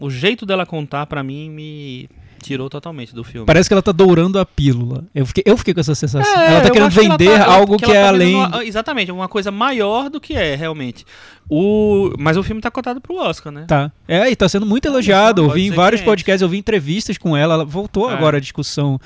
o 0.00 0.10
jeito 0.10 0.44
dela 0.46 0.64
contar, 0.66 1.06
pra 1.06 1.22
mim, 1.22 1.50
me 1.50 2.08
tirou 2.44 2.68
totalmente 2.70 3.14
do 3.14 3.24
filme. 3.24 3.46
Parece 3.46 3.68
que 3.68 3.72
ela 3.74 3.82
tá 3.82 3.92
dourando 3.92 4.38
a 4.38 4.44
pílula. 4.46 5.04
Eu 5.14 5.26
fiquei, 5.26 5.42
eu 5.46 5.56
fiquei 5.56 5.74
com 5.74 5.80
essa 5.80 5.94
sensação. 5.94 6.40
É, 6.40 6.52
ela 6.52 6.60
tá 6.60 6.70
querendo 6.70 6.90
que 6.92 6.98
ela 7.00 7.16
vender 7.18 7.38
tá- 7.38 7.52
algo 7.52 7.76
que, 7.76 7.84
ela 7.84 7.94
é 7.94 8.02
tá 8.02 8.08
além. 8.08 8.34
uma- 8.36 8.64
exatamente, 8.64 9.10
uma 9.12 9.28
coisa 9.28 9.50
maior 9.50 10.08
do 10.10 10.20
que 10.20 10.34
é, 10.34 10.54
realmente. 10.54 11.04
O, 11.48 12.12
mas 12.18 12.36
o 12.36 12.42
filme 12.42 12.60
tá 12.60 12.70
cotado 12.70 13.00
pro 13.00 13.16
Oscar, 13.16 13.52
né? 13.52 13.64
Tá. 13.68 13.90
É, 14.08 14.30
e 14.30 14.36
tá 14.36 14.48
sendo 14.48 14.64
muito 14.66 14.86
elogiado. 14.86 15.42
Eu 15.42 15.50
vi 15.50 15.66
em 15.66 15.70
vários 15.70 16.00
que 16.00 16.06
é. 16.06 16.10
podcasts, 16.10 16.42
eu 16.42 16.48
vi 16.48 16.58
entrevistas 16.58 17.18
com 17.18 17.36
ela. 17.36 17.54
Ela 17.54 17.64
voltou 17.64 18.10
É. 18.10 18.14
agora 18.14 18.36
à 18.38 18.40
discussão 18.40 18.98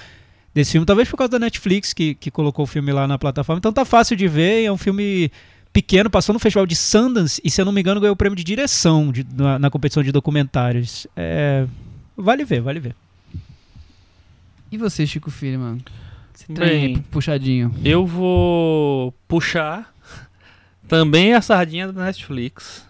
desse 0.55 0.73
filme. 0.73 0.87
Talvez 0.87 1.09
por 1.09 1.17
causa 1.17 1.31
da 1.33 1.39
Netflix 1.39 1.93
que, 1.93 2.15
que 2.15 2.31
colocou 2.31 2.65
o 2.65 2.67
filme 2.67 2.93
lá 2.93 3.07
na 3.07 3.19
plataforma. 3.19 3.59
Então 3.59 3.73
tá 3.73 3.85
fácil 3.85 4.17
de 4.17 4.27
ver. 4.29 4.65
É 4.65 4.73
um 4.73 4.77
filme 4.79 5.31
pequeno, 5.73 6.09
passou 6.09 6.33
no 6.33 6.39
festival 6.39 6.67
de 6.67 6.75
Sundance 6.75 7.41
e, 7.45 7.51
se 7.51 7.61
eu 7.61 7.65
não 7.65 7.73
me 7.73 7.81
engano, 7.81 8.01
ganhou 8.01 8.15
o 8.15 8.17
prêmio 8.17 8.35
de 8.37 8.43
direção 8.43 9.13
de- 9.13 9.27
na, 9.37 9.59
na 9.59 9.71
competição 9.71 10.03
de 10.03 10.11
documentários. 10.11 11.07
É, 11.17 11.67
vale 12.17 12.45
ver, 12.45 12.61
vale 12.61 12.81
ver. 12.81 12.95
E 14.71 14.77
você, 14.79 15.07
Chico 15.07 15.31
Firman? 15.31 15.79
Você 16.35 16.47
aí 16.51 16.55
Bem, 16.59 16.95
pu- 16.99 17.03
puxadinho. 17.11 17.75
eu 17.85 18.07
vou 18.07 19.13
puxar 19.27 19.93
também 20.87 21.35
a 21.35 21.41
sardinha 21.43 21.91
da 21.93 22.05
Netflix. 22.05 22.87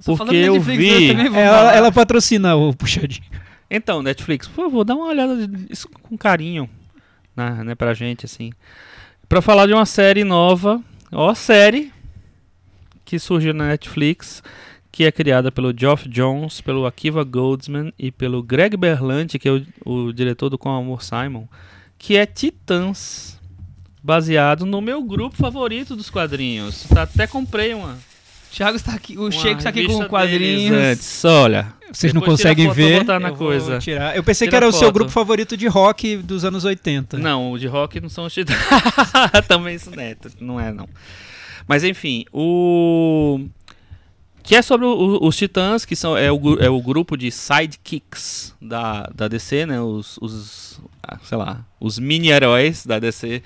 Só 0.00 0.14
Porque 0.16 0.18
falando 0.18 0.34
eu 0.44 0.54
Netflix, 0.54 0.78
vi- 0.98 1.08
também 1.08 1.28
vou 1.30 1.40
Ela, 1.40 1.72
ela 1.74 1.92
patrocina 1.92 2.54
o 2.56 2.74
Puxadinho. 2.74 3.24
Então, 3.70 4.02
Netflix, 4.02 4.46
por 4.46 4.64
favor, 4.66 4.84
dá 4.84 4.94
uma 4.94 5.06
olhada 5.06 5.48
isso 5.70 5.88
com 5.88 6.16
carinho, 6.18 6.68
né, 7.34 7.64
né, 7.64 7.74
pra 7.74 7.94
gente, 7.94 8.26
assim. 8.26 8.52
Pra 9.28 9.40
falar 9.40 9.66
de 9.66 9.72
uma 9.72 9.86
série 9.86 10.22
nova, 10.22 10.82
ó, 11.10 11.34
série 11.34 11.90
que 13.04 13.18
surgiu 13.18 13.54
na 13.54 13.68
Netflix, 13.68 14.42
que 14.94 15.02
é 15.02 15.10
criada 15.10 15.50
pelo 15.50 15.76
Geoff 15.76 16.08
Jones, 16.08 16.60
pelo 16.60 16.86
Akiva 16.86 17.24
Goldsman 17.24 17.92
e 17.98 18.12
pelo 18.12 18.40
Greg 18.44 18.76
Berlanti, 18.76 19.40
que 19.40 19.48
é 19.48 19.50
o, 19.50 19.66
o 19.84 20.12
diretor 20.12 20.48
do 20.48 20.56
Com 20.56 20.70
Amor 20.70 21.02
Simon, 21.02 21.48
que 21.98 22.16
é 22.16 22.24
Titãs, 22.24 23.36
baseado 24.00 24.64
no 24.64 24.80
meu 24.80 25.02
grupo 25.02 25.36
favorito 25.36 25.96
dos 25.96 26.10
quadrinhos. 26.10 26.84
Tá, 26.84 27.02
até 27.02 27.26
comprei 27.26 27.74
uma. 27.74 27.98
Thiago 28.52 28.76
está 28.76 28.92
aqui, 28.92 29.18
o 29.18 29.32
Chico 29.32 29.58
está 29.58 29.70
aqui 29.70 29.80
com 29.84 29.94
revista 29.94 30.08
quadrinhos. 30.08 30.78
Antes. 30.78 31.24
Olha, 31.24 31.72
Vocês 31.92 32.14
não 32.14 32.20
Depois 32.20 32.38
tira 32.38 32.50
conseguem 32.50 32.66
foto, 32.66 32.76
ver. 32.76 32.98
botar 33.00 33.18
na 33.18 33.30
eu 33.30 33.34
vou 33.34 33.48
coisa. 33.48 33.78
tirar. 33.80 34.14
Eu 34.14 34.22
pensei 34.22 34.46
que 34.46 34.54
Tira 34.54 34.66
era 34.66 34.68
o 34.68 34.78
seu 34.78 34.92
grupo 34.92 35.10
favorito 35.10 35.56
de 35.56 35.66
rock 35.66 36.18
dos 36.18 36.44
anos 36.44 36.64
80. 36.64 37.18
Não, 37.18 37.50
o 37.50 37.58
de 37.58 37.66
rock 37.66 38.00
não 38.00 38.08
são 38.08 38.26
os 38.26 38.32
titãs. 38.32 38.56
Também 39.48 39.74
isso 39.74 39.90
não 39.90 40.00
é, 40.00 40.16
não 40.40 40.60
é 40.60 40.72
não. 40.72 40.88
Mas 41.66 41.82
enfim, 41.82 42.24
o 42.32 43.40
que 44.44 44.54
é 44.54 44.62
sobre 44.62 44.86
o- 44.86 45.18
os 45.26 45.36
titãs, 45.36 45.84
que 45.84 45.96
são 45.96 46.16
é 46.16 46.30
o, 46.30 46.58
é 46.60 46.68
o 46.70 46.80
grupo 46.80 47.16
de 47.16 47.30
sidekicks 47.30 48.54
da, 48.60 49.10
da 49.14 49.26
DC, 49.26 49.66
né? 49.66 49.80
Os, 49.80 50.18
os 50.20 50.80
ah, 51.02 51.18
sei 51.24 51.36
lá, 51.38 51.64
os 51.80 51.98
mini 51.98 52.28
heróis 52.28 52.86
da 52.86 52.98
DC. 52.98 53.42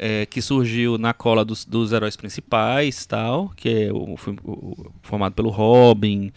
é, 0.00 0.24
que 0.26 0.40
surgiu 0.40 0.96
na 0.96 1.12
cola 1.12 1.44
dos, 1.44 1.64
dos 1.64 1.90
heróis 1.90 2.14
principais, 2.16 3.04
tal, 3.04 3.52
que 3.56 3.68
é 3.68 3.92
o, 3.92 4.14
o- 4.14 4.16
o- 4.44 4.92
formado 5.02 5.32
pelo 5.34 5.50
Robin. 5.50 6.30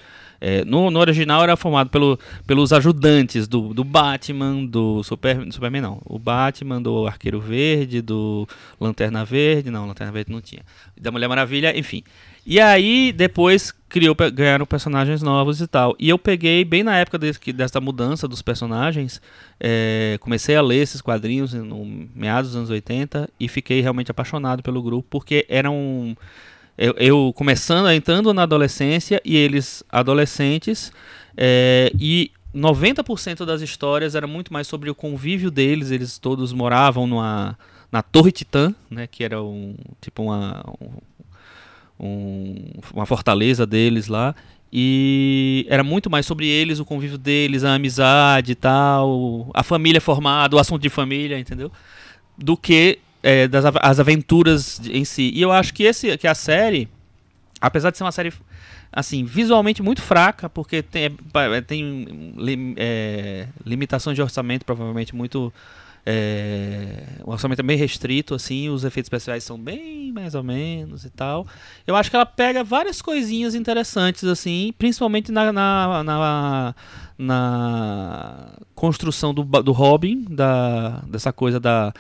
É, 0.44 0.66
no, 0.66 0.90
no 0.90 1.00
original 1.00 1.44
era 1.44 1.56
formado 1.56 1.92
pelo, 1.92 2.18
pelos 2.48 2.74
ajudantes 2.74 3.48
do, 3.48 3.72
do 3.72 3.84
Batman, 3.84 4.66
do 4.66 5.04
Super, 5.04 5.46
Superman 5.54 5.80
não, 5.84 6.02
o 6.04 6.18
Batman, 6.18 6.82
do 6.82 7.06
Arqueiro 7.06 7.40
Verde, 7.40 8.02
do 8.02 8.48
Lanterna 8.80 9.24
Verde, 9.24 9.70
não, 9.70 9.86
Lanterna 9.86 10.12
Verde 10.12 10.32
não 10.32 10.42
tinha, 10.42 10.64
da 11.00 11.12
Mulher 11.12 11.28
Maravilha, 11.28 11.78
enfim. 11.78 12.02
E 12.46 12.60
aí 12.60 13.12
depois 13.12 13.74
criou, 13.88 14.16
ganharam 14.34 14.66
personagens 14.66 15.22
novos 15.22 15.62
e 15.62 15.68
tal. 15.68 15.96
E 16.00 16.10
eu 16.10 16.18
peguei 16.18 16.64
bem 16.64 16.84
na 16.84 16.98
época 16.98 17.18
desse, 17.18 17.54
dessa 17.54 17.80
mudança 17.80 18.28
dos 18.28 18.42
personagens, 18.42 19.22
é, 19.60 20.18
comecei 20.22 20.56
a 20.56 20.62
ler 20.62 20.78
esses 20.78 21.02
quadrinhos 21.02 21.54
no 21.54 21.86
meados 22.16 22.52
dos 22.52 22.58
anos 22.58 22.70
80 22.70 23.30
e 23.40 23.48
fiquei 23.48 23.82
realmente 23.82 24.10
apaixonado 24.10 24.64
pelo 24.64 24.82
grupo 24.82 25.08
porque 25.10 25.46
eram 25.50 26.16
eu, 26.78 26.96
eu 26.98 27.34
começando, 27.36 27.90
entrando 27.92 28.34
na 28.34 28.44
adolescência 28.44 29.22
e 29.24 29.36
eles 29.36 29.84
adolescentes 29.90 30.92
é, 31.38 31.92
e 32.00 32.32
90% 32.56 33.46
das 33.46 33.62
histórias 33.62 34.16
era 34.16 34.26
muito 34.26 34.52
mais 34.52 34.68
sobre 34.68 34.90
o 34.90 34.96
convívio 34.96 35.52
deles, 35.52 35.92
eles 35.92 36.18
todos 36.18 36.52
moravam 36.52 37.06
numa, 37.06 37.58
na 37.92 38.02
Torre 38.02 38.32
Titã, 38.32 38.74
né, 38.90 39.06
que 39.06 39.24
era 39.24 39.42
um 39.42 39.76
tipo 40.02 40.24
uma 40.24 40.64
um- 40.82 40.98
uma 42.94 43.06
fortaleza 43.06 43.66
deles 43.66 44.08
lá 44.08 44.34
e 44.74 45.66
era 45.70 45.84
muito 45.84 46.10
mais 46.10 46.26
sobre 46.26 46.48
eles, 46.48 46.80
o 46.80 46.86
convívio 46.86 47.18
deles, 47.18 47.64
a 47.64 47.76
amizade 47.76 48.54
e 48.54 48.56
tal, 48.56 49.50
a 49.54 49.64
família 49.64 50.00
formada, 50.02 50.56
o 50.56 50.60
assunto 50.60 50.82
de 50.82 50.90
família, 50.90 51.38
entendeu? 51.38 51.72
Do 52.38 52.56
que 52.58 53.00
é, 53.22 53.48
das 53.48 53.66
as 53.82 54.00
aventuras 54.00 54.82
em 54.90 55.04
si. 55.06 55.32
E 55.36 55.42
eu 55.42 55.52
acho 55.52 55.74
que 55.74 55.84
esse 55.84 56.18
que 56.18 56.28
a 56.28 56.34
série, 56.34 56.88
apesar 57.60 57.92
de 57.92 57.98
ser 57.98 58.04
uma 58.04 58.12
série 58.12 58.34
assim 58.92 59.24
visualmente 59.24 59.82
muito 59.82 60.02
fraca, 60.02 60.50
porque 60.50 60.82
tem, 60.82 61.04
é, 61.06 61.10
pa- 61.32 61.62
tem 61.66 62.34
lim- 62.38 62.74
é, 62.78 63.48
limitações 63.66 64.16
de 64.16 64.22
orçamento 64.22 64.66
provavelmente 64.66 65.16
muito 65.16 65.54
é, 66.06 67.04
o 67.24 67.32
orçamento 67.32 67.60
é 67.60 67.64
bem 67.64 67.78
restrito, 67.78 68.34
assim, 68.34 68.70
os 68.70 68.84
efeitos 68.84 69.08
especiais 69.08 69.44
são 69.44 69.58
bem 69.58 70.12
mais 70.12 70.34
ou 70.36 70.44
menos 70.44 71.06
e 71.06 71.10
tal. 71.10 71.46
Eu 71.86 71.96
acho 71.96 72.10
que 72.10 72.16
ela 72.16 72.26
pega 72.26 72.64
várias 72.64 73.02
coisinhas 73.02 73.56
interessantes, 73.56 74.24
assim, 74.24 74.74
principalmente 74.78 75.32
na, 75.32 75.52
na, 75.52 76.04
na, 76.04 76.76
na 77.18 78.50
construção 78.74 79.34
do, 79.34 79.44
do 79.44 79.72
Robin, 79.72 80.26
da, 80.30 81.02
dessa 81.08 81.32
coisa 81.32 81.60
da. 81.60 81.94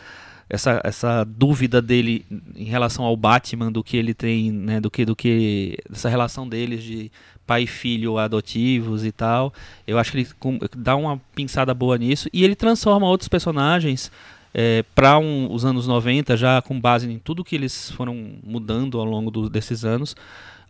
Essa, 0.53 0.82
essa 0.84 1.23
dúvida 1.23 1.82
dele 1.82 2.26
em 2.57 2.65
relação 2.65 3.06
ao 3.06 3.15
Batman, 3.15 3.72
do 3.72 3.82
que 3.82 3.95
ele 3.95 4.14
tem, 4.14 4.52
né, 4.52 4.82
do 4.82 4.91
que, 4.91 5.06
do 5.06 5.15
que, 5.15 5.78
dessa 5.90 6.10
relação 6.10 6.45
deles 6.45 6.84
de 6.84 7.10
pai 7.47 7.63
e 7.63 7.68
filho 7.68 8.18
adotivos 8.18 9.03
e 9.05 9.11
tal. 9.11 9.53
Eu 9.85 9.97
acho 9.99 10.11
que 10.11 10.18
ele 10.19 10.27
dá 10.77 10.95
uma 10.95 11.19
pinçada 11.35 11.73
boa 11.73 11.97
nisso. 11.97 12.30
E 12.34 12.43
ele 12.43 12.55
transforma 12.55 13.07
outros 13.07 13.27
personagens 13.27 14.11
para 14.93 15.18
os 15.19 15.63
anos 15.63 15.88
90, 15.88 16.35
já 16.35 16.61
com 16.61 16.80
base 16.80 17.09
em 17.09 17.18
tudo 17.18 17.43
que 17.43 17.55
eles 17.55 17.91
foram 17.91 18.34
mudando 18.43 18.99
ao 18.99 19.05
longo 19.05 19.31
do- 19.31 19.49
desses 19.49 19.85
anos. 19.85 20.15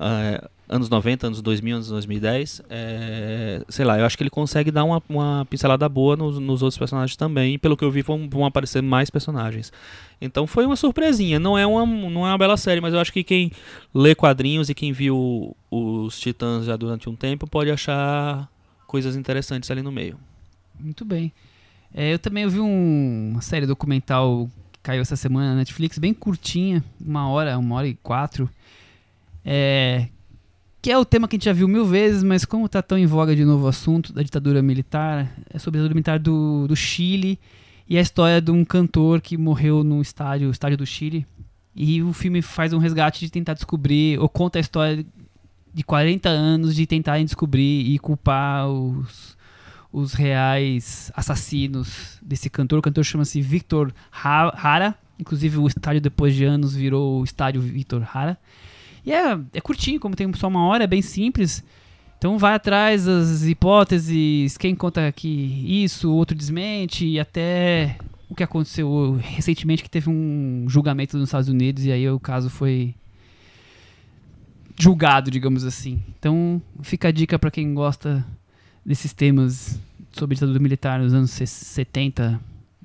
eh, 0.04 0.50
anos 0.72 0.90
90, 0.90 1.28
anos 1.28 1.42
2000, 1.42 1.76
anos 1.76 1.90
2010. 1.90 2.62
eh, 2.70 3.62
sei 3.70 3.84
lá, 3.86 4.00
eu 4.00 4.06
acho 4.06 4.18
que 4.18 4.24
ele 4.24 4.30
consegue 4.30 4.72
dar 4.72 4.84
uma, 4.86 5.04
uma 5.10 5.46
pincelada 5.50 5.88
boa 5.90 6.16
nos, 6.16 6.40
nos 6.40 6.62
outros 6.64 6.78
personagens 6.78 7.16
também. 7.18 7.56
E 7.56 7.58
pelo 7.58 7.76
que 7.76 7.84
eu 7.84 7.92
vi, 7.92 8.02
vão, 8.02 8.28
vão 8.30 8.46
aparecer 8.46 8.82
mais 8.82 9.10
personagens. 9.10 9.72
Então 10.22 10.48
foi 10.48 10.66
uma 10.66 10.76
surpresinha. 10.78 11.38
Não 11.40 11.58
é 11.58 11.66
uma, 11.68 11.86
não 11.86 12.26
é 12.26 12.32
uma 12.32 12.38
bela 12.38 12.56
série, 12.58 12.80
mas 12.80 12.94
eu 12.94 13.00
acho 13.00 13.12
que 13.12 13.24
quem 13.24 13.52
lê 13.94 14.16
quadrinhos 14.16 14.70
e 14.70 14.74
quem 14.74 14.92
viu 14.94 15.56
os 15.70 16.20
Titãs 16.20 16.66
já 16.66 16.76
durante 16.78 17.10
um 17.10 17.16
tempo 17.16 17.46
pode 17.46 17.70
achar 17.70 18.50
coisas 18.88 19.16
interessantes 19.16 19.70
ali 19.70 19.82
no 19.82 19.92
meio. 19.92 20.18
Muito 20.80 21.04
bem. 21.06 21.32
É, 21.94 22.14
eu 22.14 22.20
também 22.20 22.48
vi 22.48 22.60
um- 22.62 23.32
uma 23.34 23.42
série 23.42 23.66
documental 23.68 24.50
que 24.72 24.80
caiu 24.82 25.02
essa 25.02 25.18
semana 25.18 25.50
na 25.50 25.56
Netflix, 25.58 26.00
bem 26.00 26.14
curtinha, 26.14 26.82
uma 27.00 27.28
hora, 27.30 27.58
uma 27.58 27.76
hora 27.76 27.88
e 27.88 27.94
quatro. 27.96 28.50
É, 29.46 30.08
que 30.82 30.92
é 30.92 30.98
o 30.98 31.06
tema 31.06 31.28
que 31.28 31.36
a 31.36 31.38
gente 31.38 31.46
já 31.46 31.54
viu 31.54 31.68
mil 31.68 31.86
vezes, 31.86 32.24
mas 32.24 32.44
como 32.46 32.66
está 32.66 32.82
tão 32.82 32.98
em 32.98 33.06
voga 33.06 33.36
de 33.36 33.46
novo 33.46 33.66
o 33.66 33.68
assunto 33.68 34.12
da 34.12 34.24
ditadura 34.24 34.62
militar, 34.62 35.32
é 35.54 35.60
sobre 35.60 35.78
a 35.78 35.82
ditadura 35.82 35.94
militar 35.94 36.20
do, 36.20 36.68
do 36.68 36.76
Chile 36.76 37.40
e 37.88 37.98
a 37.98 38.02
história 38.02 38.42
de 38.42 38.52
um 38.52 38.66
cantor 38.66 39.22
que 39.22 39.38
morreu 39.38 39.84
no 39.84 40.02
estádio, 40.02 40.48
o 40.48 40.52
estádio 40.52 40.78
do 40.78 40.86
Chile. 40.86 41.26
E 41.76 42.02
o 42.02 42.12
filme 42.14 42.42
faz 42.42 42.74
um 42.74 42.80
resgate 42.80 43.20
de 43.24 43.32
tentar 43.32 43.54
descobrir, 43.54 44.20
ou 44.20 44.28
conta 44.28 44.60
a 44.60 44.62
história 44.62 45.06
de 45.74 45.84
40 45.84 46.28
anos 46.28 46.76
de 46.76 46.86
tentarem 46.86 47.24
descobrir 47.26 47.90
e 47.90 47.98
culpar 48.00 48.68
os, 48.68 49.38
os 49.92 50.14
reais 50.14 51.12
assassinos 51.16 52.18
desse 52.22 52.50
cantor. 52.50 52.80
O 52.80 52.82
cantor 52.82 53.06
chama-se 53.06 53.42
Victor 53.42 53.94
Ha- 54.12 54.54
Hara. 54.58 54.96
Inclusive, 55.20 55.60
o 55.60 55.68
estádio, 55.68 56.02
depois 56.02 56.36
de 56.36 56.44
anos, 56.44 56.76
virou 56.76 57.22
o 57.22 57.24
estádio 57.24 57.62
Victor 57.62 58.06
Hara. 58.12 58.38
E 59.06 59.12
é, 59.12 59.40
é 59.54 59.62
curtinho, 59.62 60.00
como 60.00 60.16
tem 60.16 60.32
só 60.34 60.48
uma 60.48 60.66
hora, 60.66 60.84
é 60.84 60.88
bem 60.88 61.02
simples. 61.02 61.64
Então 62.18 62.38
vai 62.38 62.54
atrás 62.54 63.06
das 63.06 63.44
hipóteses, 63.44 64.58
quem 64.58 64.76
conta 64.76 65.12
que 65.12 65.84
isso, 65.84 66.12
outro 66.12 66.38
desmente, 66.38 67.06
e 67.06 67.20
até 67.20 67.98
o 68.30 68.36
que 68.36 68.44
aconteceu 68.44 69.20
recentemente, 69.20 69.84
que 69.84 69.90
teve 69.90 70.10
um 70.10 70.66
julgamento 70.70 71.18
nos 71.18 71.30
Estados 71.30 71.50
Unidos 71.50 71.84
e 71.84 71.92
aí 71.92 72.08
o 72.10 72.20
caso 72.20 72.50
foi 72.50 72.94
julgado, 74.78 75.30
digamos 75.30 75.66
assim. 75.66 76.02
Então, 76.18 76.62
fica 76.82 77.08
a 77.08 77.12
dica 77.12 77.38
para 77.38 77.52
quem 77.52 77.74
gosta 77.74 78.26
desses 78.86 79.14
temas 79.14 79.80
sobre 80.12 80.36
ditadura 80.36 80.60
militar 80.60 81.00
nos 81.00 81.14
anos 81.14 81.32
70 81.32 82.40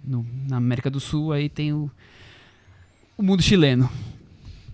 no, 0.05 0.25
na 0.49 0.57
América 0.57 0.91
do 0.91 1.01
Sul, 1.01 1.33
aí 1.33 1.49
tem 1.49 1.73
o, 1.73 1.91
o 3.17 3.23
mundo 3.23 3.43
chileno. 3.43 3.91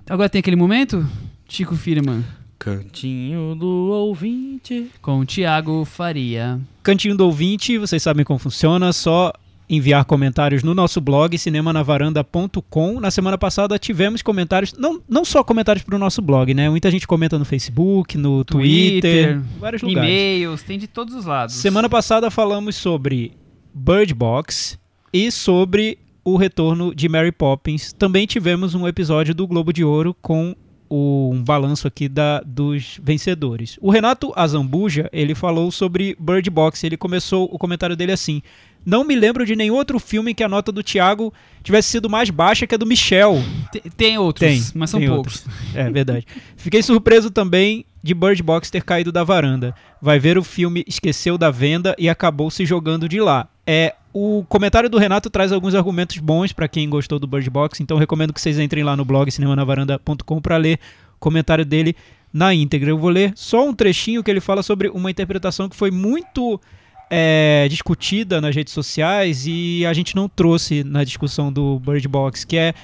Agora 0.08 0.28
tem 0.28 0.40
aquele 0.40 0.56
momento, 0.56 1.06
Chico 1.52 1.76
Firman, 1.76 2.24
Cantinho 2.58 3.54
do 3.54 3.68
ouvinte. 3.90 4.90
com 5.02 5.22
Tiago 5.22 5.84
Faria. 5.84 6.58
Cantinho 6.82 7.14
do 7.14 7.26
ouvinte, 7.26 7.76
vocês 7.76 8.02
sabem 8.02 8.24
como 8.24 8.38
funciona, 8.38 8.90
só 8.90 9.30
enviar 9.68 10.06
comentários 10.06 10.62
no 10.62 10.74
nosso 10.74 10.98
blog 10.98 11.36
cinemanavaranda.com. 11.36 12.98
Na 12.98 13.10
semana 13.10 13.36
passada 13.36 13.78
tivemos 13.78 14.22
comentários, 14.22 14.72
não, 14.78 15.02
não 15.06 15.26
só 15.26 15.44
comentários 15.44 15.84
para 15.84 15.94
o 15.94 15.98
nosso 15.98 16.22
blog, 16.22 16.54
né? 16.54 16.70
Muita 16.70 16.90
gente 16.90 17.06
comenta 17.06 17.38
no 17.38 17.44
Facebook, 17.44 18.16
no 18.16 18.46
Twitter, 18.46 19.34
Twitter, 19.34 19.42
vários 19.60 19.82
lugares. 19.82 20.10
E-mails, 20.10 20.62
tem 20.62 20.78
de 20.78 20.86
todos 20.86 21.14
os 21.14 21.26
lados. 21.26 21.54
Semana 21.56 21.86
passada 21.86 22.30
falamos 22.30 22.76
sobre 22.76 23.36
Bird 23.74 24.14
Box 24.14 24.78
e 25.12 25.30
sobre 25.30 25.98
o 26.24 26.38
retorno 26.38 26.94
de 26.94 27.10
Mary 27.10 27.30
Poppins. 27.30 27.92
Também 27.92 28.26
tivemos 28.26 28.74
um 28.74 28.88
episódio 28.88 29.34
do 29.34 29.46
Globo 29.46 29.70
de 29.70 29.84
Ouro 29.84 30.16
com 30.22 30.56
o- 30.94 31.30
um 31.32 31.42
balanço 31.42 31.88
aqui 31.88 32.08
da, 32.08 32.42
dos 32.44 33.00
vencedores. 33.02 33.78
O 33.80 33.90
Renato 33.90 34.32
Azambuja, 34.36 35.08
ele 35.12 35.34
falou 35.34 35.70
sobre 35.70 36.14
Bird 36.20 36.48
Box. 36.50 36.84
Ele 36.84 36.96
começou 36.96 37.48
o 37.50 37.58
comentário 37.58 37.96
dele 37.96 38.12
assim: 38.12 38.42
Não 38.84 39.02
me 39.04 39.14
lembro 39.16 39.46
de 39.46 39.56
nenhum 39.56 39.74
outro 39.74 39.98
filme 39.98 40.32
em 40.32 40.34
que 40.34 40.42
a 40.44 40.48
nota 40.48 40.70
do 40.70 40.82
Thiago 40.82 41.32
tivesse 41.62 41.88
sido 41.90 42.10
mais 42.10 42.28
baixa 42.30 42.66
que 42.66 42.74
a 42.74 42.78
do 42.78 42.86
Michel. 42.86 43.42
Tem, 43.72 43.82
tem 43.96 44.18
outros, 44.18 44.48
Tem, 44.48 44.62
mas 44.74 44.90
são 44.90 45.00
tem 45.00 45.08
poucos. 45.08 45.46
É 45.74 45.88
verdade. 45.90 46.26
Fiquei 46.56 46.82
surpreso 46.82 47.30
também 47.30 47.84
de 48.02 48.12
Bird 48.14 48.42
Box 48.42 48.70
ter 48.70 48.82
caído 48.82 49.10
da 49.12 49.24
varanda. 49.24 49.74
Vai 50.00 50.18
ver 50.18 50.36
o 50.36 50.42
filme 50.42 50.84
Esqueceu 50.86 51.38
da 51.38 51.50
Venda 51.50 51.94
e 51.98 52.08
acabou 52.08 52.50
se 52.50 52.66
jogando 52.66 53.08
de 53.08 53.20
lá. 53.20 53.48
É, 53.66 53.94
o 54.12 54.44
comentário 54.48 54.90
do 54.90 54.98
Renato 54.98 55.30
traz 55.30 55.52
alguns 55.52 55.74
argumentos 55.74 56.18
bons 56.18 56.52
para 56.52 56.68
quem 56.68 56.88
gostou 56.88 57.18
do 57.18 57.26
Bird 57.26 57.48
Box, 57.48 57.82
então 57.82 57.96
recomendo 57.96 58.32
que 58.32 58.40
vocês 58.40 58.58
entrem 58.58 58.82
lá 58.82 58.96
no 58.96 59.04
blog 59.04 59.30
cinemanavaranda.com 59.30 60.40
para 60.40 60.56
ler 60.56 60.78
o 61.14 61.18
comentário 61.18 61.64
dele 61.64 61.96
na 62.32 62.52
íntegra. 62.52 62.90
Eu 62.90 62.98
vou 62.98 63.10
ler 63.10 63.32
só 63.36 63.66
um 63.66 63.74
trechinho 63.74 64.22
que 64.22 64.30
ele 64.30 64.40
fala 64.40 64.62
sobre 64.62 64.88
uma 64.88 65.10
interpretação 65.10 65.68
que 65.68 65.76
foi 65.76 65.90
muito 65.90 66.60
é, 67.08 67.66
discutida 67.68 68.40
nas 68.40 68.54
redes 68.54 68.72
sociais 68.72 69.44
e 69.46 69.84
a 69.86 69.92
gente 69.92 70.16
não 70.16 70.28
trouxe 70.28 70.82
na 70.82 71.04
discussão 71.04 71.52
do 71.52 71.78
Bird 71.78 72.06
Box, 72.08 72.44
que 72.44 72.56
é 72.56 72.74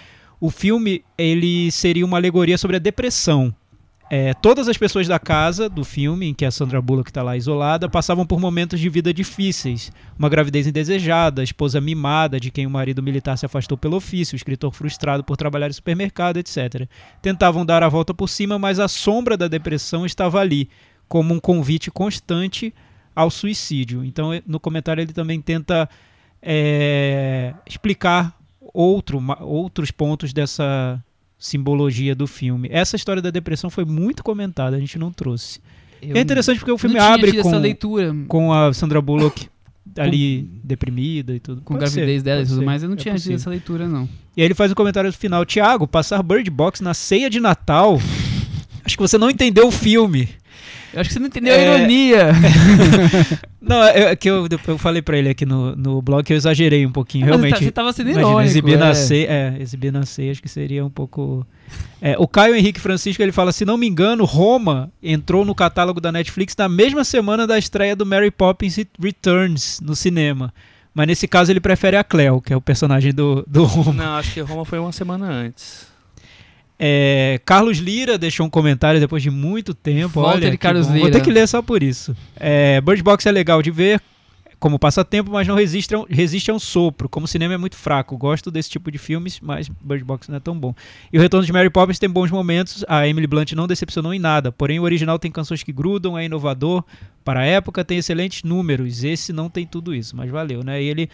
o 0.41 0.51
filme 0.51 1.03
ele 1.17 1.71
seria 1.73 2.05
uma 2.05 2.17
alegoria 2.17 2.57
sobre 2.57 2.77
a 2.77 2.79
depressão. 2.81 3.55
É, 4.11 4.33
todas 4.33 4.69
as 4.69 4.79
pessoas 4.79 5.07
da 5.07 5.19
casa 5.19 5.69
do 5.69 5.85
filme, 5.85 6.29
em 6.29 6.35
que 6.35 6.47
a 6.47 6.51
Sandra 6.51 6.81
Bullock 6.81 7.11
está 7.11 7.23
lá 7.23 7.37
isolada, 7.37 7.91
passavam 7.91 8.25
por 8.25 8.41
momentos 8.41 8.81
de 8.81 8.89
vida 8.89 9.13
difíceis. 9.13 9.93
Uma 10.19 10.31
gravidez 10.31 10.67
indesejada, 10.67 11.43
esposa 11.43 11.79
mimada 11.79 12.41
de 12.41 12.51
quem 12.51 12.67
o 12.67 12.71
marido 12.71 13.03
militar 13.03 13.37
se 13.37 13.45
afastou 13.45 13.77
pelo 13.77 13.97
ofício, 13.97 14.35
o 14.35 14.37
escritor 14.37 14.73
frustrado 14.73 15.23
por 15.23 15.37
trabalhar 15.37 15.69
em 15.69 15.75
supermercado, 15.75 16.39
etc. 16.39 16.89
Tentavam 17.21 17.67
dar 17.67 17.83
a 17.83 17.89
volta 17.89 18.15
por 18.15 18.29
cima, 18.29 18.59
mas 18.59 18.81
a 18.81 18.89
sombra 18.89 19.37
da 19.37 19.47
depressão 19.47 20.07
estava 20.07 20.41
ali, 20.41 20.71
como 21.07 21.35
um 21.35 21.39
convite 21.39 21.91
constante 21.91 22.73
ao 23.15 23.31
suicídio. 23.31 24.03
Então, 24.03 24.33
eh, 24.33 24.43
no 24.47 24.59
comentário, 24.59 25.03
ele 25.03 25.13
também 25.13 25.39
tenta 25.39 25.87
é, 26.41 27.53
explicar 27.67 28.35
outro, 28.73 29.23
outros 29.41 29.91
pontos 29.91 30.33
dessa 30.33 31.03
simbologia 31.39 32.15
do 32.15 32.27
filme. 32.27 32.69
Essa 32.71 32.97
história 32.97 33.23
da 33.23 33.31
depressão 33.31 33.71
foi 33.71 33.85
muito 33.85 34.25
comentada, 34.25 34.77
a 34.77 34.81
gente 34.81 34.99
não 34.99 35.13
trouxe. 35.13 35.61
Eu 36.03 36.17
é 36.17 36.21
interessante 36.21 36.59
porque 36.59 36.73
o 36.73 36.79
filme 36.79 36.99
abre 36.99 37.43
com, 37.43 38.27
com 38.27 38.53
a 38.53 38.73
Sandra 38.73 39.01
Bullock 39.01 39.49
ali 39.97 40.49
deprimida 40.63 41.35
e 41.35 41.41
tudo. 41.41 41.63
com 41.63 41.75
Pode 41.75 41.81
gravidez 41.81 42.21
ser, 42.21 42.25
dela 42.25 42.43
e 42.43 42.47
tudo 42.47 42.59
ser, 42.59 42.65
mais. 42.65 42.83
Eu 42.83 42.89
não 42.89 42.97
é 42.97 42.99
tinha 42.99 43.15
possível. 43.15 43.37
essa 43.37 43.51
leitura, 43.51 43.89
não. 43.89 44.09
E 44.37 44.41
aí 44.41 44.47
ele 44.47 44.55
faz 44.55 44.71
o 44.71 44.75
comentário 44.75 45.13
final: 45.13 45.45
Tiago, 45.45 45.87
passar 45.87 46.23
Bird 46.23 46.49
Box 46.51 46.83
na 46.83 46.95
ceia 46.95 47.29
de 47.31 47.41
Natal. 47.41 47.99
Acho 48.85 48.97
que 48.97 49.03
você 49.03 49.19
não 49.19 49.31
entendeu 49.31 49.67
o 49.69 49.73
filme. 49.73 50.29
Eu 50.93 51.01
acho 51.01 51.11
que 51.11 51.15
você 51.15 51.19
não 51.21 51.27
entendeu 51.27 51.53
É. 51.55 51.59
a 51.59 51.79
ironia. 51.79 52.29
Não, 53.61 53.83
é 53.83 54.13
é 54.13 54.17
que 54.17 54.31
eu, 54.31 54.49
eu 54.67 54.79
falei 54.79 55.03
pra 55.03 55.19
ele 55.19 55.29
aqui 55.29 55.45
no, 55.45 55.77
no 55.77 56.01
blog 56.01 56.25
que 56.25 56.33
eu 56.33 56.37
exagerei 56.37 56.87
um 56.87 56.93
pouquinho. 56.93 57.27
Mas 57.27 57.37
Realmente. 57.37 57.65
Você 57.65 57.71
tava 57.71 57.93
sendo 57.93 58.11
irônico. 58.11 58.41
exibir 58.41 58.79
na 58.79 58.91
é. 58.91 58.95
ceia, 58.95 59.27
é, 59.29 59.57
exibir 59.61 59.93
na 59.93 60.07
ceia 60.07 60.33
acho 60.33 60.41
que 60.41 60.49
seria 60.49 60.85
um 60.85 60.89
pouco. 60.91 61.47
É, 62.01 62.17
o 62.19 62.27
Caio 62.27 62.55
Henrique 62.55 62.81
Francisco 62.81 63.23
ele 63.23 63.33
fala: 63.33 63.53
se 63.53 63.65
não 63.65 63.77
me 63.77 63.87
engano, 63.87 64.25
Roma 64.25 64.91
entrou 65.03 65.45
no 65.45 65.55
catálogo 65.55 66.01
da 66.01 66.11
Netflix 66.11 66.55
na 66.57 66.69
mesma 66.69 67.05
semana 67.05 67.47
da 67.47 67.59
estreia 67.59 67.95
do 67.95 68.07
Mary 68.07 68.31
Poppins 68.31 68.79
Returns 68.99 69.81
no 69.83 69.95
cinema. 69.95 70.55
Mas 70.95 71.07
nesse 71.07 71.29
caso 71.29 71.53
ele 71.53 71.61
prefere 71.61 71.97
a 71.97 72.03
Cleo, 72.05 72.41
que 72.41 72.53
é 72.53 72.57
o 72.57 72.61
personagem 72.61 73.13
do, 73.13 73.45
do 73.47 73.65
Roma. 73.65 73.93
Não, 73.93 74.15
acho 74.17 74.33
que 74.33 74.41
Roma 74.41 74.65
foi 74.65 74.79
uma 74.79 74.93
semana 74.93 75.27
antes. 75.27 75.87
É, 76.79 77.41
Carlos 77.45 77.79
Lira 77.79 78.17
deixou 78.17 78.47
um 78.47 78.51
comentário 78.51 79.01
depois 79.01 79.23
de 79.23 79.31
muito 79.31 79.75
tempo. 79.75 80.21
Volta 80.21 80.37
olha, 80.37 80.51
de 80.51 80.57
Carlos 80.57 80.87
bom. 80.87 80.93
Vou 80.93 81.07
Lira. 81.07 81.19
ter 81.19 81.25
que 81.25 81.31
ler 81.31 81.49
só 81.49 81.61
por 81.61 81.83
isso. 81.83 82.17
É, 82.37 82.81
Bird 82.81 83.03
Box 83.03 83.27
é 83.27 83.33
legal 83.33 83.61
de 83.61 83.71
ver 83.71 84.01
como 84.59 84.79
passatempo, 84.79 85.31
mas 85.31 85.47
não 85.47 85.55
resiste 85.55 85.95
a, 85.95 86.01
um, 86.01 86.07
resiste 86.09 86.51
a 86.51 86.55
um 86.55 86.59
sopro. 86.59 87.09
Como 87.09 87.25
o 87.25 87.29
cinema 87.29 87.55
é 87.55 87.57
muito 87.57 87.77
fraco. 87.77 88.17
Gosto 88.17 88.51
desse 88.51 88.71
tipo 88.71 88.91
de 88.91 88.99
filmes, 88.99 89.41
mas 89.41 89.69
Bird 89.69 90.05
Box 90.05 90.29
não 90.29 90.37
é 90.37 90.41
tão 90.41 90.59
bom. 90.59 90.75
E 91.13 91.19
o 91.19 91.21
Retorno 91.21 91.47
de 91.47 91.53
Mary 91.53 91.71
Poppins 91.71 91.99
tem 91.99 92.09
bons 92.09 92.31
momentos. 92.31 92.85
A 92.89 93.07
Emily 93.07 93.27
Blunt 93.27 93.53
não 93.53 93.67
decepcionou 93.67 94.13
em 94.13 94.19
nada. 94.19 94.53
Porém, 94.53 94.79
o 94.79 94.83
original 94.83 95.19
tem 95.19 95.31
canções 95.31 95.63
que 95.63 95.73
grudam, 95.73 96.19
é 96.19 96.25
inovador. 96.25 96.85
Para 97.25 97.41
a 97.41 97.45
época, 97.45 97.85
tem 97.85 97.99
excelentes 97.99 98.43
números. 98.43 99.05
Esse 99.05 99.33
não 99.33 99.49
tem 99.49 99.67
tudo 99.67 99.95
isso, 99.95 100.17
mas 100.17 100.31
valeu, 100.31 100.63
né? 100.63 100.83
E 100.83 100.87
ele. 100.87 101.11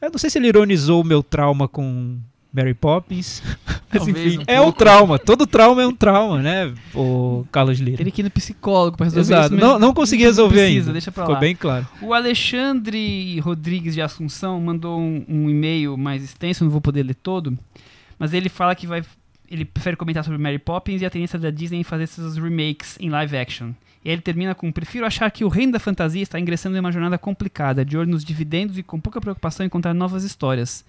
Eu 0.00 0.10
não 0.10 0.18
sei 0.18 0.30
se 0.30 0.38
ele 0.38 0.48
ironizou 0.48 1.02
o 1.02 1.04
meu 1.04 1.22
trauma 1.22 1.66
com 1.66 2.18
Mary 2.52 2.74
Poppins. 2.74 3.42
Mas, 3.92 4.06
enfim, 4.06 4.38
um 4.38 4.42
é 4.46 4.60
um 4.60 4.70
trauma. 4.70 5.18
Todo 5.18 5.46
trauma 5.46 5.82
é 5.82 5.86
um 5.86 5.94
trauma, 5.94 6.42
né? 6.42 6.72
O 6.94 7.46
Carlos 7.50 7.78
Lira. 7.78 7.96
Teria 7.96 8.12
que 8.12 8.20
ir 8.20 8.24
no 8.24 8.30
psicólogo 8.30 8.96
pra 8.96 9.04
resolver 9.04 9.22
Exato. 9.22 9.54
isso. 9.54 9.64
Não, 9.64 9.72
mas 9.72 9.80
não 9.80 9.94
consegui 9.94 10.24
resolver 10.24 10.56
precisa, 10.56 10.80
ainda. 10.80 10.92
deixa 10.92 11.10
pra 11.10 11.24
Ficou 11.24 11.34
lá. 11.34 11.40
bem 11.40 11.56
claro. 11.56 11.86
O 12.02 12.12
Alexandre 12.12 13.40
Rodrigues 13.40 13.94
de 13.94 14.02
Assunção 14.02 14.60
mandou 14.60 15.00
um, 15.00 15.24
um 15.26 15.48
e-mail 15.48 15.96
mais 15.96 16.22
extenso, 16.22 16.64
não 16.64 16.70
vou 16.70 16.82
poder 16.82 17.02
ler 17.02 17.14
todo, 17.14 17.58
mas 18.18 18.34
ele 18.34 18.50
fala 18.50 18.74
que 18.74 18.86
vai, 18.86 19.02
ele 19.50 19.64
prefere 19.64 19.96
comentar 19.96 20.22
sobre 20.22 20.38
Mary 20.38 20.58
Poppins 20.58 21.00
e 21.00 21.06
a 21.06 21.10
tendência 21.10 21.38
da 21.38 21.50
Disney 21.50 21.80
em 21.80 21.84
fazer 21.84 22.04
esses 22.04 22.36
remakes 22.36 22.98
em 23.00 23.08
live 23.08 23.36
action. 23.38 23.70
E 24.04 24.10
ele 24.10 24.20
termina 24.20 24.54
com: 24.54 24.70
Prefiro 24.70 25.06
achar 25.06 25.30
que 25.30 25.44
o 25.44 25.48
reino 25.48 25.72
da 25.72 25.78
fantasia 25.78 26.22
está 26.22 26.38
ingressando 26.38 26.76
em 26.76 26.80
uma 26.80 26.92
jornada 26.92 27.16
complicada, 27.18 27.84
de 27.84 27.96
olho 27.96 28.10
nos 28.10 28.24
dividendos 28.24 28.76
e 28.78 28.82
com 28.82 29.00
pouca 29.00 29.20
preocupação 29.20 29.64
em 29.64 29.68
contar 29.68 29.94
novas 29.94 30.24
histórias. 30.24 30.84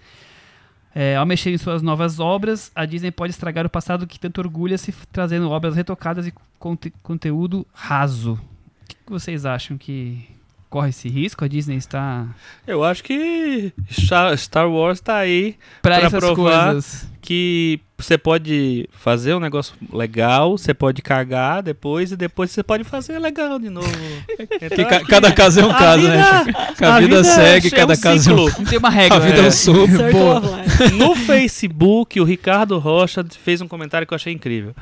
É, 0.94 1.16
ao 1.16 1.24
mexer 1.24 1.50
em 1.52 1.58
suas 1.58 1.82
novas 1.82 2.18
obras, 2.18 2.70
a 2.74 2.84
Disney 2.84 3.10
pode 3.12 3.30
estragar 3.30 3.64
o 3.64 3.70
passado 3.70 4.06
que 4.06 4.18
tanto 4.18 4.40
orgulha-se, 4.40 4.92
trazendo 5.12 5.48
obras 5.50 5.76
retocadas 5.76 6.26
e 6.26 6.34
conte- 6.58 6.92
conteúdo 7.02 7.64
raso. 7.72 8.32
O 8.32 8.86
que 9.06 9.12
vocês 9.12 9.46
acham 9.46 9.78
que 9.78 10.28
corre 10.70 10.90
esse 10.90 11.08
risco? 11.08 11.44
A 11.44 11.48
Disney 11.48 11.76
está 11.76 12.26
Eu 12.66 12.82
acho 12.84 13.02
que 13.04 13.72
Star 13.90 14.36
Star 14.38 14.70
Wars 14.70 15.00
tá 15.00 15.16
aí 15.16 15.56
para 15.82 16.08
provar. 16.08 16.72
coisas. 16.72 17.06
que 17.20 17.80
você 17.98 18.16
pode 18.16 18.88
fazer 18.92 19.34
um 19.34 19.40
negócio 19.40 19.74
legal, 19.92 20.56
você 20.56 20.72
pode 20.72 21.02
cagar 21.02 21.62
depois 21.62 22.12
e 22.12 22.16
depois 22.16 22.50
você 22.50 22.62
pode 22.62 22.82
fazer 22.84 23.18
legal 23.18 23.58
de 23.58 23.68
novo. 23.68 23.88
Então, 24.62 24.68
Que 24.76 24.84
ca- 24.84 25.04
cada 25.04 25.32
caso 25.32 25.60
é 25.60 25.66
um 25.66 25.70
a 25.70 25.74
caso, 25.78 26.08
né? 26.08 26.44
vida- 26.44 26.94
A, 26.94 27.00
vida, 27.00 27.24
segue, 27.24 27.66
é 27.68 27.70
cada 27.70 27.92
um 27.94 28.00
caso 28.00 28.30
é 28.30 28.34
um. 28.34 28.44
Não 28.44 28.64
tem 28.64 28.78
uma 28.78 28.90
regra. 28.90 29.16
A 29.16 29.20
vida 29.20 29.38
é 29.38 29.42
né? 29.42 29.48
um 29.48 29.82
of 29.84 29.92
Life. 30.82 30.94
No 30.96 31.14
Facebook, 31.14 32.20
o 32.20 32.24
Ricardo 32.24 32.78
Rocha 32.78 33.24
fez 33.42 33.60
um 33.60 33.68
comentário 33.68 34.06
que 34.06 34.14
eu 34.14 34.16
achei 34.16 34.32
incrível. 34.32 34.74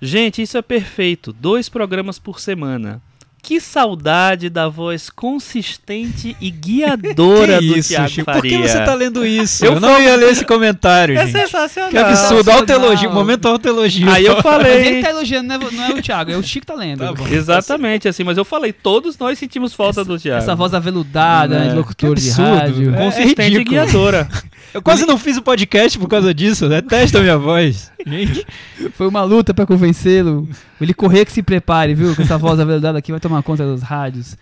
Gente, 0.00 0.40
isso 0.42 0.56
é 0.56 0.62
perfeito. 0.62 1.32
Dois 1.32 1.68
programas 1.68 2.18
por 2.18 2.40
semana. 2.40 3.00
Que 3.44 3.60
saudade 3.60 4.48
da 4.48 4.68
voz 4.68 5.10
consistente 5.10 6.36
e 6.40 6.48
guiadora 6.48 7.58
Que 7.58 7.66
do 7.66 7.76
isso, 7.78 7.88
Thiago 7.88 8.08
Chico? 8.08 8.24
Faria. 8.24 8.40
Por 8.40 8.48
que 8.48 8.68
você 8.68 8.84
tá 8.84 8.94
lendo 8.94 9.26
isso? 9.26 9.64
Eu 9.64 9.72
Eu, 9.74 9.80
não 9.80 10.00
ia 10.00 10.14
ler 10.14 10.30
esse 10.30 10.44
comentário, 10.44 11.18
É 11.18 11.26
gente. 11.26 11.32
sensacional. 11.40 11.90
Que 11.90 11.98
absurdo, 11.98 12.50
autoelogio, 12.52 13.10
momento 13.12 13.48
autoelogio. 13.48 14.08
Aí 14.08 14.24
eu 14.26 14.34
Mas 14.38 14.42
falei. 14.44 14.86
ele 14.86 15.02
tá 15.02 15.10
elogiando, 15.10 15.48
não 15.48 15.54
é, 15.56 15.70
não 15.72 15.84
é 15.84 15.90
o 15.94 16.00
Thiago, 16.02 16.30
é 16.30 16.36
o 16.36 16.42
Chico 16.42 16.60
que 16.60 16.72
tá 16.72 16.74
lendo. 16.78 16.98
Tá. 17.00 17.30
Exatamente, 17.30 18.06
assim, 18.06 18.22
mas 18.22 18.38
eu 18.38 18.44
falei, 18.44 18.72
todos 18.72 19.18
nós 19.18 19.36
sentimos 19.38 19.74
falta 19.74 20.04
do 20.04 20.16
Thiago. 20.18 20.38
Essa 20.40 20.54
voz 20.54 20.72
aveludada, 20.72 21.56
É, 21.56 21.68
de 21.70 21.74
locutor 21.74 22.14
que 22.14 22.20
de 22.22 22.28
absurdo. 22.30 22.54
rádio. 22.56 22.94
É 22.94 22.98
consistente 22.98 23.56
e 23.58 23.64
guiadora. 23.64 24.28
Eu 24.72 24.80
quase 24.80 25.04
não 25.04 25.18
fiz 25.18 25.36
o 25.36 25.42
podcast 25.42 25.98
por 25.98 26.08
causa 26.08 26.32
disso, 26.32 26.66
né? 26.66 26.80
Testa 26.80 27.18
a 27.18 27.20
minha 27.20 27.36
voz. 27.36 27.92
Gente. 28.06 28.46
Foi 28.94 29.06
uma 29.06 29.22
luta 29.22 29.52
pra 29.52 29.66
convencê-lo. 29.66 30.48
Ele 30.84 30.94
correr 30.94 31.24
que 31.24 31.32
se 31.32 31.42
prepare, 31.42 31.94
viu? 31.94 32.14
Com 32.14 32.22
essa 32.22 32.38
voz 32.38 32.60
aveludada 32.60 32.98
aqui 32.98 33.10
vai 33.10 33.20
tomar 33.20 33.42
conta 33.42 33.64
dos 33.64 33.82
rádios. 33.82 34.36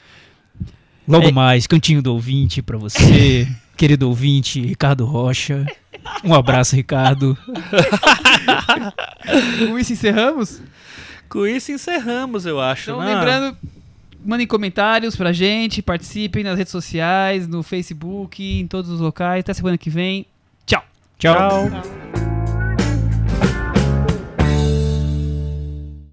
Logo 1.08 1.28
É. 1.28 1.32
mais, 1.32 1.66
cantinho 1.66 2.02
do 2.02 2.12
ouvinte 2.12 2.60
pra 2.62 2.76
você. 2.78 3.48
querido 3.76 4.08
ouvinte 4.08 4.60
Ricardo 4.60 5.04
Rocha. 5.06 5.66
Um 6.24 6.34
abraço, 6.34 6.76
Ricardo. 6.76 7.36
Com 9.68 9.78
isso 9.78 9.92
encerramos? 9.92 10.60
Com 11.28 11.46
isso 11.46 11.72
encerramos, 11.72 12.46
eu 12.46 12.60
acho. 12.60 12.90
Então, 12.90 13.00
né? 13.00 13.14
lembrando, 13.14 13.56
mandem 14.24 14.46
comentários 14.46 15.16
pra 15.16 15.32
gente, 15.32 15.80
participem 15.82 16.44
nas 16.44 16.56
redes 16.58 16.70
sociais, 16.72 17.46
no 17.48 17.62
Facebook, 17.62 18.42
em 18.60 18.66
todos 18.66 18.90
os 18.90 19.00
locais. 19.00 19.40
Até 19.40 19.54
semana 19.54 19.78
que 19.78 19.90
vem. 19.90 20.26
Tchau. 20.66 20.82
Tchau. 21.18 21.70
Tchau. 21.70 22.29